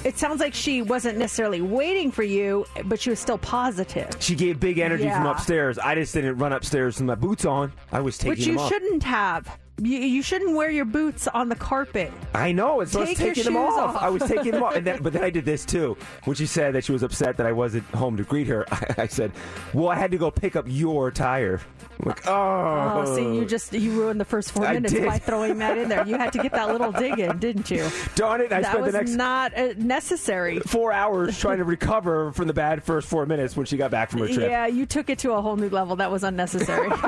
it 0.04 0.18
sounds 0.18 0.40
like 0.40 0.54
she 0.54 0.82
wasn't 0.82 1.18
necessarily 1.18 1.62
waiting 1.62 2.10
for 2.10 2.22
you, 2.22 2.66
but 2.84 3.00
she 3.00 3.10
was 3.10 3.18
still 3.18 3.38
positive. 3.38 4.08
She 4.20 4.34
gave 4.34 4.60
big 4.60 4.78
energy 4.78 5.08
from 5.08 5.26
upstairs. 5.26 5.78
I 5.78 5.94
just 5.94 6.12
didn't 6.14 6.36
run 6.36 6.52
upstairs 6.52 6.96
with 6.98 7.06
my 7.06 7.14
boots 7.14 7.44
on. 7.44 7.72
I 7.92 8.00
was 8.00 8.18
taking 8.18 8.30
Which 8.30 8.44
them 8.44 8.54
you 8.54 8.60
off. 8.60 8.68
shouldn't 8.68 9.02
have. 9.04 9.58
You, 9.78 9.98
you 9.98 10.22
shouldn't 10.22 10.56
wear 10.56 10.70
your 10.70 10.86
boots 10.86 11.28
on 11.28 11.50
the 11.50 11.54
carpet. 11.54 12.10
I 12.34 12.50
know. 12.50 12.80
It's 12.80 12.92
so 12.92 13.02
I 13.02 13.10
was 13.10 13.18
taking 13.18 13.44
them 13.44 13.58
off. 13.58 13.96
off. 13.96 14.02
I 14.02 14.08
was 14.08 14.22
taking 14.22 14.52
them 14.52 14.62
off. 14.62 14.74
And 14.74 14.86
then, 14.86 14.98
but 15.02 15.12
then 15.12 15.22
I 15.22 15.28
did 15.28 15.44
this 15.44 15.66
too. 15.66 15.98
When 16.24 16.34
she 16.34 16.46
said 16.46 16.74
that 16.74 16.84
she 16.84 16.92
was 16.92 17.02
upset 17.02 17.36
that 17.36 17.46
I 17.46 17.52
wasn't 17.52 17.84
home 17.88 18.16
to 18.16 18.22
greet 18.22 18.46
her, 18.46 18.64
I, 18.72 18.94
I 19.02 19.06
said, 19.06 19.32
"Well, 19.74 19.88
I 19.88 19.96
had 19.96 20.10
to 20.12 20.18
go 20.18 20.30
pick 20.30 20.56
up 20.56 20.64
your 20.66 21.10
tire." 21.10 21.60
Like, 22.04 22.26
oh, 22.26 23.04
Oh, 23.06 23.16
see, 23.16 23.22
you 23.22 23.44
just 23.44 23.72
you 23.72 23.92
ruined 23.92 24.20
the 24.20 24.24
first 24.24 24.52
four 24.52 24.66
I 24.66 24.74
minutes 24.74 24.92
did. 24.92 25.06
by 25.06 25.18
throwing 25.18 25.58
that 25.58 25.78
in 25.78 25.88
there. 25.88 26.06
You 26.06 26.16
had 26.18 26.32
to 26.34 26.42
get 26.42 26.52
that 26.52 26.68
little 26.70 26.92
dig 26.92 27.18
in, 27.18 27.38
didn't 27.38 27.70
you? 27.70 27.88
Darn 28.14 28.40
it! 28.40 28.52
I 28.52 28.60
that 28.60 28.70
spent 28.72 28.82
was 28.84 28.92
the 28.92 28.98
next 28.98 29.10
not 29.12 29.56
uh, 29.56 29.72
necessary. 29.76 30.60
four 30.60 30.92
hours 30.92 31.38
trying 31.38 31.58
to 31.58 31.64
recover 31.64 32.32
from 32.32 32.46
the 32.48 32.54
bad 32.54 32.82
first 32.84 33.08
four 33.08 33.24
minutes 33.26 33.56
when 33.56 33.66
she 33.66 33.76
got 33.76 33.90
back 33.90 34.10
from 34.10 34.20
her 34.20 34.28
trip. 34.28 34.50
Yeah, 34.50 34.66
you 34.66 34.86
took 34.86 35.08
it 35.10 35.18
to 35.20 35.32
a 35.32 35.40
whole 35.40 35.56
new 35.56 35.68
level. 35.70 35.96
That 35.96 36.10
was 36.10 36.22
unnecessary. 36.24 36.90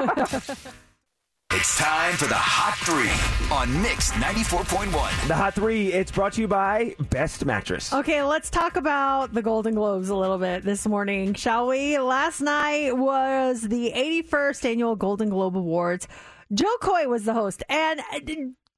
It's 1.54 1.78
time 1.78 2.14
for 2.14 2.26
the 2.26 2.34
Hot 2.34 2.76
Three 2.84 3.08
on 3.56 3.80
Mix 3.80 4.12
94.1. 4.12 5.28
The 5.28 5.34
hot 5.34 5.54
three. 5.54 5.90
It's 5.94 6.12
brought 6.12 6.34
to 6.34 6.42
you 6.42 6.46
by 6.46 6.94
Best 7.08 7.42
Mattress. 7.46 7.90
Okay, 7.90 8.22
let's 8.22 8.50
talk 8.50 8.76
about 8.76 9.32
the 9.32 9.40
Golden 9.40 9.74
Globes 9.74 10.10
a 10.10 10.14
little 10.14 10.36
bit 10.36 10.62
this 10.62 10.86
morning, 10.86 11.32
shall 11.32 11.66
we? 11.66 11.98
Last 11.98 12.42
night 12.42 12.94
was 12.98 13.62
the 13.62 13.92
81st 13.96 14.64
annual 14.66 14.94
Golden 14.94 15.30
Globe 15.30 15.56
Awards. 15.56 16.06
Jo 16.52 16.68
Koy 16.82 17.08
was 17.08 17.24
the 17.24 17.32
host. 17.32 17.62
And 17.70 18.00
uh, 18.12 18.20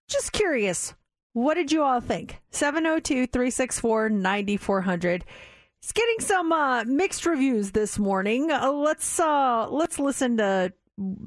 just 0.09 0.31
curious, 0.31 0.95
what 1.33 1.55
did 1.55 1.73
you 1.73 1.83
all 1.83 2.01
think? 2.01 2.41
702 2.53 3.27
364 3.27 4.11
9400. 4.11 5.25
It's 5.83 5.93
getting 5.93 6.21
some 6.21 6.53
uh, 6.53 6.85
mixed 6.85 7.27
reviews 7.27 7.73
this 7.73 7.99
morning. 7.99 8.53
Uh, 8.53 8.71
let's 8.71 9.18
uh, 9.18 9.68
let's 9.68 9.99
listen 9.99 10.37
to 10.37 10.73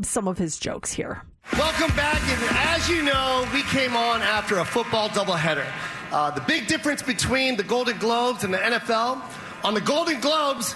some 0.03 0.29
of 0.29 0.37
his 0.37 0.57
jokes 0.57 0.93
here. 0.93 1.21
Welcome 1.51 1.95
back. 1.95 2.21
And 2.21 2.57
as 2.73 2.89
you 2.89 3.03
know, 3.03 3.47
we 3.53 3.61
came 3.63 3.95
on 3.95 4.21
after 4.21 4.59
a 4.59 4.65
football 4.65 5.09
doubleheader. 5.09 5.65
Uh, 6.11 6.31
the 6.31 6.41
big 6.41 6.67
difference 6.67 7.03
between 7.03 7.57
the 7.57 7.63
Golden 7.63 7.97
Globes 7.97 8.43
and 8.43 8.53
the 8.53 8.57
NFL 8.57 9.21
on 9.63 9.73
the 9.73 9.81
Golden 9.81 10.19
Globes, 10.19 10.75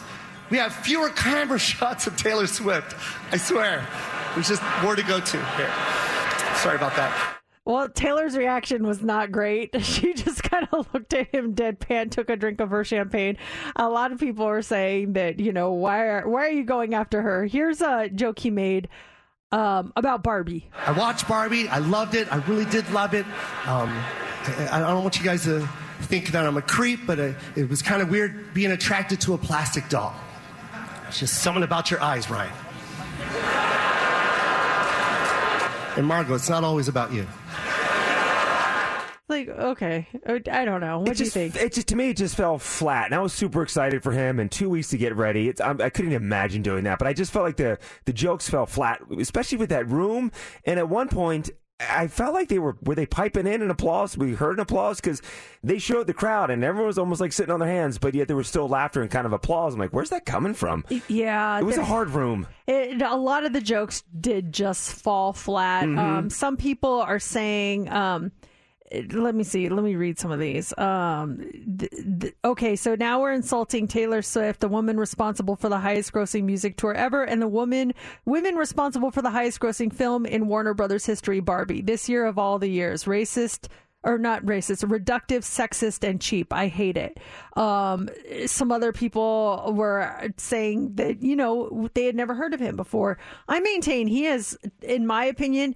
we 0.49 0.57
have 0.57 0.73
fewer 0.73 1.09
camera 1.09 1.57
shots 1.71 2.05
of 2.05 2.15
Taylor 2.17 2.47
Swift. 2.47 2.95
I 3.31 3.37
swear. 3.37 3.87
There's 4.35 4.49
just 4.49 4.61
more 4.83 4.95
to 4.95 5.03
go 5.03 5.19
to 5.19 5.37
here. 5.37 5.73
Sorry 6.57 6.75
about 6.75 6.95
that. 6.95 7.37
Well, 7.65 7.89
Taylor's 7.89 8.37
reaction 8.37 8.85
was 8.85 9.01
not 9.01 9.31
great. 9.31 9.71
She 9.83 10.13
just 10.13 10.43
kind 10.43 10.67
of 10.71 10.87
looked 10.93 11.13
at 11.13 11.33
him 11.33 11.55
deadpan, 11.55 12.11
took 12.11 12.29
a 12.29 12.35
drink 12.35 12.61
of 12.61 12.69
her 12.69 12.83
champagne. 12.83 13.37
A 13.75 13.89
lot 13.89 14.11
of 14.11 14.19
people 14.19 14.45
are 14.45 14.61
saying 14.61 15.13
that, 15.13 15.39
you 15.39 15.51
know, 15.51 15.71
why 15.71 16.01
are 16.03 16.27
why 16.27 16.45
are 16.45 16.51
you 16.51 16.63
going 16.63 16.93
after 16.93 17.21
her? 17.21 17.45
Here's 17.45 17.81
a 17.81 18.09
joke 18.09 18.39
he 18.39 18.51
made 18.51 18.89
um, 19.51 19.93
about 19.95 20.23
Barbie. 20.23 20.69
I 20.85 20.91
watched 20.91 21.27
Barbie. 21.27 21.67
I 21.67 21.79
loved 21.79 22.15
it. 22.15 22.31
I 22.31 22.37
really 22.47 22.65
did 22.65 22.89
love 22.91 23.13
it. 23.13 23.25
Um, 23.65 23.89
I, 24.69 24.69
I 24.73 24.79
don't 24.79 25.03
want 25.03 25.17
you 25.17 25.23
guys 25.23 25.43
to 25.43 25.67
think 26.01 26.31
that 26.31 26.45
I'm 26.45 26.57
a 26.57 26.61
creep, 26.61 27.01
but 27.07 27.19
uh 27.19 27.33
it 27.55 27.69
was 27.69 27.81
kind 27.81 28.01
of 28.01 28.09
weird 28.09 28.53
being 28.53 28.71
attracted 28.71 29.19
to 29.21 29.33
a 29.33 29.37
plastic 29.37 29.89
doll. 29.89 30.15
It's 31.07 31.19
just 31.19 31.41
something 31.41 31.63
about 31.63 31.89
your 31.89 32.01
eyes, 32.01 32.29
Ryan. 32.29 32.53
And 35.97 36.05
Margot, 36.05 36.35
it's 36.35 36.49
not 36.49 36.63
always 36.63 36.87
about 36.87 37.11
you. 37.11 37.25
Like, 39.29 39.49
okay, 39.49 40.07
Uh, 40.25 40.39
I 40.49 40.63
don't 40.63 40.79
know. 40.79 40.99
What 40.99 41.17
do 41.17 41.23
you 41.25 41.29
think? 41.29 41.55
It 41.57 41.73
just 41.73 41.87
to 41.89 41.95
me, 41.97 42.11
it 42.11 42.17
just 42.17 42.35
fell 42.37 42.57
flat, 42.57 43.07
and 43.07 43.15
I 43.15 43.19
was 43.19 43.33
super 43.33 43.61
excited 43.61 44.01
for 44.01 44.11
him. 44.13 44.39
And 44.39 44.49
two 44.49 44.69
weeks 44.69 44.87
to 44.89 44.97
get 44.97 45.15
ready, 45.15 45.49
it's, 45.49 45.59
I'm, 45.59 45.81
I 45.81 45.89
couldn't 45.89 46.13
imagine 46.13 46.61
doing 46.61 46.85
that. 46.85 46.97
But 46.97 47.07
I 47.09 47.13
just 47.13 47.31
felt 47.33 47.43
like 47.45 47.57
the 47.57 47.77
the 48.05 48.13
jokes 48.13 48.49
fell 48.49 48.65
flat, 48.65 49.01
especially 49.19 49.57
with 49.57 49.69
that 49.69 49.87
room. 49.89 50.31
And 50.65 50.79
at 50.79 50.87
one 50.87 51.09
point, 51.09 51.49
I 51.79 52.07
felt 52.07 52.33
like 52.33 52.47
they 52.47 52.57
were 52.57 52.77
were 52.83 52.95
they 52.95 53.05
piping 53.05 53.47
in 53.47 53.61
an 53.61 53.69
applause. 53.69 54.17
We 54.17 54.33
heard 54.33 54.53
an 54.55 54.61
applause 54.61 55.01
because 55.01 55.21
they 55.61 55.77
showed 55.77 56.07
the 56.07 56.13
crowd, 56.13 56.49
and 56.49 56.63
everyone 56.63 56.87
was 56.87 56.97
almost 56.97 57.19
like 57.19 57.33
sitting 57.33 57.51
on 57.53 57.59
their 57.59 57.67
hands, 57.69 57.97
but 57.97 58.15
yet 58.15 58.27
there 58.29 58.37
was 58.37 58.47
still 58.47 58.69
laughter 58.69 59.01
and 59.01 59.11
kind 59.11 59.25
of 59.27 59.33
applause. 59.33 59.73
I'm 59.73 59.79
like, 59.81 59.91
where's 59.91 60.09
that 60.11 60.25
coming 60.25 60.53
from? 60.53 60.85
Yeah, 61.09 61.59
It 61.59 61.63
was 61.65 61.77
a 61.77 61.83
hard 61.83 62.11
room. 62.11 62.47
It, 62.65 63.01
a 63.01 63.15
lot 63.17 63.45
of 63.45 63.51
the 63.51 63.61
jokes 63.61 64.03
did 64.19 64.53
just 64.53 64.93
fall 64.93 65.33
flat. 65.33 65.83
Mhm. 65.85 65.97
Um, 65.99 66.29
some 66.29 66.55
people 66.55 67.01
are 67.01 67.19
saying 67.19 67.89
um, 67.91 68.31
let 69.11 69.35
me 69.35 69.43
see. 69.43 69.69
Let 69.69 69.83
me 69.83 69.95
read 69.95 70.17
some 70.19 70.31
of 70.31 70.39
these. 70.39 70.77
Um, 70.77 71.37
th- 71.77 71.91
th- 72.21 72.35
okay, 72.45 72.75
so 72.75 72.95
now 72.95 73.21
we're 73.21 73.33
insulting 73.33 73.87
Taylor 73.87 74.21
Swift, 74.21 74.61
the 74.61 74.69
woman 74.69 74.97
responsible 74.97 75.55
for 75.55 75.69
the 75.69 75.79
highest 75.79 76.13
grossing 76.13 76.43
music 76.43 76.77
tour 76.77 76.93
ever, 76.93 77.23
and 77.23 77.41
the 77.41 77.47
woman 77.47 77.93
women 78.25 78.55
responsible 78.55 79.11
for 79.11 79.21
the 79.21 79.31
highest 79.31 79.59
grossing 79.59 79.93
film 79.93 80.25
in 80.25 80.47
Warner 80.47 80.73
Brothers 80.73 81.05
history, 81.05 81.39
Barbie. 81.39 81.81
This 81.81 82.07
year 82.07 82.25
of 82.25 82.37
all 82.37 82.59
the 82.59 82.69
years, 82.69 83.03
racist 83.03 83.67
or 84.03 84.17
not 84.17 84.45
racist, 84.45 84.85
reductive, 84.85 85.41
sexist, 85.41 86.07
and 86.07 86.21
cheap. 86.21 86.53
I 86.53 86.67
hate 86.67 86.95
it. 86.95 87.19
Um, 87.57 88.09
some 88.45 88.71
other 88.71 88.93
people 88.93 89.73
were 89.75 90.31
saying 90.37 90.95
that 90.95 91.21
you 91.21 91.35
know 91.35 91.89
they 91.93 92.05
had 92.05 92.15
never 92.15 92.33
heard 92.35 92.53
of 92.53 92.59
him 92.61 92.77
before. 92.77 93.17
I 93.49 93.59
maintain 93.59 94.07
he 94.07 94.27
is, 94.27 94.57
in 94.81 95.05
my 95.05 95.25
opinion, 95.25 95.75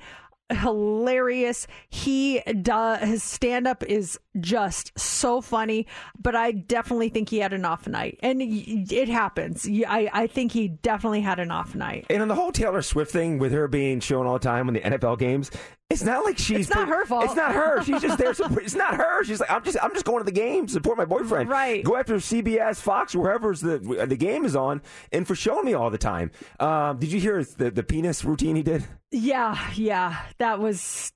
hilarious. 0.52 1.68
He 1.90 2.42
does 2.62 3.00
his 3.00 3.24
stand 3.24 3.68
up 3.68 3.84
is 3.84 4.20
just 4.40 4.98
so 4.98 5.42
funny, 5.42 5.88
but 6.18 6.36
I 6.36 6.52
definitely 6.52 7.10
think 7.10 7.30
he 7.30 7.40
had 7.40 7.54
an 7.54 7.66
off 7.66 7.88
night, 7.88 8.18
and 8.22 8.42
it 8.42 9.10
happens. 9.10 9.68
I 9.68 10.10
I 10.14 10.28
think 10.28 10.52
he 10.52 10.68
definitely 10.70 11.22
had 11.22 11.40
an 11.40 11.52
off 11.52 11.76
night. 11.76 12.06
And 12.10 12.22
on 12.22 12.28
the 12.28 12.36
whole 12.36 12.52
Taylor 12.52 12.82
Swift 12.82 13.12
thing 13.12 13.40
with 13.40 13.52
her 13.52 13.68
being 13.68 14.00
shown 14.00 14.26
all 14.26 14.34
the 14.34 14.40
time 14.40 14.68
in 14.68 14.74
the 14.74 14.80
NFL 14.82 15.20
games, 15.20 15.52
it's 15.90 16.04
not 16.04 16.24
like 16.24 16.38
she's 16.38 16.68
It's 16.68 16.70
not 16.76 16.88
her 16.88 17.06
fault. 17.06 17.26
It's 17.26 17.36
not 17.36 17.54
her. 17.54 17.84
She's 17.84 18.02
just 18.02 18.18
there. 18.18 18.34
support- 18.42 18.64
It's 18.64 18.76
not 18.76 18.96
her. 18.96 19.24
She's 19.26 19.40
like 19.42 19.52
I'm 19.52 19.64
just 19.64 19.78
I'm 19.84 19.94
just 19.94 20.06
going 20.06 20.20
to 20.20 20.26
the 20.26 20.32
game 20.32 20.68
support 20.68 20.98
my 20.98 21.06
boyfriend. 21.06 21.50
Right. 21.50 21.84
Go 21.84 21.98
after 21.98 22.16
CBS, 22.16 22.80
Fox, 22.82 23.14
wherever's 23.14 23.60
the 23.60 23.80
the 24.08 24.16
game 24.16 24.46
is 24.46 24.56
on, 24.56 24.82
and 25.12 25.28
for 25.28 25.36
showing 25.36 25.66
me 25.66 25.74
all 25.74 25.90
the 25.90 25.98
time. 25.98 26.32
Um, 26.60 26.98
did 27.00 27.12
you 27.12 27.20
hear 27.20 27.44
the 27.44 27.70
the 27.72 27.84
penis 27.84 28.24
routine 28.24 28.56
he 28.56 28.64
did? 28.64 28.86
Yeah, 29.12 29.60
yeah, 29.76 30.22
that 30.38 30.60
was 30.60 31.12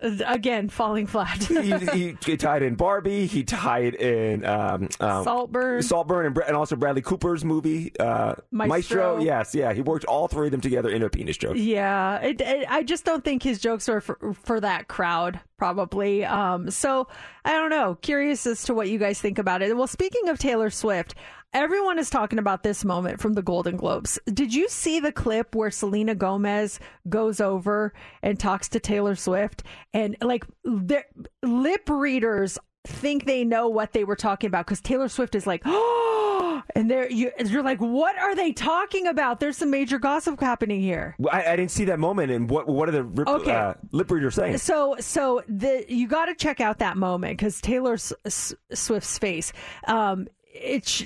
again 0.00 0.68
falling 0.68 1.06
flat. 1.06 1.42
he, 1.42 1.72
he, 1.72 2.16
he 2.24 2.36
tied 2.38 2.62
in 2.62 2.74
Barbie. 2.74 3.26
He 3.26 3.44
tied 3.44 3.94
in 3.94 4.44
um, 4.44 4.88
um, 5.00 5.24
Saltburn. 5.24 5.82
Saltburn, 5.82 6.26
and, 6.26 6.38
and 6.38 6.56
also 6.56 6.76
Bradley 6.76 7.02
Cooper's 7.02 7.44
movie 7.44 7.92
uh, 7.98 8.34
Maestro. 8.50 9.18
Yes, 9.20 9.54
yeah, 9.54 9.72
he 9.72 9.80
worked 9.80 10.04
all 10.04 10.28
three 10.28 10.48
of 10.48 10.50
them 10.52 10.60
together 10.60 10.88
in 10.88 11.02
a 11.02 11.10
penis 11.10 11.36
joke. 11.36 11.56
Yeah, 11.56 12.18
it, 12.20 12.40
it, 12.40 12.66
I 12.68 12.82
just 12.82 13.04
don't 13.04 13.24
think 13.24 13.42
his 13.42 13.58
jokes 13.58 13.88
are 13.88 14.00
for, 14.00 14.34
for 14.44 14.60
that 14.60 14.88
crowd, 14.88 15.40
probably. 15.56 16.24
Um, 16.24 16.70
so 16.70 17.08
I 17.44 17.52
don't 17.52 17.70
know. 17.70 17.96
Curious 17.96 18.46
as 18.46 18.64
to 18.64 18.74
what 18.74 18.88
you 18.88 18.98
guys 18.98 19.20
think 19.20 19.38
about 19.38 19.62
it. 19.62 19.76
Well, 19.76 19.86
speaking 19.86 20.28
of 20.28 20.38
Taylor 20.38 20.70
Swift, 20.70 21.14
everyone 21.52 21.98
is 21.98 22.10
talking 22.10 22.38
about 22.38 22.62
this 22.62 22.84
moment 22.84 23.20
from 23.20 23.34
the 23.34 23.42
Golden 23.42 23.76
Globes. 23.76 24.18
Did 24.32 24.54
you 24.54 24.68
see 24.68 25.00
the 25.00 25.12
clip 25.12 25.54
where 25.54 25.70
Selena 25.70 26.14
Gomez 26.14 26.78
goes 27.08 27.40
over 27.40 27.92
and 28.22 28.38
talks 28.38 28.68
to 28.70 28.80
Taylor 28.80 29.14
Swift 29.14 29.62
and 29.92 30.16
like 30.20 30.44
lip 30.64 31.88
readers 31.88 32.58
think 32.86 33.26
they 33.26 33.44
know 33.44 33.68
what 33.68 33.92
they 33.92 34.04
were 34.04 34.16
talking 34.16 34.48
about 34.48 34.66
because 34.66 34.80
Taylor 34.80 35.08
Swift 35.08 35.34
is 35.34 35.46
like, 35.46 35.62
oh, 35.64 36.62
and 36.74 36.90
they're 36.90 37.10
you, 37.10 37.30
you're 37.44 37.62
like, 37.62 37.78
what 37.80 38.16
are 38.18 38.34
they 38.34 38.52
talking 38.52 39.06
about? 39.06 39.40
There's 39.40 39.56
some 39.56 39.70
major 39.70 39.98
gossip 39.98 40.40
happening 40.40 40.80
here. 40.80 41.14
Well, 41.18 41.34
I, 41.34 41.52
I 41.52 41.56
didn't 41.56 41.70
see 41.70 41.84
that 41.86 41.98
moment. 41.98 42.30
And 42.30 42.48
what 42.48 42.66
what 42.68 42.88
are 42.88 42.92
the 42.92 43.02
rip, 43.04 43.28
Okay. 43.28 43.50
uh, 43.54 43.74
lip 43.92 44.10
readers 44.10 44.34
saying? 44.36 44.58
So, 44.58 44.96
so 45.00 45.42
the 45.48 45.84
you 45.88 46.06
got 46.08 46.26
to 46.26 46.34
check 46.34 46.60
out 46.60 46.78
that 46.78 46.96
moment 46.96 47.36
because 47.38 47.60
Taylor 47.60 47.94
S- 47.94 48.12
S- 48.24 48.54
Swift's 48.72 49.18
face. 49.18 49.52
Um, 49.86 50.28
it's 50.52 51.02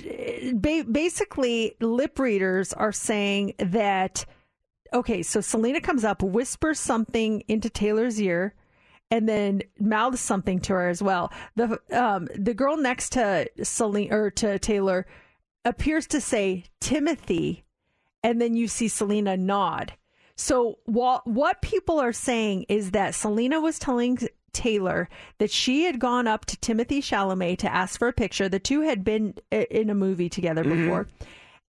ba- 0.53 0.85
basically 0.89 1.75
lip 1.79 2.19
readers 2.19 2.73
are 2.73 2.91
saying 2.91 3.53
that. 3.59 4.25
Okay, 4.93 5.23
so 5.23 5.41
Selena 5.41 5.81
comes 5.81 6.03
up, 6.03 6.21
whispers 6.21 6.79
something 6.79 7.43
into 7.47 7.69
Taylor's 7.69 8.21
ear, 8.21 8.53
and 9.09 9.27
then 9.27 9.63
mouths 9.79 10.19
something 10.19 10.59
to 10.61 10.73
her 10.73 10.87
as 10.87 11.01
well. 11.01 11.31
The 11.55 11.79
um 11.91 12.27
the 12.35 12.53
girl 12.53 12.77
next 12.77 13.11
to 13.13 13.49
Selena 13.63 14.15
or 14.15 14.31
to 14.31 14.59
Taylor 14.59 15.05
appears 15.65 16.07
to 16.07 16.21
say 16.21 16.65
Timothy, 16.79 17.63
and 18.23 18.41
then 18.41 18.55
you 18.55 18.67
see 18.67 18.87
Selena 18.87 19.37
nod. 19.37 19.93
So 20.35 20.79
what 20.85 21.25
what 21.27 21.61
people 21.61 21.99
are 21.99 22.13
saying 22.13 22.65
is 22.69 22.91
that 22.91 23.15
Selena 23.15 23.59
was 23.59 23.79
telling 23.79 24.17
Taylor 24.53 25.09
that 25.39 25.51
she 25.51 25.83
had 25.83 25.99
gone 25.99 26.27
up 26.27 26.45
to 26.45 26.57
Timothée 26.57 26.99
Chalamet 26.99 27.57
to 27.59 27.73
ask 27.73 27.99
for 27.99 28.07
a 28.07 28.13
picture. 28.13 28.47
The 28.47 28.59
two 28.59 28.81
had 28.81 29.03
been 29.03 29.33
in 29.51 29.89
a 29.89 29.95
movie 29.95 30.29
together 30.29 30.63
Mm-hmm. 30.63 30.83
before, 30.85 31.07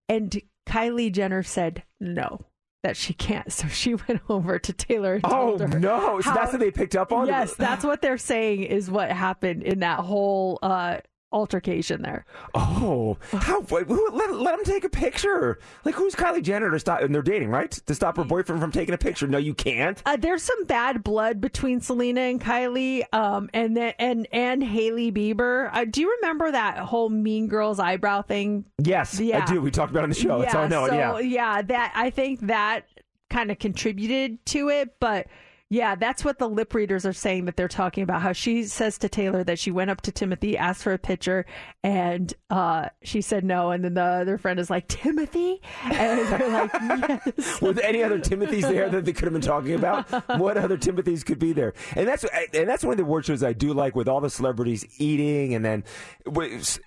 and 0.09 0.41
Kylie 0.68 1.11
Jenner 1.12 1.43
said 1.43 1.82
no. 2.01 2.47
That 2.82 2.99
she 2.99 3.14
can't, 3.14 3.51
so 3.51 3.66
she 3.66 3.95
went 4.09 4.20
over 4.28 4.59
to 4.59 4.72
Taylor. 4.74 5.14
And 5.14 5.24
Oh 5.24 5.57
told 5.57 5.61
her 5.62 5.78
no! 5.80 6.20
So 6.20 6.28
how- 6.30 6.37
that's 6.37 6.53
what 6.53 6.61
they 6.61 6.70
picked 6.70 6.95
up 6.95 7.12
on. 7.12 7.26
Yes, 7.26 7.55
that's 7.55 7.82
what 7.82 8.03
they're 8.03 8.18
saying 8.18 8.64
is 8.64 8.91
what 8.91 9.11
happened 9.11 9.62
in 9.62 9.78
that 9.80 10.01
whole 10.01 10.59
uh, 10.62 10.99
altercation 11.35 12.03
there. 12.03 12.24
Oh, 12.55 13.18
how? 13.32 13.61
Who, 13.62 14.11
let, 14.12 14.32
let 14.32 14.57
them 14.57 14.64
take 14.64 14.85
a 14.85 14.89
picture. 14.89 15.59
Like 15.85 15.97
who's 15.97 16.14
Kylie 16.14 16.43
Jenner 16.43 16.70
to 16.70 16.78
stop? 16.78 17.03
And 17.03 17.14
they're 17.14 17.22
dating, 17.22 17.51
right? 17.51 17.70
To 17.70 17.95
stop 17.95 18.16
her 18.16 18.24
boyfriend 18.24 18.61
from 18.62 18.70
taking 18.70 18.95
a 18.95 18.99
picture. 18.99 19.26
No, 19.26 19.39
you 19.39 19.53
can't. 19.53 20.01
Uh, 20.07 20.16
there's 20.16 20.43
some 20.43 20.64
bad 20.64 21.03
blood 21.03 21.41
between 21.41 21.80
Selena 21.80 22.20
and 22.20 22.41
Kylie, 22.41 23.03
um, 23.12 23.51
and 23.53 23.76
then 23.76 23.95
and 23.99 24.26
and 24.32 24.62
Hailey 24.62 25.11
Bieber. 25.11 25.70
Uh, 25.72 25.85
do 25.85 26.01
you 26.01 26.16
remember 26.22 26.53
that 26.53 26.78
whole 26.78 27.09
Mean 27.11 27.49
Girls 27.49 27.78
eyebrow 27.78 28.22
thing? 28.22 28.64
Yes, 28.78 29.18
Yeah. 29.18 29.43
I 29.43 29.47
do. 29.47 29.61
We 29.61 29.70
talked 29.70 29.91
about 29.91 30.01
it 30.01 30.05
on 30.05 30.09
the 30.11 30.14
show. 30.14 30.41
That's 30.41 30.53
how 30.53 30.62
I 30.62 30.68
know 30.68 30.87
so, 30.87 31.16
it. 31.16 31.26
Yeah. 31.26 31.61
that 31.62 31.93
I 31.97 32.11
think 32.11 32.41
that 32.47 32.87
kind 33.28 33.51
of 33.51 33.59
contributed 33.59 34.45
to 34.47 34.68
it, 34.68 34.95
but. 35.01 35.26
Yeah, 35.70 35.94
that's 35.94 36.24
what 36.24 36.38
the 36.38 36.48
lip 36.48 36.74
readers 36.74 37.06
are 37.06 37.12
saying 37.14 37.46
that 37.46 37.56
they're 37.56 37.68
talking 37.68 38.02
about. 38.02 38.20
How 38.20 38.32
she 38.32 38.64
says 38.64 38.98
to 38.98 39.08
Taylor 39.08 39.42
that 39.44 39.58
she 39.58 39.70
went 39.70 39.90
up 39.90 40.02
to 40.02 40.12
Timothy, 40.12 40.58
asked 40.58 40.82
for 40.82 40.92
a 40.92 40.98
picture, 40.98 41.46
and 41.82 42.32
uh, 42.50 42.90
she 43.02 43.22
said 43.22 43.44
no. 43.44 43.70
And 43.70 43.82
then 43.82 43.94
the 43.94 44.02
other 44.02 44.36
friend 44.36 44.60
is 44.60 44.68
like, 44.68 44.86
Timothy? 44.88 45.62
And 45.84 46.28
they're 46.28 46.50
like, 46.50 46.72
yes. 47.36 47.60
Were 47.62 47.72
there 47.72 47.84
any 47.84 48.02
other 48.02 48.18
Timothys 48.18 48.62
there 48.62 48.90
that 48.90 49.06
they 49.06 49.12
could 49.12 49.24
have 49.24 49.32
been 49.32 49.42
talking 49.42 49.74
about? 49.74 50.06
What 50.44 50.56
other 50.56 50.76
Timothys 50.76 51.24
could 51.24 51.38
be 51.38 51.52
there? 51.52 51.74
And 51.96 52.06
that's 52.06 52.24
and 52.52 52.68
that's 52.68 52.84
one 52.84 52.92
of 52.92 52.98
the 52.98 53.04
award 53.04 53.24
shows 53.24 53.42
I 53.42 53.52
do 53.52 53.72
like 53.72 53.94
with 53.94 54.08
all 54.08 54.20
the 54.20 54.30
celebrities 54.30 54.84
eating, 54.98 55.54
and 55.54 55.64
then 55.64 55.84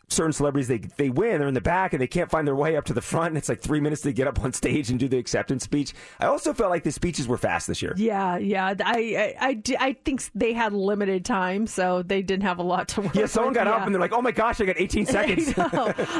certain 0.08 0.34
celebrities 0.34 0.68
they 0.68 0.80
they 0.98 1.10
win, 1.10 1.40
they're 1.40 1.48
in 1.48 1.54
the 1.54 1.62
back 1.62 1.94
and 1.94 2.02
they 2.02 2.08
can't 2.08 2.30
find 2.30 2.48
their 2.48 2.56
way 2.56 2.76
up 2.78 2.86
to 2.86 2.94
the 2.94 3.02
front, 3.02 3.30
and 3.30 3.38
it's 3.38 3.50
like 3.50 3.62
three 3.62 3.80
minutes 3.80 4.02
to 4.02 4.12
get 4.12 4.28
up 4.28 4.40
on 4.42 4.54
stage 4.54 4.90
and 4.90 5.00
do 5.00 5.08
the 5.08 5.18
acceptance 5.18 5.64
speech. 5.64 5.94
I 6.20 6.26
also 6.26 6.54
felt 6.54 6.70
like 6.70 6.84
the 6.84 6.92
speeches 6.92 7.28
were 7.28 7.38
fast 7.38 7.68
this 7.68 7.82
year. 7.82 7.94
Yeah, 7.98 8.38
yeah. 8.38 8.74
I, 8.84 9.36
I, 9.40 9.62
I, 9.80 9.94
think 9.94 10.24
they 10.36 10.54
had 10.54 10.74
limited 10.74 11.26
time, 11.26 11.68
so 11.68 12.04
they 12.04 12.22
didn't 12.22 12.44
have 12.44 12.60
a 12.60 12.64
lot 12.64 12.88
to 12.90 13.02
work 13.02 13.16
Yeah, 13.16 13.26
someone 13.26 13.54
with. 13.54 13.64
got 13.64 13.68
up 13.68 13.86
and 13.86 13.94
they're 13.94 14.02
like, 14.02 14.14
"Oh 14.14 14.22
my 14.22 14.32
gosh, 14.32 14.60
I 14.62 14.66
got 14.66 14.80
18 14.80 15.06
seconds." 15.08 15.58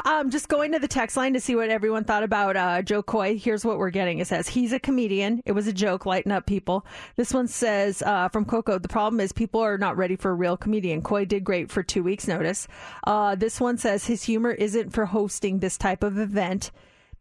Um, 0.06 0.30
just 0.30 0.48
going 0.50 0.72
to 0.74 0.80
the 0.80 0.88
text 0.88 1.18
line 1.18 1.34
to 1.34 1.40
see 1.40 1.56
what 1.56 1.70
everyone 1.70 2.04
thought 2.04 2.24
about 2.24 2.56
uh, 2.58 2.82
Jo 2.82 3.02
Koy. 3.04 3.38
Here's 3.38 3.64
what 3.66 3.78
we're 3.78 3.90
getting. 3.90 4.20
It 4.20 4.28
says 4.28 4.48
he's 4.48 4.74
a 4.74 4.80
comedian. 4.80 5.42
It 5.46 5.52
was 5.54 5.68
a 5.68 5.74
joke. 5.74 6.06
Lighten 6.06 6.32
up, 6.32 6.46
people. 6.46 6.86
This 7.16 7.34
one 7.34 7.48
says 7.48 8.02
uh, 8.02 8.30
from 8.30 8.46
Coco. 8.46 8.80
The 8.80 8.88
problem 8.88 9.20
is 9.20 9.32
people 9.32 9.62
are 9.62 9.78
not 9.78 9.98
ready 9.98 10.16
for 10.16 10.32
a 10.32 10.36
real 10.36 10.58
comedian. 10.58 11.02
Koy 11.02 11.26
did 11.26 11.44
great 11.44 11.72
for 11.72 11.84
two 11.84 12.04
weeks' 12.04 12.28
notice. 12.28 12.68
Uh, 13.06 13.36
this 13.36 13.60
one 13.60 13.78
says 13.78 14.06
his 14.06 14.24
humor 14.24 14.52
isn't 14.52 14.92
for 14.92 15.06
hosting 15.06 15.60
this 15.60 15.78
type 15.78 16.04
of 16.04 16.18
event. 16.18 16.72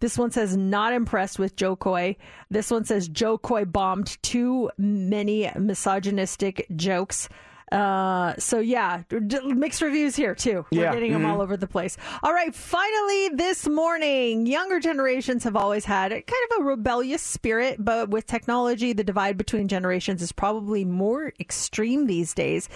This 0.01 0.19
one 0.19 0.31
says 0.31 0.57
not 0.57 0.93
impressed 0.93 1.39
with 1.39 1.57
Jo 1.57 1.77
Koy. 1.77 2.17
This 2.51 2.71
one 2.71 2.85
says 2.85 3.09
Jo 3.09 3.39
Koy 3.39 3.65
bombed 3.65 4.19
too 4.23 4.71
many 4.79 5.51
misogynistic 5.59 6.67
jokes. 6.77 7.29
Uh, 7.73 8.33
so 8.39 8.61
yeah, 8.61 9.03
d- 9.09 9.41
mixed 9.53 9.83
reviews 9.83 10.15
here 10.15 10.37
too. 10.37 10.65
We're 10.71 10.83
Yeah. 10.85 10.93
getting 10.93 11.13
them 11.13 11.23
Mhm. 11.23 11.31
all 11.33 11.43
over 11.43 11.57
the 11.57 11.67
place. 11.67 11.97
All 12.23 12.33
right, 12.33 12.55
finally 12.55 13.31
this 13.31 13.67
morning, 13.67 14.47
younger 14.47 14.79
generations 14.79 15.43
have 15.43 15.57
always 15.57 15.85
had 15.85 16.11
kind 16.13 16.23
of 16.53 16.61
a 16.61 16.63
rebellious 16.65 17.23
spirit, 17.23 17.85
but 17.85 18.09
with 18.09 18.25
technology, 18.27 18.93
the 18.93 19.03
divide 19.03 19.37
between 19.37 19.67
generations 19.67 20.23
is 20.23 20.31
probably 20.31 20.85
more 20.85 21.33
extreme 21.41 22.07
these 22.07 22.35
days. 22.35 22.69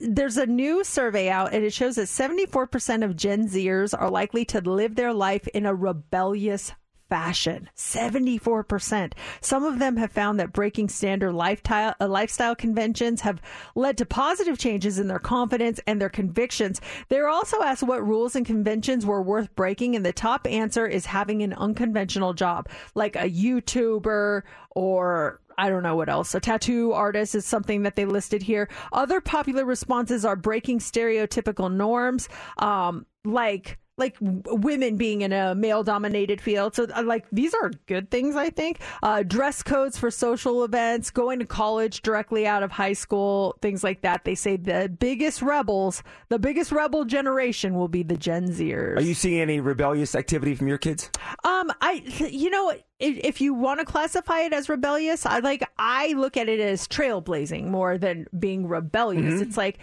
There's 0.00 0.36
a 0.36 0.46
new 0.46 0.84
survey 0.84 1.28
out, 1.28 1.52
and 1.52 1.64
it 1.64 1.72
shows 1.72 1.96
that 1.96 2.08
74% 2.08 3.04
of 3.04 3.16
Gen 3.16 3.48
Zers 3.48 3.94
are 3.98 4.10
likely 4.10 4.44
to 4.46 4.60
live 4.60 4.94
their 4.94 5.12
life 5.12 5.46
in 5.48 5.66
a 5.66 5.74
rebellious 5.74 6.72
fashion. 7.08 7.68
74%. 7.76 9.12
Some 9.40 9.64
of 9.64 9.78
them 9.78 9.96
have 9.96 10.10
found 10.10 10.40
that 10.40 10.52
breaking 10.52 10.88
standard 10.88 11.32
lifestyle, 11.32 11.94
uh, 12.00 12.08
lifestyle 12.08 12.56
conventions 12.56 13.20
have 13.20 13.40
led 13.74 13.98
to 13.98 14.06
positive 14.06 14.58
changes 14.58 14.98
in 14.98 15.08
their 15.08 15.18
confidence 15.18 15.80
and 15.86 16.00
their 16.00 16.08
convictions. 16.08 16.80
They're 17.08 17.28
also 17.28 17.62
asked 17.62 17.82
what 17.82 18.06
rules 18.06 18.34
and 18.34 18.44
conventions 18.44 19.06
were 19.06 19.22
worth 19.22 19.54
breaking, 19.54 19.94
and 19.94 20.04
the 20.04 20.12
top 20.12 20.46
answer 20.48 20.86
is 20.86 21.06
having 21.06 21.42
an 21.42 21.52
unconventional 21.52 22.32
job, 22.32 22.68
like 22.94 23.16
a 23.16 23.30
YouTuber 23.30 24.42
or 24.70 25.40
I 25.56 25.68
don't 25.68 25.82
know 25.82 25.96
what 25.96 26.08
else. 26.08 26.34
A 26.34 26.40
tattoo 26.40 26.92
artist 26.92 27.34
is 27.34 27.44
something 27.46 27.82
that 27.82 27.96
they 27.96 28.04
listed 28.04 28.42
here. 28.42 28.68
Other 28.92 29.20
popular 29.20 29.64
responses 29.64 30.24
are 30.24 30.36
breaking 30.36 30.80
stereotypical 30.80 31.72
norms, 31.72 32.28
um, 32.58 33.06
like 33.24 33.78
like 33.96 34.18
w- 34.18 34.42
women 34.46 34.96
being 34.96 35.22
in 35.22 35.32
a 35.32 35.54
male 35.54 35.84
dominated 35.84 36.40
field. 36.40 36.74
So, 36.74 36.86
uh, 36.94 37.02
like, 37.04 37.26
these 37.30 37.54
are 37.54 37.70
good 37.86 38.10
things, 38.10 38.34
I 38.34 38.50
think. 38.50 38.80
Uh, 39.02 39.22
dress 39.22 39.62
codes 39.62 39.96
for 39.96 40.10
social 40.10 40.64
events, 40.64 41.10
going 41.10 41.38
to 41.38 41.44
college 41.44 42.02
directly 42.02 42.46
out 42.46 42.62
of 42.62 42.72
high 42.72 42.92
school, 42.94 43.56
things 43.62 43.84
like 43.84 44.02
that. 44.02 44.24
They 44.24 44.34
say 44.34 44.56
the 44.56 44.88
biggest 44.98 45.42
rebels, 45.42 46.02
the 46.28 46.38
biggest 46.38 46.72
rebel 46.72 47.04
generation 47.04 47.74
will 47.74 47.88
be 47.88 48.02
the 48.02 48.16
Gen 48.16 48.48
Zers. 48.50 48.96
Are 48.96 49.02
you 49.02 49.14
seeing 49.14 49.40
any 49.40 49.60
rebellious 49.60 50.14
activity 50.14 50.54
from 50.56 50.66
your 50.66 50.78
kids? 50.78 51.10
Um, 51.44 51.72
I, 51.80 52.02
you 52.30 52.50
know, 52.50 52.70
if, 52.70 53.18
if 53.18 53.40
you 53.40 53.54
want 53.54 53.80
to 53.80 53.86
classify 53.86 54.40
it 54.40 54.52
as 54.52 54.68
rebellious, 54.68 55.24
I 55.24 55.38
like, 55.38 55.62
I 55.78 56.14
look 56.14 56.36
at 56.36 56.48
it 56.48 56.58
as 56.58 56.88
trailblazing 56.88 57.66
more 57.66 57.96
than 57.96 58.26
being 58.36 58.66
rebellious. 58.66 59.34
Mhm. 59.34 59.42
It's 59.42 59.56
like, 59.56 59.78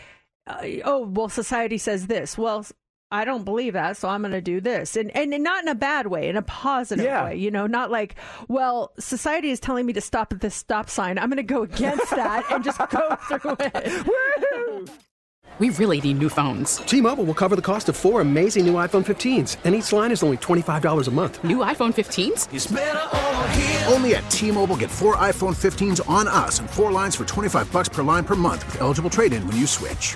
uh, 0.48 0.66
oh, 0.86 1.06
well, 1.08 1.30
society 1.30 1.78
says 1.78 2.08
this. 2.08 2.38
Well, 2.38 2.66
I 3.12 3.26
don't 3.26 3.44
believe 3.44 3.74
that, 3.74 3.98
so 3.98 4.08
I'm 4.08 4.22
going 4.22 4.32
to 4.32 4.42
do 4.42 4.62
this, 4.62 4.96
and 4.96 5.16
and 5.16 5.32
not 5.44 5.64
in 5.64 5.68
a 5.68 5.76
bad 5.76 6.08
way, 6.08 6.30
in 6.30 6.38
a 6.38 6.42
positive 6.42 7.04
Yeah. 7.06 7.26
way. 7.26 7.36
You 7.36 7.52
know, 7.52 7.68
not 7.68 7.92
like, 7.92 8.16
well, 8.48 8.94
society 9.00 9.50
is 9.52 9.60
telling 9.60 9.86
me 9.86 9.94
to 9.94 10.02
stop 10.02 10.32
at 10.32 10.40
this 10.40 10.56
stop 10.56 10.90
sign. 10.90 11.18
I'm 11.20 11.30
going 11.30 11.38
to 11.38 11.44
go 11.44 11.64
against 11.64 12.10
that 12.12 12.46
and 12.52 12.64
just 12.64 12.78
go 12.80 13.16
through 13.28 13.56
it. 13.60 14.90
We 15.60 15.70
really 15.72 16.00
need 16.02 16.18
new 16.18 16.30
phones. 16.30 16.78
T-Mobile 16.78 17.26
will 17.26 17.34
cover 17.36 17.56
the 17.56 17.62
cost 17.62 17.88
of 17.90 17.96
four 17.98 18.22
amazing 18.22 18.66
new 18.66 18.74
iPhone 18.76 19.06
15s, 19.06 19.58
and 19.66 19.76
each 19.76 19.92
line 19.94 20.12
is 20.12 20.24
only 20.24 20.38
$25 20.38 21.08
a 21.08 21.12
month. 21.12 21.44
New 21.44 21.58
iPhone 21.58 21.94
15s? 21.94 22.48
Only 23.94 24.16
at 24.16 24.28
T-Mobile 24.32 24.78
get 24.78 24.90
four 24.90 25.18
iPhone 25.18 25.54
15s 25.54 26.10
on 26.10 26.28
us 26.28 26.60
and 26.60 26.70
four 26.70 26.92
lines 26.92 27.16
for 27.16 27.26
25 27.26 27.72
bucks 27.72 27.90
per 27.90 28.02
line 28.02 28.24
per 28.24 28.36
month 28.36 28.66
with 28.66 28.80
eligible 28.82 29.10
trade-in 29.10 29.46
when 29.46 29.58
you 29.58 29.68
switch. 29.68 30.16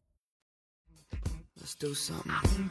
Do 1.81 1.95
something. 1.95 2.69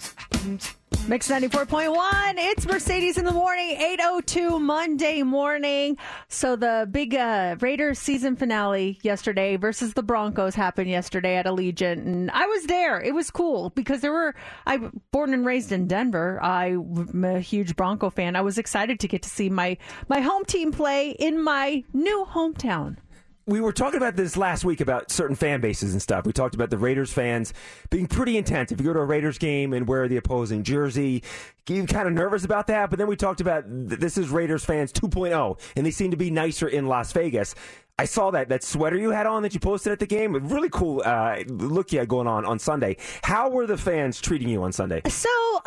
Mix 1.09 1.29
94.1. 1.29 2.35
It's 2.37 2.65
Mercedes 2.65 3.19
in 3.19 3.25
the 3.25 3.33
morning, 3.33 3.71
802 3.71 4.61
Monday 4.61 5.25
morning. 5.25 5.99
So 6.29 6.55
the 6.55 6.87
big 6.89 7.17
uh, 7.17 7.57
Raiders 7.59 7.99
season 7.99 8.37
finale 8.37 9.01
yesterday 9.03 9.57
versus 9.57 9.95
the 9.95 10.05
Broncos 10.05 10.55
happened 10.55 10.91
yesterday 10.91 11.35
at 11.35 11.47
Allegiant. 11.47 12.07
And 12.07 12.31
I 12.31 12.47
was 12.47 12.67
there. 12.67 13.01
It 13.01 13.13
was 13.13 13.33
cool 13.33 13.71
because 13.71 14.01
there 14.01 14.13
were, 14.13 14.37
I 14.65 14.79
born 15.11 15.35
and 15.35 15.45
raised 15.45 15.73
in 15.73 15.89
Denver. 15.89 16.41
I'm 16.41 17.25
a 17.25 17.41
huge 17.41 17.75
Bronco 17.75 18.11
fan. 18.11 18.37
I 18.37 18.43
was 18.43 18.59
excited 18.59 19.01
to 19.01 19.09
get 19.09 19.23
to 19.23 19.29
see 19.29 19.51
my, 19.51 19.77
my 20.09 20.21
home 20.21 20.45
team 20.45 20.71
play 20.71 21.11
in 21.11 21.43
my 21.43 21.83
new 21.93 22.29
hometown. 22.31 22.99
We 23.47 23.61
were 23.61 23.73
talking 23.73 23.97
about 23.97 24.17
this 24.17 24.37
last 24.37 24.65
week 24.65 24.81
about 24.81 25.11
certain 25.11 25.37
fan 25.37 25.61
bases 25.61 25.93
and 25.93 26.01
stuff. 26.01 26.25
We 26.25 26.33
talked 26.33 26.55
about 26.55 26.71
the 26.71 26.79
Raiders 26.79 27.13
fans 27.13 27.53
being 27.91 28.07
pretty 28.07 28.37
intense. 28.37 28.71
If 28.71 28.81
you 28.81 28.87
go 28.87 28.93
to 28.93 29.01
a 29.01 29.05
Raiders 29.05 29.39
game 29.39 29.73
and 29.73 29.89
wear 29.89 30.07
the 30.09 30.17
opposing 30.17 30.63
jersey, 30.63 31.23
you're 31.69 31.87
kind 31.87 32.07
of 32.07 32.15
nervous 32.15 32.45
about 32.45 32.67
that. 32.69 32.91
But 32.91 32.99
then 32.99 33.09
we 33.09 33.17
talked 33.17 33.41
about 33.41 33.65
this 33.67 34.19
is 34.19 34.29
Raiders 34.29 34.65
fans 34.65 34.93
2.0, 34.93 35.59
and 35.77 35.87
they 35.87 35.91
seem 35.91 36.11
to 36.11 36.17
be 36.17 36.31
nicer 36.31 36.69
in 36.69 36.87
Las 36.87 37.13
Vegas. 37.13 37.55
I 37.99 38.07
saw 38.07 38.31
that 38.31 38.49
that 38.49 38.63
sweater 38.63 38.97
you 38.97 39.11
had 39.11 39.27
on 39.27 39.43
that 39.43 39.53
you 39.53 39.61
posted 39.61 39.93
at 39.93 39.99
the 39.99 40.07
game. 40.07 40.33
Really 40.49 40.71
cool 40.71 41.03
uh, 41.05 41.43
look 41.49 41.93
you 41.93 41.99
had 41.99 42.09
going 42.09 42.27
on 42.27 42.47
on 42.47 42.59
Sunday. 42.59 42.97
How 43.23 43.51
were 43.51 43.67
the 43.67 43.77
fans 43.77 44.21
treating 44.21 44.49
you 44.49 44.63
on 44.63 44.73
Sunday? 44.73 45.03
So 45.09 45.29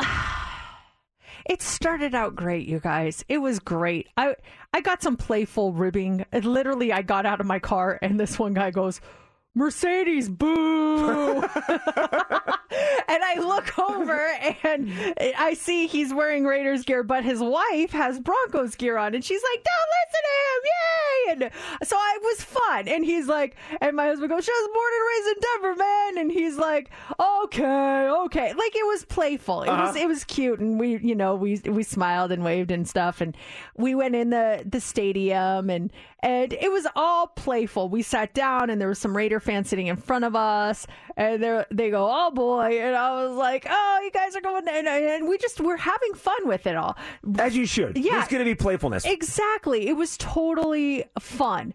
it 1.44 1.62
started 1.62 2.14
out 2.14 2.34
great, 2.34 2.66
you 2.66 2.80
guys. 2.80 3.24
It 3.28 3.38
was 3.38 3.58
great. 3.58 4.08
I 4.16 4.36
I 4.72 4.80
got 4.80 5.02
some 5.02 5.16
playful 5.16 5.72
ribbing. 5.72 6.24
Literally, 6.32 6.92
I 6.92 7.02
got 7.02 7.26
out 7.26 7.40
of 7.40 7.46
my 7.46 7.58
car 7.58 7.98
and 8.02 8.18
this 8.18 8.38
one 8.38 8.54
guy 8.54 8.70
goes, 8.70 9.00
"Mercedes, 9.54 10.28
boo!" 10.28 11.42
and 11.44 13.22
I 13.22 13.36
look 13.38 13.78
over 13.78 14.26
and 14.64 14.90
I 15.38 15.54
see 15.54 15.86
he's 15.86 16.12
wearing 16.12 16.44
Raiders 16.44 16.84
gear, 16.84 17.02
but 17.02 17.24
his 17.24 17.40
wife 17.40 17.90
has 17.92 18.18
Broncos 18.20 18.74
gear 18.74 18.96
on, 18.98 19.14
and 19.14 19.24
she's 19.24 19.42
like, 19.52 19.64
"Don't 19.64 19.90
listen 20.00 20.22
to 20.24 20.36
him, 20.50 20.62
yay!" 20.64 21.32
And 21.34 21.88
so 21.88 21.96
it 21.98 22.22
was 22.22 22.42
fun. 22.44 22.88
And 22.88 23.04
he's 23.04 23.28
like, 23.28 23.56
and 23.80 23.96
my 23.96 24.06
husband 24.06 24.30
goes, 24.30 24.44
"She 24.44 24.52
was 24.52 24.70
born 24.72 24.92
and 24.94 25.04
raised 25.08 25.28
in 25.36 25.42
Denver, 25.62 25.76
man," 25.78 26.18
and 26.18 26.32
he's 26.32 26.56
like, 26.58 26.90
"Okay, 27.20 28.08
okay," 28.24 28.52
like 28.54 28.74
it 28.76 28.86
was 28.86 29.04
playful. 29.04 29.62
It 29.62 29.68
was 29.70 29.90
Uh-huh. 29.90 29.98
it 30.04 30.08
was 30.08 30.24
cute, 30.24 30.58
and 30.60 30.78
we 30.80 30.98
you 30.98 31.14
know 31.14 31.34
we 31.34 31.60
we 31.64 31.82
smiled 31.82 32.32
and 32.32 32.44
waved 32.44 32.70
and 32.70 32.88
stuff, 32.88 33.20
and 33.20 33.36
we 33.76 33.94
went 33.94 34.14
in 34.14 34.30
the 34.30 34.62
the 34.66 34.80
stadium 34.80 35.70
and 35.70 35.92
and 36.24 36.54
it 36.54 36.72
was 36.72 36.86
all 36.96 37.26
playful. 37.26 37.90
We 37.90 38.00
sat 38.00 38.32
down 38.32 38.70
and 38.70 38.80
there 38.80 38.88
was 38.88 38.98
some 38.98 39.14
Raider 39.14 39.40
fans 39.40 39.68
sitting 39.68 39.88
in 39.88 39.96
front 39.96 40.24
of 40.24 40.34
us, 40.34 40.86
and 41.18 41.42
they 41.42 41.64
they 41.70 41.90
go, 41.90 42.08
"Oh 42.10 42.30
boy," 42.30 42.80
and 42.80 42.96
I 42.96 43.22
was 43.22 43.36
like, 43.36 43.66
"Oh, 43.68 44.00
you 44.02 44.10
guys 44.10 44.34
are 44.34 44.40
going," 44.40 44.66
and, 44.66 44.88
and 44.88 45.28
we 45.28 45.36
just 45.36 45.60
we're 45.60 45.76
having 45.76 46.14
fun 46.14 46.48
with 46.48 46.66
it 46.66 46.76
all. 46.76 46.96
As 47.38 47.54
you 47.54 47.66
should. 47.66 47.98
Yeah. 47.98 48.12
There's 48.12 48.28
going 48.28 48.44
to 48.44 48.50
be 48.50 48.54
playfulness. 48.54 49.04
Exactly. 49.04 49.86
It 49.86 49.98
was 49.98 50.16
totally 50.16 51.04
fun. 51.20 51.74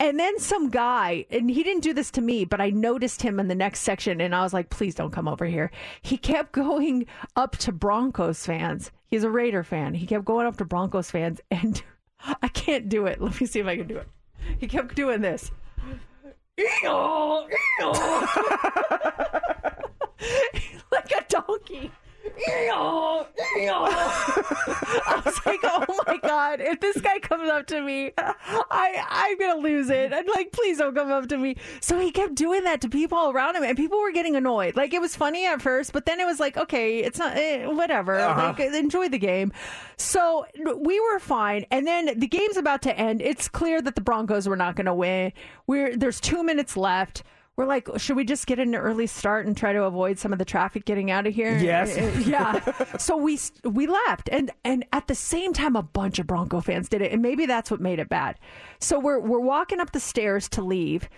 And 0.00 0.18
then 0.18 0.38
some 0.38 0.70
guy, 0.70 1.26
and 1.30 1.48
he 1.50 1.62
didn't 1.62 1.84
do 1.84 1.92
this 1.92 2.10
to 2.12 2.20
me, 2.20 2.44
but 2.44 2.60
I 2.60 2.70
noticed 2.70 3.22
him 3.22 3.38
in 3.38 3.46
the 3.46 3.54
next 3.54 3.80
section, 3.80 4.20
and 4.20 4.34
I 4.34 4.42
was 4.42 4.52
like, 4.52 4.68
please 4.70 4.96
don't 4.96 5.12
come 5.12 5.28
over 5.28 5.44
here. 5.44 5.70
He 6.00 6.16
kept 6.16 6.50
going 6.52 7.06
up 7.36 7.58
to 7.58 7.72
Broncos 7.72 8.44
fans. 8.44 8.90
He's 9.06 9.22
a 9.22 9.30
Raider 9.30 9.62
fan. 9.62 9.94
He 9.94 10.06
kept 10.06 10.24
going 10.24 10.46
up 10.46 10.56
to 10.56 10.64
Broncos 10.64 11.10
fans, 11.10 11.40
and 11.50 11.82
I 12.42 12.48
can't 12.48 12.88
do 12.88 13.06
it. 13.06 13.20
Let 13.20 13.40
me 13.40 13.46
see 13.46 13.60
if 13.60 13.66
I 13.66 13.76
can 13.76 13.86
do 13.86 13.98
it. 13.98 14.08
He 14.58 14.66
kept 14.66 14.94
doing 14.94 15.20
this. 15.20 15.50
Like 20.92 21.10
a 21.12 21.24
donkey. 21.28 21.90
I 25.04 25.22
was 25.24 25.46
like, 25.46 25.60
oh 25.64 26.00
my 26.06 26.18
god! 26.18 26.60
If 26.60 26.80
this 26.80 27.00
guy 27.00 27.18
comes 27.18 27.48
up 27.48 27.66
to 27.68 27.80
me. 27.80 28.12
I 28.18 29.04
I'm 29.08 29.38
gonna 29.38 29.60
lose 29.60 29.90
it. 29.90 30.12
I'm 30.12 30.26
like, 30.26 30.52
please 30.52 30.78
don't 30.78 30.94
come 30.94 31.10
up 31.10 31.28
to 31.28 31.36
me. 31.36 31.56
So 31.80 31.98
he 31.98 32.10
kept 32.10 32.34
doing 32.34 32.64
that 32.64 32.80
to 32.82 32.88
people 32.88 33.30
around 33.30 33.56
him, 33.56 33.62
and 33.62 33.76
people 33.76 34.00
were 34.00 34.12
getting 34.12 34.36
annoyed. 34.36 34.76
Like 34.76 34.94
it 34.94 35.00
was 35.00 35.16
funny 35.16 35.46
at 35.46 35.62
first, 35.62 35.92
but 35.92 36.06
then 36.06 36.20
it 36.20 36.24
was 36.24 36.40
like, 36.40 36.56
okay, 36.56 36.98
it's 36.98 37.18
not 37.18 37.36
eh, 37.36 37.66
whatever. 37.66 38.18
Uh-huh. 38.18 38.54
Like 38.58 38.60
enjoy 38.60 39.08
the 39.08 39.18
game. 39.18 39.52
So 39.96 40.46
we 40.76 41.00
were 41.00 41.18
fine, 41.18 41.64
and 41.70 41.86
then 41.86 42.18
the 42.18 42.28
game's 42.28 42.56
about 42.56 42.82
to 42.82 42.98
end. 42.98 43.20
It's 43.22 43.48
clear 43.48 43.80
that 43.82 43.94
the 43.94 44.00
Broncos 44.00 44.48
were 44.48 44.56
not 44.56 44.76
going 44.76 44.86
to 44.86 44.94
win. 44.94 45.32
We're 45.66 45.96
there's 45.96 46.20
two 46.20 46.42
minutes 46.42 46.76
left. 46.76 47.22
We're 47.62 47.68
like, 47.68 47.88
should 47.98 48.16
we 48.16 48.24
just 48.24 48.48
get 48.48 48.58
an 48.58 48.74
early 48.74 49.06
start 49.06 49.46
and 49.46 49.56
try 49.56 49.72
to 49.72 49.84
avoid 49.84 50.18
some 50.18 50.32
of 50.32 50.40
the 50.40 50.44
traffic 50.44 50.84
getting 50.84 51.12
out 51.12 51.28
of 51.28 51.34
here? 51.34 51.56
Yes. 51.56 51.96
Uh, 51.96 52.20
yeah. 52.26 52.96
so 52.98 53.16
we 53.16 53.38
we 53.62 53.86
left, 53.86 54.28
and 54.32 54.50
and 54.64 54.84
at 54.92 55.06
the 55.06 55.14
same 55.14 55.52
time, 55.52 55.76
a 55.76 55.82
bunch 55.82 56.18
of 56.18 56.26
Bronco 56.26 56.60
fans 56.60 56.88
did 56.88 57.02
it, 57.02 57.12
and 57.12 57.22
maybe 57.22 57.46
that's 57.46 57.70
what 57.70 57.80
made 57.80 58.00
it 58.00 58.08
bad. 58.08 58.36
So 58.80 58.98
we're 58.98 59.20
we're 59.20 59.38
walking 59.38 59.78
up 59.78 59.92
the 59.92 60.00
stairs 60.00 60.48
to 60.48 60.60
leave, 60.60 61.08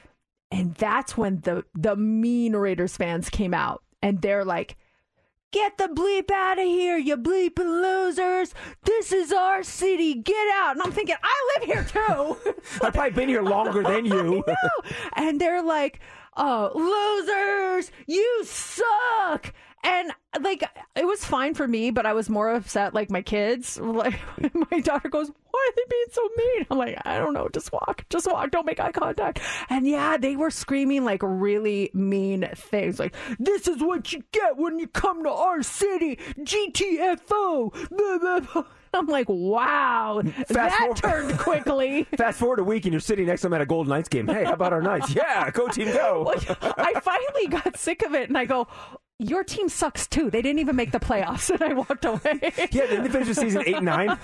and 0.51 0.75
that's 0.75 1.17
when 1.17 1.41
the 1.41 1.65
the 1.75 1.97
mean 1.97 2.55
Raiders 2.55 2.95
fans 2.95 3.31
came 3.31 3.55
out, 3.55 3.83
and 4.03 4.21
they're 4.21 4.45
like. 4.45 4.77
Get 5.51 5.79
the 5.79 5.85
bleep 5.85 6.33
out 6.33 6.59
of 6.59 6.65
here, 6.65 6.97
you 6.99 7.17
bleeping 7.17 7.81
losers. 7.81 8.53
This 8.83 9.13
is 9.13 9.33
our 9.33 9.63
city. 9.63 10.15
Get 10.15 10.49
out. 10.53 10.73
And 10.73 10.83
I'm 10.83 10.91
thinking, 10.91 11.15
I 11.23 11.59
live 11.61 11.69
here 11.69 11.85
too. 11.85 12.37
I've 12.83 12.93
probably 12.93 13.13
been 13.13 13.29
here 13.29 13.43
longer 13.43 13.85
than 13.85 14.05
you. 14.05 14.43
And 15.13 15.41
they're 15.41 15.63
like, 15.63 16.01
oh, 16.37 16.71
losers, 16.75 17.91
you 18.07 18.45
suck. 18.45 19.53
And 19.85 20.13
like, 20.41 20.65
it 20.97 21.07
was 21.07 21.23
fine 21.25 21.53
for 21.53 21.69
me, 21.69 21.91
but 21.91 22.07
I 22.07 22.15
was 22.15 22.31
more 22.31 22.55
upset. 22.55 22.95
Like 22.95 23.11
my 23.11 23.21
kids, 23.21 23.79
like 23.81 24.19
my 24.71 24.81
daughter 24.81 25.11
goes, 25.11 25.29
"Why 25.29 25.69
are 25.69 25.75
they 25.77 25.83
being 25.91 26.05
so 26.11 26.29
mean?" 26.37 26.67
I'm 26.71 26.79
like, 26.79 26.97
I 27.05 27.19
don't 27.19 27.35
know. 27.35 27.49
Just 27.53 27.71
walk, 27.71 28.07
just 28.09 28.27
walk. 28.27 28.51
Don't 28.51 28.65
make 28.65 28.81
eye 28.81 28.93
contact. 28.93 29.41
And 29.69 29.87
yeah, 29.87 30.17
they 30.17 30.37
were 30.37 30.51
screaming 30.51 31.05
like 31.05 31.21
really 31.23 31.91
mean 31.93 32.49
things, 32.55 32.99
like 32.99 33.15
"This 33.39 33.69
is 33.69 33.83
what 33.83 34.11
you 34.13 34.25
get 34.33 34.57
when 34.57 34.79
you 34.79 34.87
come 34.89 35.23
to 35.25 35.31
our 35.31 35.63
city, 35.63 36.17
GTFO." 36.39 37.73
Blah, 37.91 38.19
blah, 38.19 38.41
blah. 38.41 38.65
I'm 38.95 39.07
like, 39.07 39.27
wow, 39.29 40.23
that 40.49 40.73
forward- 40.73 40.97
turned 40.97 41.39
quickly. 41.39 42.05
Fast 42.17 42.39
forward 42.39 42.61
a 42.61 42.65
week 42.65 42.85
and 42.85 42.93
you're 42.93 43.01
sitting 43.01 43.27
next 43.27 43.43
to 43.43 43.47
them 43.47 43.55
at 43.55 43.61
a 43.61 43.67
Golden 43.67 43.91
Knights 43.91 44.09
game. 44.09 44.27
Hey, 44.29 44.45
how 44.45 44.55
about 44.55 44.73
our 44.73 44.83
Knights? 44.83 45.15
Yeah, 45.25 45.51
go 45.51 45.69
team, 45.69 45.93
go. 45.93 46.33
I 46.61 46.99
finally 47.01 47.47
got 47.49 47.77
sick 47.77 48.03
of 48.03 48.15
it 48.15 48.29
and 48.29 48.39
I 48.39 48.45
go, 48.47 48.67
your 49.21 49.45
team 49.45 49.69
sucks 49.69 50.07
too. 50.09 50.29
They 50.31 50.43
didn't 50.43 50.59
even 50.59 50.75
make 50.75 50.91
the 50.91 50.99
playoffs, 50.99 51.49
and 51.49 51.63
I 51.63 51.73
walked 51.73 52.05
away. 52.05 52.41
Yeah, 52.73 52.87
didn't 52.87 53.05
they 53.05 53.11
finish 53.11 53.29
the 53.29 53.35
season 53.37 53.63
eight 53.65 53.77
and 53.77 53.85
nine? 53.85 54.09
so 54.09 54.17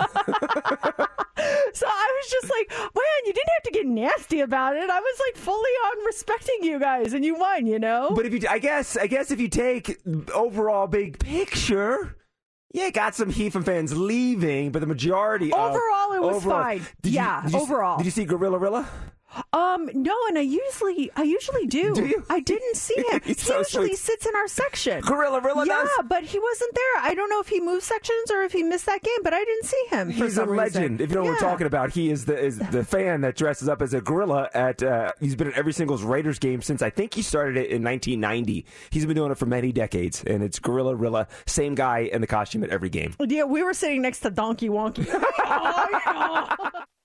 I 1.87 2.23
was 2.23 2.31
just 2.31 2.51
like, 2.51 2.71
man, 2.71 3.25
you 3.25 3.33
didn't 3.33 3.51
have 3.55 3.63
to 3.65 3.71
get 3.71 3.87
nasty 3.87 4.41
about 4.41 4.75
it. 4.77 4.91
I 4.91 4.99
was 4.99 5.21
like 5.29 5.37
fully 5.37 5.71
on 5.71 6.07
respecting 6.07 6.59
you 6.63 6.81
guys, 6.81 7.13
and 7.13 7.25
you 7.25 7.39
won, 7.39 7.67
you 7.67 7.79
know. 7.79 8.11
But 8.17 8.27
if 8.27 8.33
you, 8.33 8.41
I 8.51 8.59
guess, 8.59 8.97
I 8.97 9.07
guess 9.07 9.31
if 9.31 9.41
you 9.41 9.49
take 9.49 9.97
overall 10.35 10.89
big 10.89 11.21
picture, 11.21 12.17
yeah, 12.73 12.91
got 12.91 13.15
some 13.15 13.31
heat 13.31 13.51
from 13.53 13.65
fans 13.65 13.97
leaving, 13.97 14.71
but 14.73 14.81
the 14.81 14.87
majority. 14.87 15.53
of- 15.53 15.59
Overall, 15.59 16.13
it 16.13 16.23
was 16.23 16.45
fine. 16.45 16.87
Did 17.03 17.13
you- 17.13 17.17
Yeah, 17.17 17.43
did 17.43 17.53
you- 17.53 17.61
overall. 17.61 17.97
Did 17.99 18.05
you 18.07 18.13
see 18.13 18.25
Gorilla 18.25 18.59
Rilla? 18.59 18.89
Um, 19.53 19.91
no, 19.95 20.15
and 20.29 20.39
I 20.39 20.43
usually, 20.43 21.11
I 21.17 21.23
usually 21.23 21.67
do. 21.67 21.95
Do 21.95 22.07
you? 22.07 22.25
I 22.29 22.41
didn't 22.41 22.77
see 22.77 22.97
him. 23.11 23.21
he 23.25 23.35
so 23.35 23.59
usually 23.59 23.89
sweet. 23.89 23.99
sits 23.99 24.27
in 24.27 24.35
our 24.35 24.49
section. 24.49 25.01
Gorilla 25.03 25.41
Rilla 25.41 25.67
yeah, 25.67 25.75
does? 25.75 25.89
but 26.09 26.25
he 26.25 26.39
wasn't 26.39 26.75
there. 26.75 27.03
I 27.03 27.15
don't 27.15 27.31
know 27.31 27.41
if 27.41 27.49
he 27.49 27.61
moved 27.61 27.83
sections 27.83 28.31
or 28.31 28.43
if 28.43 28.53
he 28.53 28.63
missed 28.63 28.87
that 28.87 29.03
game, 29.03 29.23
but 29.23 29.33
I 29.33 29.45
didn't 29.45 29.65
see 29.65 29.85
him. 29.91 30.11
He's 30.11 30.33
a 30.33 30.41
some 30.41 30.51
reason. 30.51 30.57
legend. 30.83 31.01
If 31.01 31.11
you 31.11 31.17
know 31.17 31.23
what 31.23 31.31
we're 31.31 31.39
talking 31.39 31.67
about, 31.67 31.93
he 31.93 32.11
is 32.11 32.25
the 32.25 32.39
is 32.39 32.59
the 32.59 32.85
fan 32.85 33.21
that 33.23 33.37
dresses 33.37 33.69
up 33.69 33.83
as 33.83 33.95
a 33.95 34.01
gorilla 34.01 34.49
at. 34.55 34.83
Uh, 34.83 35.13
he's 35.21 35.37
been 35.37 35.49
at 35.49 35.55
every 35.55 35.73
single 35.73 35.97
Raiders 35.99 36.39
game 36.39 36.63
since 36.63 36.83
I 36.83 36.91
think 36.91 37.15
he 37.15 37.23
started 37.23 37.57
it 37.57 37.71
in 37.71 37.83
1990. 37.85 38.65
He's 38.91 39.07
been 39.07 39.17
doing 39.17 39.31
it 39.33 39.39
for 39.39 39.47
many 39.47 39.73
decades, 39.73 40.25
and 40.25 40.43
it's 40.43 40.59
Gorilla 40.59 40.95
Rilla, 40.95 41.29
same 41.47 41.75
guy 41.75 42.01
in 42.01 42.21
the 42.21 42.27
costume 42.27 42.65
at 42.65 42.71
every 42.71 42.89
game. 42.91 43.15
Yeah, 43.21 43.45
we 43.45 43.63
were 43.63 43.75
sitting 43.75 44.03
next 44.03 44.21
to 44.21 44.31
Donkey 44.31 44.69
Wonky. 44.69 45.07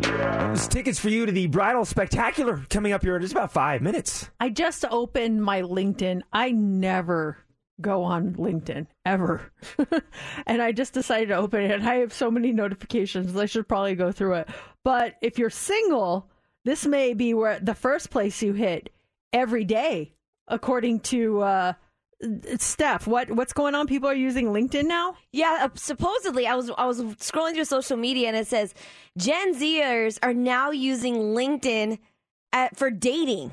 There's 0.00 0.68
tickets 0.68 0.98
for 0.98 1.08
you 1.08 1.26
to 1.26 1.32
the 1.32 1.46
Bridal 1.46 1.84
Spectacular 1.84 2.64
coming 2.68 2.92
up 2.92 3.02
here 3.02 3.16
in 3.16 3.22
just 3.22 3.32
about 3.32 3.52
five 3.52 3.82
minutes. 3.82 4.30
I 4.38 4.50
just 4.50 4.84
opened 4.90 5.42
my 5.42 5.62
LinkedIn. 5.62 6.22
I 6.32 6.50
never 6.50 7.38
go 7.80 8.04
on 8.04 8.34
LinkedIn 8.34 8.86
ever. 9.04 9.52
and 10.46 10.62
I 10.62 10.72
just 10.72 10.92
decided 10.92 11.28
to 11.28 11.36
open 11.36 11.62
it. 11.62 11.82
I 11.82 11.96
have 11.96 12.12
so 12.12 12.30
many 12.30 12.52
notifications. 12.52 13.36
I 13.36 13.46
should 13.46 13.68
probably 13.68 13.94
go 13.94 14.12
through 14.12 14.34
it. 14.34 14.48
But 14.84 15.16
if 15.20 15.38
you're 15.38 15.50
single, 15.50 16.30
this 16.64 16.86
may 16.86 17.14
be 17.14 17.34
where 17.34 17.58
the 17.58 17.74
first 17.74 18.10
place 18.10 18.42
you 18.42 18.52
hit 18.52 18.90
every 19.32 19.64
day, 19.64 20.12
according 20.48 21.00
to 21.00 21.40
uh, 21.42 21.72
Steph. 22.58 23.06
What 23.06 23.30
what's 23.30 23.52
going 23.52 23.74
on? 23.74 23.86
People 23.86 24.08
are 24.08 24.14
using 24.14 24.46
LinkedIn 24.46 24.84
now. 24.84 25.16
Yeah, 25.32 25.58
uh, 25.62 25.68
supposedly 25.74 26.46
I 26.46 26.54
was 26.54 26.70
I 26.78 26.86
was 26.86 27.00
scrolling 27.16 27.54
through 27.54 27.64
social 27.64 27.96
media 27.96 28.28
and 28.28 28.36
it 28.36 28.46
says 28.46 28.74
Gen 29.18 29.54
Zers 29.54 30.18
are 30.22 30.34
now 30.34 30.70
using 30.70 31.16
LinkedIn 31.16 31.98
at, 32.52 32.76
for 32.76 32.90
dating, 32.90 33.52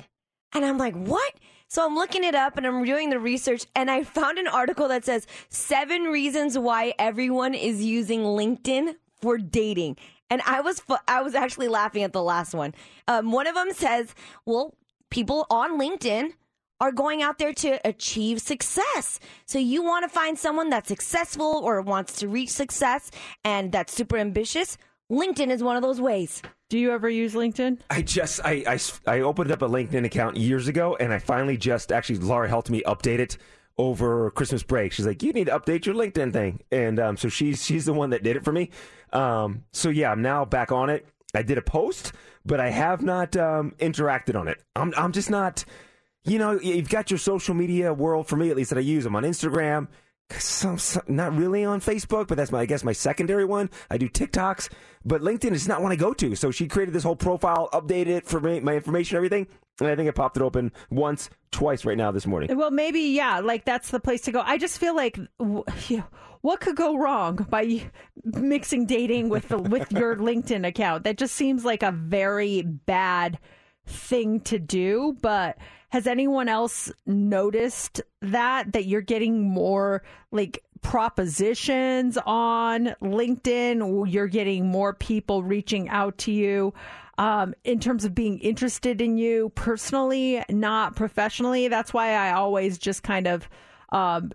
and 0.52 0.64
I'm 0.64 0.78
like, 0.78 0.94
what? 0.94 1.34
So 1.68 1.86
I'm 1.86 1.94
looking 1.94 2.24
it 2.24 2.34
up 2.34 2.56
and 2.56 2.66
I'm 2.66 2.84
doing 2.84 3.10
the 3.10 3.18
research, 3.18 3.66
and 3.74 3.90
I 3.90 4.04
found 4.04 4.38
an 4.38 4.46
article 4.46 4.88
that 4.88 5.04
says 5.04 5.26
seven 5.48 6.04
reasons 6.04 6.58
why 6.58 6.94
everyone 6.98 7.54
is 7.54 7.84
using 7.84 8.22
LinkedIn 8.22 8.94
for 9.20 9.38
dating. 9.38 9.96
And 10.28 10.42
I 10.46 10.60
was 10.60 10.82
I 11.08 11.22
was 11.22 11.34
actually 11.34 11.68
laughing 11.68 12.04
at 12.04 12.12
the 12.12 12.22
last 12.22 12.54
one. 12.54 12.74
Um, 13.08 13.32
one 13.32 13.46
of 13.48 13.54
them 13.54 13.72
says, 13.72 14.14
well, 14.46 14.74
people 15.10 15.46
on 15.50 15.78
LinkedIn 15.78 16.34
are 16.80 16.92
going 16.92 17.22
out 17.22 17.38
there 17.38 17.52
to 17.52 17.78
achieve 17.86 18.40
success. 18.40 19.20
So 19.46 19.58
you 19.58 19.82
want 19.82 20.04
to 20.04 20.08
find 20.08 20.38
someone 20.38 20.70
that's 20.70 20.88
successful 20.88 21.60
or 21.62 21.80
wants 21.82 22.16
to 22.20 22.28
reach 22.28 22.50
success 22.50 23.10
and 23.44 23.70
that's 23.70 23.92
super 23.94 24.16
ambitious. 24.16 24.78
LinkedIn 25.10 25.50
is 25.50 25.62
one 25.62 25.76
of 25.76 25.82
those 25.82 26.00
ways. 26.00 26.40
Do 26.68 26.78
you 26.78 26.92
ever 26.92 27.10
use 27.10 27.34
LinkedIn? 27.34 27.80
I 27.90 28.02
just 28.02 28.40
I, 28.44 28.64
I, 28.66 28.78
I 29.06 29.20
opened 29.20 29.50
up 29.50 29.62
a 29.62 29.68
LinkedIn 29.68 30.04
account 30.04 30.36
years 30.36 30.68
ago, 30.68 30.96
and 31.00 31.12
I 31.12 31.18
finally 31.18 31.56
just 31.56 31.90
actually 31.90 32.20
Laura 32.20 32.48
helped 32.48 32.70
me 32.70 32.80
update 32.86 33.18
it 33.18 33.36
over 33.76 34.30
Christmas 34.30 34.62
break. 34.62 34.92
She's 34.92 35.04
like, 35.04 35.20
"You 35.20 35.32
need 35.32 35.48
to 35.48 35.58
update 35.58 35.84
your 35.84 35.96
LinkedIn 35.96 36.32
thing," 36.32 36.60
and 36.70 37.00
um, 37.00 37.16
so 37.16 37.28
she's 37.28 37.64
she's 37.64 37.86
the 37.86 37.92
one 37.92 38.10
that 38.10 38.22
did 38.22 38.36
it 38.36 38.44
for 38.44 38.52
me. 38.52 38.70
Um, 39.12 39.64
so 39.72 39.88
yeah, 39.88 40.12
I'm 40.12 40.22
now 40.22 40.44
back 40.44 40.70
on 40.70 40.90
it. 40.90 41.08
I 41.34 41.42
did 41.42 41.58
a 41.58 41.62
post, 41.62 42.12
but 42.46 42.60
I 42.60 42.70
have 42.70 43.02
not 43.02 43.36
um, 43.36 43.72
interacted 43.80 44.38
on 44.38 44.46
it. 44.46 44.62
I'm 44.76 44.94
I'm 44.96 45.10
just 45.10 45.28
not. 45.28 45.64
You 46.24 46.38
know, 46.38 46.60
you've 46.60 46.88
got 46.88 47.10
your 47.10 47.18
social 47.18 47.54
media 47.54 47.94
world 47.94 48.28
for 48.28 48.36
me 48.36 48.50
at 48.50 48.56
least 48.56 48.70
that 48.70 48.78
I 48.78 48.82
use. 48.82 49.06
I'm 49.06 49.16
on 49.16 49.22
Instagram. 49.22 49.88
Some, 50.38 50.78
some, 50.78 51.02
not 51.08 51.34
really 51.34 51.64
on 51.64 51.80
Facebook, 51.80 52.28
but 52.28 52.36
that's 52.36 52.52
my 52.52 52.60
I 52.60 52.66
guess 52.66 52.84
my 52.84 52.92
secondary 52.92 53.44
one. 53.44 53.68
I 53.90 53.98
do 53.98 54.08
TikToks, 54.08 54.68
but 55.04 55.22
LinkedIn 55.22 55.52
is 55.52 55.66
not 55.66 55.82
one 55.82 55.90
I 55.90 55.96
go 55.96 56.12
to. 56.14 56.36
So 56.36 56.52
she 56.52 56.68
created 56.68 56.94
this 56.94 57.02
whole 57.02 57.16
profile, 57.16 57.68
updated 57.72 58.08
it 58.08 58.26
for 58.26 58.38
me, 58.38 58.60
my 58.60 58.76
information, 58.76 59.16
everything, 59.16 59.48
and 59.80 59.88
I 59.88 59.96
think 59.96 60.08
I 60.08 60.12
popped 60.12 60.36
it 60.36 60.42
open 60.42 60.72
once, 60.90 61.30
twice 61.50 61.84
right 61.84 61.98
now 61.98 62.12
this 62.12 62.26
morning. 62.26 62.56
Well, 62.56 62.70
maybe 62.70 63.00
yeah, 63.00 63.40
like 63.40 63.64
that's 63.64 63.90
the 63.90 63.98
place 64.00 64.20
to 64.22 64.32
go. 64.32 64.40
I 64.40 64.58
just 64.58 64.78
feel 64.78 64.94
like 64.94 65.18
what 66.42 66.60
could 66.60 66.76
go 66.76 66.96
wrong 66.96 67.46
by 67.48 67.90
mixing 68.24 68.86
dating 68.86 69.30
with 69.30 69.48
the, 69.48 69.58
with 69.58 69.90
your 69.92 70.16
LinkedIn 70.16 70.66
account? 70.66 71.04
That 71.04 71.18
just 71.18 71.34
seems 71.34 71.64
like 71.64 71.82
a 71.82 71.90
very 71.90 72.62
bad 72.62 73.38
thing 73.86 74.40
to 74.40 74.58
do, 74.58 75.16
but 75.20 75.58
has 75.90 76.06
anyone 76.06 76.48
else 76.48 76.90
noticed 77.06 78.00
that 78.22 78.72
that 78.72 78.84
you're 78.86 79.00
getting 79.00 79.42
more 79.42 80.02
like 80.30 80.62
propositions 80.82 82.16
on 82.26 82.94
LinkedIn, 83.02 84.10
you're 84.10 84.28
getting 84.28 84.66
more 84.66 84.94
people 84.94 85.42
reaching 85.42 85.88
out 85.88 86.16
to 86.18 86.32
you 86.32 86.72
um, 87.18 87.54
in 87.64 87.80
terms 87.80 88.04
of 88.04 88.14
being 88.14 88.38
interested 88.38 89.00
in 89.00 89.18
you 89.18 89.50
personally, 89.54 90.42
not 90.48 90.96
professionally. 90.96 91.68
That's 91.68 91.92
why 91.92 92.14
I 92.14 92.32
always 92.32 92.78
just 92.78 93.02
kind 93.02 93.26
of, 93.26 93.48
um, 93.90 94.32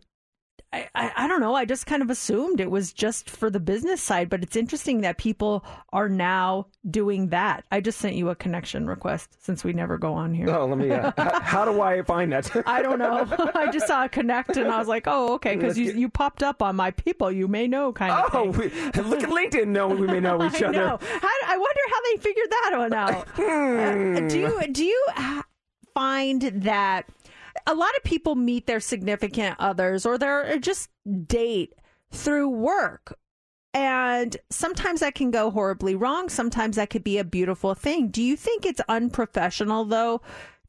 I, 0.75 0.89
I, 0.93 1.11
I 1.15 1.27
don't 1.27 1.39
know, 1.39 1.55
I 1.55 1.63
just 1.63 1.85
kind 1.85 2.01
of 2.01 2.09
assumed 2.09 2.59
it 2.59 2.69
was 2.69 2.91
just 2.91 3.29
for 3.29 3.49
the 3.49 3.59
business 3.61 4.01
side, 4.01 4.29
but 4.29 4.43
it's 4.43 4.57
interesting 4.57 5.01
that 5.01 5.17
people 5.17 5.63
are 5.93 6.09
now 6.09 6.67
doing 6.89 7.29
that. 7.29 7.63
I 7.71 7.79
just 7.79 7.97
sent 7.99 8.15
you 8.15 8.29
a 8.29 8.35
connection 8.35 8.85
request 8.85 9.29
since 9.43 9.63
we 9.63 9.71
never 9.71 9.97
go 9.97 10.13
on 10.13 10.33
here. 10.33 10.49
Oh, 10.49 10.65
let 10.65 10.77
me. 10.77 10.91
Uh, 10.91 11.11
how, 11.17 11.39
how 11.39 11.65
do 11.65 11.81
I 11.81 12.01
find 12.01 12.31
that? 12.33 12.51
I 12.67 12.81
don't 12.81 12.99
know. 12.99 13.25
I 13.55 13.71
just 13.71 13.87
saw 13.87 14.03
a 14.05 14.09
connect 14.09 14.57
and 14.57 14.69
I 14.69 14.77
was 14.77 14.87
like, 14.89 15.05
oh, 15.07 15.35
okay, 15.35 15.55
because 15.55 15.77
you, 15.77 15.85
get- 15.85 15.95
you 15.95 16.09
popped 16.09 16.43
up 16.43 16.61
on 16.61 16.75
my 16.75 16.91
people 16.91 17.31
you 17.31 17.47
may 17.47 17.67
know 17.67 17.93
kind 17.93 18.11
of 18.11 18.29
Oh, 18.35 18.45
we, 18.51 18.65
look 19.03 19.23
at 19.23 19.29
LinkedIn. 19.29 19.67
No, 19.67 19.87
we 19.87 20.07
may 20.07 20.19
know 20.19 20.43
each 20.45 20.61
I 20.61 20.67
other. 20.67 20.71
know. 20.77 20.99
How, 21.01 21.29
I 21.47 21.57
wonder 21.57 21.81
how 21.89 22.01
they 22.11 22.17
figured 22.21 22.47
that 22.49 22.71
one 22.77 22.93
out. 22.93 23.39
Uh, 23.39 24.27
do 24.27 24.39
you 24.39 24.67
do 24.73 24.83
you 24.83 25.05
uh, 25.15 25.41
find 25.93 26.41
that 26.41 27.05
a 27.67 27.73
lot 27.73 27.95
of 27.97 28.03
people 28.03 28.35
meet 28.35 28.67
their 28.67 28.79
significant 28.79 29.55
others 29.59 30.05
or 30.05 30.17
they're 30.17 30.59
just 30.59 30.89
date 31.27 31.73
through 32.11 32.49
work? 32.49 33.17
And 33.73 34.37
sometimes 34.49 35.01
that 35.01 35.15
can 35.15 35.31
go 35.31 35.51
horribly 35.51 35.95
wrong. 35.95 36.29
Sometimes 36.29 36.77
that 36.77 36.89
could 36.89 37.03
be 37.03 37.17
a 37.17 37.25
beautiful 37.25 37.73
thing. 37.73 38.07
Do 38.07 38.23
you 38.23 38.37
think 38.37 38.65
it's 38.65 38.81
unprofessional, 38.87 39.83
though, 39.83 40.21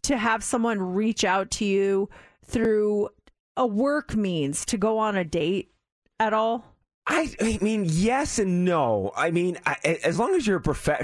to 0.03 0.17
have 0.17 0.43
someone 0.43 0.81
reach 0.81 1.23
out 1.23 1.51
to 1.53 1.65
you 1.65 2.09
through 2.45 3.11
a 3.57 3.67
work 3.67 4.17
means 4.17 4.65
to 4.67 4.77
go 4.77 4.99
on 4.99 5.17
a 5.17 5.25
date 5.25 5.73
at 6.19 6.33
all? 6.33 6.76
I, 7.09 7.33
I 7.41 7.59
mean, 7.63 7.85
yes 7.87 8.41
and 8.41 8.65
no. 8.65 9.13
I 9.17 9.31
mean, 9.31 9.59
I, 9.65 9.77
as 10.03 10.19
long 10.19 10.35
as 10.35 10.45
you're 10.45 10.61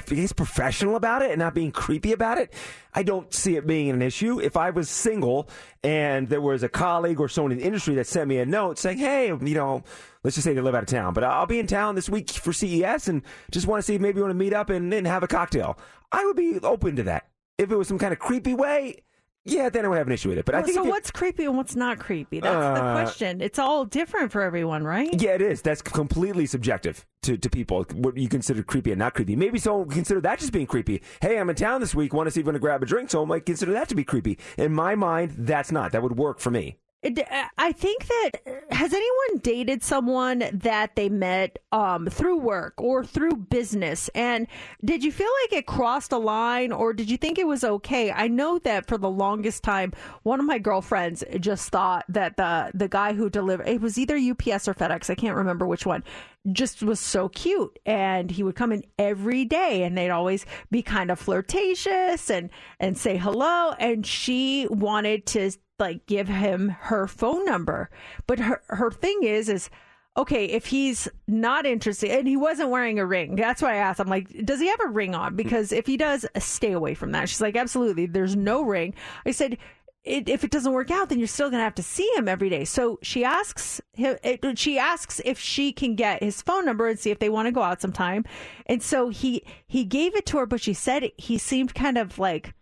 he's 0.09 0.33
professional 0.33 0.97
about 0.97 1.21
it 1.21 1.31
and 1.31 1.39
not 1.39 1.53
being 1.53 1.71
creepy 1.71 2.11
about 2.11 2.37
it, 2.37 2.53
I 2.93 3.03
don't 3.03 3.33
see 3.33 3.55
it 3.55 3.65
being 3.65 3.89
an 3.89 4.01
issue. 4.01 4.39
If 4.41 4.57
I 4.57 4.71
was 4.71 4.89
single 4.89 5.47
and 5.81 6.27
there 6.27 6.41
was 6.41 6.61
a 6.61 6.67
colleague 6.67 7.21
or 7.21 7.29
someone 7.29 7.53
in 7.53 7.59
the 7.59 7.63
industry 7.63 7.95
that 7.95 8.07
sent 8.07 8.27
me 8.27 8.39
a 8.39 8.45
note 8.45 8.77
saying, 8.79 8.97
"Hey, 8.97 9.27
you 9.27 9.55
know, 9.55 9.83
let's 10.23 10.35
just 10.35 10.43
say 10.43 10.53
they 10.53 10.59
live 10.59 10.75
out 10.75 10.83
of 10.83 10.89
town, 10.89 11.13
but 11.13 11.23
I'll 11.23 11.45
be 11.45 11.59
in 11.59 11.67
town 11.67 11.95
this 11.95 12.09
week 12.09 12.29
for 12.31 12.51
CES 12.51 13.07
and 13.07 13.21
just 13.51 13.65
want 13.65 13.79
to 13.79 13.83
see 13.83 13.95
if 13.95 14.01
maybe 14.01 14.17
you 14.17 14.23
want 14.23 14.31
to 14.31 14.37
meet 14.37 14.53
up 14.53 14.69
and 14.69 14.91
then 14.91 15.05
have 15.05 15.23
a 15.23 15.27
cocktail," 15.27 15.77
I 16.11 16.25
would 16.25 16.35
be 16.35 16.59
open 16.63 16.97
to 16.97 17.03
that. 17.03 17.29
If 17.57 17.71
it 17.71 17.77
was 17.77 17.87
some 17.87 17.99
kind 17.99 18.11
of 18.11 18.19
creepy 18.19 18.53
way, 18.53 19.03
yeah, 19.45 19.69
then 19.69 19.85
I 19.85 19.87
would 19.89 19.97
have 19.97 20.07
an 20.07 20.13
issue 20.13 20.29
with 20.29 20.37
it. 20.37 20.45
But 20.45 20.55
I 20.55 20.61
think 20.61 20.75
so 20.75 20.83
you- 20.83 20.89
what's 20.89 21.11
creepy 21.11 21.45
and 21.45 21.57
what's 21.57 21.75
not 21.75 21.99
creepy? 21.99 22.39
That's 22.39 22.53
the 22.53 22.83
Uh, 22.85 22.93
question. 22.93 23.41
It's 23.41 23.59
all 23.59 23.85
different 23.85 24.31
for 24.31 24.41
everyone, 24.41 24.83
right? 24.83 25.09
Yeah, 25.21 25.31
it 25.31 25.41
is. 25.41 25.61
That's 25.61 25.81
completely 25.81 26.45
subjective 26.45 27.05
to, 27.23 27.37
to 27.37 27.49
people. 27.49 27.85
What 27.93 28.17
you 28.17 28.29
consider 28.29 28.63
creepy 28.63 28.91
and 28.91 28.99
not 28.99 29.13
creepy. 29.13 29.35
Maybe 29.35 29.59
someone 29.59 29.87
would 29.87 29.93
consider 29.95 30.21
that 30.21 30.39
just 30.39 30.51
being 30.53 30.67
creepy. 30.67 31.01
Hey, 31.21 31.37
I'm 31.39 31.49
in 31.49 31.55
town 31.55 31.81
this 31.81 31.93
week. 31.95 32.13
Want 32.13 32.27
to 32.27 32.31
see 32.31 32.39
if 32.39 32.43
I'm 32.43 32.51
going 32.51 32.53
to 32.55 32.59
grab 32.59 32.83
a 32.83 32.85
drink? 32.85 33.09
Someone 33.09 33.29
might 33.29 33.45
consider 33.45 33.73
that 33.73 33.89
to 33.89 33.95
be 33.95 34.03
creepy. 34.03 34.37
In 34.57 34.73
my 34.73 34.95
mind, 34.95 35.33
that's 35.37 35.71
not. 35.71 35.91
That 35.91 36.03
would 36.03 36.17
work 36.17 36.39
for 36.39 36.51
me. 36.51 36.77
It, 37.03 37.27
I 37.57 37.73
think 37.73 38.07
that 38.07 38.31
has 38.71 38.93
anyone 38.93 39.39
dated 39.41 39.83
someone 39.83 40.45
that 40.53 40.95
they 40.95 41.09
met 41.09 41.59
um, 41.73 42.07
through 42.07 42.37
work 42.37 42.75
or 42.77 43.03
through 43.03 43.35
business, 43.35 44.09
and 44.15 44.47
did 44.83 45.03
you 45.03 45.11
feel 45.11 45.29
like 45.43 45.59
it 45.59 45.67
crossed 45.67 46.13
a 46.13 46.17
line, 46.17 46.71
or 46.71 46.93
did 46.93 47.11
you 47.11 47.17
think 47.17 47.37
it 47.37 47.47
was 47.47 47.65
okay? 47.65 48.11
I 48.11 48.29
know 48.29 48.57
that 48.59 48.87
for 48.87 48.97
the 48.97 49.09
longest 49.09 49.63
time, 49.63 49.91
one 50.23 50.39
of 50.39 50.45
my 50.45 50.59
girlfriends 50.59 51.25
just 51.41 51.69
thought 51.71 52.05
that 52.07 52.37
the 52.37 52.71
the 52.73 52.87
guy 52.87 53.13
who 53.13 53.29
delivered 53.29 53.67
it 53.67 53.81
was 53.81 53.97
either 53.97 54.15
UPS 54.15 54.67
or 54.69 54.73
FedEx, 54.73 55.09
I 55.09 55.15
can't 55.15 55.35
remember 55.35 55.67
which 55.67 55.85
one, 55.85 56.03
just 56.51 56.83
was 56.83 56.99
so 56.99 57.29
cute, 57.29 57.79
and 57.85 58.29
he 58.31 58.43
would 58.43 58.55
come 58.55 58.71
in 58.71 58.83
every 58.99 59.45
day, 59.45 59.83
and 59.83 59.97
they'd 59.97 60.09
always 60.09 60.45
be 60.69 60.81
kind 60.81 61.09
of 61.09 61.19
flirtatious 61.19 62.29
and 62.29 62.49
and 62.79 62.97
say 62.97 63.17
hello, 63.17 63.71
and 63.79 64.05
she 64.05 64.67
wanted 64.69 65.25
to 65.27 65.51
like 65.79 66.05
give 66.05 66.27
him 66.27 66.69
her 66.69 67.07
phone 67.07 67.45
number. 67.45 67.89
But 68.27 68.39
her 68.39 68.61
her 68.67 68.91
thing 68.91 69.23
is 69.23 69.49
is 69.49 69.69
okay, 70.15 70.45
if 70.45 70.67
he's 70.67 71.07
not 71.27 71.65
interested 71.65 72.11
and 72.11 72.27
he 72.27 72.37
wasn't 72.37 72.69
wearing 72.69 72.99
a 72.99 73.05
ring, 73.05 73.35
that's 73.35 73.61
why 73.61 73.73
I 73.73 73.77
asked. 73.77 73.99
I'm 73.99 74.07
like, 74.07 74.29
does 74.45 74.59
he 74.59 74.67
have 74.67 74.79
a 74.85 74.89
ring 74.89 75.15
on? 75.15 75.35
Because 75.35 75.71
if 75.71 75.87
he 75.87 75.97
does, 75.97 76.25
stay 76.37 76.71
away 76.71 76.93
from 76.93 77.13
that. 77.13 77.29
She's 77.29 77.41
like, 77.41 77.55
absolutely. 77.55 78.05
There's 78.05 78.35
no 78.35 78.61
ring. 78.61 78.93
I 79.25 79.31
said, 79.31 79.57
it, 80.03 80.27
if 80.27 80.43
it 80.43 80.51
doesn't 80.51 80.73
work 80.73 80.91
out, 80.91 81.09
then 81.09 81.19
you're 81.19 81.27
still 81.27 81.49
gonna 81.49 81.63
have 81.63 81.75
to 81.75 81.83
see 81.83 82.09
him 82.15 82.27
every 82.27 82.49
day. 82.49 82.65
So 82.65 82.99
she 83.01 83.23
asks 83.23 83.79
him. 83.93 84.17
It, 84.23 84.59
she 84.59 84.77
asks 84.77 85.21
if 85.23 85.39
she 85.39 85.71
can 85.71 85.95
get 85.95 86.21
his 86.21 86.41
phone 86.41 86.65
number 86.65 86.87
and 86.87 86.99
see 86.99 87.11
if 87.11 87.19
they 87.19 87.29
want 87.29 87.47
to 87.47 87.51
go 87.51 87.61
out 87.61 87.81
sometime. 87.81 88.25
And 88.65 88.83
so 88.83 89.09
he 89.09 89.45
he 89.65 89.85
gave 89.85 90.15
it 90.15 90.25
to 90.27 90.39
her, 90.39 90.45
but 90.45 90.61
she 90.61 90.73
said 90.73 91.11
he 91.17 91.37
seemed 91.37 91.73
kind 91.73 91.97
of 91.97 92.19
like 92.19 92.53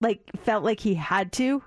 like 0.00 0.20
felt 0.44 0.64
like 0.64 0.80
he 0.80 0.94
had 0.94 1.32
to 1.32 1.62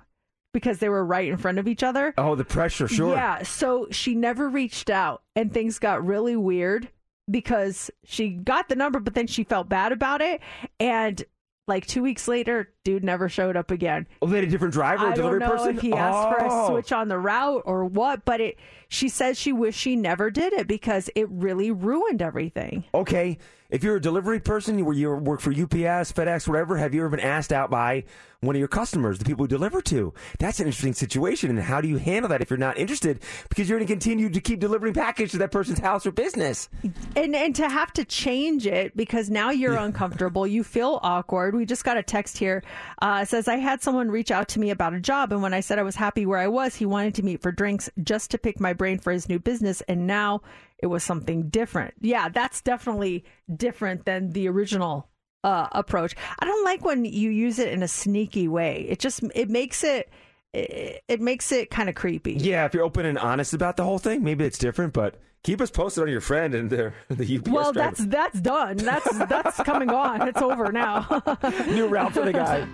because 0.54 0.78
they 0.78 0.88
were 0.88 1.04
right 1.04 1.28
in 1.28 1.36
front 1.36 1.58
of 1.58 1.68
each 1.68 1.82
other. 1.82 2.14
Oh, 2.16 2.34
the 2.34 2.44
pressure, 2.44 2.88
sure. 2.88 3.14
Yeah, 3.14 3.42
so 3.42 3.88
she 3.90 4.14
never 4.14 4.48
reached 4.48 4.88
out 4.88 5.22
and 5.36 5.52
things 5.52 5.78
got 5.78 6.04
really 6.06 6.36
weird 6.36 6.88
because 7.30 7.90
she 8.04 8.30
got 8.30 8.68
the 8.68 8.76
number 8.76 9.00
but 9.00 9.14
then 9.14 9.26
she 9.26 9.44
felt 9.44 9.66
bad 9.68 9.92
about 9.92 10.20
it 10.20 10.42
and 10.78 11.24
like 11.66 11.86
2 11.86 12.02
weeks 12.02 12.28
later 12.28 12.73
dude 12.84 13.02
never 13.02 13.28
showed 13.28 13.56
up 13.56 13.70
again. 13.70 14.06
Oh, 14.22 14.26
they 14.26 14.36
had 14.36 14.44
a 14.44 14.50
different 14.50 14.74
driver, 14.74 15.06
I 15.08 15.14
delivery 15.14 15.40
don't 15.40 15.48
know 15.48 15.56
person. 15.56 15.76
if 15.76 15.82
he 15.82 15.92
asked 15.92 16.28
for 16.38 16.44
a 16.44 16.48
Oh. 16.52 16.68
switch 16.68 16.92
on 16.92 17.08
the 17.08 17.18
route 17.18 17.62
or 17.64 17.84
what, 17.84 18.24
but 18.24 18.40
it 18.40 18.58
she 18.88 19.08
says 19.08 19.38
she 19.38 19.52
wished 19.52 19.78
she 19.80 19.96
never 19.96 20.30
did 20.30 20.52
it 20.52 20.68
because 20.68 21.10
it 21.16 21.28
really 21.30 21.70
ruined 21.70 22.22
everything. 22.22 22.84
Okay, 22.94 23.38
if 23.70 23.82
you're 23.82 23.96
a 23.96 24.00
delivery 24.00 24.38
person, 24.38 24.84
where 24.84 24.94
you 24.94 25.10
work 25.14 25.40
for 25.40 25.50
UPS, 25.50 26.12
FedEx, 26.12 26.46
whatever, 26.46 26.76
have 26.76 26.94
you 26.94 27.00
ever 27.00 27.08
been 27.08 27.18
asked 27.20 27.52
out 27.52 27.70
by 27.70 28.04
one 28.40 28.54
of 28.54 28.58
your 28.58 28.68
customers, 28.68 29.18
the 29.18 29.24
people 29.24 29.44
who 29.44 29.48
deliver 29.48 29.80
to? 29.80 30.12
That's 30.38 30.60
an 30.60 30.66
interesting 30.66 30.92
situation. 30.92 31.48
And 31.50 31.58
how 31.58 31.80
do 31.80 31.88
you 31.88 31.96
handle 31.96 32.28
that 32.28 32.40
if 32.42 32.50
you're 32.50 32.58
not 32.58 32.76
interested? 32.78 33.20
Because 33.48 33.68
you're 33.68 33.78
going 33.78 33.86
to 33.88 33.92
continue 33.92 34.28
to 34.28 34.40
keep 34.40 34.60
delivering 34.60 34.92
package 34.94 35.32
to 35.32 35.38
that 35.38 35.50
person's 35.50 35.78
house 35.80 36.06
or 36.06 36.12
business. 36.12 36.68
And 37.16 37.34
and 37.34 37.56
to 37.56 37.68
have 37.68 37.92
to 37.94 38.04
change 38.04 38.66
it 38.66 38.96
because 38.96 39.28
now 39.30 39.50
you're 39.50 39.76
uncomfortable, 39.76 40.46
you 40.46 40.62
feel 40.62 41.00
awkward. 41.02 41.56
We 41.56 41.64
just 41.64 41.84
got 41.84 41.96
a 41.96 42.02
text 42.02 42.38
here. 42.38 42.62
Uh, 43.00 43.24
says 43.24 43.48
I 43.48 43.56
had 43.56 43.82
someone 43.82 44.10
reach 44.10 44.30
out 44.30 44.48
to 44.48 44.60
me 44.60 44.70
about 44.70 44.94
a 44.94 45.00
job, 45.00 45.32
and 45.32 45.42
when 45.42 45.54
I 45.54 45.60
said 45.60 45.78
I 45.78 45.82
was 45.82 45.96
happy 45.96 46.26
where 46.26 46.38
I 46.38 46.48
was, 46.48 46.74
he 46.74 46.86
wanted 46.86 47.14
to 47.16 47.22
meet 47.22 47.42
for 47.42 47.52
drinks 47.52 47.90
just 48.02 48.30
to 48.30 48.38
pick 48.38 48.60
my 48.60 48.72
brain 48.72 48.98
for 48.98 49.12
his 49.12 49.28
new 49.28 49.38
business, 49.38 49.80
and 49.82 50.06
now 50.06 50.42
it 50.78 50.86
was 50.86 51.02
something 51.02 51.48
different. 51.48 51.94
Yeah, 52.00 52.28
that's 52.28 52.60
definitely 52.60 53.24
different 53.54 54.04
than 54.04 54.30
the 54.30 54.48
original 54.48 55.08
uh, 55.44 55.68
approach. 55.72 56.14
I 56.38 56.44
don't 56.44 56.64
like 56.64 56.84
when 56.84 57.04
you 57.04 57.30
use 57.30 57.58
it 57.58 57.72
in 57.72 57.82
a 57.82 57.88
sneaky 57.88 58.48
way. 58.48 58.86
It 58.88 58.98
just 58.98 59.22
it 59.34 59.50
makes 59.50 59.84
it 59.84 60.10
it, 60.52 61.02
it 61.08 61.20
makes 61.20 61.52
it 61.52 61.70
kind 61.70 61.88
of 61.88 61.94
creepy. 61.94 62.34
Yeah, 62.34 62.64
if 62.64 62.74
you're 62.74 62.84
open 62.84 63.06
and 63.06 63.18
honest 63.18 63.54
about 63.54 63.76
the 63.76 63.84
whole 63.84 63.98
thing, 63.98 64.22
maybe 64.22 64.44
it's 64.44 64.58
different. 64.58 64.92
But 64.92 65.16
keep 65.44 65.60
us 65.60 65.70
posted 65.70 66.02
on 66.02 66.08
your 66.10 66.20
friend 66.20 66.54
and 66.54 66.68
their 66.68 66.94
the 67.08 67.36
UPS 67.38 67.48
Well, 67.48 67.72
driver. 67.72 67.94
that's 67.96 68.04
that's 68.06 68.40
done. 68.40 68.76
That's 68.78 69.18
that's 69.26 69.56
coming 69.62 69.90
on. 69.90 70.26
It's 70.28 70.42
over 70.42 70.72
now. 70.72 71.06
new 71.68 71.86
route 71.86 72.12
for 72.12 72.24
the 72.24 72.32
guy. 72.32 72.66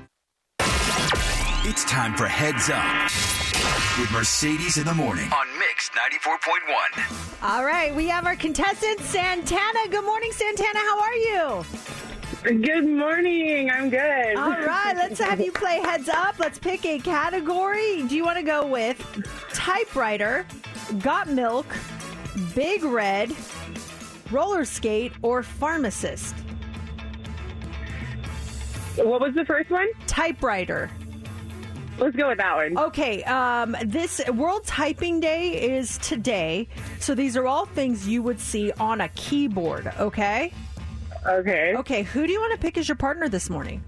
It's 1.64 1.84
time 1.84 2.16
for 2.16 2.26
Heads 2.26 2.70
Up 2.70 3.04
with 4.00 4.10
Mercedes 4.12 4.78
in 4.78 4.84
the 4.84 4.94
morning 4.94 5.30
on 5.32 5.46
Mix 5.58 5.90
94.1. 5.90 7.42
All 7.42 7.64
right, 7.64 7.94
we 7.94 8.06
have 8.08 8.24
our 8.26 8.34
contestant 8.36 8.98
Santana. 9.00 9.88
Good 9.90 10.04
morning, 10.04 10.32
Santana. 10.32 10.78
How 10.78 11.00
are 11.00 11.14
you? 11.14 11.64
Good 12.42 12.88
morning. 12.88 13.70
I'm 13.70 13.90
good. 13.90 14.36
All 14.36 14.48
right, 14.50 14.94
let's 14.96 15.20
have 15.20 15.40
you 15.40 15.52
play 15.52 15.80
heads 15.80 16.08
up. 16.08 16.38
Let's 16.38 16.58
pick 16.58 16.86
a 16.86 16.98
category. 16.98 18.02
Do 18.04 18.16
you 18.16 18.24
want 18.24 18.38
to 18.38 18.42
go 18.44 18.66
with 18.66 18.98
typewriter, 19.52 20.46
got 21.00 21.28
milk, 21.28 21.66
big 22.54 22.82
red, 22.82 23.34
roller 24.30 24.64
skate, 24.64 25.12
or 25.22 25.42
pharmacist? 25.42 26.34
What 28.96 29.20
was 29.20 29.34
the 29.34 29.44
first 29.44 29.70
one? 29.70 29.88
Typewriter. 30.06 30.90
Let's 31.98 32.16
go 32.16 32.28
with 32.28 32.38
that 32.38 32.56
one. 32.56 32.78
Okay, 32.78 33.22
um, 33.24 33.76
this 33.84 34.22
World 34.34 34.64
Typing 34.64 35.20
Day 35.20 35.76
is 35.76 35.98
today, 35.98 36.66
so 36.98 37.14
these 37.14 37.36
are 37.36 37.46
all 37.46 37.66
things 37.66 38.08
you 38.08 38.22
would 38.22 38.40
see 38.40 38.72
on 38.72 39.02
a 39.02 39.08
keyboard. 39.10 39.92
Okay. 39.98 40.52
Okay. 41.26 41.74
Okay. 41.76 42.02
Who 42.02 42.26
do 42.26 42.32
you 42.32 42.40
want 42.40 42.52
to 42.52 42.58
pick 42.58 42.78
as 42.78 42.88
your 42.88 42.96
partner 42.96 43.28
this 43.28 43.50
morning? 43.50 43.84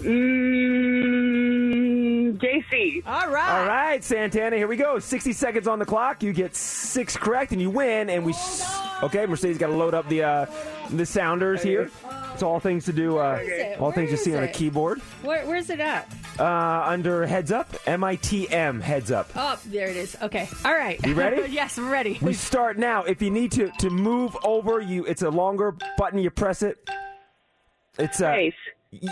Mm, 0.00 1.85
JC. 2.34 3.02
All 3.06 3.28
right. 3.30 3.48
All 3.60 3.66
right, 3.66 4.02
Santana, 4.04 4.56
here 4.56 4.66
we 4.68 4.76
go. 4.76 4.98
60 4.98 5.32
seconds 5.32 5.66
on 5.68 5.78
the 5.78 5.86
clock. 5.86 6.22
You 6.22 6.32
get 6.32 6.54
six 6.56 7.16
correct 7.16 7.52
and 7.52 7.60
you 7.60 7.70
win. 7.70 8.10
And 8.10 8.24
we. 8.24 8.32
s- 8.32 8.82
Okay, 9.02 9.26
Mercedes 9.26 9.58
got 9.58 9.66
to 9.66 9.74
load 9.74 9.92
up 9.92 10.08
the 10.08 10.22
uh, 10.22 10.46
the 10.88 11.04
sounders 11.04 11.62
here. 11.62 11.90
It's 12.32 12.42
all 12.42 12.58
things 12.60 12.86
to 12.86 12.94
do. 12.94 13.18
Uh, 13.18 13.38
it? 13.42 13.78
all 13.78 13.92
things 13.92 14.08
Where 14.08 14.16
to 14.16 14.22
see 14.24 14.30
is 14.30 14.36
on 14.38 14.42
a 14.44 14.46
it? 14.46 14.54
keyboard. 14.54 15.00
Where, 15.20 15.44
where's 15.46 15.68
it 15.68 15.80
at? 15.80 16.10
Uh, 16.38 16.82
under 16.86 17.26
heads 17.26 17.52
up, 17.52 17.68
M 17.86 18.02
I 18.02 18.16
T 18.16 18.48
M, 18.48 18.80
heads 18.80 19.10
up. 19.10 19.28
Oh, 19.36 19.60
there 19.66 19.88
it 19.88 19.96
is. 19.98 20.16
Okay. 20.22 20.48
All 20.64 20.72
right. 20.72 20.98
You 21.06 21.12
ready? 21.12 21.42
yes, 21.52 21.76
we're 21.76 21.90
ready. 21.90 22.18
We 22.22 22.32
start 22.32 22.78
now. 22.78 23.02
If 23.04 23.20
you 23.20 23.30
need 23.30 23.52
to 23.52 23.70
to 23.80 23.90
move 23.90 24.34
over, 24.42 24.80
you 24.80 25.04
it's 25.04 25.20
a 25.20 25.28
longer 25.30 25.74
button. 25.98 26.18
You 26.18 26.30
press 26.30 26.62
it. 26.62 26.78
It's 27.98 28.22
uh, 28.22 28.32
Space. 28.32 28.54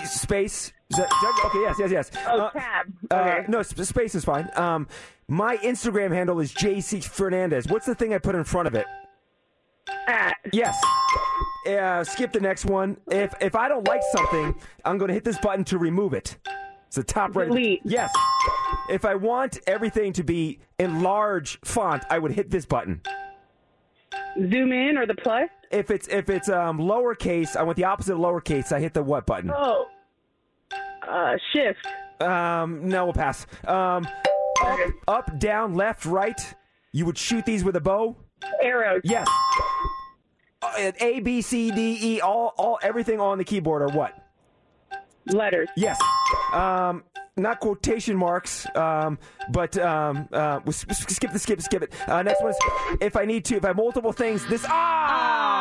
Space. 0.07 0.73
Is 0.95 0.99
that- 0.99 1.13
is 1.13 1.21
that- 1.23 1.43
okay. 1.47 1.61
Yes. 1.61 1.77
Yes. 1.79 1.91
Yes. 1.91 2.11
Oh, 2.29 2.41
Uh, 2.41 2.51
tab. 2.51 2.87
Uh, 3.11 3.15
Okay. 3.15 3.45
no, 3.49 3.63
sp- 3.67 3.83
space 3.85 4.15
is 4.15 4.25
fine. 4.25 4.49
Um, 4.55 4.87
my 5.29 5.57
Instagram 5.59 6.13
handle 6.13 6.39
is 6.41 6.53
JC 6.53 7.01
Fernandez. 7.01 7.67
What's 7.69 7.87
the 7.87 7.95
thing 7.95 8.15
I 8.15 8.19
put 8.19 8.35
in 8.35 8.45
front 8.45 8.69
of 8.69 8.75
it? 8.75 8.87
At. 10.07 10.37
Yes. 10.53 10.81
Uh, 11.67 12.05
skip 12.05 12.33
the 12.33 12.41
next 12.41 12.65
one. 12.65 12.97
If 13.11 13.35
if 13.41 13.55
I 13.55 13.69
don't 13.69 13.87
like 13.89 14.03
something, 14.13 14.55
I'm 14.85 14.99
going 14.99 15.09
to 15.09 15.15
hit 15.15 15.25
this 15.25 15.39
button 15.39 15.65
to 15.65 15.79
remove 15.79 16.13
it. 16.15 16.37
It's 16.87 16.97
the 16.97 17.03
top 17.03 17.35
right. 17.35 17.49
Delete. 17.49 17.81
Yes. 17.85 18.13
If 18.89 19.05
I 19.05 19.15
want 19.15 19.59
everything 19.67 20.13
to 20.15 20.23
be 20.23 20.61
in 20.79 21.03
large 21.03 21.59
font, 21.65 22.05
I 22.11 22.19
would 22.19 22.33
hit 22.33 22.51
this 22.51 22.67
button. 22.67 23.01
Zoom 24.39 24.73
in 24.73 24.97
or 24.99 25.07
the 25.07 25.15
plus? 25.15 25.49
If 25.71 25.91
it's 25.91 26.07
if 26.09 26.29
it's 26.31 26.49
um, 26.49 26.79
lowercase, 26.79 27.57
I 27.57 27.63
want 27.63 27.77
the 27.77 27.85
opposite 27.85 28.13
of 28.15 28.19
lowercase. 28.21 28.73
I 28.73 28.81
hit 28.81 28.95
the 28.95 29.03
what 29.03 29.27
button? 29.27 29.51
Oh. 29.55 29.87
Uh, 31.09 31.37
shift. 31.53 31.87
Um, 32.21 32.89
no, 32.89 33.05
we'll 33.05 33.15
pass. 33.15 33.47
Um, 33.67 34.07
up, 34.65 34.79
up, 35.09 35.39
down, 35.39 35.75
left, 35.75 36.05
right. 36.07 36.41
You 36.93 37.07
would 37.07 37.19
shoot 37.19 37.45
these 37.45 37.65
with 37.65 37.77
a 37.77 37.81
bow. 37.81 38.17
Arrows. 38.63 39.03
Yes. 39.05 39.27
A 40.79 41.21
B 41.21 41.43
C 41.43 41.71
D 41.71 41.99
E 42.01 42.21
all 42.21 42.55
all 42.57 42.79
everything 42.83 43.21
on 43.21 43.37
the 43.39 43.45
keyboard 43.45 43.83
are 43.83 43.91
what? 43.91 44.17
Letters. 45.27 45.69
Yes. 45.77 46.01
Um, 46.53 47.05
not 47.37 47.61
quotation 47.61 48.17
marks, 48.17 48.67
um, 48.77 49.19
but 49.51 49.77
um, 49.79 50.29
uh, 50.33 50.61
we'll 50.65 50.73
skip 50.73 51.33
the 51.33 51.39
skip, 51.39 51.61
skip 51.61 51.83
it. 51.83 51.93
Uh, 52.09 52.23
next 52.23 52.41
one 52.43 52.51
is 52.51 52.59
if 53.01 53.17
I 53.17 53.25
need 53.25 53.45
to, 53.47 53.57
if 53.57 53.65
I 53.65 53.69
have 53.69 53.77
multiple 53.77 54.13
things, 54.13 54.47
this 54.47 54.65
ah. 54.65 54.71
Ah, 54.71 55.54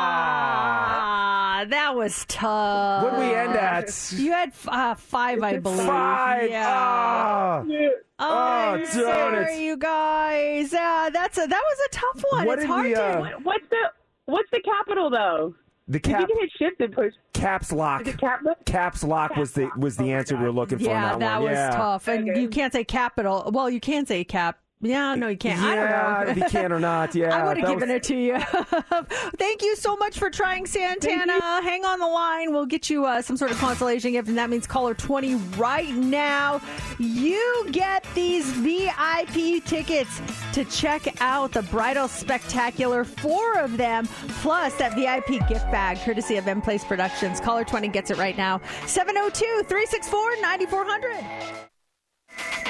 that 1.66 1.96
was 1.96 2.26
tough. 2.28 3.04
What 3.04 3.12
did 3.12 3.20
we 3.20 3.34
end 3.34 3.54
at? 3.56 4.12
You 4.16 4.32
had 4.32 4.52
uh, 4.68 4.96
five, 4.96 5.42
I 5.44 5.58
believe. 5.58 5.86
Five. 5.88 6.50
Yeah. 6.50 6.66
Ah. 6.68 7.64
Oh, 7.66 7.90
Oh, 8.20 8.26
I'm 8.26 8.80
darn 8.84 9.34
it. 9.36 9.48
sorry, 9.48 9.66
you 9.66 9.76
guys. 9.76 10.74
Uh, 10.74 11.10
that's 11.12 11.38
a 11.38 11.42
that 11.48 11.50
was 11.50 11.78
a 11.88 11.90
tough 11.92 12.24
one. 12.32 12.46
What 12.46 12.60
it's 12.60 12.64
did 12.64 12.68
hard 12.70 12.88
we, 12.88 12.94
to. 12.94 13.04
uh, 13.04 13.20
What- 13.20 13.44
What's 13.46 13.66
the 13.70 13.78
What's 14.26 14.50
the 14.52 14.62
capital 14.62 15.10
though? 15.10 15.56
The 15.90 15.98
If 15.98 16.08
you 16.08 16.14
can 16.16 16.28
hit 16.40 16.50
shift 16.58 16.80
and 16.80 16.94
push. 16.94 17.12
caps 17.34 17.72
lock. 17.74 18.04
Is 18.04 18.14
it 18.14 18.18
cap? 18.20 18.40
Caps 18.66 19.04
lock 19.04 19.36
was 19.36 19.52
the 19.52 19.70
was 19.78 19.98
the 19.98 20.14
answer 20.14 20.38
we 20.38 20.44
were 20.44 20.52
looking 20.52 20.78
for. 20.78 20.86
yeah, 20.86 21.14
on 21.16 21.20
that, 21.20 21.26
that 21.28 21.42
one. 21.42 21.50
was 21.50 21.58
yeah. 21.58 21.70
tough. 21.72 22.08
And 22.08 22.28
you 22.28 22.48
can't 22.48 22.72
say 22.72 22.86
capital. 22.86 23.50
Well, 23.54 23.70
you 23.70 23.82
can 23.82 24.06
say 24.06 24.24
cap. 24.24 24.60
Yeah, 24.86 25.16
no, 25.16 25.30
you 25.30 25.38
can't. 25.38 25.62
I 25.62 25.76
don't 25.76 25.86
Yeah, 25.90 26.24
know. 26.26 26.32
if 26.32 26.38
you 26.38 26.44
can 26.50 26.72
or 26.74 26.80
not. 26.80 27.16
Yeah, 27.24 27.36
I 27.36 27.46
would 27.48 27.58
have 27.58 27.68
given 27.70 27.90
was- 27.90 27.96
it 27.98 28.04
to 28.04 28.16
you. 28.16 28.38
Thank 29.38 29.62
you 29.62 29.76
so 29.78 29.96
much 29.96 30.18
for 30.20 30.30
trying 30.30 30.66
Santana. 30.66 31.40
Hang 31.62 31.86
on 31.86 32.00
the 32.00 32.08
line. 32.08 32.52
We'll 32.52 32.66
get 32.66 32.90
you 32.90 33.06
uh, 33.06 33.22
some 33.22 33.38
sort 33.38 33.52
of 33.52 33.58
consolation 33.58 34.12
gift, 34.12 34.28
and 34.28 34.38
that 34.38 34.50
means 34.50 34.68
caller 34.68 34.94
20 34.94 35.36
right 35.58 35.90
now. 35.94 36.60
You 37.00 37.68
get 37.72 38.06
these 38.14 38.46
VIP 38.52 39.64
tickets 39.64 40.22
to 40.54 40.66
check 40.66 41.22
out 41.22 41.52
the 41.54 41.62
Bridal 41.64 42.08
Spectacular, 42.08 43.04
four 43.06 43.58
of 43.60 43.78
them, 43.78 44.06
plus 44.42 44.74
that 44.76 44.96
VIP 44.96 45.48
gift 45.48 45.70
bag, 45.72 45.98
courtesy 46.00 46.36
of 46.38 46.48
M 46.48 46.62
Place 46.62 46.84
Productions. 46.84 47.40
Caller 47.40 47.64
20 47.64 47.88
gets 47.88 48.12
it 48.12 48.18
right 48.18 48.38
now. 48.38 48.60
702 48.86 49.46
364 49.68 50.42
9400. 50.42 51.70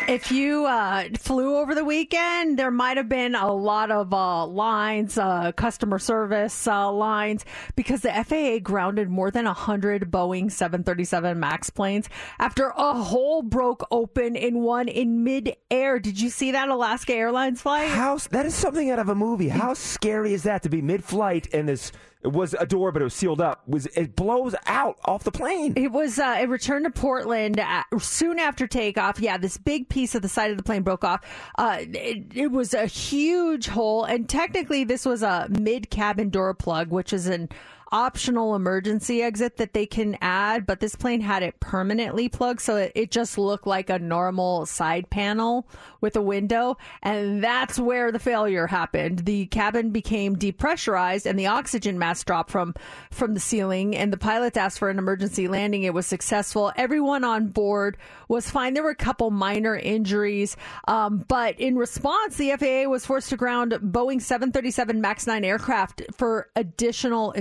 If 0.08 0.32
you 0.34 0.66
uh, 0.66 1.06
flew 1.18 1.56
over 1.56 1.74
the 1.74 1.86
weekend, 1.86 2.60
there 2.60 2.72
might 2.72 2.98
have 2.98 3.08
been 3.08 3.36
a 3.36 3.54
lot 3.54 3.90
of 3.90 4.14
uh, 4.14 4.46
lines, 4.46 5.18
uh, 5.18 5.54
customer 5.54 5.98
service 5.98 6.68
uh, 6.68 6.92
lines, 6.92 7.46
because 7.78 8.02
the 8.02 8.12
FAA 8.12 8.60
grounded 8.62 9.10
more 9.10 9.32
than 9.32 9.46
100 9.46 10.12
Boeing 10.12 10.52
737 10.52 11.40
MAX 11.40 11.70
planes 11.70 12.10
after 12.38 12.74
a 12.76 12.94
hole 12.94 13.44
broke 13.44 13.88
open 13.92 14.36
in 14.36 14.60
one 14.60 14.90
in 14.90 15.24
midair. 15.24 16.00
Did 16.00 16.20
you 16.20 16.30
see 16.30 16.52
that 16.52 16.68
Alaska 16.68 17.14
Airlines 17.14 17.62
flight? 17.62 17.90
How 17.90 18.18
that 18.18 18.46
is 18.46 18.54
something 18.54 18.90
out 18.90 19.00
of 19.00 19.08
a 19.08 19.16
movie. 19.16 19.48
How 19.48 19.74
scary 19.74 20.34
is 20.34 20.44
that 20.44 20.64
to 20.64 20.70
be 20.70 20.82
mid-flight 20.82 21.54
and 21.54 21.70
this 21.70 21.94
it 22.24 22.32
was 22.32 22.56
a 22.58 22.66
door, 22.66 22.92
but 22.92 23.02
it 23.02 23.06
was 23.06 23.14
sealed 23.14 23.42
up. 23.42 23.68
Was 23.68 23.86
it 23.88 24.16
blows 24.16 24.56
out 24.66 24.98
off 25.06 25.24
the 25.24 25.32
plane? 25.32 25.74
It 25.76 25.92
was. 25.92 26.20
Uh, 26.20 26.38
it 26.42 26.50
returned 26.50 26.86
to 26.86 26.92
Portland 26.92 27.60
uh, 27.60 27.84
soon 28.00 28.40
after 28.40 28.66
takeoff. 28.66 29.20
Yeah, 29.20 29.38
this 29.38 29.58
big 29.58 29.90
piece 29.90 30.16
of 30.16 30.22
the 30.22 30.30
side 30.30 30.52
of 30.52 30.58
the 30.58 30.64
plane 30.64 30.84
broke 30.84 31.04
off. 31.04 31.22
Uh, 31.58 31.80
it, 31.82 32.26
it 32.34 32.52
was 32.52 32.74
a 32.74 32.86
huge 32.86 33.68
hole, 33.68 34.06
and 34.06 34.30
technically, 34.30 34.84
this 34.84 35.06
was 35.06 35.22
a 35.22 35.48
mid 35.50 35.90
cabin 35.90 36.30
door 36.30 36.54
plug, 36.54 36.90
which 36.90 37.12
is 37.12 37.28
an 37.28 37.50
optional 37.94 38.56
emergency 38.56 39.22
exit 39.22 39.58
that 39.58 39.74
they 39.74 39.86
can 39.86 40.18
add. 40.20 40.66
But 40.66 40.80
this 40.80 40.96
plane 40.96 41.22
had 41.22 41.44
it 41.44 41.60
permanently 41.60 42.28
plugged, 42.28 42.60
so 42.60 42.76
it, 42.76 42.92
it 42.96 43.12
just 43.12 43.38
looked 43.38 43.68
like 43.68 43.90
a 43.90 44.00
normal 44.00 44.66
side 44.66 45.10
panel 45.10 45.68
with 46.02 46.16
a 46.16 46.22
window, 46.22 46.78
and 47.02 47.42
that's 47.42 47.80
where 47.80 48.12
the 48.12 48.20
failure 48.20 48.68
happened. 48.68 49.20
The 49.20 49.46
cabin 49.46 49.92
became 49.92 50.36
depressurized, 50.36 51.26
and 51.26 51.40
the 51.40 51.48
oxygen 51.48 51.98
mask 52.00 52.26
dropped 52.26 52.52
from 52.52 52.74
from 53.12 53.36
the 53.36 53.40
ceiling. 53.40 53.96
And 53.96 54.12
the 54.12 54.18
pilots 54.18 54.58
asked 54.58 54.80
for 54.80 54.90
an 54.90 54.98
emergency 54.98 55.48
landing. 55.48 55.84
It 55.84 55.94
was 55.94 56.08
successful. 56.08 56.74
Everyone 56.76 57.24
on 57.24 57.48
board 57.48 57.98
was 58.28 58.50
fine. 58.50 58.74
There 58.74 58.84
were 58.84 58.90
a 58.90 58.96
couple 58.96 59.30
minor 59.30 59.76
injuries, 59.76 60.58
um, 60.88 61.24
but 61.28 61.60
in 61.60 61.78
response, 61.78 62.38
the 62.38 62.52
FAA 62.58 62.90
was 62.90 63.06
forced 63.06 63.30
to 63.30 63.38
ground 63.38 63.74
Boeing 63.74 64.22
737 64.22 65.00
MAX 65.00 65.28
9 65.28 65.46
aircraft 65.46 66.02
for 66.14 66.50
additional 66.56 67.32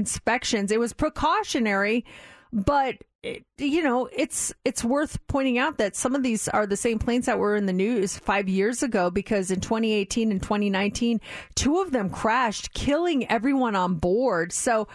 inspections. 0.42 0.72
It 0.72 0.80
was 0.80 0.92
precautionary, 0.92 2.04
but 2.52 2.96
it, 3.22 3.44
you 3.58 3.82
know, 3.82 4.08
it's 4.12 4.52
it's 4.64 4.82
worth 4.82 5.18
pointing 5.28 5.58
out 5.58 5.78
that 5.78 5.94
some 5.94 6.14
of 6.14 6.22
these 6.22 6.48
are 6.48 6.66
the 6.66 6.76
same 6.76 6.98
planes 6.98 7.26
that 7.26 7.38
were 7.38 7.54
in 7.54 7.66
the 7.66 7.72
news 7.72 8.18
five 8.18 8.48
years 8.48 8.82
ago 8.82 9.10
because 9.10 9.50
in 9.50 9.60
2018 9.60 10.32
and 10.32 10.42
2019, 10.42 11.20
two 11.54 11.80
of 11.80 11.92
them 11.92 12.10
crashed, 12.10 12.74
killing 12.74 13.30
everyone 13.30 13.76
on 13.76 13.94
board. 13.94 14.52
So 14.52 14.88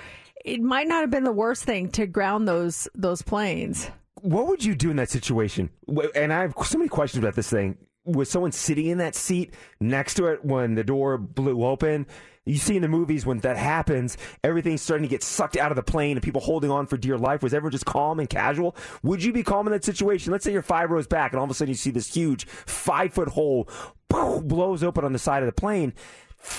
it 0.44 0.61
might 0.61 0.88
not 0.88 1.02
have 1.02 1.10
been 1.10 1.24
the 1.24 1.32
worst 1.32 1.64
thing 1.64 1.90
to 1.91 2.06
ground 2.06 2.48
those 2.48 2.88
those 2.94 3.22
planes. 3.22 3.90
What 4.22 4.48
would 4.48 4.65
you 4.65 4.76
do 4.76 4.90
in 4.90 4.98
that 4.98 5.10
situation? 5.10 5.69
And 6.15 6.34
I 6.34 6.41
have 6.41 6.53
so 6.65 6.78
many 6.78 6.90
questions 6.90 7.24
about 7.24 7.36
this 7.36 7.49
thing. 7.49 7.78
Was 8.03 8.30
someone 8.30 8.52
sitting 8.52 8.88
in 8.88 8.98
that 8.98 9.15
seat 9.15 9.53
next 9.80 10.15
to 10.15 10.28
it 10.28 10.44
when 10.44 10.76
the 10.76 10.84
door 10.84 11.18
blew 11.18 11.64
open? 11.64 12.07
You 12.48 12.57
see 12.57 12.76
in 12.76 12.82
the 12.82 12.88
movies 12.88 13.26
when 13.26 13.40
that 13.40 13.57
happens, 13.57 14.18
everything's 14.44 14.82
starting 14.82 15.03
to 15.03 15.10
get 15.10 15.24
sucked 15.24 15.57
out 15.57 15.72
of 15.72 15.76
the 15.76 15.84
plane 15.84 16.18
and 16.18 16.24
people 16.24 16.41
holding 16.41 16.72
on 16.72 16.88
for 16.88 16.98
dear 16.98 17.18
life. 17.18 17.44
Was 17.44 17.53
everyone 17.53 17.72
just 17.72 17.86
calm 17.86 18.19
and 18.19 18.30
casual? 18.30 18.76
Would 19.03 19.24
you 19.24 19.34
be 19.34 19.44
calm 19.44 19.68
in 19.68 19.74
that 19.74 19.84
situation? 19.84 20.32
Let's 20.32 20.45
say 20.45 20.53
you're 20.53 20.61
five 20.61 20.90
rows 20.90 21.07
back 21.07 21.34
and 21.34 21.40
all 21.40 21.45
of 21.45 21.52
a 21.52 21.53
sudden 21.53 21.69
you 21.69 21.76
see 21.76 21.91
this 21.91 22.14
huge 22.14 22.45
five 22.45 23.14
foot 23.14 23.30
hole 23.30 23.69
blows 24.10 24.84
open 24.84 25.03
on 25.03 25.14
the 25.14 25.19
side 25.19 25.44
of 25.44 25.48
the 25.48 25.53
plane. 25.53 25.94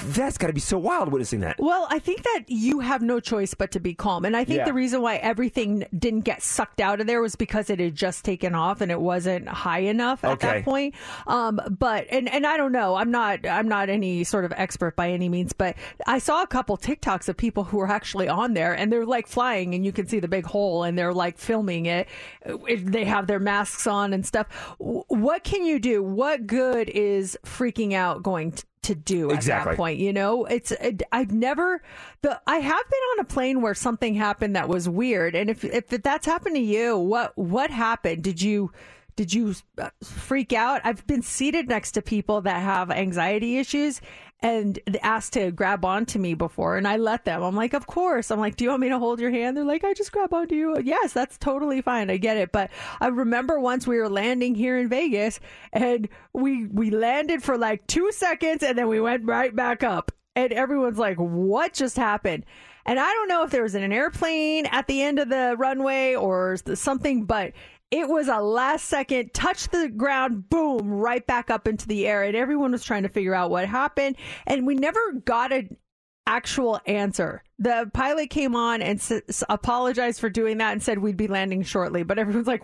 That's 0.09 0.37
got 0.39 0.49
to 0.49 0.53
be 0.53 0.61
so 0.61 0.77
wild 0.77 1.11
witnessing 1.11 1.41
that. 1.41 1.57
Well, 1.59 1.87
I 1.91 1.99
think 1.99 2.23
that 2.23 2.45
you 2.49 2.81
have 2.81 3.01
no 3.01 3.21
choice 3.21 3.55
but 3.55 3.71
to 3.73 3.81
be 3.81 3.95
calm. 3.95 4.25
And 4.25 4.37
I 4.37 4.45
think 4.45 4.59
Yeah. 4.59 4.65
the 4.67 4.73
reason 4.73 5.01
why 5.03 5.17
everything 5.17 5.85
didn't 5.97 6.21
get 6.23 6.43
sucked 6.43 6.81
out 6.81 7.01
of 7.01 7.07
there 7.07 7.23
was 7.23 7.37
because 7.37 7.71
it 7.71 7.79
had 7.81 7.95
just 7.95 8.25
taken 8.25 8.55
off 8.55 8.81
and 8.81 8.91
it 8.93 9.01
wasn't 9.01 9.49
high 9.49 9.81
enough 9.81 10.23
at 10.25 10.33
Okay. 10.33 10.47
that 10.49 10.65
point. 10.65 10.95
Um, 11.27 11.61
but 11.79 12.07
and 12.11 12.29
and 12.29 12.47
I 12.47 12.57
don't 12.57 12.73
know. 12.73 12.97
I'm 12.97 13.11
not 13.11 13.47
I'm 13.47 13.67
not 13.69 13.89
any 13.89 14.25
sort 14.25 14.45
of 14.45 14.53
expert 14.57 14.95
by 14.95 15.11
any 15.11 15.29
means, 15.29 15.53
but 15.53 15.75
I 16.07 16.19
saw 16.19 16.43
a 16.43 16.47
couple 16.47 16.77
TikToks 16.77 17.29
of 17.29 17.37
people 17.37 17.65
who 17.65 17.79
were 17.79 17.91
actually 17.91 18.29
on 18.29 18.55
there 18.55 18.75
and 18.75 18.93
they're 18.93 19.07
like 19.07 19.27
flying 19.27 19.75
and 19.75 19.85
you 19.87 19.93
can 19.93 20.07
see 20.07 20.21
the 20.21 20.29
big 20.29 20.45
hole 20.45 20.83
and 20.83 20.99
they're 20.99 21.15
like 21.15 21.39
filming 21.39 21.87
it. 21.87 22.09
It- 22.45 22.93
They 22.93 23.05
have 23.05 23.27
their 23.27 23.41
masks 23.41 23.87
on 23.87 24.13
and 24.13 24.27
stuff. 24.27 24.47
What 24.79 25.45
can 25.45 25.65
you 25.65 25.79
do? 25.79 26.03
What 26.03 26.47
good 26.47 26.89
is 26.91 27.39
freaking 27.45 27.93
out 27.95 28.23
going 28.23 28.53
to 28.53 28.65
to 28.83 28.95
do 28.95 29.31
at 29.31 29.37
Exactly. 29.37 29.73
that 29.73 29.77
point. 29.77 29.99
You 29.99 30.13
know, 30.13 30.45
it's 30.45 30.73
it, 30.73 31.03
I've 31.13 31.33
never 31.33 31.83
the 32.23 32.41
I 32.47 32.57
have 32.57 32.91
been 32.91 33.01
on 33.13 33.21
a 33.21 33.25
plane 33.25 33.61
where 33.63 33.75
something 33.75 34.15
happened 34.15 34.57
that 34.57 34.69
was 34.69 34.89
weird, 34.89 35.35
and 35.35 35.51
if 35.51 35.65
if 35.65 35.89
that's 35.89 36.27
happened 36.27 36.57
to 36.57 36.63
you, 36.63 36.97
what 36.99 37.37
what 37.37 37.71
happened? 37.71 38.23
Did 38.25 38.41
you 38.43 38.73
did 39.17 39.35
you 39.35 39.55
uh, 39.79 39.91
freak 40.03 40.53
out? 40.53 40.81
I've 40.85 41.05
been 41.07 41.23
seated 41.23 41.69
next 41.69 41.93
to 41.93 42.03
people 42.03 42.41
that 42.43 42.63
have 42.63 42.91
anxiety 42.91 43.59
issues 43.59 44.01
and 44.41 44.79
asked 45.03 45.33
to 45.33 45.51
grab 45.51 45.85
onto 45.85 46.19
me 46.19 46.35
before, 46.35 46.77
and 46.77 46.87
I 46.87 46.97
let 46.97 47.25
them. 47.25 47.43
I'm 47.43 47.57
like, 47.57 47.75
of 47.75 47.87
course. 47.87 48.31
I'm 48.31 48.39
like, 48.39 48.55
do 48.57 48.65
you 48.65 48.71
want 48.71 48.83
me 48.83 48.89
to 48.89 48.99
hold 48.99 49.19
your 49.21 49.31
hand? 49.31 49.57
They're 49.57 49.65
like, 49.65 49.83
I 49.83 49.95
just 49.95 50.13
grab 50.13 50.33
onto 50.33 50.55
you. 50.55 50.81
Yes, 50.81 51.13
that's 51.13 51.39
totally 51.39 51.83
fine. 51.83 52.09
I 52.09 52.19
get 52.19 52.37
it. 52.37 52.53
But 52.53 52.71
I 53.01 53.09
remember 53.09 53.59
once 53.59 53.87
we 53.87 53.97
were 53.97 54.09
landing 54.09 54.55
here 54.55 54.79
in 54.79 54.89
Vegas, 54.89 55.41
and 55.73 56.09
we 56.33 56.67
we 56.67 56.91
landed 56.91 57.43
for 57.43 57.59
like 57.59 57.87
two 57.89 58.13
seconds, 58.13 58.63
and 58.63 58.79
then 58.79 58.87
we 58.87 59.01
went 59.01 59.25
right 59.25 59.55
back 59.55 59.83
up, 59.83 60.13
and 60.37 60.53
everyone's 60.53 60.99
like, 60.99 61.17
what 61.17 61.73
just 61.73 61.97
happened? 61.97 62.45
And 62.87 62.99
I 62.99 63.13
don't 63.13 63.29
know 63.29 63.43
if 63.43 63.51
there 63.51 63.65
was 63.65 63.75
an 63.75 63.93
airplane 63.93 64.65
at 64.67 64.87
the 64.87 65.03
end 65.03 65.19
of 65.19 65.29
the 65.29 65.57
runway 65.59 66.15
or 66.15 66.57
something, 66.75 67.25
but 67.25 67.53
it 67.91 68.09
was 68.09 68.29
a 68.29 68.41
last 68.41 68.85
second 68.87 69.33
touch 69.33 69.69
the 69.69 69.89
ground, 69.89 70.49
boom, 70.51 70.89
right 70.91 71.27
back 71.27 71.51
up 71.51 71.67
into 71.67 71.87
the 71.89 72.07
air. 72.07 72.23
And 72.23 72.37
everyone 72.37 72.73
was 72.73 72.85
trying 72.85 73.05
to 73.05 73.09
figure 73.09 73.35
out 73.35 73.51
what 73.51 73.67
happened. 73.67 74.17
And 74.47 74.67
we 74.67 74.75
never 74.75 75.01
got 75.25 75.53
an 75.53 75.77
actual 76.27 76.81
answer. 76.87 77.43
The 77.59 77.91
pilot 77.95 78.29
came 78.29 78.55
on 78.55 78.83
and 78.83 78.99
s- 78.99 79.43
apologized 79.49 80.21
for 80.21 80.29
doing 80.29 80.59
that 80.59 80.73
and 80.73 80.83
said 80.83 80.99
we'd 80.99 81.17
be 81.17 81.29
landing 81.29 81.63
shortly. 81.63 82.03
But 82.03 82.19
everyone's 82.19 82.47
like, 82.47 82.63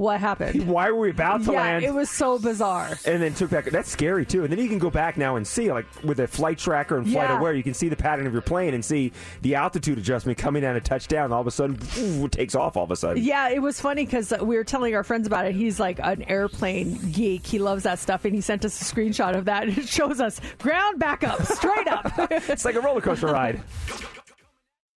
what 0.00 0.18
happened? 0.18 0.66
Why 0.66 0.90
were 0.90 0.98
we 1.00 1.10
about 1.10 1.44
to 1.44 1.52
yeah, 1.52 1.60
land? 1.60 1.84
it 1.84 1.92
was 1.92 2.08
so 2.08 2.38
bizarre. 2.38 2.98
and 3.04 3.22
then 3.22 3.34
took 3.34 3.50
back. 3.50 3.66
That's 3.66 3.90
scary 3.90 4.24
too. 4.24 4.44
And 4.44 4.50
then 4.52 4.58
you 4.58 4.68
can 4.68 4.78
go 4.78 4.88
back 4.90 5.18
now 5.18 5.36
and 5.36 5.46
see, 5.46 5.70
like 5.70 5.84
with 6.02 6.20
a 6.20 6.26
flight 6.26 6.56
tracker 6.58 6.96
and 6.96 7.06
flight 7.06 7.28
Yeah. 7.28 7.38
aware, 7.38 7.52
you 7.52 7.62
can 7.62 7.74
see 7.74 7.88
the 7.90 7.96
pattern 7.96 8.26
of 8.26 8.32
your 8.32 8.40
plane 8.42 8.72
and 8.72 8.82
see 8.82 9.12
the 9.42 9.54
altitude 9.56 9.98
adjustment 9.98 10.38
coming 10.38 10.62
down 10.62 10.74
a 10.76 10.80
touchdown. 10.80 11.32
All 11.32 11.42
of 11.42 11.46
a 11.46 11.50
sudden, 11.50 11.78
it 12.24 12.32
takes 12.32 12.54
off. 12.54 12.76
All 12.78 12.84
of 12.84 12.90
a 12.90 12.96
sudden, 12.96 13.22
Yeah, 13.22 13.50
it 13.50 13.60
was 13.60 13.78
funny 13.78 14.06
because 14.06 14.32
we 14.40 14.56
were 14.56 14.64
telling 14.64 14.94
our 14.94 15.04
friends 15.04 15.26
about 15.26 15.44
it. 15.44 15.54
He's 15.54 15.78
like 15.78 16.00
an 16.02 16.22
airplane 16.22 16.98
geek. 17.12 17.46
He 17.46 17.58
loves 17.58 17.82
that 17.82 17.98
stuff, 17.98 18.24
and 18.24 18.34
he 18.34 18.40
sent 18.40 18.64
us 18.64 18.80
a 18.80 18.84
screenshot 18.94 19.36
of 19.36 19.44
that. 19.44 19.64
And 19.68 19.76
It 19.76 19.88
shows 19.88 20.20
us 20.20 20.40
ground 20.58 20.98
back 20.98 21.24
up, 21.24 21.42
straight 21.42 21.88
up. 21.88 22.10
it's 22.48 22.64
like 22.64 22.74
a 22.74 22.80
roller 22.80 23.00
coaster 23.02 23.26
ride. 23.26 23.60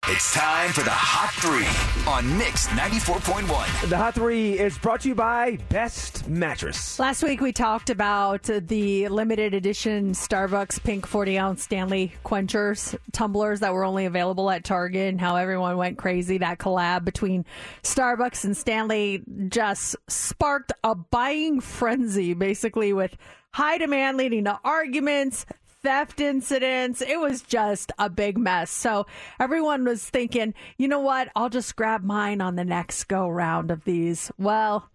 It's 0.07 0.33
time 0.33 0.73
for 0.73 0.81
the 0.81 0.89
Hot 0.91 1.31
Three 1.35 2.11
on 2.11 2.37
Mix 2.37 2.67
94.1. 2.67 3.87
The 3.87 3.97
Hot 3.97 4.13
Three 4.13 4.59
is 4.59 4.77
brought 4.77 4.99
to 5.01 5.07
you 5.07 5.15
by 5.15 5.57
Best 5.69 6.27
Mattress. 6.27 6.99
Last 6.99 7.23
week 7.23 7.39
we 7.39 7.53
talked 7.53 7.89
about 7.89 8.43
the 8.43 9.07
limited 9.07 9.53
edition 9.53 10.11
Starbucks 10.11 10.83
pink 10.83 11.07
40 11.07 11.39
ounce 11.39 11.63
Stanley 11.63 12.11
quenchers, 12.25 12.97
tumblers 13.13 13.61
that 13.61 13.73
were 13.73 13.85
only 13.85 14.05
available 14.05 14.49
at 14.51 14.65
Target, 14.65 15.07
and 15.07 15.21
how 15.21 15.37
everyone 15.37 15.77
went 15.77 15.97
crazy. 15.97 16.37
That 16.37 16.59
collab 16.59 17.05
between 17.05 17.45
Starbucks 17.83 18.43
and 18.43 18.57
Stanley 18.57 19.23
just 19.47 19.95
sparked 20.09 20.73
a 20.83 20.95
buying 20.95 21.61
frenzy, 21.61 22.33
basically, 22.33 22.91
with 22.91 23.15
high 23.53 23.77
demand 23.77 24.17
leading 24.17 24.43
to 24.43 24.59
arguments. 24.65 25.45
Theft 25.83 26.21
incidents. 26.21 27.01
It 27.01 27.19
was 27.19 27.41
just 27.41 27.91
a 27.99 28.09
big 28.09 28.37
mess. 28.37 28.71
So 28.71 29.05
everyone 29.39 29.83
was 29.83 30.09
thinking, 30.09 30.53
you 30.77 30.87
know 30.87 31.01
what? 31.01 31.29
I'll 31.35 31.49
just 31.49 31.75
grab 31.75 32.03
mine 32.03 32.39
on 32.39 32.55
the 32.55 32.63
next 32.63 33.03
go 33.05 33.27
round 33.27 33.69
of 33.69 33.83
these. 33.83 34.31
Well, 34.37 34.89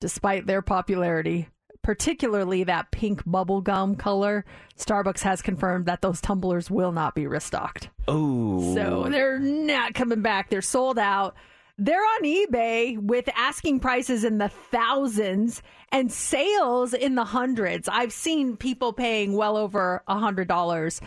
despite 0.00 0.46
their 0.46 0.62
popularity, 0.62 1.48
particularly 1.82 2.64
that 2.64 2.90
pink 2.90 3.24
bubblegum 3.24 3.96
color, 3.96 4.44
Starbucks 4.76 5.20
has 5.20 5.42
confirmed 5.42 5.86
that 5.86 6.02
those 6.02 6.20
tumblers 6.20 6.68
will 6.68 6.90
not 6.90 7.14
be 7.14 7.28
restocked. 7.28 7.90
Oh. 8.08 8.74
So 8.74 9.06
they're 9.08 9.38
not 9.38 9.94
coming 9.94 10.22
back. 10.22 10.50
They're 10.50 10.60
sold 10.60 10.98
out. 10.98 11.36
They're 11.78 12.00
on 12.00 12.24
eBay 12.24 12.98
with 12.98 13.28
asking 13.36 13.80
prices 13.80 14.24
in 14.24 14.38
the 14.38 14.48
thousands 14.48 15.62
and 15.92 16.10
sales 16.12 16.92
in 16.94 17.14
the 17.14 17.24
hundreds. 17.24 17.88
I've 17.88 18.12
seen 18.12 18.56
people 18.56 18.92
paying 18.92 19.34
well 19.34 19.56
over 19.56 20.02
a 20.06 20.18
hundred 20.18 20.48
dollars 20.48 21.00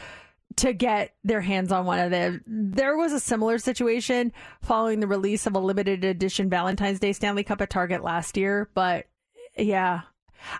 to 0.57 0.73
get 0.73 1.13
their 1.23 1.41
hands 1.41 1.71
on 1.71 1.85
one 1.85 1.99
of 1.99 2.11
them. 2.11 2.43
There 2.45 2.97
was 2.97 3.13
a 3.13 3.19
similar 3.19 3.59
situation 3.59 4.33
following 4.61 4.99
the 4.99 5.07
release 5.07 5.45
of 5.45 5.55
a 5.55 5.59
limited 5.59 6.03
edition 6.03 6.49
Valentine's 6.49 6.99
Day 6.99 7.13
Stanley 7.13 7.43
Cup 7.43 7.61
at 7.61 7.69
Target 7.69 8.03
last 8.03 8.35
year, 8.35 8.69
but 8.73 9.05
yeah. 9.57 10.01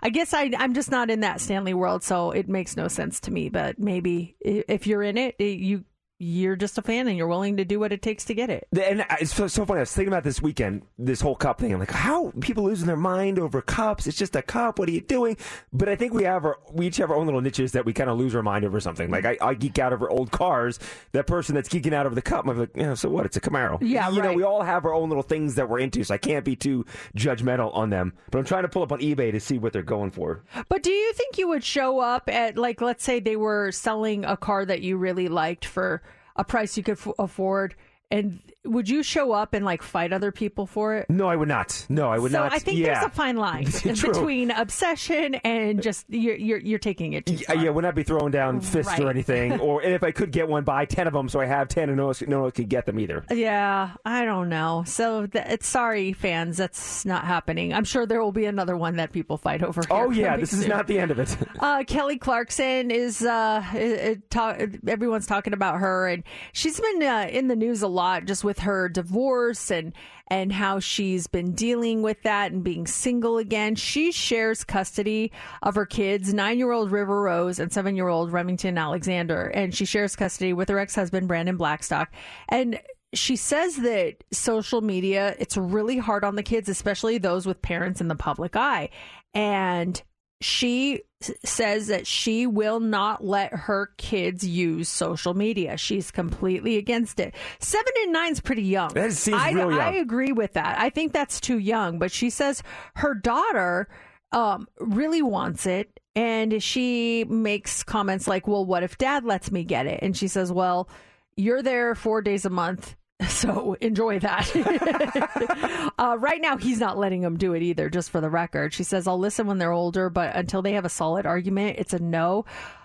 I 0.02 0.10
guess 0.10 0.34
I, 0.34 0.52
I'm 0.58 0.74
just 0.74 0.90
not 0.90 1.10
in 1.10 1.20
that 1.20 1.40
Stanley 1.40 1.72
world, 1.72 2.02
so 2.02 2.32
it 2.32 2.48
makes 2.48 2.76
no 2.76 2.86
sense 2.86 3.18
to 3.20 3.30
me. 3.30 3.48
But 3.48 3.78
maybe 3.78 4.36
if 4.40 4.86
you're 4.86 5.02
in 5.02 5.16
it- 5.16 5.40
you 5.40 5.84
you're 6.22 6.54
just 6.54 6.76
a 6.76 6.82
fan 6.82 7.08
and 7.08 7.16
you're 7.16 7.26
willing 7.26 7.56
to 7.56 7.64
do 7.64 7.80
what 7.80 7.94
it 7.94 8.02
takes 8.02 8.26
to 8.26 8.34
get 8.34 8.50
it. 8.50 8.68
And 8.78 9.06
it's 9.18 9.34
so, 9.34 9.46
so 9.46 9.64
funny. 9.64 9.78
I 9.78 9.82
was 9.82 9.92
thinking 9.92 10.12
about 10.12 10.22
this 10.22 10.42
weekend, 10.42 10.82
this 10.98 11.22
whole 11.22 11.34
cup 11.34 11.58
thing. 11.58 11.72
I'm 11.72 11.80
like, 11.80 11.90
how 11.90 12.30
people 12.40 12.64
losing 12.64 12.86
their 12.86 12.96
mind 12.96 13.38
over 13.38 13.62
cups? 13.62 14.06
It's 14.06 14.18
just 14.18 14.36
a 14.36 14.42
cup. 14.42 14.78
What 14.78 14.90
are 14.90 14.92
you 14.92 15.00
doing? 15.00 15.38
But 15.72 15.88
I 15.88 15.96
think 15.96 16.12
we 16.12 16.24
have 16.24 16.44
our, 16.44 16.58
we 16.72 16.88
each 16.88 16.98
have 16.98 17.10
our 17.10 17.16
own 17.16 17.24
little 17.24 17.40
niches 17.40 17.72
that 17.72 17.86
we 17.86 17.94
kind 17.94 18.10
of 18.10 18.18
lose 18.18 18.34
our 18.34 18.42
mind 18.42 18.66
over 18.66 18.78
something. 18.80 19.10
Like 19.10 19.24
I, 19.24 19.38
I 19.40 19.54
geek 19.54 19.78
out 19.78 19.94
over 19.94 20.10
old 20.10 20.30
cars. 20.30 20.78
That 21.12 21.26
person 21.26 21.54
that's 21.54 21.70
geeking 21.70 21.94
out 21.94 22.04
over 22.04 22.14
the 22.14 22.20
cup, 22.20 22.46
I'm 22.46 22.58
like, 22.58 22.76
yeah, 22.76 22.92
so 22.92 23.08
what? 23.08 23.24
It's 23.24 23.38
a 23.38 23.40
Camaro. 23.40 23.78
Yeah, 23.80 24.10
you 24.10 24.20
know, 24.20 24.34
we 24.34 24.42
all 24.42 24.62
have 24.62 24.84
our 24.84 24.92
own 24.92 25.08
little 25.08 25.22
things 25.22 25.54
that 25.54 25.70
we're 25.70 25.78
into. 25.78 26.04
So 26.04 26.12
I 26.12 26.18
can't 26.18 26.44
be 26.44 26.54
too 26.54 26.84
judgmental 27.16 27.74
on 27.74 27.88
them. 27.88 28.12
But 28.30 28.40
I'm 28.40 28.44
trying 28.44 28.64
to 28.64 28.68
pull 28.68 28.82
up 28.82 28.92
on 28.92 29.00
eBay 29.00 29.32
to 29.32 29.40
see 29.40 29.56
what 29.56 29.72
they're 29.72 29.82
going 29.82 30.10
for. 30.10 30.44
But 30.68 30.82
do 30.82 30.90
you 30.90 31.14
think 31.14 31.38
you 31.38 31.48
would 31.48 31.64
show 31.64 32.00
up 32.00 32.28
at 32.28 32.58
like 32.58 32.82
let's 32.82 33.04
say 33.04 33.20
they 33.20 33.36
were 33.36 33.72
selling 33.72 34.26
a 34.26 34.36
car 34.36 34.66
that 34.66 34.82
you 34.82 34.98
really 34.98 35.28
liked 35.28 35.64
for 35.64 36.02
a 36.36 36.44
price 36.44 36.76
you 36.76 36.82
could 36.82 36.98
f- 36.98 37.08
afford 37.18 37.74
and 38.10 38.40
would 38.64 38.88
you 38.88 39.02
show 39.02 39.32
up 39.32 39.54
and 39.54 39.64
like 39.64 39.82
fight 39.82 40.12
other 40.12 40.30
people 40.32 40.66
for 40.66 40.96
it? 40.96 41.08
No, 41.08 41.28
I 41.28 41.36
would 41.36 41.48
not. 41.48 41.86
No, 41.88 42.10
I 42.10 42.18
would 42.18 42.30
not. 42.32 42.38
so 42.38 42.44
not. 42.44 42.52
I 42.52 42.58
think 42.58 42.78
yeah. 42.78 42.94
there's 42.94 43.06
a 43.06 43.10
fine 43.10 43.36
line 43.36 43.64
between 43.84 44.50
obsession 44.50 45.36
and 45.36 45.82
just 45.82 46.04
you're 46.08 46.36
you're, 46.36 46.58
you're 46.58 46.78
taking 46.78 47.14
it 47.14 47.24
too 47.26 47.34
Yeah, 47.34 47.46
far. 47.46 47.56
yeah, 47.56 47.70
would 47.70 47.84
not 47.84 47.94
be 47.94 48.02
throwing 48.02 48.30
down 48.32 48.60
fists 48.60 48.98
or 48.98 49.08
anything. 49.10 49.60
Or 49.60 49.82
and 49.82 49.92
if 49.94 50.02
I 50.02 50.10
could 50.10 50.30
get 50.30 50.48
one, 50.48 50.64
buy 50.64 50.84
ten 50.84 51.06
of 51.06 51.12
them, 51.12 51.28
so 51.28 51.40
I 51.40 51.46
have 51.46 51.68
ten, 51.68 51.88
and 51.88 51.96
no 51.96 52.06
one, 52.06 52.14
no 52.28 52.42
one 52.42 52.50
could 52.50 52.68
get 52.68 52.86
them 52.86 52.98
either. 52.98 53.24
Yeah, 53.30 53.90
I 54.04 54.24
don't 54.24 54.48
know. 54.48 54.84
So 54.86 55.26
th- 55.26 55.44
it's 55.48 55.66
sorry, 55.66 56.12
fans. 56.12 56.56
That's 56.56 57.04
not 57.04 57.24
happening. 57.24 57.72
I'm 57.74 57.84
sure 57.84 58.06
there 58.06 58.22
will 58.22 58.32
be 58.32 58.46
another 58.46 58.76
one 58.76 58.96
that 58.96 59.12
people 59.12 59.36
fight 59.36 59.62
over. 59.62 59.82
Oh 59.90 60.10
yeah, 60.10 60.36
this 60.38 60.52
is 60.52 60.66
not 60.66 60.86
the 60.86 60.98
end 60.98 61.10
of 61.10 61.18
it. 61.18 61.36
Uh, 61.58 61.84
Kelly 61.84 62.16
Clarkson 62.18 62.90
is 62.90 63.22
uh, 63.22 63.64
it, 63.74 63.78
it 63.80 64.30
ta- 64.30 64.56
everyone's 64.86 65.26
talking 65.26 65.52
about 65.52 65.78
her, 65.80 66.08
and 66.08 66.22
she's 66.52 66.78
been 66.80 67.02
uh, 67.02 67.28
in 67.30 67.48
the 67.48 67.56
news 67.56 67.82
a 67.82 67.88
lot 67.88 68.24
just 68.24 68.44
with 68.44 68.49
her 68.58 68.88
divorce 68.88 69.70
and 69.70 69.92
and 70.26 70.52
how 70.52 70.78
she's 70.78 71.26
been 71.26 71.52
dealing 71.52 72.02
with 72.02 72.22
that 72.22 72.52
and 72.52 72.62
being 72.62 72.86
single 72.86 73.38
again. 73.38 73.74
She 73.74 74.12
shares 74.12 74.62
custody 74.64 75.32
of 75.62 75.74
her 75.76 75.86
kids, 75.86 76.34
nine 76.34 76.58
year 76.58 76.72
old 76.72 76.90
River 76.90 77.22
Rose 77.22 77.58
and 77.58 77.72
seven 77.72 77.96
year 77.96 78.08
old 78.08 78.32
Remington 78.32 78.76
Alexander, 78.76 79.46
and 79.46 79.74
she 79.74 79.84
shares 79.84 80.16
custody 80.16 80.52
with 80.52 80.68
her 80.68 80.78
ex 80.78 80.94
husband 80.94 81.28
Brandon 81.28 81.56
Blackstock, 81.56 82.12
and 82.48 82.80
she 83.12 83.36
says 83.36 83.76
that 83.76 84.22
social 84.32 84.80
media 84.80 85.34
it's 85.38 85.56
really 85.56 85.98
hard 85.98 86.22
on 86.24 86.36
the 86.36 86.44
kids 86.44 86.68
especially 86.68 87.18
those 87.18 87.44
with 87.44 87.60
parents 87.60 88.00
in 88.00 88.08
the 88.08 88.14
public 88.14 88.54
eye. 88.56 88.88
And 89.34 90.00
she 90.40 91.02
says 91.44 91.88
that 91.88 92.06
she 92.06 92.46
will 92.46 92.80
not 92.80 93.22
let 93.22 93.52
her 93.52 93.90
kids 93.98 94.46
use 94.46 94.88
social 94.88 95.34
media. 95.34 95.76
She's 95.76 96.10
completely 96.10 96.78
against 96.78 97.20
it. 97.20 97.34
Seven 97.58 97.92
and 98.04 98.12
nine's 98.12 98.40
pretty 98.40 98.62
young. 98.62 98.94
That 98.94 99.12
seems 99.12 99.40
I, 99.40 99.50
real 99.50 99.70
young. 99.70 99.80
I 99.80 99.96
agree 99.96 100.32
with 100.32 100.54
that. 100.54 100.78
I 100.78 100.88
think 100.88 101.12
that's 101.12 101.40
too 101.40 101.58
young. 101.58 101.98
But 101.98 102.10
she 102.10 102.30
says 102.30 102.62
her 102.96 103.14
daughter 103.14 103.88
um, 104.32 104.66
really 104.78 105.20
wants 105.20 105.66
it, 105.66 106.00
and 106.14 106.62
she 106.62 107.24
makes 107.24 107.82
comments 107.82 108.26
like, 108.26 108.48
"Well, 108.48 108.64
what 108.64 108.82
if 108.82 108.96
Dad 108.96 109.24
lets 109.24 109.50
me 109.50 109.64
get 109.64 109.86
it?" 109.86 110.00
And 110.02 110.16
she 110.16 110.28
says, 110.28 110.50
"Well, 110.50 110.88
you're 111.36 111.62
there 111.62 111.94
four 111.94 112.22
days 112.22 112.46
a 112.46 112.50
month." 112.50 112.96
So 113.28 113.74
enjoy 113.80 114.18
that. 114.20 115.92
uh, 115.98 116.16
right 116.18 116.40
now, 116.40 116.56
he's 116.56 116.80
not 116.80 116.98
letting 116.98 117.20
them 117.20 117.36
do 117.36 117.54
it 117.54 117.62
either, 117.62 117.88
just 117.88 118.10
for 118.10 118.20
the 118.20 118.30
record. 118.30 118.72
She 118.74 118.82
says, 118.82 119.06
I'll 119.06 119.18
listen 119.18 119.46
when 119.46 119.58
they're 119.58 119.72
older, 119.72 120.10
but 120.10 120.34
until 120.36 120.62
they 120.62 120.72
have 120.72 120.84
a 120.84 120.90
solid 120.90 121.26
argument, 121.26 121.76
it's 121.78 121.92
a 121.92 121.98
no. 121.98 122.44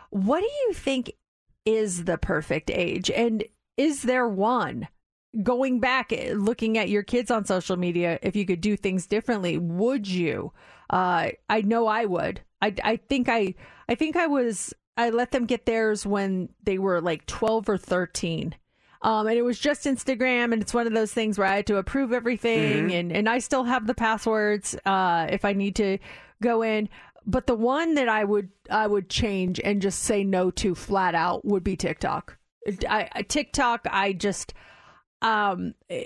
What 0.10 0.40
do 0.40 0.45
you 0.45 0.74
think 0.74 1.12
is 1.66 2.06
the 2.06 2.18
perfect 2.18 2.70
age? 2.70 3.10
And 3.10 3.44
is 3.78 4.03
there 4.03 4.28
one? 4.28 4.88
Going 5.44 5.80
back, 5.80 6.14
eh, 6.14 6.34
looking 6.34 6.78
at 6.78 6.90
your 6.90 7.03
kids 7.03 7.30
on 7.32 7.45
social 7.45 7.76
media, 7.76 8.20
if 8.22 8.36
you 8.36 8.45
could 8.45 8.62
do 8.62 8.78
things 8.78 9.07
differently, 9.07 9.57
would 9.57 10.07
you? 10.07 10.53
Uh, 10.90 11.32
I 11.49 11.62
know 11.62 11.88
I 11.88 12.06
would. 12.06 12.41
I, 12.62 12.74
I 12.84 12.95
think 12.98 13.28
I, 13.28 13.56
I 13.90 13.95
think 13.95 14.16
I 14.16 14.28
was. 14.28 14.74
I 14.98 15.10
let 15.10 15.32
them 15.32 15.45
get 15.45 15.66
theirs 15.66 16.06
when 16.06 16.49
they 16.64 16.78
were 16.78 17.02
like 17.02 17.26
twelve 17.26 17.68
or 17.68 17.78
thirteen, 17.78 18.56
um, 19.01 19.27
and 19.27 19.38
it 19.38 19.43
was 19.43 19.59
just 19.59 19.85
Instagram, 19.85 20.53
and 20.53 20.61
it's 20.61 20.73
one 20.73 20.88
of 20.88 20.93
those 20.93 21.13
things 21.13 21.38
where 21.38 21.47
I 21.47 21.57
had 21.57 21.67
to 21.67 21.77
approve 21.77 22.11
everything, 22.13 22.89
Mhm. 22.89 22.99
and 22.99 23.11
and 23.11 23.30
I 23.30 23.39
still 23.39 23.63
have 23.65 23.88
the 23.88 23.93
passwords 23.95 24.76
uh, 24.85 25.27
if 25.30 25.45
I 25.45 25.53
need 25.53 25.76
to 25.77 25.97
go 26.41 26.61
in. 26.61 26.89
But 27.27 27.47
the 27.47 27.55
one 27.55 27.95
that 27.95 28.07
I 28.09 28.23
would 28.23 28.49
I 28.69 28.88
would 28.88 29.09
change 29.09 29.59
and 29.63 29.81
just 29.81 30.03
say 30.03 30.23
no 30.23 30.51
to 30.51 30.76
flat 30.76 31.15
out 31.15 31.43
would 31.45 31.63
be 31.63 31.76
TikTok. 31.76 32.38
I, 32.89 33.09
I- 33.13 33.22
TikTok, 33.23 33.81
I 33.91 34.13
just 34.13 34.53
um, 35.22 35.73
I 35.89 36.05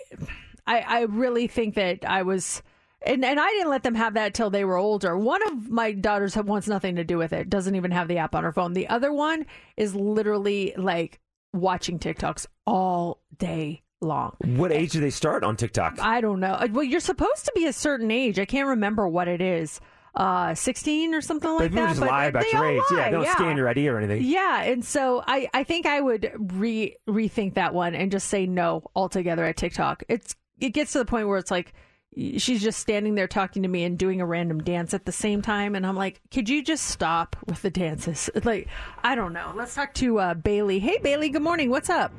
I 0.68 1.02
really 1.10 1.48
think 1.48 1.76
that 1.76 2.06
I 2.08 2.22
was. 2.24 2.62
And, 3.02 3.24
and 3.24 3.40
I 3.40 3.48
didn't 3.52 3.70
let 3.70 3.84
them 3.84 3.96
have 3.96 4.16
that 4.16 4.34
till 4.34 4.50
they 4.50 4.66
were 4.66 4.76
older. 4.76 5.18
One 5.18 5.42
of 5.48 5.70
my 5.70 5.94
daughters 5.94 6.36
wants 6.36 6.68
nothing 6.68 6.98
to 6.98 7.06
do 7.06 7.18
with 7.18 7.32
it. 7.32 7.50
Doesn't 7.50 7.76
even 7.76 7.92
have 7.92 8.10
the 8.10 8.18
app 8.18 8.36
on 8.36 8.44
her 8.44 8.52
phone. 8.52 8.74
The 8.74 8.90
other 8.90 9.14
one 9.14 9.46
is 9.78 9.96
literally 9.96 10.74
like 10.76 11.22
watching 11.54 12.00
TikToks 12.00 12.46
all 12.66 13.22
day 13.38 13.82
long. 14.02 14.36
what 14.56 14.72
age 14.72 14.92
do 14.92 15.02
they 15.02 15.10
start 15.10 15.44
on 15.44 15.56
TikTok? 15.56 16.00
I 16.00 16.22
don't 16.22 16.40
know. 16.40 16.58
Well, 16.72 16.84
you're 16.84 17.00
supposed 17.00 17.46
to 17.46 17.52
be 17.56 17.66
a 17.66 17.74
certain 17.74 18.12
age. 18.12 18.40
I 18.40 18.46
can't 18.46 18.68
remember 18.70 19.08
what 19.08 19.28
it 19.28 19.42
is. 19.42 19.82
Uh, 20.16 20.56
16 20.56 21.14
or 21.14 21.22
something 21.22 21.50
like 21.52 21.72
that. 21.72 21.90
just 21.90 22.00
but 22.00 22.10
lie 22.10 22.26
about 22.26 22.44
they 22.44 22.58
your 22.58 22.66
age. 22.66 22.82
Yeah, 22.92 22.98
lie, 22.98 23.06
they 23.06 23.12
don't 23.12 23.28
scan 23.28 23.58
your 23.58 23.70
ID 23.70 23.88
or 23.88 23.98
anything. 24.00 24.24
Yeah, 24.24 24.64
and 24.64 24.84
so 24.84 25.24
I, 25.26 25.48
I 25.54 25.64
think 25.64 25.86
I 25.86 26.02
would 26.02 26.32
re 26.36 26.96
rethink 27.08 27.54
that 27.54 27.74
one 27.74 27.94
and 27.94 28.12
just 28.12 28.28
say 28.28 28.46
no 28.46 28.84
altogether 28.96 29.46
at 29.46 29.56
TikTok. 29.56 30.04
It's 30.10 30.36
it 30.60 30.70
gets 30.72 30.94
to 30.94 30.98
the 31.00 31.06
point 31.06 31.28
where 31.28 31.38
it's 31.38 31.52
like 31.52 31.74
she's 32.16 32.62
just 32.62 32.80
standing 32.80 33.16
there 33.16 33.28
talking 33.28 33.64
to 33.64 33.70
me 33.70 33.84
and 33.84 33.98
doing 33.98 34.22
a 34.22 34.26
random 34.26 34.60
dance 34.64 34.94
at 34.94 35.06
the 35.06 35.12
same 35.12 35.42
time, 35.42 35.76
and 35.76 35.86
I'm 35.86 35.96
like, 35.96 36.22
could 36.32 36.50
you 36.50 36.64
just 36.64 36.86
stop 36.86 37.36
with 37.46 37.62
the 37.62 37.70
dances? 37.70 38.30
Like, 38.50 38.68
I 39.04 39.16
don't 39.16 39.34
know. 39.34 39.54
Let's 39.56 39.76
talk 39.76 39.94
to 39.96 40.20
uh, 40.20 40.34
Bailey. 40.34 40.80
Hey, 40.80 40.98
Bailey. 41.04 41.30
Good 41.30 41.42
morning. 41.42 41.70
What's 41.70 41.90
up? 41.90 42.12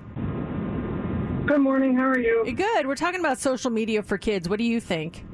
Good 1.47 1.59
morning. 1.59 1.97
How 1.97 2.05
are 2.05 2.19
you? 2.19 2.53
Good. 2.53 2.87
We're 2.87 2.95
talking 2.95 3.19
about 3.19 3.39
social 3.39 3.71
media 3.71 4.03
for 4.03 4.17
kids. 4.17 4.49
What 4.49 4.59
do 4.59 4.65
you 4.65 4.81
think? 4.81 5.25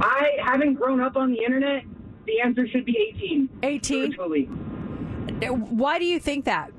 I 0.00 0.36
haven't 0.44 0.74
grown 0.74 1.00
up 1.00 1.16
on 1.16 1.32
the 1.32 1.42
internet. 1.42 1.82
The 2.26 2.40
answer 2.40 2.68
should 2.68 2.84
be 2.84 2.96
18. 3.16 3.48
18? 3.62 4.12
Truthfully. 4.12 4.44
Why 4.44 5.98
do 5.98 6.04
you 6.04 6.20
think 6.20 6.44
that? 6.44 6.70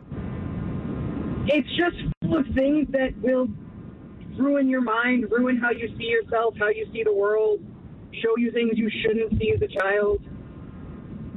It's 1.48 1.68
just 1.70 1.98
full 2.22 2.38
of 2.38 2.46
things 2.56 2.88
that 2.92 3.18
will 3.22 3.48
ruin 4.38 4.70
your 4.70 4.82
mind, 4.82 5.32
ruin 5.32 5.58
how 5.58 5.72
you 5.72 5.88
see 5.98 6.06
yourself, 6.06 6.56
how 6.60 6.70
you 6.70 6.88
see 6.94 7.04
the 7.04 7.14
world, 7.14 7.60
show 8.22 8.38
you 8.38 8.52
things 8.52 8.74
you 8.76 8.90
shouldn't 9.02 9.40
see 9.40 9.52
as 9.56 9.62
a 9.62 9.68
child. 9.68 10.22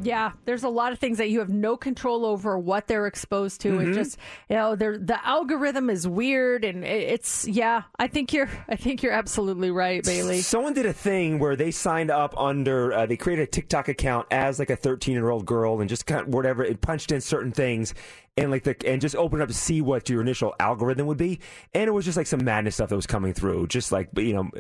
Yeah, 0.02 0.32
there's 0.44 0.64
a 0.64 0.68
lot 0.68 0.92
of 0.92 0.98
things 0.98 1.18
that 1.18 1.30
you 1.30 1.38
have 1.38 1.48
no 1.48 1.76
control 1.76 2.26
over 2.26 2.58
what 2.58 2.86
they're 2.86 3.06
exposed 3.06 3.60
to. 3.62 3.72
Mhm. 3.72 3.90
It 3.90 3.94
just, 3.94 4.18
you 4.48 4.56
know, 4.56 4.76
they're, 4.76 4.98
the 4.98 5.24
algorithm 5.26 5.88
is 5.88 6.06
weird, 6.06 6.64
and 6.64 6.84
it's 6.84 7.46
yeah. 7.46 7.82
I 7.98 8.08
think 8.08 8.32
you're, 8.32 8.48
I 8.68 8.76
think 8.76 9.02
you're 9.02 9.12
absolutely 9.12 9.70
right, 9.70 10.02
Bailey. 10.04 10.40
Someone 10.40 10.74
did 10.74 10.86
a 10.86 10.92
thing 10.92 11.38
where 11.38 11.56
they 11.56 11.70
signed 11.70 12.10
up 12.10 12.38
under, 12.38 12.92
uh, 12.92 13.06
they 13.06 13.16
created 13.16 13.42
a 13.42 13.46
TikTok 13.46 13.88
account 13.88 14.26
as 14.30 14.58
like 14.58 14.70
a 14.70 14.76
13 14.76 15.14
year 15.14 15.30
old 15.30 15.46
girl 15.46 15.80
and 15.80 15.88
just 15.88 16.06
kind 16.06 16.22
of 16.22 16.28
whatever, 16.28 16.64
it 16.64 16.80
punched 16.80 17.12
in 17.12 17.20
certain 17.20 17.52
things 17.52 17.94
and 18.36 18.50
like 18.50 18.64
the, 18.64 18.76
and 18.86 19.00
just 19.00 19.14
opened 19.14 19.42
up 19.42 19.48
to 19.48 19.54
see 19.54 19.80
what 19.80 20.08
your 20.08 20.20
initial 20.20 20.54
algorithm 20.58 21.06
would 21.06 21.18
be. 21.18 21.38
And 21.72 21.86
it 21.86 21.92
was 21.92 22.04
just 22.04 22.16
like 22.16 22.26
some 22.26 22.44
madness 22.44 22.74
stuff 22.74 22.88
that 22.88 22.96
was 22.96 23.06
coming 23.06 23.32
through, 23.32 23.68
just 23.68 23.92
like, 23.92 24.08
you 24.16 24.32
know, 24.32 24.50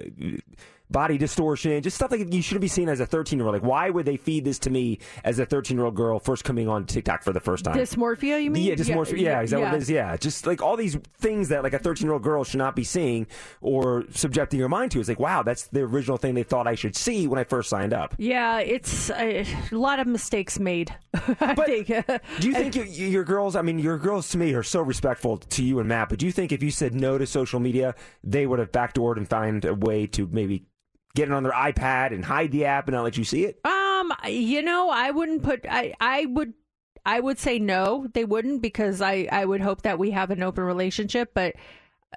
body 0.90 1.18
distortion, 1.18 1.82
just 1.82 1.96
stuff 1.96 2.10
like 2.10 2.32
you 2.32 2.42
shouldn't 2.42 2.60
be 2.60 2.68
seen 2.68 2.88
as 2.88 3.00
a 3.00 3.06
13 3.06 3.38
year 3.38 3.46
old. 3.46 3.54
Like, 3.54 3.62
why 3.64 3.90
would 3.90 4.06
they 4.06 4.16
feed 4.16 4.44
this 4.44 4.58
to 4.60 4.70
me 4.70 4.98
as 5.24 5.38
a 5.38 5.46
13 5.46 5.76
year 5.76 5.86
old 5.86 5.94
girl 5.96 6.18
first 6.18 6.44
coming 6.44 6.68
on 6.68 6.84
TikTok 6.86 7.22
for 7.22 7.32
the 7.32 7.40
first 7.40 7.64
time? 7.64 7.74
Dysmorphia, 7.76 8.42
you 8.42 8.50
mean? 8.50 8.64
Yeah, 8.64 8.74
dysmorphia. 8.74 9.18
Yeah, 9.20 9.42
is 9.42 9.50
that 9.50 9.60
what 9.60 9.74
it 9.74 9.78
is? 9.82 9.90
Yeah, 9.90 10.16
just 10.16 10.46
like 10.46 10.62
all 10.62 10.76
these 10.76 10.96
things 11.18 11.48
that 11.48 11.62
like 11.62 11.72
a 11.72 11.78
13 11.78 12.04
year 12.06 12.12
old 12.12 12.22
girl 12.22 12.44
should 12.44 12.58
not 12.58 12.76
be 12.76 12.84
seeing 12.84 13.26
or 13.60 14.04
subjecting 14.10 14.60
your 14.60 14.68
mind 14.68 14.90
to. 14.92 15.00
It's 15.00 15.08
like, 15.08 15.18
wow, 15.18 15.42
that's 15.42 15.66
the 15.68 15.80
original 15.80 16.16
thing 16.16 16.34
they 16.34 16.42
thought 16.42 16.66
I 16.66 16.74
should 16.74 16.94
see 16.96 17.26
when 17.26 17.38
I 17.38 17.44
first 17.44 17.70
signed 17.70 17.92
up. 17.92 18.14
Yeah, 18.18 18.58
it's 18.60 19.10
a, 19.10 19.40
a 19.72 19.74
lot 19.76 19.98
of 20.00 20.06
mistakes 20.06 20.58
made. 20.58 20.94
I 21.40 21.54
think. 21.54 21.86
Do 22.40 22.48
you 22.48 22.54
think 22.54 22.74
you, 22.76 22.84
you- 22.84 23.08
your 23.14 23.24
girls? 23.24 23.56
I 23.56 23.62
mean, 23.62 23.78
your 23.78 23.98
girls 23.98 24.28
to 24.30 24.38
me 24.38 24.52
are 24.54 24.62
so 24.62 24.80
respectful 24.82 25.38
to 25.38 25.62
you 25.64 25.78
and 25.78 25.88
Matt. 25.88 26.08
But 26.08 26.18
do 26.18 26.26
you 26.26 26.32
think 26.32 26.52
if 26.52 26.62
you 26.62 26.70
said 26.70 26.94
no 26.94 27.16
to 27.18 27.26
social 27.26 27.60
media, 27.60 27.94
they 28.22 28.46
would 28.46 28.58
have 28.58 28.72
backdoored 28.72 29.16
and 29.16 29.28
find 29.28 29.64
a 29.64 29.74
way 29.74 30.06
to 30.08 30.26
maybe 30.32 30.66
get 31.14 31.28
it 31.28 31.32
on 31.32 31.42
their 31.42 31.52
iPad 31.52 32.12
and 32.12 32.24
hide 32.24 32.50
the 32.52 32.64
app 32.66 32.88
and 32.88 32.94
not 32.94 33.04
let 33.04 33.16
you 33.16 33.24
see 33.24 33.44
it? 33.44 33.60
Um, 33.64 34.12
you 34.28 34.62
know, 34.62 34.90
I 34.90 35.10
wouldn't 35.10 35.42
put. 35.42 35.64
I 35.68 35.94
I 36.00 36.26
would. 36.26 36.54
I 37.06 37.20
would 37.20 37.38
say 37.38 37.58
no. 37.58 38.06
They 38.12 38.24
wouldn't 38.24 38.62
because 38.62 39.00
I 39.02 39.28
I 39.30 39.44
would 39.44 39.60
hope 39.60 39.82
that 39.82 39.98
we 39.98 40.10
have 40.12 40.30
an 40.30 40.42
open 40.42 40.64
relationship. 40.64 41.32
But 41.34 41.54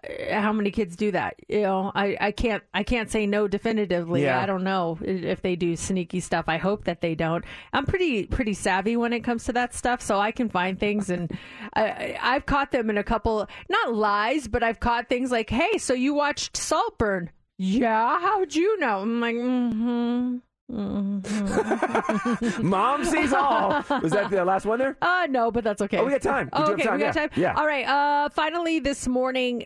uh, 0.08 0.40
how 0.40 0.54
many 0.54 0.72
kids 0.72 0.96
do 0.96 1.12
that? 1.12 1.36
You 1.50 1.62
know, 1.64 1.92
I 1.94 2.16
I 2.22 2.32
can't 2.32 2.64
I 2.74 2.84
can't 2.84 3.12
say 3.12 3.26
no 3.26 3.48
definitively. 3.50 4.24
Yeah. 4.24 4.40
I 4.40 4.46
don't 4.46 4.64
know 4.64 4.98
if 5.02 5.42
they 5.42 5.56
do 5.58 5.76
sneaky 5.76 6.22
stuff. 6.22 6.46
I 6.48 6.56
hope 6.58 6.86
that 6.86 7.02
they 7.02 7.16
don't. 7.16 7.44
I'm 7.74 7.86
pretty 7.86 8.28
pretty 8.28 8.54
savvy 8.54 8.96
when 8.96 9.12
it 9.12 9.22
comes 9.26 9.44
to 9.46 9.54
that 9.54 9.74
stuff, 9.74 10.02
so 10.02 10.20
I 10.20 10.32
can 10.32 10.48
find 10.50 10.80
things 10.80 11.10
and 11.10 11.32
I, 11.74 11.84
I- 11.84 12.20
I've 12.22 12.46
caught 12.46 12.72
them 12.72 12.90
in 12.90 12.98
a 12.98 13.04
couple 13.04 13.46
not 13.70 13.94
lies, 13.94 14.48
but 14.48 14.64
I've 14.64 14.80
caught 14.80 15.10
things 15.10 15.32
like, 15.32 15.50
"Hey, 15.50 15.78
so 15.80 15.94
you 15.94 16.14
watched 16.14 16.56
Saltburn?" 16.56 17.30
Yeah, 17.58 18.20
how'd 18.20 18.54
you 18.54 18.80
know? 18.80 19.00
I'm 19.00 19.20
like, 19.20 19.36
mm-hmm. 19.36 20.38
mm-hmm. 20.72 22.68
Mom 22.68 23.04
sees 23.04 23.34
all. 23.34 23.84
Was 24.02 24.12
that 24.12 24.30
the 24.30 24.46
last 24.46 24.68
one 24.68 24.78
there? 24.78 24.96
Uh, 25.02 25.26
no, 25.30 25.50
but 25.50 25.64
that's 25.64 25.82
okay. 25.82 25.98
Oh, 25.98 26.06
we 26.06 26.12
got 26.12 26.22
time. 26.22 26.52
We 26.54 26.60
Oh, 26.60 26.72
okay, 26.74 26.84
time, 26.84 26.94
we 26.94 27.00
got 27.00 27.16
yeah. 27.16 27.22
time. 27.28 27.30
Yeah. 27.36 27.56
All 27.56 27.66
right. 27.66 27.88
Uh, 27.88 28.30
finally, 28.30 28.80
this 28.80 29.08
morning, 29.08 29.66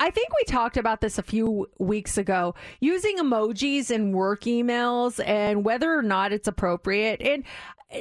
I 0.00 0.10
think 0.10 0.28
we 0.36 0.44
talked 0.48 0.76
about 0.76 1.00
this 1.00 1.18
a 1.18 1.22
few 1.22 1.68
weeks 1.78 2.18
ago. 2.18 2.56
Using 2.80 3.18
emojis 3.18 3.92
in 3.92 4.10
work 4.10 4.42
emails 4.42 5.24
and 5.24 5.64
whether 5.64 5.94
or 5.94 6.02
not 6.02 6.32
it's 6.32 6.48
appropriate, 6.48 7.20
and 7.22 7.44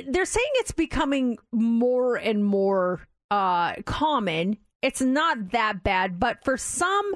they're 0.07 0.25
saying 0.25 0.49
it's 0.55 0.71
becoming 0.71 1.37
more 1.51 2.15
and 2.15 2.43
more 2.43 3.07
uh 3.29 3.75
common. 3.85 4.57
It's 4.81 5.01
not 5.01 5.51
that 5.51 5.83
bad, 5.83 6.19
but 6.19 6.43
for 6.43 6.57
some 6.57 7.13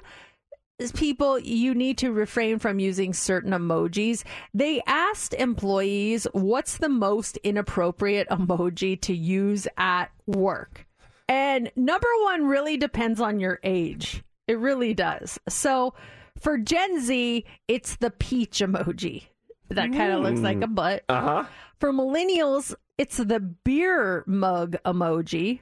people 0.91 1.39
you 1.39 1.73
need 1.73 1.97
to 1.99 2.11
refrain 2.11 2.59
from 2.59 2.79
using 2.79 3.13
certain 3.13 3.51
emojis. 3.51 4.23
They 4.53 4.81
asked 4.85 5.33
employees 5.33 6.27
what's 6.33 6.77
the 6.77 6.89
most 6.89 7.37
inappropriate 7.37 8.27
emoji 8.29 8.99
to 9.01 9.15
use 9.15 9.67
at 9.77 10.11
work. 10.25 10.85
And 11.27 11.71
number 11.75 12.07
1 12.23 12.45
really 12.45 12.77
depends 12.77 13.21
on 13.21 13.39
your 13.39 13.59
age. 13.63 14.23
It 14.47 14.59
really 14.59 14.93
does. 14.93 15.39
So 15.47 15.93
for 16.39 16.57
Gen 16.57 17.01
Z, 17.01 17.45
it's 17.67 17.95
the 17.95 18.11
peach 18.11 18.59
emoji. 18.59 19.23
That 19.69 19.91
kind 19.93 20.11
of 20.11 20.21
looks 20.21 20.41
like 20.41 20.61
a 20.61 20.67
butt. 20.67 21.03
Uh 21.09 21.21
huh. 21.21 21.43
For 21.79 21.91
millennials, 21.91 22.75
it's 22.97 23.17
the 23.17 23.39
beer 23.39 24.23
mug 24.27 24.75
emoji. 24.85 25.61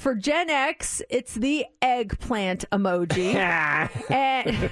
For 0.00 0.14
Gen 0.14 0.48
X, 0.48 1.02
it's 1.10 1.34
the 1.34 1.66
eggplant 1.82 2.64
emoji. 2.72 3.34
and, 4.10 4.70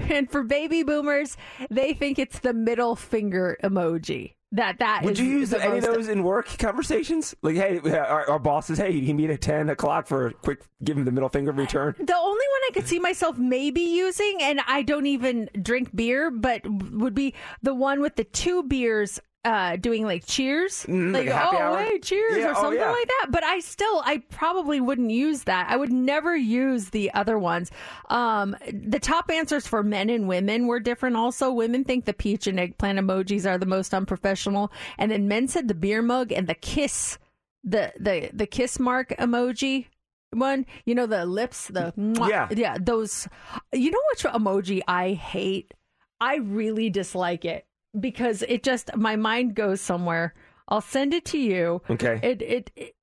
and 0.00 0.28
for 0.28 0.42
baby 0.42 0.82
boomers, 0.82 1.36
they 1.70 1.94
think 1.94 2.18
it's 2.18 2.40
the 2.40 2.52
middle 2.52 2.96
finger 2.96 3.56
emoji. 3.62 4.34
That 4.50 4.80
that 4.80 5.02
Would 5.04 5.20
you 5.20 5.26
use 5.26 5.54
any 5.54 5.78
of 5.78 5.84
those 5.84 6.08
in 6.08 6.24
work 6.24 6.58
conversations? 6.58 7.36
Like, 7.42 7.54
hey, 7.54 7.78
uh, 7.78 7.98
our, 7.98 8.30
our 8.30 8.38
boss 8.40 8.66
says, 8.66 8.78
hey, 8.78 8.90
you 8.90 9.06
can 9.06 9.14
meet 9.14 9.30
at 9.30 9.42
10 9.42 9.68
o'clock 9.70 10.08
for 10.08 10.26
a 10.26 10.32
quick, 10.32 10.64
give 10.82 10.96
him 10.96 11.04
the 11.04 11.12
middle 11.12 11.28
finger 11.28 11.52
return. 11.52 11.94
The 11.98 12.16
only 12.16 12.32
one 12.32 12.60
I 12.68 12.70
could 12.74 12.88
see 12.88 12.98
myself 12.98 13.38
maybe 13.38 13.82
using, 13.82 14.38
and 14.40 14.60
I 14.66 14.82
don't 14.82 15.06
even 15.06 15.50
drink 15.62 15.94
beer, 15.94 16.32
but 16.32 16.62
would 16.68 17.14
be 17.14 17.34
the 17.62 17.74
one 17.74 18.00
with 18.00 18.16
the 18.16 18.24
two 18.24 18.64
beers 18.64 19.20
uh, 19.48 19.76
doing 19.76 20.04
like 20.04 20.26
cheers. 20.26 20.84
Mm, 20.84 21.14
like 21.14 21.26
happy 21.26 21.56
oh, 21.56 21.60
hour? 21.60 21.78
hey, 21.78 21.98
cheers, 22.00 22.36
Yeah, 22.36 22.48
or 22.48 22.50
oh, 22.50 22.60
something 22.60 22.78
yeah. 22.78 22.90
like 22.90 23.08
that. 23.08 23.28
But 23.30 23.44
I 23.44 23.60
still, 23.60 24.02
I 24.04 24.18
probably 24.28 24.78
wouldn't 24.78 25.10
use 25.10 25.44
that. 25.44 25.70
I 25.70 25.76
would 25.76 25.90
never 25.90 26.36
use 26.36 26.90
the 26.90 27.10
other 27.14 27.38
ones. 27.38 27.70
Um, 28.10 28.54
the 28.70 29.00
top 29.00 29.30
answers 29.30 29.66
for 29.66 29.82
men 29.82 30.10
and 30.10 30.28
women 30.28 30.66
were 30.66 30.80
different 30.80 31.16
also. 31.16 31.50
Women 31.50 31.82
think 31.82 32.04
the 32.04 32.12
peach 32.12 32.46
and 32.46 32.60
eggplant 32.60 32.98
emojis 32.98 33.46
are 33.48 33.56
the 33.56 33.64
most 33.64 33.94
unprofessional. 33.94 34.70
And 34.98 35.10
then 35.10 35.28
men 35.28 35.48
said 35.48 35.66
the 35.66 35.74
beer 35.74 36.02
mug 36.02 36.30
and 36.30 36.46
the 36.46 36.54
kiss, 36.54 37.16
the, 37.64 37.94
the, 37.98 38.28
the 38.34 38.46
kiss 38.46 38.78
mark 38.78 39.14
emoji 39.18 39.86
one, 40.30 40.66
you 40.84 40.94
know, 40.94 41.06
the 41.06 41.24
lips, 41.24 41.68
the 41.68 41.94
Yeah. 41.96 42.48
yeah, 42.50 42.76
those. 42.78 43.26
You 43.72 43.90
know 43.90 44.00
which 44.12 44.24
emoji 44.24 44.82
I 44.86 45.12
hate? 45.12 45.72
I 46.20 46.36
really 46.36 46.90
dislike 46.90 47.46
it 47.46 47.64
because 47.98 48.42
it 48.48 48.62
just 48.62 48.94
my 48.96 49.16
mind 49.16 49.54
goes 49.54 49.80
somewhere. 49.80 50.34
I'll 50.68 50.80
send 50.80 51.14
it 51.14 51.24
to 51.26 51.38
you. 51.38 51.82
Okay. 51.88 52.20
It 52.22 52.42
it, 52.42 52.70
it 52.76 52.94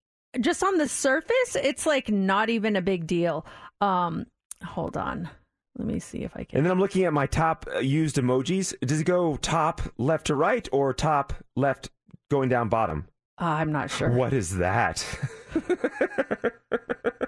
just 0.41 0.63
on 0.63 0.77
the 0.77 0.87
surface, 0.87 1.55
it's 1.55 1.85
like 1.85 2.09
not 2.09 2.49
even 2.49 2.75
a 2.75 2.81
big 2.81 3.07
deal. 3.07 3.45
Um, 3.81 4.25
hold 4.63 4.97
on. 4.97 5.29
Let 5.77 5.87
me 5.87 5.99
see 5.99 6.19
if 6.19 6.31
I 6.35 6.43
can. 6.45 6.57
And 6.57 6.65
then 6.65 6.71
I'm 6.71 6.79
looking 6.79 7.03
at 7.03 7.13
my 7.13 7.25
top 7.25 7.65
uh, 7.73 7.79
used 7.79 8.15
emojis. 8.15 8.73
Does 8.79 9.01
it 9.01 9.05
go 9.05 9.35
top 9.37 9.81
left 9.97 10.27
to 10.27 10.35
right 10.35 10.67
or 10.71 10.93
top 10.93 11.33
left 11.55 11.89
going 12.31 12.47
down 12.47 12.69
bottom? 12.69 13.07
Uh, 13.39 13.45
I'm 13.45 13.73
not 13.73 13.91
sure. 13.91 14.09
What 14.09 14.31
is 14.31 14.57
that? 14.57 15.05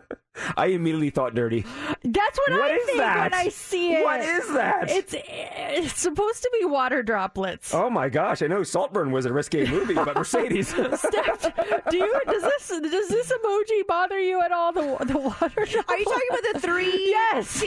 I 0.56 0.68
immediately 0.68 1.10
thought 1.10 1.36
dirty. 1.36 1.61
That's 2.03 2.38
what, 2.40 2.52
What 2.52 2.72
I 2.72 2.76
is 2.76 2.86
think 2.86 2.98
that? 2.99 3.32
when 3.32 3.34
I 3.34 3.49
see 3.49 3.94
it. 3.94 4.03
What 4.03 4.19
is 4.22 4.48
that? 4.53 4.90
It's 4.90 5.15
it's 5.18 5.99
supposed 5.99 6.41
to 6.44 6.52
be 6.60 6.65
water 6.65 7.03
droplets. 7.03 7.74
Oh 7.74 7.90
my 7.90 8.10
gosh! 8.10 8.41
I 8.41 8.48
know 8.48 8.64
Saltburn 8.64 9.11
was 9.11 9.26
a 9.26 9.34
risque 9.34 9.65
movie, 9.69 9.94
but 9.95 10.15
Mercedes. 10.15 10.68
Steph, 10.69 11.56
do 11.90 11.98
you 11.98 12.22
does 12.28 12.44
this 12.44 12.68
does 12.68 13.07
this 13.10 13.32
emoji 13.32 13.86
bother 13.88 14.19
you 14.19 14.41
at 14.41 14.52
all? 14.52 14.72
The 14.72 14.82
the 15.06 15.18
water. 15.18 15.61
Are 15.88 15.98
you 15.98 16.06
talking 16.06 16.28
about 16.30 16.53
the 16.53 16.60
three? 16.60 17.07
Yes. 17.07 17.64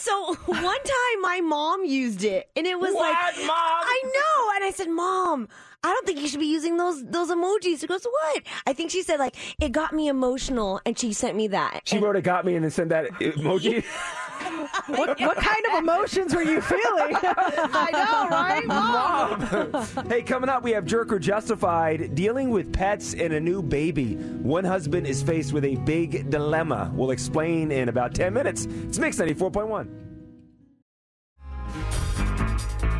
So 0.00 0.34
one 0.46 0.60
time 0.62 1.22
my 1.22 1.40
mom 1.42 1.84
used 1.84 2.24
it, 2.24 2.48
and 2.56 2.66
it 2.66 2.78
was 2.78 2.94
What, 2.94 3.10
like, 3.12 3.46
Mom? 3.46 3.56
I 3.56 4.02
know, 4.04 4.52
and 4.56 4.64
I 4.64 4.70
said, 4.74 4.88
Mom. 4.88 5.48
I 5.82 5.88
don't 5.88 6.06
think 6.06 6.20
you 6.20 6.28
should 6.28 6.40
be 6.40 6.46
using 6.46 6.76
those 6.76 7.02
those 7.04 7.30
emojis. 7.30 7.80
She 7.80 7.86
goes, 7.86 8.04
What? 8.04 8.42
I 8.66 8.72
think 8.74 8.90
she 8.90 9.02
said 9.02 9.18
like 9.18 9.34
it 9.60 9.72
got 9.72 9.94
me 9.94 10.08
emotional, 10.08 10.80
and 10.84 10.98
she 10.98 11.12
sent 11.12 11.36
me 11.36 11.48
that. 11.48 11.82
She 11.84 11.98
wrote 11.98 12.16
it, 12.16 12.22
got 12.22 12.44
me, 12.44 12.54
and 12.54 12.64
then 12.64 12.70
sent 12.70 12.90
that 12.90 13.06
emoji. 13.12 13.82
what, 14.86 15.18
what 15.20 15.36
kind 15.36 15.64
of 15.72 15.78
emotions 15.82 16.34
were 16.34 16.42
you 16.42 16.60
feeling? 16.60 16.80
I 17.22 17.90
know, 17.92 18.28
right, 18.28 18.66
Mom? 20.02 20.06
hey, 20.08 20.22
coming 20.22 20.50
up, 20.50 20.62
we 20.62 20.72
have 20.72 20.84
Jerk 20.84 21.12
or 21.12 21.18
Justified 21.18 22.14
dealing 22.14 22.50
with 22.50 22.72
pets 22.72 23.14
and 23.14 23.32
a 23.32 23.40
new 23.40 23.62
baby. 23.62 24.14
One 24.14 24.64
husband 24.64 25.06
is 25.06 25.22
faced 25.22 25.52
with 25.52 25.64
a 25.64 25.76
big 25.76 26.30
dilemma. 26.30 26.90
We'll 26.94 27.10
explain 27.10 27.70
in 27.72 27.88
about 27.88 28.14
10 28.14 28.32
minutes. 28.32 28.66
It's 28.66 28.98
Mix 28.98 29.18
94.1. 29.18 30.09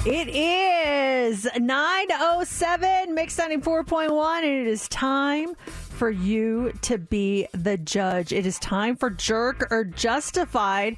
It 0.07 0.29
is 0.29 1.47
907 1.59 3.15
Mix 3.15 3.37
94.1 3.37 4.37
and 4.37 4.47
it 4.47 4.67
is 4.67 4.89
time 4.89 5.55
for 5.67 6.09
you 6.09 6.73
to 6.81 6.97
be 6.97 7.47
the 7.53 7.77
judge. 7.77 8.33
It 8.33 8.47
is 8.47 8.59
time 8.61 8.97
for 8.97 9.11
Jerk 9.11 9.69
or 9.71 9.85
Justified. 9.85 10.97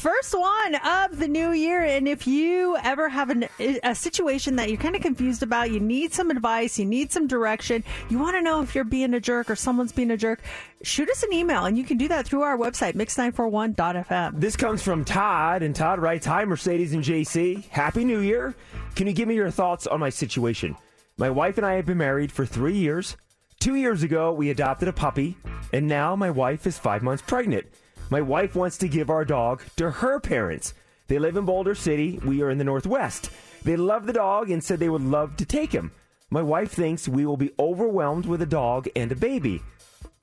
First 0.00 0.32
one 0.32 0.76
of 0.76 1.18
the 1.18 1.28
new 1.28 1.50
year. 1.52 1.84
And 1.84 2.08
if 2.08 2.26
you 2.26 2.74
ever 2.82 3.10
have 3.10 3.28
an, 3.28 3.46
a 3.58 3.94
situation 3.94 4.56
that 4.56 4.70
you're 4.70 4.80
kind 4.80 4.96
of 4.96 5.02
confused 5.02 5.42
about, 5.42 5.72
you 5.72 5.78
need 5.78 6.14
some 6.14 6.30
advice, 6.30 6.78
you 6.78 6.86
need 6.86 7.12
some 7.12 7.26
direction, 7.26 7.84
you 8.08 8.18
want 8.18 8.34
to 8.34 8.40
know 8.40 8.62
if 8.62 8.74
you're 8.74 8.84
being 8.84 9.12
a 9.12 9.20
jerk 9.20 9.50
or 9.50 9.56
someone's 9.56 9.92
being 9.92 10.10
a 10.10 10.16
jerk, 10.16 10.40
shoot 10.80 11.10
us 11.10 11.22
an 11.22 11.34
email. 11.34 11.66
And 11.66 11.76
you 11.76 11.84
can 11.84 11.98
do 11.98 12.08
that 12.08 12.26
through 12.26 12.40
our 12.40 12.56
website, 12.56 12.94
mix941.fm. 12.94 14.40
This 14.40 14.56
comes 14.56 14.82
from 14.82 15.04
Todd, 15.04 15.62
and 15.62 15.76
Todd 15.76 15.98
writes 15.98 16.24
Hi, 16.24 16.46
Mercedes 16.46 16.94
and 16.94 17.04
JC. 17.04 17.68
Happy 17.68 18.02
New 18.02 18.20
Year. 18.20 18.54
Can 18.94 19.06
you 19.06 19.12
give 19.12 19.28
me 19.28 19.34
your 19.34 19.50
thoughts 19.50 19.86
on 19.86 20.00
my 20.00 20.08
situation? 20.08 20.78
My 21.18 21.28
wife 21.28 21.58
and 21.58 21.66
I 21.66 21.74
have 21.74 21.84
been 21.84 21.98
married 21.98 22.32
for 22.32 22.46
three 22.46 22.78
years. 22.78 23.18
Two 23.58 23.74
years 23.74 24.02
ago, 24.02 24.32
we 24.32 24.48
adopted 24.48 24.88
a 24.88 24.94
puppy, 24.94 25.36
and 25.74 25.86
now 25.86 26.16
my 26.16 26.30
wife 26.30 26.66
is 26.66 26.78
five 26.78 27.02
months 27.02 27.22
pregnant. 27.26 27.66
My 28.10 28.20
wife 28.20 28.56
wants 28.56 28.76
to 28.78 28.88
give 28.88 29.08
our 29.08 29.24
dog 29.24 29.62
to 29.76 29.88
her 29.88 30.18
parents. 30.18 30.74
They 31.06 31.20
live 31.20 31.36
in 31.36 31.44
Boulder 31.44 31.76
City. 31.76 32.18
We 32.24 32.42
are 32.42 32.50
in 32.50 32.58
the 32.58 32.64
Northwest. 32.64 33.30
They 33.62 33.76
love 33.76 34.06
the 34.06 34.12
dog 34.12 34.50
and 34.50 34.62
said 34.62 34.80
they 34.80 34.88
would 34.88 35.02
love 35.02 35.36
to 35.36 35.44
take 35.44 35.70
him. 35.70 35.92
My 36.28 36.42
wife 36.42 36.72
thinks 36.72 37.06
we 37.06 37.24
will 37.24 37.36
be 37.36 37.52
overwhelmed 37.58 38.26
with 38.26 38.42
a 38.42 38.46
dog 38.46 38.88
and 38.96 39.12
a 39.12 39.16
baby. 39.16 39.62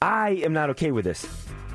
I 0.01 0.41
am 0.43 0.51
not 0.51 0.69
okay 0.72 0.91
with 0.91 1.05
this. 1.05 1.26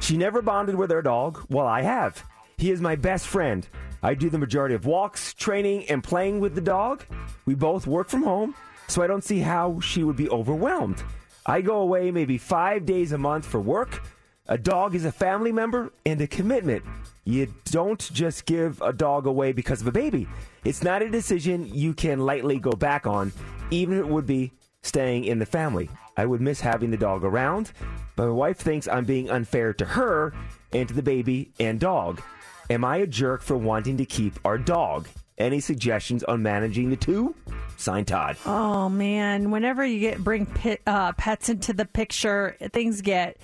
She 0.01 0.19
never 0.19 0.43
bonded 0.43 0.75
with 0.75 0.93
our 0.93 1.01
dog, 1.01 1.39
while 1.49 1.67
I 1.67 1.81
have. 1.81 2.23
He 2.59 2.71
is 2.71 2.81
my 2.81 2.95
best 2.95 3.27
friend. 3.27 3.67
I 4.03 4.13
do 4.13 4.29
the 4.29 4.39
majority 4.39 4.75
of 4.75 4.85
walks, 4.85 5.33
training, 5.33 5.89
and 5.89 6.05
playing 6.05 6.41
with 6.41 6.55
the 6.55 6.61
dog. 6.61 7.05
We 7.47 7.55
both 7.55 7.87
work 7.87 8.09
from 8.11 8.23
home, 8.23 8.55
so 8.87 9.03
I 9.03 9.07
don't 9.07 9.25
see 9.25 9.39
how 9.39 9.81
she 9.81 10.05
would 10.05 10.17
be 10.17 10.29
overwhelmed. 10.29 11.03
I 11.47 11.61
go 11.61 11.79
away 11.79 12.11
maybe 12.11 12.37
five 12.39 12.85
days 12.85 13.13
a 13.13 13.19
month 13.19 13.47
for 13.47 13.61
work. 13.61 14.03
A 14.49 14.59
dog 14.59 14.97
is 14.97 15.05
a 15.05 15.13
family 15.13 15.53
member 15.53 15.93
and 16.05 16.21
a 16.21 16.27
commitment. 16.27 16.83
You 17.25 17.55
don't 17.67 18.01
just 18.13 18.45
give 18.45 18.83
a 18.83 18.93
dog 18.93 19.27
away 19.27 19.53
because 19.53 19.81
of 19.81 19.87
a 19.87 19.93
baby. 19.93 20.27
It's 20.65 20.83
not 20.83 21.01
a 21.01 21.09
decision 21.09 21.73
you 21.73 21.95
can 21.95 22.19
lightly 22.19 22.59
go 22.59 22.73
back 22.73 23.07
on, 23.07 23.33
even 23.71 23.99
if 23.99 24.05
it 24.05 24.09
would 24.09 24.27
be 24.27 24.51
staying 24.83 25.27
in 25.27 25.39
the 25.39 25.47
family. 25.47 25.89
I 26.17 26.27
would 26.27 26.41
miss 26.41 26.61
having 26.61 26.91
the 26.91 26.97
dog 26.97 27.23
around, 27.25 27.71
but 28.17 28.27
my 28.27 28.33
wife 28.33 28.59
thinks 28.59 28.89
I'm 28.89 29.05
being 29.05 29.31
unfair 29.31 29.73
to 29.75 29.85
her 29.85 30.35
and 30.73 30.89
to 30.89 30.95
the 30.95 31.03
baby 31.03 31.53
and 31.61 31.79
dog. 31.79 32.21
Am 32.69 32.85
I 32.85 32.97
a 32.97 33.07
jerk 33.07 33.43
for 33.43 33.57
wanting 33.57 33.97
to 33.99 34.05
keep 34.05 34.41
our 34.45 34.59
dog? 34.59 35.07
Any 35.39 35.61
suggestions 35.61 36.25
on 36.25 36.43
managing 36.43 36.91
the 36.91 36.97
two? 36.97 37.37
Signed 37.77 38.09
Todd. 38.09 38.37
Oh 38.45 38.89
man, 38.89 39.53
whenever 39.53 39.85
you 39.85 40.01
get 40.01 40.19
bring 40.19 40.47
pet, 40.47 40.81
uh, 40.87 41.13
pets 41.13 41.49
into 41.49 41.73
the 41.73 41.85
picture, 41.85 42.57
things 42.73 43.01
get 43.01 43.39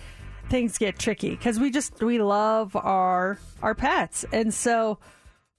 things 0.49 0.79
get 0.79 0.99
tricky 0.99 1.31
because 1.31 1.59
we 1.59 1.71
just 1.71 2.03
we 2.03 2.21
love 2.21 2.75
our 2.77 3.39
our 3.63 3.75
pets, 3.75 4.25
and 4.33 4.53
so 4.53 4.99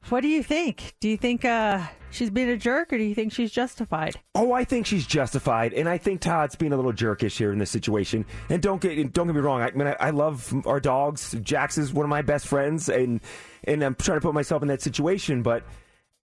what 0.08 0.22
do 0.22 0.28
you 0.28 0.42
think? 0.44 0.96
Do 1.00 1.10
you 1.10 1.18
think 1.18 1.44
uh, 1.46 1.86
she's 2.10 2.30
being 2.30 2.50
a 2.50 2.58
jerk, 2.58 2.94
or 2.94 2.98
do 2.98 3.04
you 3.04 3.14
think 3.14 3.34
she's 3.34 3.52
justified? 3.52 4.20
Oh, 4.34 4.54
I 4.54 4.64
think 4.64 4.86
she's 4.86 5.06
justified, 5.06 5.74
and 5.74 5.90
I 5.90 5.98
think 5.98 6.22
Todd's 6.22 6.56
being 6.56 6.72
a 6.72 6.76
little 6.76 6.94
jerkish 6.94 7.38
here 7.38 7.52
in 7.52 7.60
this 7.60 7.70
situation. 7.70 8.26
And 8.50 8.62
don't 8.62 8.82
get 8.82 9.14
don't 9.14 9.28
get 9.28 9.36
me 9.36 9.42
wrong. 9.42 9.62
I 9.62 9.72
mean, 9.72 9.88
I, 9.88 9.96
I 10.00 10.10
love 10.12 10.54
our 10.66 10.80
dogs. 10.80 11.36
Jax 11.42 11.78
is 11.78 11.94
one 11.94 12.06
of 12.06 12.10
my 12.10 12.22
best 12.22 12.48
friends, 12.48 12.90
and 12.90 13.20
and 13.66 13.84
I'm 13.84 13.96
trying 13.96 14.18
to 14.18 14.22
put 14.22 14.34
myself 14.34 14.62
in 14.62 14.70
that 14.70 14.82
situation. 14.82 15.44
But 15.44 15.64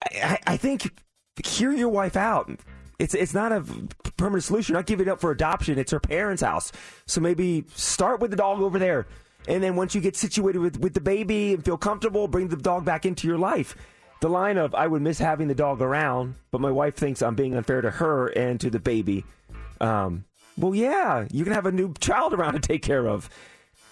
I, 0.04 0.38
I 0.46 0.56
think 0.56 0.90
hear 1.44 1.72
your 1.72 1.90
wife 1.90 2.16
out. 2.16 2.50
It's 2.98 3.14
it's 3.14 3.34
not 3.34 3.52
a 3.52 3.62
permanent 4.16 4.44
solution. 4.44 4.74
Not 4.74 4.86
giving 4.86 5.06
it 5.06 5.10
up 5.10 5.20
for 5.20 5.30
adoption. 5.30 5.78
It's 5.78 5.92
her 5.92 6.00
parents' 6.00 6.42
house. 6.42 6.72
So 7.06 7.20
maybe 7.20 7.64
start 7.74 8.20
with 8.20 8.30
the 8.30 8.36
dog 8.36 8.60
over 8.60 8.78
there, 8.78 9.06
and 9.48 9.62
then 9.62 9.76
once 9.76 9.94
you 9.94 10.00
get 10.00 10.16
situated 10.16 10.58
with 10.58 10.80
with 10.80 10.94
the 10.94 11.00
baby 11.00 11.54
and 11.54 11.64
feel 11.64 11.76
comfortable, 11.76 12.28
bring 12.28 12.48
the 12.48 12.56
dog 12.56 12.84
back 12.84 13.04
into 13.04 13.28
your 13.28 13.38
life. 13.38 13.76
The 14.20 14.28
line 14.30 14.56
of 14.56 14.74
"I 14.74 14.86
would 14.86 15.02
miss 15.02 15.18
having 15.18 15.48
the 15.48 15.54
dog 15.54 15.82
around," 15.82 16.36
but 16.50 16.60
my 16.60 16.70
wife 16.70 16.96
thinks 16.96 17.20
I'm 17.20 17.34
being 17.34 17.54
unfair 17.54 17.82
to 17.82 17.90
her 17.90 18.28
and 18.28 18.58
to 18.60 18.70
the 18.70 18.80
baby. 18.80 19.24
Um, 19.78 20.24
well, 20.56 20.74
yeah, 20.74 21.26
you 21.30 21.44
can 21.44 21.52
have 21.52 21.66
a 21.66 21.72
new 21.72 21.92
child 22.00 22.32
around 22.32 22.54
to 22.54 22.60
take 22.60 22.82
care 22.82 23.06
of. 23.06 23.28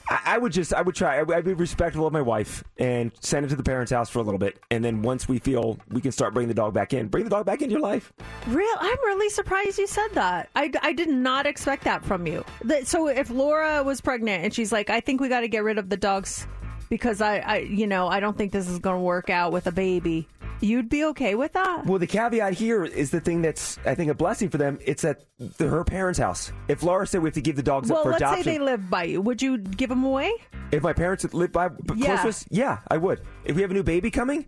I, 0.08 0.20
I 0.26 0.38
would 0.38 0.52
just, 0.52 0.72
I 0.74 0.82
would 0.82 0.94
try, 0.94 1.18
I 1.18 1.22
would- 1.22 1.36
I'd 1.36 1.44
be 1.44 1.54
respectful 1.54 2.06
of 2.06 2.12
my 2.12 2.20
wife 2.22 2.62
and 2.78 3.10
send 3.20 3.46
it 3.46 3.48
to 3.50 3.56
the 3.56 3.62
parents' 3.62 3.92
house 3.92 4.10
for 4.10 4.18
a 4.18 4.22
little 4.22 4.38
bit, 4.38 4.58
and 4.70 4.84
then 4.84 5.02
once 5.02 5.28
we 5.28 5.38
feel 5.38 5.78
we 5.90 6.00
can 6.00 6.12
start 6.12 6.34
bringing 6.34 6.48
the 6.48 6.54
dog 6.54 6.74
back 6.74 6.92
in, 6.92 7.08
bring 7.08 7.24
the 7.24 7.30
dog 7.30 7.46
back 7.46 7.62
into 7.62 7.72
your 7.72 7.80
life. 7.80 8.12
Real, 8.46 8.76
I'm 8.80 8.98
really 9.04 9.28
surprised 9.30 9.78
you 9.78 9.86
said 9.86 10.08
that. 10.12 10.50
I, 10.54 10.70
I 10.82 10.92
did 10.92 11.08
not 11.08 11.46
expect 11.46 11.84
that 11.84 12.04
from 12.04 12.26
you. 12.26 12.44
So 12.84 13.08
if 13.08 13.30
Laura 13.30 13.82
was 13.82 14.00
pregnant 14.00 14.44
and 14.44 14.52
she's 14.54 14.72
like, 14.72 14.90
I 14.90 15.00
think 15.00 15.20
we 15.20 15.28
got 15.28 15.40
to 15.40 15.48
get 15.48 15.64
rid 15.64 15.78
of 15.78 15.88
the 15.88 15.96
dogs 15.96 16.46
because 16.90 17.20
I, 17.20 17.38
I, 17.38 17.56
you 17.58 17.86
know, 17.86 18.08
I 18.08 18.20
don't 18.20 18.36
think 18.36 18.52
this 18.52 18.68
is 18.68 18.78
going 18.78 18.96
to 18.96 19.02
work 19.02 19.30
out 19.30 19.52
with 19.52 19.66
a 19.66 19.72
baby. 19.72 20.28
You'd 20.64 20.88
be 20.88 21.04
okay 21.04 21.34
with 21.34 21.52
that? 21.52 21.84
Well, 21.84 21.98
the 21.98 22.06
caveat 22.06 22.54
here 22.54 22.84
is 22.84 23.10
the 23.10 23.20
thing 23.20 23.42
that's, 23.42 23.78
I 23.84 23.94
think, 23.94 24.10
a 24.10 24.14
blessing 24.14 24.48
for 24.48 24.56
them. 24.56 24.78
It's 24.84 25.04
at 25.04 25.24
the, 25.38 25.68
her 25.68 25.84
parents' 25.84 26.18
house. 26.18 26.52
If 26.68 26.82
Laura 26.82 27.06
said 27.06 27.22
we 27.22 27.28
have 27.28 27.34
to 27.34 27.42
give 27.42 27.56
the 27.56 27.62
dogs 27.62 27.90
well, 27.90 27.98
up 27.98 28.04
for 28.04 28.10
let's 28.12 28.22
adoption, 28.22 28.44
say 28.44 28.52
they 28.52 28.58
live 28.58 28.88
by 28.88 29.04
you. 29.04 29.20
Would 29.20 29.42
you 29.42 29.58
give 29.58 29.90
them 29.90 30.04
away? 30.04 30.32
if 30.72 30.82
my 30.82 30.92
parents 30.94 31.22
live 31.34 31.52
by 31.52 31.68
Yeah. 31.94 32.06
close 32.06 32.22
to 32.22 32.28
us, 32.28 32.46
yeah, 32.50 32.78
I 32.90 32.96
would. 32.96 33.20
If 33.44 33.54
we 33.56 33.62
have 33.62 33.70
a 33.70 33.74
new 33.74 33.82
baby 33.82 34.10
coming, 34.10 34.46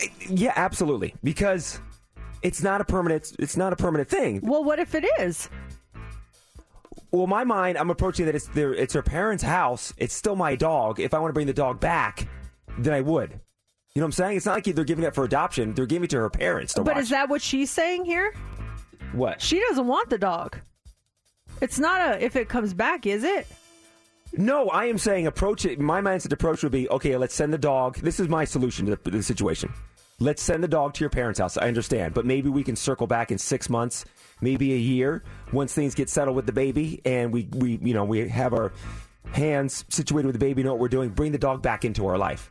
eh, 0.00 0.08
yeah, 0.28 0.52
absolutely, 0.54 1.14
because 1.24 1.80
it's 2.42 2.62
not 2.62 2.80
a 2.80 2.84
permanent. 2.84 3.34
It's 3.38 3.56
not 3.56 3.72
a 3.72 3.76
permanent 3.76 4.08
thing. 4.10 4.40
Well, 4.42 4.62
what 4.62 4.78
if 4.78 4.94
it 4.94 5.06
is? 5.18 5.48
Well, 7.10 7.26
my 7.26 7.44
mind, 7.44 7.78
I'm 7.78 7.88
approaching 7.90 8.26
that 8.26 8.34
it's 8.34 8.48
their, 8.48 8.74
it's 8.74 8.92
her 8.92 9.02
parents' 9.02 9.42
house. 9.42 9.94
It's 9.96 10.14
still 10.14 10.36
my 10.36 10.56
dog. 10.56 11.00
If 11.00 11.14
I 11.14 11.18
want 11.18 11.30
to 11.30 11.34
bring 11.34 11.46
the 11.46 11.54
dog 11.54 11.80
back, 11.80 12.28
then 12.76 12.92
I 12.92 13.00
would. 13.00 13.40
You 13.94 14.00
know 14.00 14.04
what 14.04 14.08
I'm 14.08 14.12
saying? 14.12 14.36
It's 14.36 14.46
not 14.46 14.54
like 14.54 14.64
they're 14.64 14.84
giving 14.84 15.04
it 15.04 15.14
for 15.14 15.24
adoption. 15.24 15.74
They're 15.74 15.86
giving 15.86 16.04
it 16.04 16.10
to 16.10 16.18
her 16.18 16.30
parents 16.30 16.74
to 16.74 16.82
But 16.82 16.94
watch. 16.96 17.02
is 17.04 17.10
that 17.10 17.28
what 17.28 17.42
she's 17.42 17.70
saying 17.70 18.04
here? 18.04 18.32
what? 19.12 19.40
She 19.40 19.58
doesn't 19.60 19.86
want 19.86 20.10
the 20.10 20.18
dog. 20.18 20.58
It's 21.60 21.78
not 21.78 22.00
a 22.00 22.24
if 22.24 22.36
it 22.36 22.48
comes 22.48 22.74
back, 22.74 23.06
is 23.06 23.24
it? 23.24 23.46
No, 24.36 24.68
I 24.68 24.84
am 24.84 24.98
saying 24.98 25.26
approach 25.26 25.64
it. 25.64 25.80
My 25.80 26.00
mindset 26.00 26.32
approach 26.32 26.62
would 26.62 26.70
be 26.72 26.88
okay. 26.90 27.16
Let's 27.16 27.34
send 27.34 27.52
the 27.52 27.58
dog. 27.58 27.96
This 27.96 28.20
is 28.20 28.28
my 28.28 28.44
solution 28.44 28.84
to 28.86 28.90
the, 28.92 29.10
to 29.10 29.16
the 29.16 29.22
situation. 29.22 29.72
Let's 30.20 30.42
send 30.42 30.62
the 30.62 30.68
dog 30.68 30.94
to 30.94 31.00
your 31.00 31.10
parents' 31.10 31.38
house. 31.40 31.56
I 31.56 31.66
understand, 31.68 32.12
but 32.12 32.26
maybe 32.26 32.48
we 32.50 32.62
can 32.62 32.76
circle 32.76 33.06
back 33.06 33.30
in 33.30 33.38
six 33.38 33.70
months, 33.70 34.04
maybe 34.40 34.74
a 34.74 34.76
year, 34.76 35.22
once 35.52 35.72
things 35.72 35.94
get 35.94 36.10
settled 36.10 36.36
with 36.36 36.44
the 36.44 36.52
baby, 36.52 37.00
and 37.04 37.32
we 37.32 37.48
we 37.52 37.78
you 37.82 37.94
know 37.94 38.04
we 38.04 38.28
have 38.28 38.52
our 38.52 38.72
hands 39.32 39.84
situated 39.88 40.26
with 40.26 40.34
the 40.34 40.44
baby, 40.44 40.62
know 40.62 40.72
what 40.72 40.80
we're 40.80 40.88
doing. 40.88 41.08
Bring 41.10 41.32
the 41.32 41.38
dog 41.38 41.62
back 41.62 41.84
into 41.84 42.06
our 42.06 42.18
life. 42.18 42.50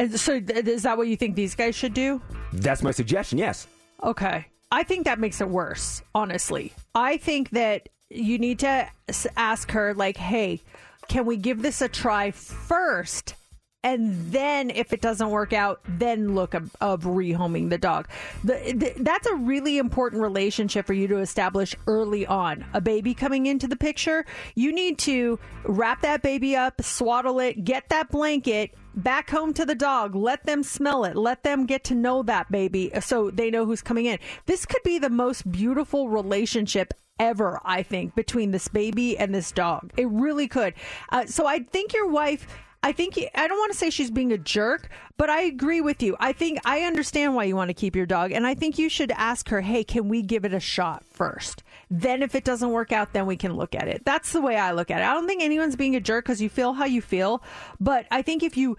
And 0.00 0.18
so 0.18 0.40
th- 0.40 0.66
is 0.66 0.84
that 0.84 0.96
what 0.96 1.08
you 1.08 1.16
think 1.16 1.36
these 1.36 1.54
guys 1.54 1.76
should 1.76 1.92
do? 1.92 2.22
That's 2.54 2.82
my 2.82 2.90
suggestion. 2.90 3.36
Yes. 3.36 3.66
Okay. 4.02 4.46
I 4.72 4.82
think 4.82 5.04
that 5.04 5.18
makes 5.18 5.42
it 5.42 5.48
worse, 5.50 6.02
honestly. 6.14 6.72
I 6.94 7.18
think 7.18 7.50
that 7.50 7.90
you 8.08 8.38
need 8.38 8.60
to 8.60 8.88
ask 9.36 9.70
her, 9.72 9.92
like, 9.92 10.16
hey, 10.16 10.62
can 11.08 11.26
we 11.26 11.36
give 11.36 11.60
this 11.60 11.82
a 11.82 11.88
try 11.88 12.30
first? 12.30 13.34
And 13.82 14.30
then, 14.30 14.68
if 14.68 14.92
it 14.92 15.00
doesn't 15.00 15.30
work 15.30 15.54
out, 15.54 15.80
then 15.88 16.34
look 16.34 16.52
of, 16.52 16.76
of 16.82 17.04
rehoming 17.04 17.70
the 17.70 17.78
dog. 17.78 18.08
The, 18.44 18.74
the, 18.76 19.02
that's 19.02 19.26
a 19.26 19.34
really 19.34 19.78
important 19.78 20.20
relationship 20.20 20.86
for 20.86 20.92
you 20.92 21.08
to 21.08 21.18
establish 21.18 21.74
early 21.86 22.26
on. 22.26 22.66
A 22.74 22.80
baby 22.80 23.14
coming 23.14 23.46
into 23.46 23.66
the 23.66 23.76
picture, 23.76 24.26
you 24.54 24.70
need 24.72 24.98
to 24.98 25.38
wrap 25.64 26.02
that 26.02 26.22
baby 26.22 26.54
up, 26.54 26.82
swaddle 26.82 27.40
it, 27.40 27.64
get 27.64 27.88
that 27.88 28.10
blanket, 28.10 28.74
back 28.94 29.30
home 29.30 29.54
to 29.54 29.64
the 29.64 29.74
dog. 29.74 30.14
Let 30.14 30.44
them 30.44 30.62
smell 30.62 31.04
it. 31.04 31.16
Let 31.16 31.42
them 31.42 31.64
get 31.64 31.84
to 31.84 31.94
know 31.94 32.22
that 32.24 32.50
baby 32.50 32.90
so 33.00 33.30
they 33.30 33.50
know 33.50 33.64
who's 33.64 33.82
coming 33.82 34.06
in. 34.06 34.18
This 34.44 34.66
could 34.66 34.82
be 34.82 34.98
the 34.98 35.10
most 35.10 35.50
beautiful 35.50 36.10
relationship 36.10 36.92
ever, 37.18 37.60
I 37.64 37.82
think, 37.82 38.14
between 38.14 38.50
this 38.50 38.68
baby 38.68 39.16
and 39.16 39.34
this 39.34 39.52
dog. 39.52 39.92
It 39.96 40.08
really 40.08 40.48
could. 40.48 40.74
Uh, 41.10 41.26
so 41.26 41.46
I 41.46 41.60
think 41.60 41.94
your 41.94 42.08
wife. 42.08 42.46
I 42.82 42.92
think 42.92 43.18
I 43.34 43.46
don't 43.46 43.58
want 43.58 43.72
to 43.72 43.78
say 43.78 43.90
she's 43.90 44.10
being 44.10 44.32
a 44.32 44.38
jerk, 44.38 44.88
but 45.18 45.28
I 45.28 45.42
agree 45.42 45.82
with 45.82 46.02
you. 46.02 46.16
I 46.18 46.32
think 46.32 46.58
I 46.64 46.82
understand 46.82 47.34
why 47.34 47.44
you 47.44 47.54
want 47.54 47.68
to 47.68 47.74
keep 47.74 47.94
your 47.94 48.06
dog, 48.06 48.32
and 48.32 48.46
I 48.46 48.54
think 48.54 48.78
you 48.78 48.88
should 48.88 49.10
ask 49.12 49.50
her, 49.50 49.60
"Hey, 49.60 49.84
can 49.84 50.08
we 50.08 50.22
give 50.22 50.46
it 50.46 50.54
a 50.54 50.60
shot 50.60 51.04
first? 51.04 51.62
Then, 51.90 52.22
if 52.22 52.34
it 52.34 52.44
doesn't 52.44 52.70
work 52.70 52.90
out, 52.90 53.12
then 53.12 53.26
we 53.26 53.36
can 53.36 53.54
look 53.54 53.74
at 53.74 53.86
it." 53.86 54.02
That's 54.06 54.32
the 54.32 54.40
way 54.40 54.56
I 54.56 54.72
look 54.72 54.90
at 54.90 55.02
it. 55.02 55.04
I 55.04 55.12
don't 55.12 55.26
think 55.26 55.42
anyone's 55.42 55.76
being 55.76 55.94
a 55.94 56.00
jerk 56.00 56.24
because 56.24 56.40
you 56.40 56.48
feel 56.48 56.72
how 56.72 56.86
you 56.86 57.02
feel, 57.02 57.42
but 57.78 58.06
I 58.10 58.22
think 58.22 58.42
if 58.42 58.56
you 58.56 58.78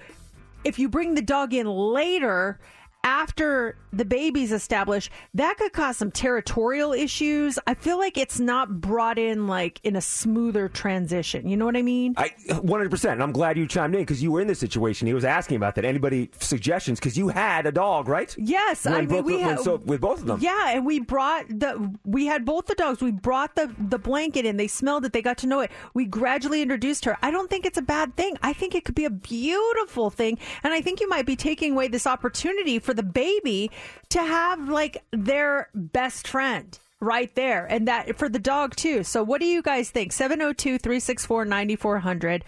if 0.63 0.79
you 0.79 0.89
bring 0.89 1.13
the 1.13 1.21
dog 1.21 1.53
in 1.53 1.67
later 1.67 2.59
after 3.03 3.75
the 3.93 4.05
baby's 4.05 4.51
established, 4.51 5.11
that 5.33 5.57
could 5.57 5.73
cause 5.73 5.97
some 5.97 6.11
territorial 6.11 6.93
issues. 6.93 7.59
I 7.67 7.73
feel 7.73 7.97
like 7.97 8.17
it's 8.17 8.39
not 8.39 8.79
brought 8.79 9.17
in 9.17 9.47
like 9.47 9.79
in 9.83 9.95
a 9.95 10.01
smoother 10.01 10.69
transition. 10.69 11.47
You 11.47 11.57
know 11.57 11.65
what 11.65 11.75
I 11.75 11.81
mean? 11.81 12.13
I 12.17 12.29
100%. 12.49 13.11
And 13.11 13.23
I'm 13.23 13.31
glad 13.31 13.57
you 13.57 13.67
chimed 13.67 13.95
in 13.95 14.01
because 14.01 14.21
you 14.23 14.31
were 14.31 14.41
in 14.41 14.47
this 14.47 14.59
situation. 14.59 15.07
He 15.07 15.13
was 15.13 15.25
asking 15.25 15.57
about 15.57 15.75
that. 15.75 15.85
Anybody 15.85 16.29
suggestions? 16.39 16.99
Because 16.99 17.17
you 17.17 17.27
had 17.29 17.65
a 17.65 17.71
dog, 17.71 18.07
right? 18.07 18.33
Yes, 18.37 18.85
When 18.85 18.93
I 18.93 18.99
mean 19.01 19.09
both- 19.09 19.25
we 19.25 19.39
had 19.39 19.59
so 19.59 19.77
with 19.77 19.99
both 20.01 20.19
of 20.21 20.25
them. 20.27 20.39
Yeah, 20.41 20.69
and 20.71 20.85
we 20.85 20.99
brought 20.99 21.47
the 21.49 21.93
we 22.05 22.25
had 22.27 22.45
both 22.45 22.67
the 22.67 22.75
dogs. 22.75 23.01
We 23.01 23.11
brought 23.11 23.55
the 23.55 23.73
the 23.77 23.99
blanket 23.99 24.45
in. 24.45 24.57
They 24.57 24.67
smelled 24.67 25.05
it. 25.05 25.13
They 25.13 25.21
got 25.21 25.37
to 25.39 25.47
know 25.47 25.59
it. 25.61 25.71
We 25.93 26.05
gradually 26.05 26.61
introduced 26.61 27.05
her. 27.05 27.17
I 27.21 27.31
don't 27.31 27.49
think 27.49 27.65
it's 27.65 27.77
a 27.77 27.81
bad 27.81 28.15
thing. 28.15 28.37
I 28.41 28.53
think 28.53 28.75
it 28.75 28.85
could 28.85 28.95
be 28.95 29.05
a 29.05 29.09
beautiful 29.09 30.09
thing, 30.09 30.37
and 30.63 30.73
I 30.73 30.81
think 30.81 30.99
you 31.01 31.09
might 31.09 31.25
be 31.25 31.35
taking 31.35 31.73
away 31.73 31.87
this 31.87 32.07
opportunity 32.07 32.79
for 32.79 32.90
the 32.93 33.03
baby 33.03 33.71
to 34.09 34.19
have 34.21 34.69
like 34.69 35.03
their 35.11 35.69
best 35.73 36.27
friend 36.27 36.77
right 36.99 37.33
there 37.35 37.65
and 37.65 37.87
that 37.87 38.15
for 38.17 38.29
the 38.29 38.37
dog 38.39 38.75
too 38.75 39.03
so 39.03 39.23
what 39.23 39.41
do 39.41 39.47
you 39.47 39.61
guys 39.63 39.89
think 39.89 40.11
702-364-9400 40.11 42.43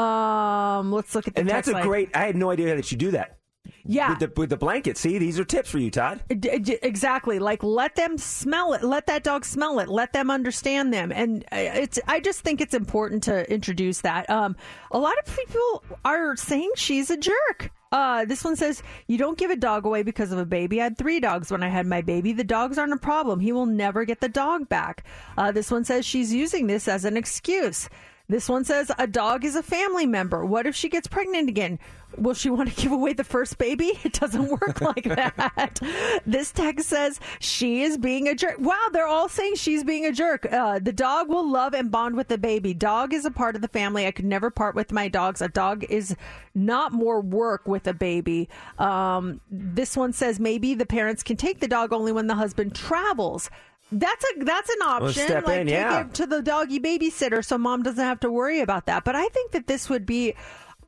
um 0.00 0.92
let's 0.92 1.14
look 1.14 1.26
at 1.28 1.34
the 1.34 1.40
And 1.40 1.48
that's 1.48 1.68
a 1.68 1.72
line. 1.72 1.86
great. 1.86 2.10
I 2.14 2.24
had 2.26 2.36
no 2.36 2.50
idea 2.50 2.76
that 2.76 2.92
you 2.92 2.98
do 2.98 3.10
that. 3.12 3.38
Yeah. 3.84 4.10
with 4.10 4.18
the, 4.20 4.32
with 4.40 4.50
the 4.50 4.56
blanket. 4.56 4.96
See, 4.98 5.18
these 5.18 5.38
are 5.40 5.44
tips 5.44 5.70
for 5.70 5.78
you, 5.78 5.90
Todd. 5.90 6.20
Exactly. 6.30 7.38
Like 7.38 7.62
let 7.64 7.96
them 7.96 8.18
smell 8.18 8.74
it. 8.74 8.84
Let 8.84 9.06
that 9.06 9.24
dog 9.24 9.44
smell 9.44 9.80
it. 9.80 9.88
Let 9.88 10.12
them 10.12 10.30
understand 10.30 10.92
them. 10.92 11.10
And 11.12 11.44
uh, 11.50 11.56
it's. 11.56 11.98
I 12.06 12.20
just 12.20 12.40
think 12.42 12.60
it's 12.60 12.74
important 12.74 13.22
to 13.24 13.50
introduce 13.52 14.02
that. 14.02 14.28
Um, 14.30 14.54
a 14.92 14.98
lot 14.98 15.14
of 15.26 15.36
people 15.36 15.84
are 16.04 16.36
saying 16.36 16.70
she's 16.76 17.10
a 17.10 17.16
jerk. 17.16 17.70
Uh, 17.96 18.26
this 18.26 18.44
one 18.44 18.56
says 18.56 18.82
you 19.06 19.16
don't 19.16 19.38
give 19.38 19.50
a 19.50 19.56
dog 19.56 19.86
away 19.86 20.02
because 20.02 20.30
of 20.30 20.38
a 20.38 20.44
baby. 20.44 20.82
I 20.82 20.84
had 20.84 20.98
three 20.98 21.18
dogs 21.18 21.50
when 21.50 21.62
I 21.62 21.68
had 21.68 21.86
my 21.86 22.02
baby. 22.02 22.34
The 22.34 22.44
dogs 22.44 22.76
aren't 22.76 22.92
a 22.92 22.98
problem. 22.98 23.40
He 23.40 23.52
will 23.52 23.64
never 23.64 24.04
get 24.04 24.20
the 24.20 24.28
dog 24.28 24.68
back. 24.68 25.02
Uh, 25.38 25.50
this 25.50 25.70
one 25.70 25.82
says 25.82 26.04
she's 26.04 26.30
using 26.30 26.66
this 26.66 26.88
as 26.88 27.06
an 27.06 27.16
excuse. 27.16 27.88
This 28.28 28.50
one 28.50 28.66
says 28.66 28.92
a 28.98 29.06
dog 29.06 29.46
is 29.46 29.56
a 29.56 29.62
family 29.62 30.04
member. 30.04 30.44
What 30.44 30.66
if 30.66 30.76
she 30.76 30.90
gets 30.90 31.06
pregnant 31.06 31.48
again? 31.48 31.78
Will 32.16 32.34
she 32.34 32.50
want 32.50 32.74
to 32.74 32.82
give 32.82 32.92
away 32.92 33.12
the 33.12 33.24
first 33.24 33.58
baby? 33.58 33.92
It 34.04 34.12
doesn't 34.12 34.48
work 34.48 34.80
like 34.80 35.04
that. 35.04 35.80
This 36.24 36.52
text 36.52 36.88
says 36.88 37.18
she 37.40 37.82
is 37.82 37.98
being 37.98 38.28
a 38.28 38.34
jerk. 38.34 38.56
Wow, 38.58 38.88
they're 38.92 39.06
all 39.06 39.28
saying 39.28 39.56
she's 39.56 39.82
being 39.84 40.06
a 40.06 40.12
jerk. 40.12 40.50
Uh, 40.50 40.78
the 40.78 40.92
dog 40.92 41.28
will 41.28 41.48
love 41.48 41.74
and 41.74 41.90
bond 41.90 42.16
with 42.16 42.28
the 42.28 42.38
baby. 42.38 42.72
Dog 42.72 43.12
is 43.12 43.24
a 43.24 43.30
part 43.30 43.56
of 43.56 43.62
the 43.62 43.68
family. 43.68 44.06
I 44.06 44.12
could 44.12 44.24
never 44.24 44.50
part 44.50 44.74
with 44.74 44.92
my 44.92 45.08
dogs. 45.08 45.42
A 45.42 45.48
dog 45.48 45.84
is 45.84 46.14
not 46.54 46.92
more 46.92 47.20
work 47.20 47.66
with 47.66 47.86
a 47.86 47.94
baby. 47.94 48.48
Um, 48.78 49.40
this 49.50 49.96
one 49.96 50.12
says 50.12 50.38
maybe 50.40 50.74
the 50.74 50.86
parents 50.86 51.22
can 51.22 51.36
take 51.36 51.60
the 51.60 51.68
dog 51.68 51.92
only 51.92 52.12
when 52.12 52.26
the 52.26 52.34
husband 52.34 52.74
travels. 52.74 53.50
That's 53.92 54.24
a 54.24 54.44
that's 54.44 54.68
an 54.68 54.82
option. 54.82 55.24
step 55.24 55.46
like 55.46 55.60
in, 55.60 55.66
take 55.68 55.74
yeah. 55.74 56.00
it 56.00 56.14
to 56.14 56.26
the 56.26 56.42
doggy 56.42 56.80
babysitter 56.80 57.44
so 57.44 57.56
mom 57.56 57.84
doesn't 57.84 58.04
have 58.04 58.20
to 58.20 58.30
worry 58.30 58.60
about 58.60 58.86
that. 58.86 59.04
But 59.04 59.14
I 59.14 59.28
think 59.28 59.52
that 59.52 59.68
this 59.68 59.88
would 59.88 60.04
be 60.04 60.34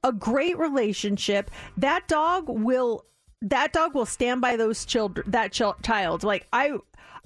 a 0.04 0.12
great 0.12 0.58
relationship. 0.58 1.50
That 1.76 2.08
dog 2.08 2.48
will 2.48 3.04
that 3.40 3.72
dog 3.72 3.94
will 3.94 4.06
stand 4.06 4.40
by 4.40 4.56
those 4.56 4.84
children 4.84 5.30
that 5.30 5.52
chil- 5.52 5.76
child. 5.82 6.24
Like 6.24 6.46
I 6.52 6.72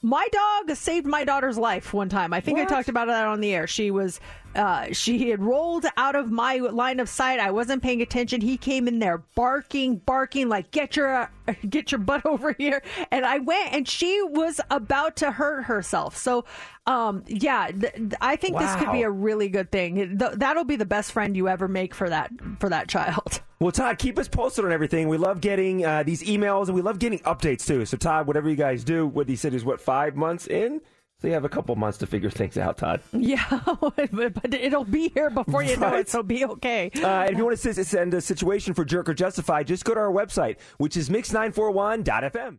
my 0.02 0.26
dog 0.32 0.76
saved 0.76 1.06
my 1.06 1.24
daughter's 1.24 1.56
life 1.56 1.94
one 1.94 2.08
time. 2.08 2.32
I 2.32 2.40
think 2.40 2.58
I 2.58 2.64
talked 2.64 2.88
about 2.88 3.06
that 3.06 3.26
on 3.26 3.40
the 3.40 3.54
air. 3.54 3.66
She 3.68 3.90
was 3.90 4.20
uh, 4.54 4.92
she 4.92 5.30
had 5.30 5.40
rolled 5.40 5.86
out 5.96 6.14
of 6.14 6.30
my 6.30 6.56
line 6.56 7.00
of 7.00 7.08
sight. 7.08 7.40
I 7.40 7.50
wasn't 7.50 7.82
paying 7.82 8.02
attention. 8.02 8.40
He 8.40 8.56
came 8.56 8.86
in 8.88 8.98
there 8.98 9.18
barking, 9.34 9.96
barking 9.96 10.48
like 10.48 10.70
get 10.70 10.96
your 10.96 11.30
get 11.68 11.92
your 11.92 11.98
butt 11.98 12.24
over 12.26 12.52
here. 12.52 12.82
And 13.10 13.24
I 13.24 13.38
went 13.38 13.72
and 13.72 13.88
she 13.88 14.22
was 14.22 14.60
about 14.70 15.16
to 15.16 15.30
hurt 15.30 15.64
herself. 15.64 16.16
So 16.16 16.44
um 16.86 17.24
yeah, 17.26 17.68
th- 17.68 17.94
th- 17.94 18.12
I 18.20 18.36
think 18.36 18.58
this 18.58 18.74
could 18.76 18.92
be 18.92 19.02
a 19.02 19.10
really 19.10 19.48
good 19.48 19.70
thing. 19.70 20.18
Th- 20.18 20.32
that'll 20.34 20.64
be 20.64 20.76
the 20.76 20.84
best 20.86 21.12
friend 21.12 21.36
you 21.36 21.48
ever 21.48 21.68
make 21.68 21.94
for 21.94 22.08
that 22.08 22.30
for 22.58 22.68
that 22.68 22.88
child. 22.88 23.40
Well, 23.62 23.70
Todd, 23.70 23.98
keep 24.00 24.18
us 24.18 24.26
posted 24.26 24.64
on 24.64 24.72
everything. 24.72 25.08
We 25.08 25.18
love 25.18 25.40
getting 25.40 25.84
uh, 25.86 26.02
these 26.02 26.24
emails 26.24 26.66
and 26.66 26.74
we 26.74 26.82
love 26.82 26.98
getting 26.98 27.20
updates 27.20 27.64
too. 27.64 27.86
So, 27.86 27.96
Todd, 27.96 28.26
whatever 28.26 28.48
you 28.50 28.56
guys 28.56 28.82
do, 28.82 29.06
what 29.06 29.28
he 29.28 29.36
said 29.36 29.54
is 29.54 29.64
what 29.64 29.80
five 29.80 30.16
months 30.16 30.48
in. 30.48 30.80
So 31.22 31.28
you 31.28 31.34
have 31.34 31.44
a 31.44 31.48
couple 31.48 31.76
months 31.76 31.98
to 31.98 32.06
figure 32.06 32.30
things 32.30 32.58
out, 32.58 32.78
Todd. 32.78 33.00
Yeah, 33.12 33.60
but 33.92 34.10
but 34.34 34.52
it'll 34.52 34.82
be 34.84 35.10
here 35.10 35.30
before 35.30 35.62
you 35.62 35.76
know 35.76 35.94
it. 35.94 36.08
So 36.08 36.24
be 36.24 36.44
okay. 36.44 36.90
Uh, 37.00 37.28
if 37.30 37.38
you 37.38 37.44
want 37.44 37.56
to 37.58 37.84
send 37.84 38.12
a 38.12 38.20
situation 38.20 38.74
for 38.74 38.84
Jerk 38.84 39.08
or 39.08 39.14
Justify, 39.14 39.62
just 39.62 39.84
go 39.84 39.94
to 39.94 40.00
our 40.00 40.10
website, 40.10 40.56
which 40.78 40.96
is 40.96 41.08
mix941.fm. 41.08 42.58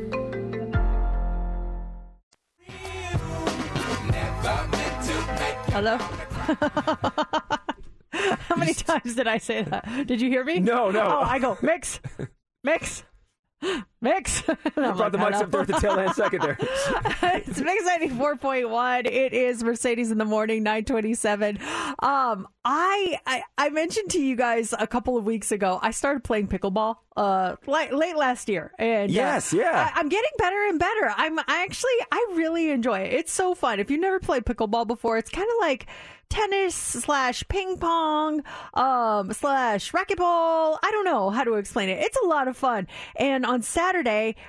Hello. 5.81 5.97
How 8.11 8.55
many 8.55 8.75
times 8.75 9.15
did 9.15 9.27
I 9.27 9.39
say 9.39 9.63
that? 9.63 10.05
Did 10.05 10.21
you 10.21 10.29
hear 10.29 10.43
me? 10.43 10.59
No, 10.59 10.91
no. 10.91 11.07
Oh, 11.07 11.21
I 11.21 11.39
go 11.39 11.57
mix, 11.63 11.99
mix, 12.63 13.03
mix. 14.01 14.43
You 14.81 14.93
brought 14.93 15.11
the 15.11 15.17
mics 15.17 15.35
up 15.35 15.51
there 15.51 15.61
at 15.61 15.67
the 15.67 15.73
tail 15.73 15.99
end 15.99 16.15
second 16.15 16.41
there. 16.41 16.57
it's 16.59 17.59
Mix 17.59 17.85
ninety 17.85 18.09
four 18.09 18.35
point 18.35 18.69
one. 18.69 19.05
It 19.05 19.33
is 19.33 19.63
Mercedes 19.63 20.11
in 20.11 20.17
the 20.17 20.25
morning, 20.25 20.63
nine 20.63 20.85
twenty 20.85 21.13
seven. 21.13 21.59
Um, 21.99 22.47
I, 22.65 23.19
I 23.27 23.43
I 23.57 23.69
mentioned 23.69 24.09
to 24.11 24.21
you 24.21 24.35
guys 24.35 24.73
a 24.77 24.87
couple 24.87 25.17
of 25.17 25.25
weeks 25.25 25.51
ago. 25.51 25.79
I 25.81 25.91
started 25.91 26.23
playing 26.23 26.47
pickleball. 26.47 26.97
Uh, 27.15 27.57
late, 27.67 27.93
late 27.93 28.15
last 28.15 28.47
year, 28.47 28.71
and 28.79 29.11
uh, 29.11 29.13
Yes, 29.13 29.51
yeah. 29.51 29.91
I, 29.93 29.99
I'm 29.99 30.07
getting 30.07 30.31
better 30.37 30.65
and 30.69 30.79
better. 30.79 31.13
I'm 31.15 31.37
I 31.39 31.63
actually 31.63 31.91
I 32.11 32.27
really 32.33 32.71
enjoy 32.71 32.99
it. 32.99 33.13
It's 33.13 33.31
so 33.31 33.53
fun. 33.53 33.79
If 33.79 33.91
you've 33.91 33.99
never 33.99 34.19
played 34.19 34.45
pickleball 34.45 34.87
before, 34.87 35.17
it's 35.17 35.29
kind 35.29 35.47
of 35.47 35.55
like 35.59 35.87
tennis 36.29 36.73
slash 36.73 37.43
ping 37.49 37.77
pong 37.77 38.41
um 38.73 39.33
slash 39.33 39.91
racquetball 39.91 40.77
i 40.81 40.89
don't 40.89 41.03
know 41.03 41.29
how 41.29 41.43
to 41.43 41.55
explain 41.55 41.89
it 41.89 41.99
it's 42.01 42.17
a 42.23 42.25
lot 42.25 42.47
of 42.47 42.55
fun 42.55 42.87
and 43.17 43.45
on 43.45 43.61
saturday 43.61 43.90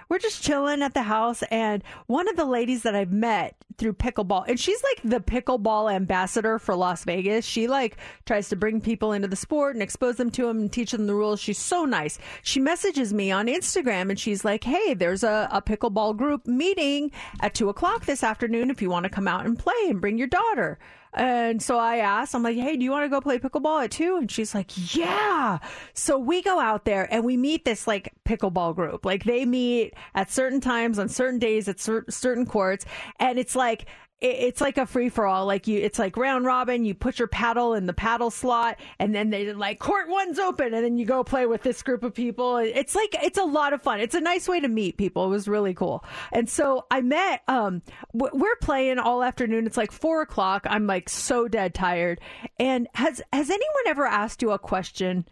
we're 0.09 0.19
just 0.19 0.43
chilling 0.43 0.83
at 0.83 0.95
the 0.95 1.03
house 1.03 1.43
and 1.51 1.83
one 2.07 2.29
of 2.29 2.37
the 2.37 2.45
ladies 2.45 2.83
that 2.83 2.95
i've 2.95 3.13
met 3.13 3.57
through 3.79 3.93
pickleball 3.93 4.45
and 4.47 4.59
she's 4.61 4.83
like 4.83 5.01
the 5.03 5.21
pickleball 5.21 5.93
ambassador 5.93 6.59
for 6.59 6.75
las 6.75 7.05
vegas. 7.05 7.45
She 7.45 7.67
like 7.67 7.97
tries 8.27 8.49
to 8.51 8.57
bring 8.57 8.81
people 8.81 9.13
into 9.13 9.29
the 9.29 9.37
sport 9.37 9.75
and 9.75 9.83
expose 9.83 10.17
them 10.17 10.31
to 10.33 10.47
them 10.47 10.59
and 10.61 10.73
teach 10.73 10.93
them 10.93 11.07
the 11.07 11.15
rules. 11.15 11.41
She's 11.41 11.59
so 11.59 11.85
nice. 11.85 12.19
She 12.43 12.61
messages 12.61 13.13
me 13.13 13.31
on 13.31 13.47
instagram 13.47 14.11
and 14.11 14.19
she's 14.19 14.45
like 14.45 14.65
hey 14.65 14.95
there's 14.95 15.25
a, 15.25 15.49
a 15.51 15.61
pickleball 15.61 16.17
group 16.17 16.47
meeting 16.47 17.11
at 17.41 17.55
two 17.55 17.69
o'clock 17.69 18.07
this 18.07 18.23
afternoon 18.23 18.71
if 18.71 18.81
you 18.81 18.91
want 18.91 19.05
to 19.05 19.11
come 19.11 19.29
out 19.29 19.47
and 19.47 19.59
play 19.59 19.73
and 19.89 20.01
bring 20.01 20.19
your 20.19 20.29
daughter 20.29 20.79
and 21.15 21.63
so 21.63 21.79
I 21.79 21.99
asked, 21.99 22.35
I'm 22.35 22.43
like, 22.43 22.57
hey, 22.57 22.77
do 22.77 22.85
you 22.85 22.91
want 22.91 23.05
to 23.05 23.09
go 23.09 23.21
play 23.21 23.39
pickleball 23.39 23.85
at 23.85 23.91
two? 23.91 24.17
And 24.17 24.31
she's 24.31 24.55
like, 24.55 24.71
yeah. 24.95 25.59
So 25.95 26.19
we 26.19 26.43
go 26.43 26.59
out 26.59 26.85
there 26.85 27.07
and 27.13 27.25
we 27.25 27.37
meet 27.37 27.65
this 27.65 27.87
like 27.87 28.13
pickleball 28.25 28.75
group. 28.75 29.05
Like 29.05 29.25
they 29.25 29.45
meet 29.45 29.95
at 30.15 30.31
certain 30.31 30.61
times 30.61 30.99
on 30.99 31.09
certain 31.09 31.39
days 31.39 31.69
at 31.69 31.81
cer- 31.81 32.07
certain 32.09 32.47
courts. 32.47 32.87
And 33.19 33.39
it's 33.39 33.55
like, 33.55 33.87
it's 34.23 34.61
like 34.61 34.79
a 34.79 34.87
free 34.87 35.09
for 35.09 35.27
all. 35.27 35.47
Like 35.47 35.67
you, 35.67 35.79
it's 35.81 35.99
like 35.99 36.17
round 36.17 36.45
robin. 36.45 36.85
You 36.85 36.95
put 36.95 37.19
your 37.19 37.29
paddle 37.29 37.75
in 37.75 37.87
the 37.87 37.93
paddle 37.93 38.31
slot, 38.31 38.79
and 38.99 39.15
then 39.15 39.31
they 39.31 39.53
like 39.53 39.79
court 39.79 40.09
one's 40.09 40.39
open, 40.39 40.73
and 40.73 40.85
then 40.85 40.97
you 40.97 41.05
go 41.05 41.25
play 41.25 41.47
with 41.47 41.63
this 41.63 41.83
group 41.83 42.05
of 42.05 42.15
people. 42.15 42.59
It's 42.59 42.95
like 42.95 43.17
it's 43.23 43.39
a 43.39 43.45
lot 43.45 43.73
of 43.73 43.83
fun. 43.83 44.01
It's 44.01 44.15
a 44.15 44.21
nice 44.21 44.49
way 44.49 44.61
to 44.61 44.69
meet 44.69 44.97
people. 44.97 45.27
It 45.27 45.31
was 45.31 45.49
really 45.49 45.75
cool. 45.75 46.05
And 46.33 46.49
so 46.49 46.87
I 46.91 47.01
met. 47.01 47.43
Um, 47.49 47.83
we're 48.13 48.57
playing 48.61 48.99
all 48.99 49.23
afternoon. 49.23 49.67
It's 49.67 49.77
like 49.77 49.93
four 49.93 50.23
o'clock. 50.23 50.67
I'm 50.71 50.87
like 50.87 51.09
so 51.09 51.49
dead 51.49 51.75
tired. 51.75 52.21
And 52.59 52.89
has 52.95 53.21
has 53.33 53.51
anyone 53.51 53.85
ever 53.87 54.07
asked 54.07 54.43
you 54.43 54.53
a 54.53 54.59
question 54.59 55.27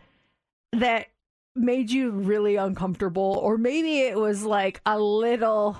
that 0.72 1.06
made 1.54 1.90
you 1.90 2.10
really 2.10 2.56
uncomfortable, 2.56 3.38
or 3.42 3.56
maybe 3.58 4.00
it 4.00 4.16
was 4.16 4.44
like 4.44 4.80
a 4.84 4.98
little 4.98 5.76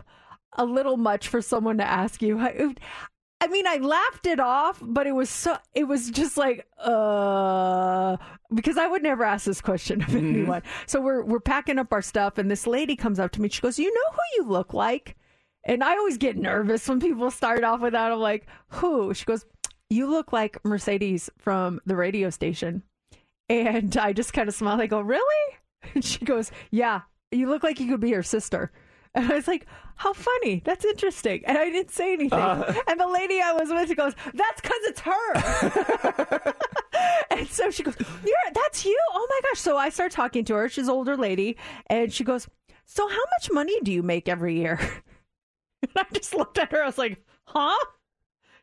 a 0.61 0.65
little 0.65 0.99
much 0.99 1.29
for 1.29 1.41
someone 1.41 1.79
to 1.79 1.85
ask 1.85 2.21
you. 2.21 2.39
I, 2.39 2.75
I 3.41 3.47
mean, 3.47 3.67
I 3.67 3.77
laughed 3.77 4.27
it 4.27 4.39
off, 4.39 4.79
but 4.83 5.07
it 5.07 5.13
was 5.13 5.31
so 5.31 5.57
it 5.75 5.85
was 5.85 6.11
just 6.11 6.37
like 6.37 6.67
uh 6.79 8.19
because 8.55 8.77
I 8.77 8.87
would 8.87 9.03
never 9.03 9.25
ask 9.25 9.47
this 9.47 9.63
question 9.63 10.03
of 10.03 10.15
anyone. 10.15 10.63
So 10.87 11.01
we're 11.01 11.23
we're 11.25 11.41
packing 11.41 11.79
up 11.79 11.93
our 11.93 12.03
stuff 12.03 12.37
and 12.37 12.51
this 12.51 12.67
lady 12.67 12.95
comes 12.95 13.19
up 13.19 13.33
to 13.33 13.41
me. 13.41 13.49
She 13.49 13.63
goes, 13.63 13.79
"You 13.79 13.93
know 13.93 14.13
who 14.13 14.43
you 14.43 14.49
look 14.51 14.75
like?" 14.75 15.17
And 15.65 15.83
I 15.83 15.97
always 15.97 16.19
get 16.19 16.37
nervous 16.37 16.87
when 16.87 17.01
people 17.01 17.31
start 17.31 17.65
off 17.65 17.81
with 17.81 17.95
that. 17.95 18.13
I'm 18.13 18.19
like, 18.19 18.47
"Who?" 18.69 19.15
She 19.15 19.25
goes, 19.25 19.47
"You 19.89 20.11
look 20.11 20.31
like 20.35 20.63
Mercedes 20.63 21.31
from 21.39 21.81
the 21.87 21.97
radio 21.97 22.29
station." 22.29 22.83
And 23.49 23.97
I 23.97 24.13
just 24.13 24.35
kind 24.35 24.49
of 24.49 24.55
smile. 24.55 24.79
I 24.81 24.87
go, 24.87 25.01
"Really?" 25.01 25.57
And 25.95 26.05
she 26.05 26.27
goes, 26.27 26.53
"Yeah, 26.71 27.01
you 27.33 27.49
look 27.49 27.63
like 27.63 27.81
you 27.81 27.89
could 27.89 28.01
be 28.01 28.13
her 28.13 28.23
sister." 28.23 28.71
And 29.15 29.27
I 29.33 29.35
was 29.35 29.49
like, 29.49 29.67
"How 29.97 30.13
funny! 30.13 30.63
That's 30.65 30.85
interesting." 30.85 31.43
And 31.47 31.59
I 31.59 31.71
didn't 31.71 31.91
say 31.91 32.13
anything. 32.13 32.39
Uh. 32.39 32.73
And 32.89 33.01
the 33.01 33.09
lady 33.09 33.41
I 33.41 33.53
was 33.53 33.71
with 33.71 33.97
goes, 33.97 34.15
"That's 34.35 34.61
because 34.61 34.81
it's 34.85 35.01
her." 35.01 36.55
and 37.31 37.49
so 37.49 37.71
she 37.71 37.83
goes, 37.83 37.97
"You're 37.99 38.37
that's 38.55 38.85
you? 38.85 38.99
Oh 39.13 39.27
my 39.29 39.41
gosh!" 39.49 39.61
So 39.61 39.77
I 39.77 39.89
start 39.89 40.13
talking 40.13 40.45
to 40.47 40.55
her. 40.55 40.69
She's 40.69 40.89
an 40.89 40.95
older 40.95 41.17
lady, 41.17 41.57
and 41.89 42.13
she 42.13 42.25
goes, 42.25 42.49
"So 42.87 43.09
how 43.09 43.23
much 43.39 43.51
money 43.53 43.79
do 43.83 43.93
you 43.93 44.03
make 44.03 44.29
every 44.29 44.57
year?" 44.59 44.79
and 45.83 45.91
I 45.97 46.05
just 46.13 46.35
looked 46.35 46.59
at 46.59 46.73
her. 46.73 46.83
I 46.83 46.87
was 46.87 46.99
like, 46.99 47.23
"Huh?" 47.45 47.85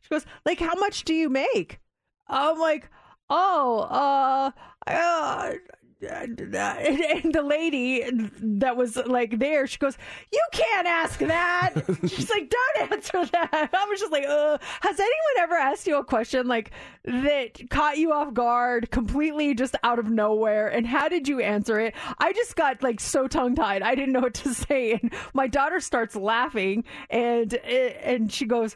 She 0.02 0.10
goes, 0.10 0.26
"Like 0.46 0.60
how 0.60 0.76
much 0.76 1.04
do 1.04 1.14
you 1.14 1.30
make?" 1.30 1.80
I'm 2.28 2.60
like, 2.60 2.90
"Oh, 3.30 3.80
uh, 3.90 4.52
uh 4.90 5.54
and, 6.02 6.40
and 7.02 7.34
the 7.34 7.42
lady 7.42 8.04
that 8.42 8.78
was 8.78 8.96
like 8.98 9.40
there, 9.40 9.66
she 9.68 9.78
goes, 9.78 9.98
"You 10.32 10.42
can't 10.52 10.88
ask 10.88 11.20
that." 11.20 11.74
She's 12.08 12.30
like, 12.30 12.50
"Don't 12.50 12.92
answer 12.92 13.26
that." 13.26 13.70
I 13.74 13.86
was 13.90 14.00
just 14.00 14.12
like, 14.12 14.26
Ugh. 14.28 14.62
"Has 14.82 15.00
anyone 15.00 15.38
ever 15.40 15.56
asked 15.56 15.88
you 15.88 15.98
a 15.98 16.04
question 16.04 16.48
like 16.48 16.72
that 17.06 17.70
caught 17.70 17.98
you 17.98 18.12
off 18.14 18.34
guard, 18.34 18.92
completely 18.92 19.56
just 19.56 19.76
out 19.84 20.00
of 20.00 20.10
nowhere? 20.10 20.68
And 20.68 20.86
how 20.86 21.10
did 21.10 21.28
you 21.28 21.40
answer 21.40 21.80
it?" 21.80 21.96
I 22.20 22.34
just 22.34 22.56
got 22.56 22.84
like 22.84 23.00
so 23.00 23.28
tongue 23.28 23.56
tied, 23.56 23.82
I 23.82 23.96
didn't 23.96 24.14
know 24.14 24.22
what 24.22 24.36
to 24.36 24.54
say, 24.54 24.94
and 24.94 25.14
my 25.34 25.48
daughter 25.48 25.80
starts 25.80 26.16
laughing, 26.16 26.84
and 27.10 27.54
eh, 27.64 27.94
and 28.04 28.32
she 28.32 28.46
goes. 28.46 28.76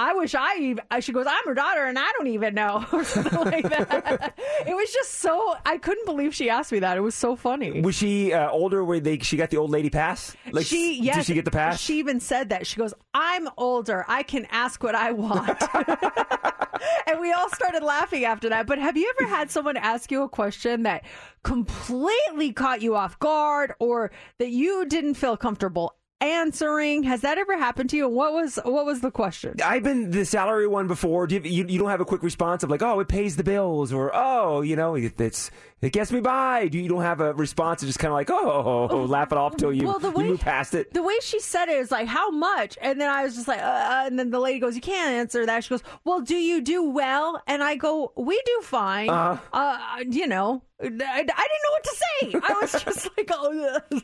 I 0.00 0.14
wish 0.14 0.34
I 0.34 0.56
even. 0.56 0.84
She 1.00 1.12
goes, 1.12 1.26
I'm 1.28 1.44
her 1.44 1.52
daughter, 1.52 1.84
and 1.84 1.98
I 1.98 2.10
don't 2.16 2.28
even 2.28 2.54
know, 2.54 2.86
or 2.92 3.04
something 3.04 3.38
like 3.38 3.68
that. 3.68 4.34
it 4.66 4.74
was 4.74 4.90
just 4.90 5.16
so. 5.16 5.54
I 5.66 5.76
couldn't 5.76 6.06
believe 6.06 6.34
she 6.34 6.48
asked 6.48 6.72
me 6.72 6.78
that. 6.78 6.96
It 6.96 7.02
was 7.02 7.14
so 7.14 7.36
funny. 7.36 7.82
Was 7.82 7.96
she 7.96 8.32
uh, 8.32 8.50
older? 8.50 8.82
Where 8.82 8.98
they 8.98 9.18
she 9.18 9.36
got 9.36 9.50
the 9.50 9.58
old 9.58 9.70
lady 9.70 9.90
pass? 9.90 10.34
Like, 10.50 10.64
she 10.64 11.02
yes, 11.02 11.16
did 11.16 11.26
she 11.26 11.34
get 11.34 11.44
the 11.44 11.50
pass? 11.50 11.78
She 11.78 11.98
even 11.98 12.18
said 12.18 12.48
that. 12.48 12.66
She 12.66 12.78
goes, 12.78 12.94
"I'm 13.12 13.46
older. 13.58 14.06
I 14.08 14.22
can 14.22 14.46
ask 14.50 14.82
what 14.82 14.94
I 14.94 15.12
want." 15.12 15.62
and 17.06 17.20
we 17.20 17.32
all 17.32 17.50
started 17.50 17.82
laughing 17.82 18.24
after 18.24 18.48
that. 18.48 18.66
But 18.66 18.78
have 18.78 18.96
you 18.96 19.12
ever 19.18 19.28
had 19.28 19.50
someone 19.50 19.76
ask 19.76 20.10
you 20.10 20.22
a 20.22 20.30
question 20.30 20.84
that 20.84 21.04
completely 21.42 22.54
caught 22.54 22.80
you 22.80 22.96
off 22.96 23.18
guard, 23.18 23.74
or 23.78 24.12
that 24.38 24.48
you 24.48 24.86
didn't 24.86 25.14
feel 25.14 25.36
comfortable 25.36 25.94
answering? 26.20 27.02
Has 27.04 27.22
that 27.22 27.38
ever 27.38 27.56
happened 27.56 27.90
to 27.90 27.96
you? 27.96 28.08
What 28.08 28.32
was 28.32 28.58
what 28.64 28.84
was 28.84 29.00
the 29.00 29.10
question? 29.10 29.56
I've 29.64 29.82
been 29.82 30.10
the 30.10 30.24
salary 30.24 30.66
one 30.66 30.86
before. 30.86 31.26
Do 31.26 31.36
you, 31.36 31.40
you, 31.42 31.66
you 31.66 31.78
don't 31.78 31.90
have 31.90 32.00
a 32.00 32.04
quick 32.04 32.22
response 32.22 32.62
of 32.62 32.70
like, 32.70 32.82
oh, 32.82 33.00
it 33.00 33.08
pays 33.08 33.36
the 33.36 33.44
bills, 33.44 33.92
or 33.92 34.10
oh, 34.14 34.60
you 34.60 34.76
know, 34.76 34.94
it's 34.94 35.50
it 35.82 35.92
gets 35.92 36.12
me 36.12 36.20
by. 36.20 36.68
Do 36.68 36.78
you 36.78 36.88
don't 36.88 37.02
have 37.02 37.20
a 37.20 37.32
response? 37.34 37.82
It's 37.82 37.88
just 37.88 37.98
kind 37.98 38.10
of 38.10 38.14
like, 38.14 38.30
oh, 38.30 38.88
oh, 38.90 39.04
laugh 39.04 39.32
it 39.32 39.38
off 39.38 39.56
till 39.56 39.72
you, 39.72 39.86
Well, 39.86 39.98
the 39.98 40.10
you 40.10 40.14
way- 40.16 40.28
move 40.28 40.40
past 40.40 40.74
it. 40.74 40.92
The 40.92 41.02
way 41.02 41.14
she 41.22 41.40
said 41.40 41.68
it 41.68 41.76
is 41.78 41.90
like, 41.90 42.06
how 42.06 42.30
much? 42.30 42.76
And 42.80 43.00
then 43.00 43.08
I 43.10 43.24
was 43.24 43.34
just 43.34 43.48
like, 43.48 43.60
uh, 43.60 44.04
and 44.06 44.18
then 44.18 44.30
the 44.30 44.40
lady 44.40 44.58
goes, 44.60 44.74
you 44.74 44.80
can't 44.82 45.10
answer 45.12 45.46
that. 45.46 45.64
She 45.64 45.70
goes, 45.70 45.82
well, 46.04 46.20
do 46.20 46.36
you 46.36 46.60
do 46.60 46.82
well? 46.90 47.42
And 47.46 47.62
I 47.62 47.76
go, 47.76 48.12
we 48.16 48.40
do 48.44 48.60
fine. 48.62 49.08
Uh-huh. 49.10 49.38
Uh, 49.52 50.04
you 50.08 50.26
know, 50.26 50.62
I, 50.82 50.86
I 50.86 50.88
didn't 50.88 51.28
know 51.28 51.70
what 51.70 51.84
to 51.84 51.96
say. 51.96 52.32
I 52.42 52.58
was 52.60 52.84
just 52.84 53.08
like, 53.16 53.30
oh, 53.32 53.80
is 53.90 54.02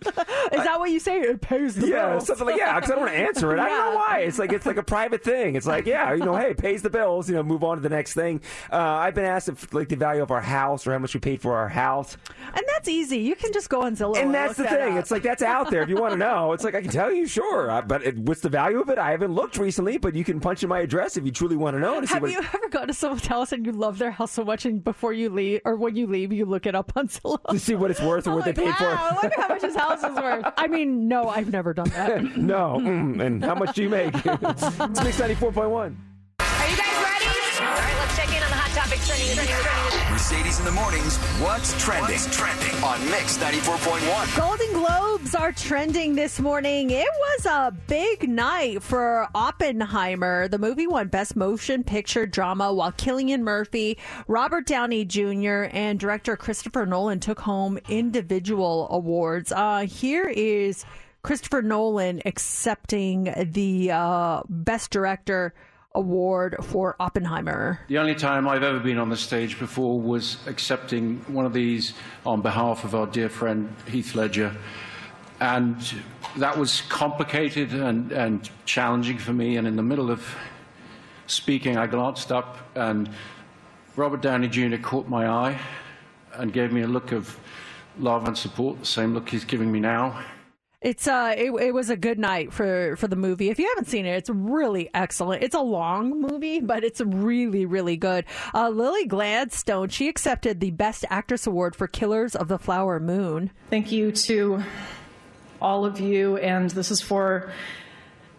that 0.64 0.78
what 0.78 0.90
you 0.90 0.98
say? 1.00 1.20
It 1.20 1.40
pays 1.40 1.74
the 1.74 1.88
Yeah, 1.88 2.10
bills. 2.10 2.26
something 2.26 2.46
like 2.46 2.58
yeah, 2.58 2.74
because 2.74 2.90
I 2.90 2.94
don't 2.94 3.04
want 3.04 3.14
to 3.14 3.18
answer 3.18 3.54
it. 3.54 3.58
I 3.58 3.68
don't 3.68 3.92
know 3.92 3.96
why. 3.96 4.18
It's 4.20 4.38
like 4.38 4.52
it's 4.52 4.66
like 4.66 4.76
a 4.76 4.82
private 4.82 5.24
thing. 5.24 5.56
It's 5.56 5.66
like 5.66 5.86
yeah, 5.86 6.12
you 6.12 6.22
know, 6.24 6.36
hey, 6.36 6.52
pays 6.52 6.82
the 6.82 6.90
bills. 6.90 7.30
You 7.30 7.36
know, 7.36 7.42
move 7.42 7.64
on 7.64 7.76
to 7.78 7.82
the 7.82 7.88
next 7.88 8.12
thing. 8.12 8.42
Uh, 8.70 8.76
I've 8.76 9.14
been 9.14 9.24
asked 9.24 9.48
if 9.48 9.72
like 9.72 9.88
the 9.88 9.96
value 9.96 10.22
of 10.22 10.30
our 10.30 10.42
house 10.42 10.86
or 10.86 10.92
how 10.92 10.98
much 10.98 11.14
we 11.14 11.20
paid 11.20 11.40
for 11.40 11.56
our 11.56 11.65
house, 11.68 12.16
And 12.54 12.62
that's 12.74 12.88
easy. 12.88 13.18
You 13.18 13.34
can 13.36 13.52
just 13.52 13.68
go 13.68 13.82
on 13.82 13.96
Zillow. 13.96 14.16
and 14.16 14.34
that's 14.34 14.56
the 14.56 14.64
that 14.64 14.72
thing. 14.80 14.92
up. 14.94 14.98
It's 15.00 15.10
like 15.10 15.22
that's 15.22 15.42
out 15.42 15.70
there 15.70 15.82
if 15.82 15.88
you 15.88 15.96
want 15.96 16.12
to 16.12 16.18
know. 16.18 16.52
It's 16.52 16.64
like 16.64 16.74
I 16.74 16.82
can 16.82 16.90
tell 16.90 17.12
you, 17.12 17.26
sure, 17.26 17.70
uh, 17.70 17.82
but 17.82 18.02
it, 18.04 18.16
what's 18.18 18.40
the 18.40 18.48
value 18.48 18.80
of 18.80 18.88
it? 18.88 18.98
I 18.98 19.10
haven't 19.10 19.32
looked 19.34 19.58
recently, 19.58 19.98
but 19.98 20.14
you 20.14 20.24
can 20.24 20.40
punch 20.40 20.62
in 20.62 20.68
my 20.68 20.80
address 20.80 21.16
if 21.16 21.24
you 21.24 21.30
truly 21.32 21.56
want 21.56 21.74
to 21.76 21.80
know. 21.80 22.00
To 22.00 22.06
Have 22.06 22.22
what, 22.22 22.30
you 22.30 22.38
ever 22.38 22.68
gone 22.70 22.86
to 22.88 22.94
someone's 22.94 23.26
house 23.26 23.52
and 23.52 23.64
you 23.66 23.72
love 23.72 23.98
their 23.98 24.10
house 24.10 24.32
so 24.32 24.44
much, 24.44 24.64
and 24.66 24.82
before 24.82 25.12
you 25.12 25.28
leave, 25.30 25.60
or 25.64 25.76
when 25.76 25.96
you 25.96 26.06
leave, 26.06 26.32
you 26.32 26.44
look 26.46 26.66
it 26.66 26.74
up 26.74 26.92
on 26.96 27.08
Zillow? 27.08 27.42
to 27.50 27.58
see 27.58 27.74
what 27.74 27.90
it's 27.90 28.00
worth 28.00 28.26
or 28.26 28.34
what 28.34 28.44
they 28.44 28.52
paid 28.52 28.66
Wow, 28.80 29.08
for. 29.20 29.26
look 29.26 29.32
at 29.32 29.40
how 29.40 29.48
much 29.48 29.62
his 29.62 29.76
house 29.76 30.02
is 30.02 30.16
worth. 30.16 30.44
I 30.56 30.66
mean, 30.66 31.08
no, 31.08 31.28
I've 31.28 31.50
never 31.52 31.72
done 31.74 31.88
that. 31.90 32.22
no, 32.36 32.78
mm, 32.80 33.20
and 33.24 33.44
how 33.44 33.54
much 33.54 33.74
do 33.76 33.82
you 33.82 33.88
make? 33.88 34.14
it's 34.24 34.80
Mix 35.02 35.18
ninety 35.18 35.34
four 35.34 35.52
point 35.52 35.70
one. 35.70 35.96
Are 36.40 36.68
you 36.68 36.76
guys 36.76 36.86
ready? 37.02 37.26
All 37.58 37.66
right, 37.66 37.96
let's 38.00 38.16
check 38.16 38.28
in 38.28 38.42
on 38.42 38.50
the 38.50 38.56
hot 38.56 38.70
topic 38.70 38.98
trending. 39.00 39.34
trending, 39.34 39.56
trending. 39.56 40.05
Mercedes 40.28 40.58
in 40.58 40.64
the 40.64 40.72
mornings. 40.72 41.18
What's 41.38 41.72
trending? 41.80 42.18
trending 42.32 42.74
on 42.82 42.98
Mix 43.10 43.38
94.1. 43.38 44.36
Golden 44.36 44.72
Globes 44.72 45.36
are 45.36 45.52
trending 45.52 46.16
this 46.16 46.40
morning. 46.40 46.90
It 46.90 47.06
was 47.06 47.46
a 47.46 47.72
big 47.86 48.28
night 48.28 48.82
for 48.82 49.28
Oppenheimer. 49.36 50.48
The 50.48 50.58
movie 50.58 50.88
won 50.88 51.06
Best 51.06 51.36
Motion 51.36 51.84
Picture 51.84 52.26
Drama, 52.26 52.74
while 52.74 52.90
Cillian 52.90 53.42
Murphy, 53.42 53.98
Robert 54.26 54.66
Downey 54.66 55.04
Jr., 55.04 55.68
and 55.70 56.00
director 56.00 56.36
Christopher 56.36 56.86
Nolan 56.86 57.20
took 57.20 57.38
home 57.38 57.78
individual 57.88 58.88
awards. 58.90 59.52
Uh, 59.52 59.86
here 59.86 60.26
is 60.26 60.84
Christopher 61.22 61.62
Nolan 61.62 62.20
accepting 62.24 63.32
the 63.52 63.92
uh, 63.92 64.42
Best 64.48 64.90
Director 64.90 65.54
award 65.96 66.56
for 66.62 66.94
Oppenheimer. 67.00 67.80
The 67.88 67.98
only 67.98 68.14
time 68.14 68.46
I've 68.46 68.62
ever 68.62 68.78
been 68.78 68.98
on 68.98 69.08
the 69.08 69.16
stage 69.16 69.58
before 69.58 70.00
was 70.00 70.36
accepting 70.46 71.24
one 71.26 71.46
of 71.46 71.52
these 71.52 71.94
on 72.24 72.42
behalf 72.42 72.84
of 72.84 72.94
our 72.94 73.06
dear 73.06 73.28
friend 73.28 73.74
Heath 73.88 74.14
Ledger. 74.14 74.54
And 75.40 75.76
that 76.36 76.56
was 76.56 76.82
complicated 76.82 77.72
and, 77.72 78.12
and 78.12 78.48
challenging 78.64 79.18
for 79.18 79.32
me. 79.32 79.56
And 79.56 79.66
in 79.66 79.76
the 79.76 79.82
middle 79.82 80.10
of 80.10 80.36
speaking, 81.26 81.76
I 81.76 81.86
glanced 81.86 82.30
up 82.30 82.58
and 82.76 83.10
Robert 83.96 84.20
Downey 84.20 84.48
Jr. 84.48 84.76
caught 84.76 85.08
my 85.08 85.26
eye 85.26 85.58
and 86.34 86.52
gave 86.52 86.70
me 86.72 86.82
a 86.82 86.86
look 86.86 87.12
of 87.12 87.38
love 87.98 88.28
and 88.28 88.36
support, 88.36 88.78
the 88.80 88.86
same 88.86 89.14
look 89.14 89.28
he's 89.28 89.44
giving 89.44 89.72
me 89.72 89.80
now. 89.80 90.22
It's 90.86 91.08
uh, 91.08 91.34
it, 91.36 91.50
it 91.50 91.74
was 91.74 91.90
a 91.90 91.96
good 91.96 92.16
night 92.16 92.52
for 92.52 92.94
for 92.94 93.08
the 93.08 93.16
movie. 93.16 93.50
If 93.50 93.58
you 93.58 93.66
haven't 93.66 93.88
seen 93.88 94.06
it, 94.06 94.14
it's 94.18 94.30
really 94.30 94.88
excellent. 94.94 95.42
It's 95.42 95.56
a 95.56 95.60
long 95.60 96.20
movie, 96.20 96.60
but 96.60 96.84
it's 96.84 97.00
really 97.00 97.66
really 97.66 97.96
good. 97.96 98.24
Uh, 98.54 98.68
Lily 98.68 99.04
Gladstone 99.04 99.88
she 99.88 100.06
accepted 100.06 100.60
the 100.60 100.70
Best 100.70 101.04
Actress 101.10 101.44
award 101.44 101.74
for 101.74 101.88
Killers 101.88 102.36
of 102.36 102.46
the 102.46 102.56
Flower 102.56 103.00
Moon. 103.00 103.50
Thank 103.68 103.90
you 103.90 104.12
to 104.12 104.62
all 105.60 105.84
of 105.84 105.98
you, 105.98 106.36
and 106.36 106.70
this 106.70 106.92
is 106.92 107.00
for 107.00 107.50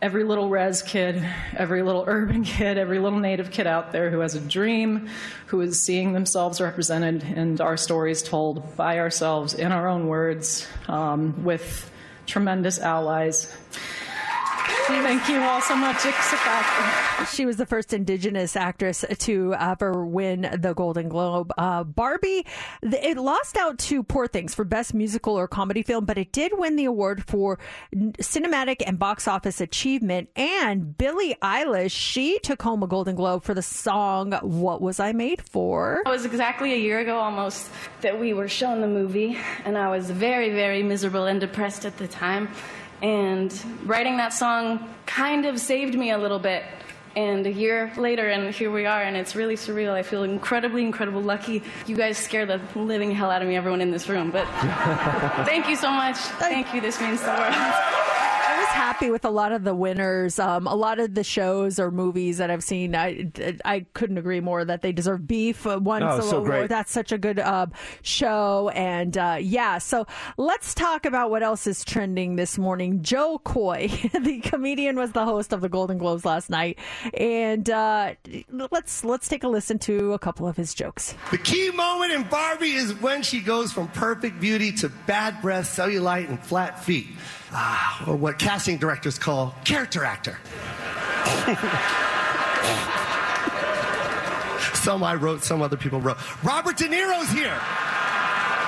every 0.01 0.23
little 0.23 0.47
res 0.47 0.81
kid, 0.81 1.21
every 1.53 1.83
little 1.83 2.05
urban 2.07 2.43
kid, 2.45 2.77
every 2.77 2.99
little 2.99 3.19
native 3.19 3.51
kid 3.51 3.67
out 3.67 3.91
there 3.91 4.09
who 4.09 4.19
has 4.19 4.35
a 4.35 4.39
dream, 4.39 5.09
who 5.47 5.59
is 5.59 5.81
seeing 5.81 6.13
themselves 6.13 6.61
represented 6.61 7.23
and 7.23 7.59
our 7.59 7.75
stories 7.75 8.23
told 8.23 8.77
by 8.77 8.99
ourselves 8.99 9.53
in 9.53 9.73
our 9.73 9.89
own 9.89 10.07
words 10.07 10.65
um, 10.87 11.43
with 11.43 11.91
tremendous 12.27 12.77
allies. 12.77 13.51
Thank 14.87 15.29
you 15.29 15.39
all 15.39 15.61
so 15.61 15.75
much. 15.75 15.97
Ixapac. 15.97 17.27
She 17.33 17.45
was 17.45 17.57
the 17.57 17.65
first 17.65 17.93
Indigenous 17.93 18.55
actress 18.55 19.03
to 19.19 19.55
ever 19.59 20.05
win 20.05 20.49
the 20.59 20.73
Golden 20.73 21.09
Globe. 21.09 21.51
Uh, 21.57 21.83
Barbie, 21.83 22.45
it 22.81 23.17
lost 23.17 23.57
out 23.57 23.77
to 23.79 24.03
Poor 24.03 24.27
Things 24.27 24.53
for 24.53 24.63
Best 24.63 24.93
Musical 24.93 25.37
or 25.37 25.47
Comedy 25.47 25.81
Film, 25.81 26.05
but 26.05 26.17
it 26.17 26.31
did 26.31 26.51
win 26.55 26.75
the 26.75 26.85
award 26.85 27.23
for 27.25 27.57
Cinematic 27.95 28.81
and 28.85 28.99
Box 28.99 29.27
Office 29.27 29.61
Achievement. 29.61 30.29
And 30.35 30.97
Billie 30.97 31.35
Eilish, 31.41 31.91
she 31.91 32.39
took 32.39 32.61
home 32.61 32.83
a 32.83 32.87
Golden 32.87 33.15
Globe 33.15 33.43
for 33.43 33.53
the 33.53 33.61
song 33.61 34.33
"What 34.41 34.81
Was 34.81 34.99
I 34.99 35.11
Made 35.11 35.41
For." 35.41 36.01
It 36.05 36.09
was 36.09 36.25
exactly 36.25 36.73
a 36.73 36.77
year 36.77 36.99
ago 36.99 37.17
almost 37.17 37.69
that 38.01 38.19
we 38.19 38.33
were 38.33 38.47
shown 38.47 38.81
the 38.81 38.87
movie, 38.87 39.37
and 39.65 39.77
I 39.77 39.89
was 39.89 40.09
very, 40.11 40.49
very 40.51 40.83
miserable 40.83 41.25
and 41.25 41.39
depressed 41.39 41.85
at 41.85 41.97
the 41.97 42.07
time. 42.07 42.49
And 43.01 43.53
writing 43.85 44.17
that 44.17 44.33
song 44.33 44.93
kind 45.05 45.45
of 45.45 45.59
saved 45.59 45.95
me 45.95 46.11
a 46.11 46.17
little 46.17 46.39
bit. 46.39 46.63
And 47.15 47.47
a 47.47 47.51
year 47.51 47.91
later, 47.97 48.27
and 48.27 48.53
here 48.53 48.69
we 48.69 48.85
are, 48.85 49.01
and 49.01 49.17
it's 49.17 49.35
really 49.35 49.55
surreal. 49.55 49.91
I 49.91 50.03
feel 50.03 50.23
incredibly, 50.23 50.83
incredibly 50.83 51.23
lucky. 51.23 51.63
You 51.87 51.95
guys 51.95 52.17
scare 52.17 52.45
the 52.45 52.61
living 52.75 53.09
hell 53.09 53.31
out 53.31 53.41
of 53.41 53.47
me, 53.47 53.55
everyone 53.55 53.81
in 53.81 53.89
this 53.89 54.07
room. 54.07 54.29
But 54.29 54.45
thank 55.45 55.67
you 55.67 55.75
so 55.75 55.89
much. 55.89 56.17
Thank 56.17 56.75
you. 56.75 56.81
This 56.81 57.01
means 57.01 57.21
the 57.21 57.29
world. 57.29 58.33
I 58.77 58.79
was 58.79 58.93
happy 58.93 59.11
with 59.11 59.25
a 59.25 59.29
lot 59.29 59.51
of 59.51 59.63
the 59.63 59.73
winners. 59.73 60.37
Um, 60.39 60.67
a 60.67 60.75
lot 60.75 60.99
of 60.99 61.13
the 61.15 61.23
shows 61.23 61.79
or 61.79 61.89
movies 61.91 62.37
that 62.37 62.49
I've 62.51 62.63
seen, 62.63 62.95
I, 62.95 63.31
I 63.65 63.85
couldn't 63.93 64.17
agree 64.17 64.39
more 64.39 64.63
that 64.63 64.81
they 64.81 64.91
deserve 64.91 65.27
beef. 65.27 65.65
Uh, 65.65 65.79
One 65.79 66.03
Oh, 66.03 66.21
so 66.21 66.43
great. 66.43 66.69
that's 66.69 66.91
such 66.91 67.11
a 67.11 67.17
good 67.17 67.39
uh, 67.39 67.67
show, 68.03 68.69
and 68.75 69.17
uh, 69.17 69.37
yeah. 69.41 69.79
So 69.79 70.05
let's 70.37 70.73
talk 70.73 71.05
about 71.05 71.31
what 71.31 71.41
else 71.43 71.65
is 71.67 71.83
trending 71.83 72.35
this 72.35 72.57
morning. 72.57 73.01
Jo 73.01 73.39
Koy, 73.39 73.87
the 74.21 74.41
comedian, 74.41 74.95
was 74.95 75.11
the 75.11 75.25
host 75.25 75.53
of 75.53 75.61
the 75.61 75.69
Golden 75.69 75.97
Globes 75.97 76.23
last 76.23 76.49
night, 76.49 76.77
and 77.15 77.69
uh, 77.69 78.13
let's 78.71 79.03
let's 79.03 79.27
take 79.27 79.43
a 79.43 79.47
listen 79.47 79.79
to 79.79 80.13
a 80.13 80.19
couple 80.19 80.47
of 80.47 80.55
his 80.55 80.73
jokes. 80.73 81.15
The 81.31 81.37
key 81.39 81.71
moment 81.71 82.13
in 82.13 82.23
Barbie 82.23 82.73
is 82.73 82.93
when 83.01 83.23
she 83.23 83.41
goes 83.41 83.71
from 83.71 83.87
perfect 83.89 84.39
beauty 84.39 84.71
to 84.73 84.89
bad 85.07 85.41
breath, 85.41 85.65
cellulite, 85.75 86.29
and 86.29 86.39
flat 86.39 86.83
feet. 86.83 87.07
Ah, 87.51 88.03
or 88.07 88.15
what 88.15 88.39
casting 88.39 88.77
directors 88.77 89.17
call 89.17 89.55
character 89.63 90.03
actor. 90.03 90.37
some 94.73 95.03
I 95.03 95.15
wrote, 95.15 95.43
some 95.43 95.61
other 95.61 95.77
people 95.77 95.99
wrote. 95.99 96.17
Robert 96.43 96.77
De 96.77 96.87
Niro's 96.87 97.29
here. 97.31 97.57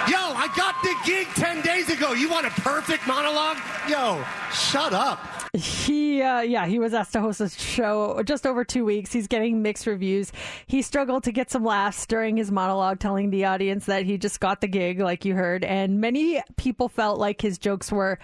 Yo, 0.07 0.18
I 0.18 0.51
got 0.56 0.76
the 0.81 0.95
gig 1.06 1.27
10 1.35 1.61
days 1.61 1.89
ago. 1.89 2.14
You 2.14 2.30
want 2.30 2.47
a 2.47 2.49
perfect 2.49 3.06
monologue? 3.07 3.57
Yo, 3.88 4.23
shut 4.51 4.93
up. 4.93 5.19
He, 5.53 6.22
uh, 6.22 6.41
yeah, 6.41 6.65
he 6.68 6.80
was 6.80 6.93
asked 6.93 7.14
to 7.14 7.22
host 7.22 7.41
a 7.41 7.49
show 7.49 8.22
just 8.23 8.45
over 8.47 8.64
two 8.64 8.85
weeks. 8.85 9.11
He's 9.11 9.27
getting 9.27 9.61
mixed 9.61 9.88
reviews. 9.88 10.31
He 10.68 10.81
struggled 10.81 11.23
to 11.26 11.31
get 11.31 11.51
some 11.51 11.64
laughs 11.64 12.06
during 12.06 12.38
his 12.38 12.51
monologue, 12.51 12.99
telling 12.99 13.30
the 13.30 13.45
audience 13.45 13.85
that 13.85 14.06
he 14.06 14.18
just 14.18 14.39
got 14.39 14.61
the 14.61 14.68
gig, 14.68 14.99
like 14.99 15.26
you 15.26 15.35
heard. 15.35 15.64
And 15.64 16.01
many 16.01 16.41
people 16.57 16.88
felt 16.89 17.19
like 17.19 17.41
his 17.41 17.57
jokes 17.57 17.91
were 17.91 18.19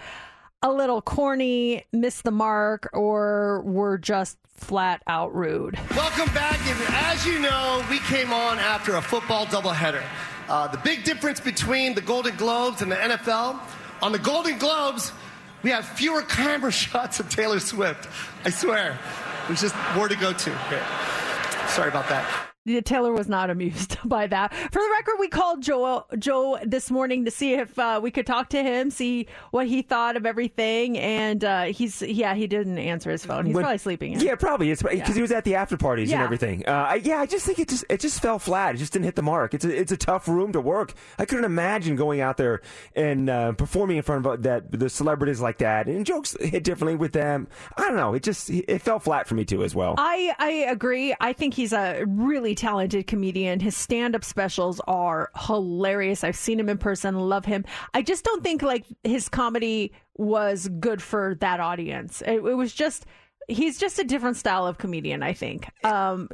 a 0.62 0.72
little 0.72 1.02
corny, 1.02 1.84
missed 1.92 2.24
the 2.24 2.30
mark, 2.30 2.88
or 2.92 3.62
were 3.62 3.98
just 3.98 4.38
flat 4.56 5.02
out 5.06 5.34
rude. 5.34 5.78
Welcome 5.90 6.32
back. 6.34 6.58
As 7.12 7.26
you 7.26 7.38
know, 7.38 7.84
we 7.90 7.98
came 8.00 8.32
on 8.32 8.58
after 8.58 8.96
a 8.96 9.02
football 9.02 9.46
doubleheader. 9.46 10.02
Uh, 10.48 10.68
the 10.68 10.78
big 10.78 11.04
difference 11.04 11.40
between 11.40 11.94
the 11.94 12.00
Golden 12.00 12.36
Globes 12.36 12.82
and 12.82 12.90
the 12.90 12.96
NFL 12.96 13.60
on 14.02 14.12
the 14.12 14.18
Golden 14.18 14.58
Globes, 14.58 15.12
we 15.62 15.70
have 15.70 15.84
fewer 15.84 16.22
camera 16.28 16.72
shots 16.72 17.20
of 17.20 17.28
Taylor 17.28 17.60
Swift. 17.60 18.08
I 18.44 18.50
swear. 18.50 18.98
There's 19.46 19.60
just 19.60 19.74
more 19.94 20.08
to 20.08 20.16
go 20.16 20.32
to. 20.32 20.50
Here. 20.50 20.86
Sorry 21.68 21.88
about 21.88 22.08
that. 22.08 22.45
Yeah, 22.66 22.80
Taylor 22.80 23.12
was 23.12 23.28
not 23.28 23.48
amused 23.56 23.96
by 24.04 24.26
that. 24.26 24.52
For 24.52 24.82
the 24.82 24.90
record, 24.98 25.14
we 25.18 25.28
called 25.28 25.62
Joe 25.62 26.04
Joe 26.18 26.58
this 26.64 26.90
morning 26.90 27.24
to 27.24 27.30
see 27.30 27.54
if 27.54 27.78
uh, 27.78 28.00
we 28.02 28.10
could 28.10 28.26
talk 28.26 28.50
to 28.50 28.62
him, 28.62 28.90
see 28.90 29.28
what 29.52 29.66
he 29.66 29.82
thought 29.82 30.16
of 30.16 30.26
everything, 30.26 30.98
and 30.98 31.42
uh, 31.44 31.62
he's 31.64 32.02
yeah, 32.02 32.34
he 32.34 32.46
didn't 32.46 32.78
answer 32.78 33.10
his 33.10 33.24
phone. 33.24 33.46
He's 33.46 33.54
When- 33.54 33.62
probably 33.62 33.78
sleeping. 33.78 34.12
In. 34.14 34.20
Yeah, 34.20 34.34
probably. 34.34 34.70
It's 34.72 34.82
because 34.82 34.98
Yeah. 34.98 35.14
he 35.14 35.22
was 35.22 35.30
at 35.32 35.44
the 35.44 35.54
after 35.54 35.76
parties 35.76 36.12
and 36.12 36.20
everything. 36.20 36.64
Uh, 36.66 36.72
I- 36.90 36.94
yeah, 36.96 37.20
I 37.20 37.26
just 37.26 37.46
think 37.46 37.58
it 37.60 37.68
just 37.68 37.84
it 37.88 38.00
just 38.00 38.20
fell 38.20 38.38
flat. 38.40 38.74
It 38.74 38.78
just 38.78 38.92
didn't 38.92 39.04
hit 39.04 39.14
the 39.14 39.22
mark. 39.22 39.54
It's 39.54 39.64
a 39.64 39.80
it's 39.80 39.92
a 39.92 39.96
tough 39.96 40.26
room 40.26 40.52
to 40.52 40.60
work. 40.60 40.92
I 41.18 41.24
couldn't 41.24 41.44
imagine 41.44 41.94
going 41.94 42.20
out 42.20 42.36
there 42.36 42.62
and 42.96 43.30
uh, 43.30 43.52
performing 43.52 43.96
in 43.98 44.02
front 44.02 44.26
of 44.26 44.32
uh, 44.32 44.36
that 44.42 44.72
the 44.72 44.90
celebrities 44.90 45.40
like 45.40 45.58
that 45.58 45.86
and 45.86 46.04
jokes 46.04 46.36
hit 46.40 46.64
differently 46.64 46.96
with 46.96 47.12
them. 47.12 47.46
I 47.76 47.82
don't 47.82 47.96
know. 47.96 48.14
It 48.14 48.24
just 48.24 48.50
it 48.50 48.82
fell 48.82 48.98
flat 48.98 49.28
for 49.28 49.36
me 49.36 49.44
too 49.44 49.62
as 49.62 49.72
well. 49.72 49.94
I, 49.98 50.34
I 50.38 50.50
agree. 50.70 51.14
I 51.20 51.32
think 51.32 51.54
he's 51.54 51.72
a 51.72 52.02
really 52.08 52.55
talented 52.56 53.06
comedian. 53.06 53.60
His 53.60 53.76
stand 53.76 54.16
up 54.16 54.24
specials 54.24 54.80
are 54.88 55.30
hilarious. 55.36 56.24
I've 56.24 56.36
seen 56.36 56.58
him 56.58 56.68
in 56.68 56.78
person, 56.78 57.14
love 57.18 57.44
him. 57.44 57.64
I 57.94 58.02
just 58.02 58.24
don't 58.24 58.42
think 58.42 58.62
like 58.62 58.84
his 59.04 59.28
comedy 59.28 59.92
was 60.16 60.68
good 60.80 61.00
for 61.00 61.36
that 61.40 61.60
audience. 61.60 62.22
It, 62.22 62.36
it 62.36 62.56
was 62.56 62.72
just, 62.72 63.06
he's 63.48 63.78
just 63.78 63.98
a 63.98 64.04
different 64.04 64.36
style 64.36 64.66
of 64.66 64.78
comedian, 64.78 65.22
I 65.22 65.32
think. 65.32 65.68
Um, 65.84 66.28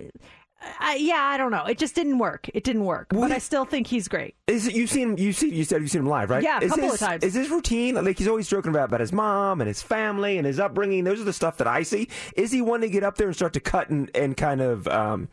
I, 0.79 0.95
yeah, 0.97 1.21
I 1.21 1.39
don't 1.39 1.51
know. 1.51 1.65
It 1.65 1.79
just 1.79 1.95
didn't 1.95 2.19
work. 2.19 2.49
It 2.55 2.65
didn't 2.65 2.85
work. 2.85 3.09
But 3.11 3.33
I 3.33 3.39
still 3.39 3.65
think 3.65 3.87
he's 3.87 4.09
great. 4.09 4.37
Is 4.47 4.69
it, 4.69 4.75
you've 4.75 4.91
seen 4.91 5.17
you 5.17 5.33
see 5.33 5.53
you 5.53 5.65
said 5.65 5.83
you've 5.83 5.91
seen 5.91 6.03
him 6.03 6.07
live, 6.07 6.31
right? 6.31 6.43
Yeah, 6.43 6.61
a 6.61 6.65
is 6.65 6.71
couple 6.71 6.85
of 6.85 6.91
his, 6.93 7.01
times. 7.01 7.25
Is 7.25 7.35
his 7.35 7.51
routine 7.51 7.97
like 7.97 8.19
he's 8.19 8.29
always 8.29 8.49
joking 8.49 8.71
about 8.71 8.85
about 8.85 9.01
his 9.01 9.13
mom 9.13 9.61
and 9.61 9.69
his 9.69 9.83
family 9.83 10.39
and 10.39 10.47
his 10.47 10.61
upbringing? 10.61 11.05
Those 11.05 11.21
are 11.21 11.25
the 11.25 11.33
stuff 11.33 11.57
that 11.59 11.67
I 11.67 11.83
see. 11.83 12.09
Is 12.37 12.53
he 12.53 12.63
one 12.63 12.81
to 12.83 12.89
get 12.89 13.03
up 13.03 13.17
there 13.17 13.27
and 13.27 13.35
start 13.35 13.55
to 13.55 13.61
cut 13.61 13.91
and, 13.91 14.11
and 14.15 14.37
kind 14.37 14.61
of 14.61 14.87
um, 14.89 15.29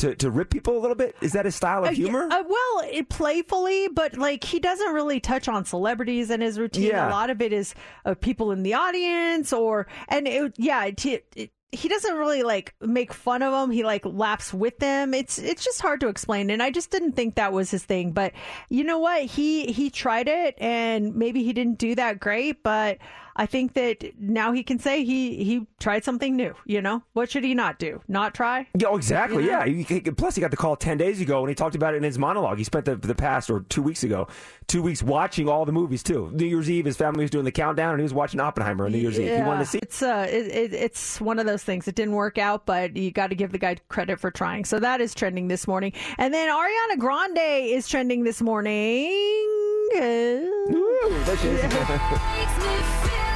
to 0.00 0.14
to 0.16 0.30
rip 0.30 0.50
people 0.50 0.76
a 0.76 0.80
little 0.80 0.96
bit? 0.96 1.16
Is 1.20 1.32
that 1.32 1.44
his 1.44 1.54
style 1.54 1.84
of 1.84 1.90
Uh, 1.90 1.92
humor? 1.92 2.28
Uh, 2.30 2.42
well, 2.46 2.88
it, 2.90 3.08
playfully, 3.08 3.88
but 3.88 4.16
like 4.16 4.44
he 4.44 4.58
doesn't 4.58 4.92
really 4.92 5.20
touch 5.20 5.48
on 5.48 5.64
celebrities 5.64 6.30
in 6.30 6.40
his 6.40 6.58
routine. 6.58 6.88
Yeah. 6.88 7.08
A 7.08 7.10
lot 7.10 7.30
of 7.30 7.40
it 7.40 7.52
is 7.52 7.74
uh, 8.04 8.14
people 8.14 8.50
in 8.52 8.62
the 8.62 8.74
audience, 8.74 9.52
or 9.52 9.86
and 10.08 10.26
it, 10.26 10.54
yeah, 10.56 10.84
it, 10.86 11.04
it, 11.36 11.50
he 11.72 11.88
doesn't 11.88 12.16
really 12.16 12.42
like 12.42 12.74
make 12.80 13.12
fun 13.12 13.42
of 13.42 13.52
them. 13.52 13.70
He 13.70 13.84
like 13.84 14.04
laughs 14.04 14.52
with 14.52 14.78
them. 14.78 15.14
It's 15.14 15.38
it's 15.38 15.64
just 15.64 15.80
hard 15.80 16.00
to 16.00 16.08
explain, 16.08 16.50
and 16.50 16.62
I 16.62 16.70
just 16.70 16.90
didn't 16.90 17.12
think 17.12 17.36
that 17.36 17.52
was 17.52 17.70
his 17.70 17.84
thing. 17.84 18.12
But 18.12 18.32
you 18.70 18.82
know 18.84 18.98
what? 18.98 19.22
He 19.22 19.72
he 19.72 19.90
tried 19.90 20.28
it, 20.28 20.56
and 20.58 21.14
maybe 21.14 21.44
he 21.44 21.52
didn't 21.52 21.78
do 21.78 21.94
that 21.94 22.20
great, 22.20 22.62
but. 22.62 22.98
I 23.40 23.46
think 23.46 23.72
that 23.72 24.04
now 24.20 24.52
he 24.52 24.62
can 24.62 24.78
say 24.78 25.02
he 25.02 25.42
he 25.42 25.66
tried 25.78 26.04
something 26.04 26.36
new. 26.36 26.54
You 26.66 26.82
know 26.82 27.02
what 27.14 27.30
should 27.30 27.42
he 27.42 27.54
not 27.54 27.78
do? 27.78 28.02
Not 28.06 28.34
try? 28.34 28.66
Yeah, 28.78 28.88
oh, 28.88 28.98
exactly. 28.98 29.44
You 29.44 29.50
know? 29.50 29.64
Yeah. 29.64 29.66
He- 29.66 29.82
he- 29.82 30.00
plus, 30.02 30.34
he 30.34 30.42
got 30.42 30.50
the 30.50 30.58
call 30.58 30.76
ten 30.76 30.98
days 30.98 31.22
ago, 31.22 31.40
and 31.40 31.48
he 31.48 31.54
talked 31.54 31.74
about 31.74 31.94
it 31.94 31.96
in 31.96 32.02
his 32.02 32.18
monologue. 32.18 32.58
He 32.58 32.64
spent 32.64 32.84
the, 32.84 32.96
the 32.96 33.14
past 33.14 33.48
or 33.48 33.60
two 33.60 33.80
weeks 33.80 34.04
ago, 34.04 34.28
two 34.66 34.82
weeks 34.82 35.02
watching 35.02 35.48
all 35.48 35.64
the 35.64 35.72
movies 35.72 36.02
too. 36.02 36.30
New 36.34 36.44
Year's 36.44 36.68
Eve, 36.68 36.84
his 36.84 36.98
family 36.98 37.24
was 37.24 37.30
doing 37.30 37.46
the 37.46 37.50
countdown, 37.50 37.92
and 37.92 38.00
he 38.00 38.02
was 38.02 38.12
watching 38.12 38.40
Oppenheimer 38.40 38.84
on 38.84 38.92
New 38.92 38.98
Year's 38.98 39.18
Eve. 39.18 39.36
He 39.36 39.42
wanted 39.42 39.60
to 39.60 39.66
see. 39.70 39.78
It's 39.78 40.02
uh, 40.02 40.26
it, 40.28 40.46
it, 40.48 40.74
it's 40.74 41.18
one 41.18 41.38
of 41.38 41.46
those 41.46 41.64
things. 41.64 41.88
It 41.88 41.94
didn't 41.94 42.14
work 42.14 42.36
out, 42.36 42.66
but 42.66 42.94
you 42.94 43.10
got 43.10 43.28
to 43.28 43.34
give 43.34 43.52
the 43.52 43.58
guy 43.58 43.76
credit 43.88 44.20
for 44.20 44.30
trying. 44.30 44.66
So 44.66 44.78
that 44.80 45.00
is 45.00 45.14
trending 45.14 45.48
this 45.48 45.66
morning, 45.66 45.94
and 46.18 46.34
then 46.34 46.50
Ariana 46.50 46.98
Grande 46.98 47.38
is 47.38 47.88
trending 47.88 48.24
this 48.24 48.42
morning. 48.42 49.08
Ooh, 49.96 51.24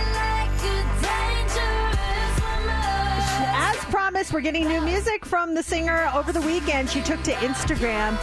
promised, 4.14 4.32
we're 4.32 4.40
getting 4.40 4.68
new 4.68 4.80
music 4.80 5.26
from 5.26 5.56
the 5.56 5.62
singer 5.62 6.08
over 6.14 6.30
the 6.30 6.40
weekend. 6.42 6.88
She 6.88 7.02
took 7.02 7.20
to 7.24 7.32
Instagram 7.32 8.16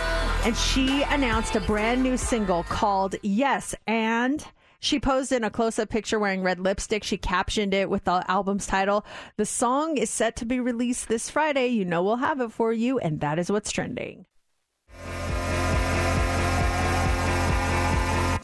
and 0.45 0.55
she 0.55 1.03
announced 1.03 1.57
a 1.57 1.59
brand 1.59 2.01
new 2.01 2.15
single 2.15 2.63
called 2.63 3.17
Yes 3.23 3.75
and 3.87 4.47
she 4.79 5.01
posed 5.01 5.33
in 5.33 5.43
a 5.43 5.49
close 5.49 5.77
up 5.79 5.89
picture 5.89 6.17
wearing 6.17 6.43
red 6.43 6.61
lipstick. 6.61 7.03
She 7.03 7.17
captioned 7.17 7.73
it 7.73 7.89
with 7.89 8.05
the 8.05 8.23
album's 8.31 8.67
title. 8.67 9.05
The 9.35 9.45
song 9.45 9.97
is 9.97 10.09
set 10.09 10.37
to 10.37 10.45
be 10.45 10.61
released 10.61 11.09
this 11.09 11.29
Friday. 11.29 11.67
You 11.67 11.83
know 11.83 12.01
we'll 12.01 12.15
have 12.15 12.39
it 12.39 12.53
for 12.53 12.71
you, 12.71 12.97
and 12.97 13.19
that 13.19 13.37
is 13.37 13.51
what's 13.51 13.73
trending. 13.73 14.25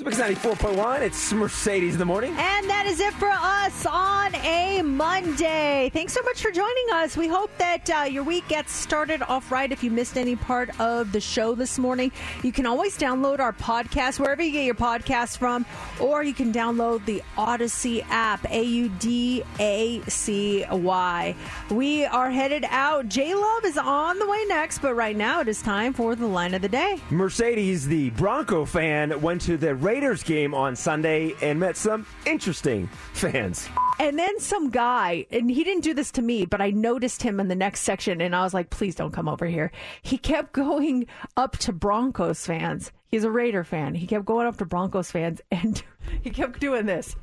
Mix 0.07 0.19
94.1. 0.19 1.01
It's 1.01 1.34
Mercedes 1.34 1.91
in 1.95 1.99
the 1.99 2.05
morning. 2.05 2.29
And 2.38 2.69
that 2.69 2.85
is 2.88 3.01
it 3.01 3.11
for 3.15 3.27
us 3.29 3.85
on 3.85 4.34
a 4.35 4.81
Monday. 4.81 5.91
Thanks 5.93 6.13
so 6.13 6.21
much 6.21 6.41
for 6.41 6.49
joining 6.49 6.88
us. 6.93 7.17
We 7.17 7.27
hope 7.27 7.51
that 7.57 7.89
uh, 7.89 8.03
your 8.03 8.23
week 8.23 8.47
gets 8.47 8.71
started 8.71 9.21
off 9.23 9.51
right. 9.51 9.69
If 9.69 9.84
you 9.84 9.91
missed 9.91 10.17
any 10.17 10.38
part 10.38 10.79
of 10.79 11.11
the 11.11 11.19
show 11.19 11.55
this 11.55 11.77
morning, 11.77 12.13
you 12.41 12.53
can 12.53 12.65
always 12.65 12.97
download 12.97 13.39
our 13.39 13.51
podcast 13.51 14.17
wherever 14.17 14.41
you 14.41 14.53
get 14.53 14.63
your 14.63 14.75
podcast 14.75 15.39
from, 15.39 15.65
or 15.99 16.23
you 16.23 16.34
can 16.34 16.53
download 16.53 17.03
the 17.03 17.21
Audacy 17.35 18.05
app, 18.07 18.49
A 18.49 18.63
U 18.63 18.88
D 18.88 19.43
A 19.59 20.01
C 20.07 20.65
Y. 20.71 21.35
We 21.69 22.05
are 22.05 22.31
headed 22.31 22.63
out. 22.69 23.09
J 23.09 23.35
Love 23.35 23.65
is 23.65 23.77
on 23.77 24.19
the 24.19 24.27
way 24.27 24.45
next, 24.47 24.79
but 24.79 24.93
right 24.93 25.17
now 25.17 25.41
it 25.41 25.49
is 25.49 25.61
time 25.61 25.91
for 25.91 26.15
the 26.15 26.27
line 26.27 26.53
of 26.53 26.61
the 26.61 26.69
day. 26.69 27.01
Mercedes, 27.09 27.85
the 27.85 28.11
Bronco 28.11 28.63
fan, 28.63 29.19
went 29.19 29.41
to 29.41 29.57
the 29.57 29.75
Raiders 29.75 29.97
game 29.98 30.53
on 30.53 30.76
Sunday 30.76 31.34
and 31.41 31.60
met 31.60 31.76
some 31.76 32.06
interesting 32.26 32.88
fans. 33.14 33.68
And 33.99 34.18
then 34.19 34.40
some 34.40 34.69
guy, 34.69 35.26
and 35.32 35.49
he 35.49 35.64
didn't 35.64 35.84
do 35.84 35.95
this 35.95 36.11
to 36.11 36.22
me, 36.22 36.45
but 36.45 36.61
I 36.61 36.69
noticed 36.69 37.24
him 37.24 37.40
in 37.40 37.48
the 37.48 37.56
next 37.56 37.82
section, 37.82 38.22
and 38.22 38.36
I 38.36 38.44
was 38.44 38.53
like, 38.53 38.69
please 38.69 38.94
don't 38.94 39.11
come 39.11 39.28
over 39.28 39.48
here. 39.48 39.72
He 40.03 40.19
kept 40.19 40.53
going 40.53 41.07
up 41.36 41.57
to 41.60 41.74
Broncos 41.74 42.45
fans. 42.45 42.91
He's 43.07 43.24
a 43.24 43.32
Raider 43.32 43.64
fan. 43.64 43.95
He 43.95 44.06
kept 44.06 44.26
going 44.26 44.45
up 44.45 44.57
to 44.57 44.65
Broncos 44.65 45.10
fans, 45.10 45.41
and 45.49 45.82
he 46.22 46.30
kept 46.30 46.60
doing 46.60 46.86
this. 46.86 47.15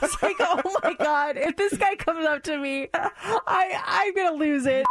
was 0.00 0.22
like, 0.22 0.36
oh 0.40 0.78
my 0.82 0.94
god! 0.94 1.36
If 1.36 1.56
this 1.56 1.76
guy 1.76 1.94
comes 1.96 2.26
up 2.26 2.42
to 2.44 2.58
me, 2.58 2.88
I 2.94 3.80
I'm 3.84 4.14
gonna 4.14 4.36
lose 4.36 4.66
it. 4.66 4.84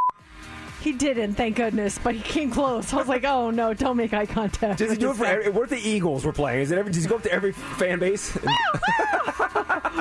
He 0.81 0.93
didn't, 0.93 1.33
thank 1.33 1.57
goodness, 1.57 1.99
but 2.01 2.15
he 2.15 2.21
came 2.21 2.51
close. 2.51 2.93
I 2.93 2.97
was 2.97 3.07
like, 3.07 3.25
oh 3.25 3.49
no, 3.49 3.73
don't 3.73 3.97
make 3.97 4.13
eye 4.13 4.25
contact. 4.25 4.79
Does 4.79 4.91
he 4.91 4.97
do 4.97 5.11
it 5.11 5.17
for 5.17 5.25
every, 5.25 5.49
what 5.49 5.63
if 5.63 5.69
the 5.69 5.89
Eagles 5.89 6.25
were 6.25 6.31
playing? 6.31 6.61
Is 6.61 6.71
it 6.71 6.77
every, 6.77 6.91
does 6.91 7.03
he 7.03 7.09
go 7.09 7.15
up 7.17 7.23
to 7.23 7.31
every 7.31 7.51
fan 7.51 7.99
base? 7.99 8.37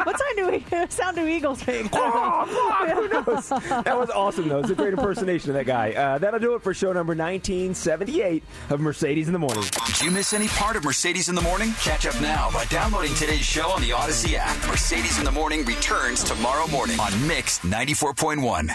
What's 0.05 0.21
our 0.23 0.35
new 0.51 0.63
sound 0.89 1.17
new 1.17 1.27
Eagles 1.27 1.63
thing? 1.63 1.89
Who 1.89 3.09
knows? 3.09 3.49
That 3.89 3.99
was 3.99 4.11
awesome, 4.11 4.49
though. 4.49 4.61
It's 4.61 4.71
a 4.71 4.75
great 4.75 4.93
impersonation 4.93 5.51
of 5.51 5.55
that 5.55 5.67
guy. 5.67 5.93
Uh, 5.93 6.19
that'll 6.19 6.41
do 6.41 6.55
it 6.55 6.63
for 6.63 6.73
show 6.75 6.93
number 6.93 7.15
1978 7.15 8.43
of 8.71 8.81
Mercedes 8.81 9.27
in 9.27 9.33
the 9.33 9.39
Morning. 9.39 9.65
Did 9.87 10.01
you 10.01 10.11
miss 10.11 10.33
any 10.33 10.49
part 10.49 10.77
of 10.77 10.85
Mercedes 10.85 11.29
in 11.29 11.35
the 11.35 11.43
Morning? 11.43 11.73
Catch 11.81 12.07
up 12.07 12.21
now 12.21 12.51
by 12.53 12.65
downloading 12.67 13.15
today's 13.15 13.41
show 13.41 13.69
on 13.71 13.81
the 13.83 13.91
Audacy 13.91 14.35
app. 14.35 14.57
Mercedes 14.67 15.19
in 15.19 15.25
the 15.25 15.33
Morning 15.33 15.65
returns 15.65 16.23
tomorrow 16.23 16.67
morning 16.69 16.99
on 17.01 17.27
Mix 17.27 17.59
94.1. 17.61 18.75